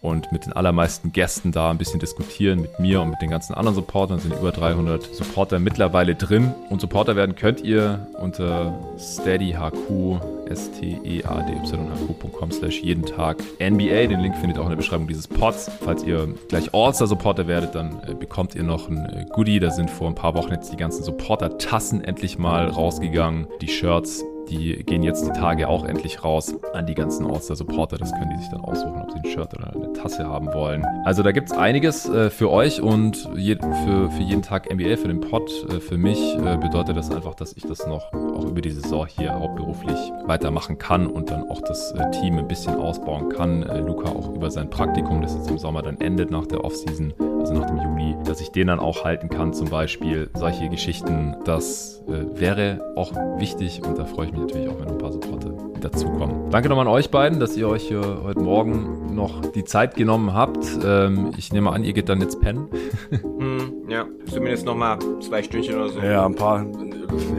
und 0.00 0.30
mit 0.30 0.46
den 0.46 0.52
allermeisten 0.52 1.12
Gästen 1.12 1.50
da 1.50 1.70
ein 1.70 1.78
bisschen 1.78 1.98
diskutieren, 1.98 2.60
mit 2.60 2.78
mir 2.78 3.00
und 3.00 3.10
mit 3.10 3.20
den 3.20 3.30
ganzen 3.30 3.54
anderen 3.54 3.74
Supportern. 3.74 4.20
sind 4.20 4.32
über 4.32 4.52
300 4.52 5.02
Supporter 5.14 5.58
mittlerweile 5.58 6.14
drin. 6.14 6.54
Und 6.70 6.80
Supporter 6.80 7.16
werden 7.16 7.34
könnt 7.34 7.62
ihr 7.62 8.06
unter 8.20 8.78
steadyhq, 8.96 10.20
s 10.48 10.70
t 10.70 10.98
e 11.04 11.24
a 11.24 11.42
d 11.42 11.52
y 11.52 12.52
slash 12.52 12.80
jeden 12.80 13.04
Tag 13.04 13.38
NBA. 13.60 14.06
Den 14.06 14.20
Link 14.20 14.36
findet 14.36 14.56
ihr 14.56 14.60
auch 14.60 14.66
in 14.66 14.70
der 14.70 14.76
Beschreibung 14.76 15.08
dieses 15.08 15.26
Pods. 15.26 15.70
Falls 15.84 16.04
ihr 16.04 16.28
gleich 16.48 16.72
All-Star-Supporter 16.72 17.48
werdet, 17.48 17.74
dann 17.74 18.00
äh, 18.06 18.14
bekommt 18.14 18.54
ihr 18.54 18.62
noch 18.62 18.88
ein 18.88 19.04
äh, 19.06 19.26
Goodie. 19.30 19.58
Da 19.58 19.70
sind 19.70 19.90
vor 19.90 20.08
ein 20.08 20.14
paar 20.14 20.34
Wochen 20.34 20.52
jetzt 20.52 20.72
die 20.72 20.76
ganzen 20.76 21.02
Supporter-Tassen 21.02 22.04
endlich 22.04 22.38
mal 22.38 22.68
rausgegangen. 22.68 23.48
Die 23.60 23.68
Shirts 23.68 24.24
die 24.48 24.84
gehen 24.84 25.02
jetzt 25.02 25.26
die 25.26 25.32
Tage 25.32 25.68
auch 25.68 25.84
endlich 25.84 26.24
raus 26.24 26.54
an 26.72 26.86
die 26.86 26.94
ganzen 26.94 27.26
All-Star-Supporter. 27.26 27.98
Das 27.98 28.12
können 28.12 28.30
die 28.30 28.38
sich 28.38 28.50
dann 28.50 28.60
aussuchen, 28.60 29.00
ob 29.00 29.10
sie 29.10 29.18
ein 29.18 29.24
Shirt 29.24 29.54
oder 29.54 29.74
eine 29.74 29.92
Tasse 29.92 30.26
haben 30.26 30.52
wollen. 30.52 30.84
Also 31.04 31.22
da 31.22 31.32
gibt 31.32 31.50
es 31.50 31.56
einiges 31.56 32.08
äh, 32.08 32.30
für 32.30 32.50
euch 32.50 32.80
und 32.80 33.28
je, 33.36 33.56
für, 33.56 34.10
für 34.10 34.22
jeden 34.22 34.42
Tag 34.42 34.72
NBA, 34.72 34.96
für 34.96 35.08
den 35.08 35.20
Pod. 35.20 35.50
Äh, 35.70 35.80
für 35.80 35.98
mich 35.98 36.18
äh, 36.36 36.56
bedeutet 36.56 36.96
das 36.96 37.10
einfach, 37.10 37.34
dass 37.34 37.52
ich 37.54 37.64
das 37.64 37.86
noch 37.86 38.12
auch 38.12 38.44
über 38.44 38.60
die 38.60 38.70
Saison 38.70 39.06
hier 39.06 39.38
hauptberuflich 39.38 39.98
weitermachen 40.26 40.78
kann 40.78 41.06
und 41.06 41.30
dann 41.30 41.50
auch 41.50 41.60
das 41.62 41.92
äh, 41.92 42.10
Team 42.10 42.38
ein 42.38 42.48
bisschen 42.48 42.74
ausbauen 42.74 43.28
kann. 43.28 43.62
Äh, 43.62 43.80
Luca 43.80 44.10
auch 44.10 44.34
über 44.34 44.50
sein 44.50 44.70
Praktikum, 44.70 45.22
das 45.22 45.34
jetzt 45.34 45.50
im 45.50 45.58
Sommer 45.58 45.82
dann 45.82 46.00
endet 46.00 46.30
nach 46.30 46.46
der 46.46 46.64
Offseason, 46.64 47.12
also 47.38 47.54
nach 47.54 47.66
dem 47.66 47.78
Juli, 47.78 48.16
dass 48.24 48.40
ich 48.40 48.50
den 48.50 48.66
dann 48.66 48.80
auch 48.80 49.04
halten 49.04 49.28
kann 49.28 49.52
zum 49.52 49.68
Beispiel. 49.68 50.30
Solche 50.34 50.68
Geschichten, 50.68 51.36
das 51.44 52.02
äh, 52.08 52.38
wäre 52.38 52.92
auch 52.96 53.12
wichtig 53.38 53.82
und 53.84 53.98
da 53.98 54.04
freue 54.04 54.26
ich 54.26 54.32
mich 54.32 54.40
natürlich 54.42 54.68
auch, 54.68 54.80
wenn 54.80 54.88
ein 54.88 54.98
paar 54.98 55.12
Supporte 55.12 55.54
dazukommen. 55.80 56.50
Danke 56.50 56.68
nochmal 56.68 56.86
an 56.86 56.92
euch 56.92 57.10
beiden, 57.10 57.40
dass 57.40 57.56
ihr 57.56 57.68
euch 57.68 57.88
hier 57.88 58.20
heute 58.22 58.40
Morgen 58.40 59.14
noch 59.14 59.40
die 59.52 59.64
Zeit 59.64 59.96
genommen 59.96 60.32
habt. 60.34 60.66
Ähm, 60.84 61.32
ich 61.36 61.52
nehme 61.52 61.72
an, 61.72 61.84
ihr 61.84 61.92
geht 61.92 62.08
dann 62.08 62.20
jetzt 62.20 62.40
pennen. 62.40 62.68
mm, 63.10 63.88
ja, 63.90 64.06
zumindest 64.30 64.64
nochmal 64.66 64.98
zwei 65.20 65.42
Stündchen 65.42 65.74
oder 65.74 65.88
so. 65.88 66.00
Ja, 66.00 66.26
ein 66.26 66.34
paar 66.34 66.64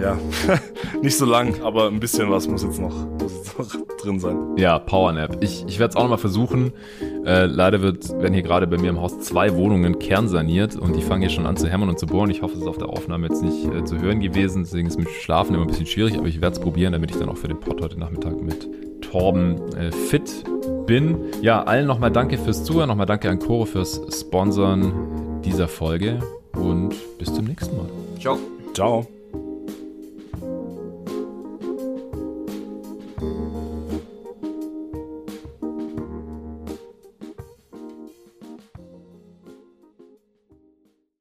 Ja, 0.02 0.18
nicht 1.02 1.18
so 1.18 1.26
lang, 1.26 1.62
aber 1.64 1.88
ein 1.88 2.00
bisschen 2.00 2.30
was 2.30 2.48
muss 2.48 2.64
jetzt 2.64 2.80
noch, 2.80 2.96
muss 3.20 3.34
jetzt 3.48 3.58
noch 3.60 3.90
drin 4.02 4.20
sein. 4.20 4.38
Ja, 4.58 4.80
Powernap. 4.80 5.38
Ich, 5.42 5.66
ich 5.68 5.80
werde 5.80 5.92
es 5.92 5.96
auch 5.96 6.04
nochmal 6.04 6.18
versuchen. 6.18 6.72
Äh, 7.26 7.46
leider 7.46 7.82
wird, 7.82 8.10
werden 8.10 8.34
hier 8.34 8.44
gerade 8.44 8.68
bei 8.68 8.78
mir 8.78 8.90
im 8.90 9.02
Haus 9.02 9.20
zwei 9.20 9.56
Wohnungen 9.56 10.00
kernsaniert 10.00 10.76
und 10.76 10.96
die 10.96 11.02
fangen 11.02 11.22
hier 11.22 11.30
schon 11.30 11.46
an 11.46 11.58
zu 11.58 11.68
hämmern 11.68 11.90
und 11.90 12.00
zu 12.00 12.08
bohren. 12.08 12.30
Ich 12.30 12.42
hoffe, 12.42 12.56
es 12.56 12.62
ist 12.62 12.68
auf 12.68 12.78
der 12.78 12.90
Aufnahme 12.90 13.28
jetzt 13.28 13.44
nicht 13.44 13.66
äh, 13.66 13.84
zu 13.84 14.00
hören 14.00 14.20
gewesen. 14.20 14.64
Deswegen 14.64 14.88
ist 14.88 14.98
mit 14.98 15.10
Schlafen 15.10 15.54
immer 15.56 15.66
ein 15.66 15.68
bisschen 15.68 15.86
schwierig, 15.86 16.18
aber 16.18 16.28
ich 16.28 16.42
werde 16.42 16.56
es 16.56 16.62
probieren, 16.62 16.94
damit 16.94 17.12
ich 17.12 17.18
dann 17.18 17.30
auch 17.30 17.38
für 17.38 17.48
den 17.48 17.60
Pod 17.60 17.82
heute 17.82 18.00
Nachmittag 18.00 18.29
mit 18.30 18.68
Torben 19.02 19.74
äh, 19.76 19.92
fit 19.92 20.44
bin. 20.86 21.18
Ja, 21.42 21.64
allen 21.64 21.88
nochmal 21.88 22.12
danke 22.12 22.38
fürs 22.38 22.64
Zuhören, 22.64 22.90
nochmal 22.90 23.06
danke 23.06 23.30
an 23.30 23.40
Coro 23.40 23.66
fürs 23.66 24.02
Sponsoren 24.12 25.42
dieser 25.44 25.68
Folge 25.68 26.20
und 26.54 26.96
bis 27.18 27.34
zum 27.34 27.46
nächsten 27.46 27.78
Mal. 27.78 27.88
Ciao. 28.20 28.38
Ciao. 28.74 29.19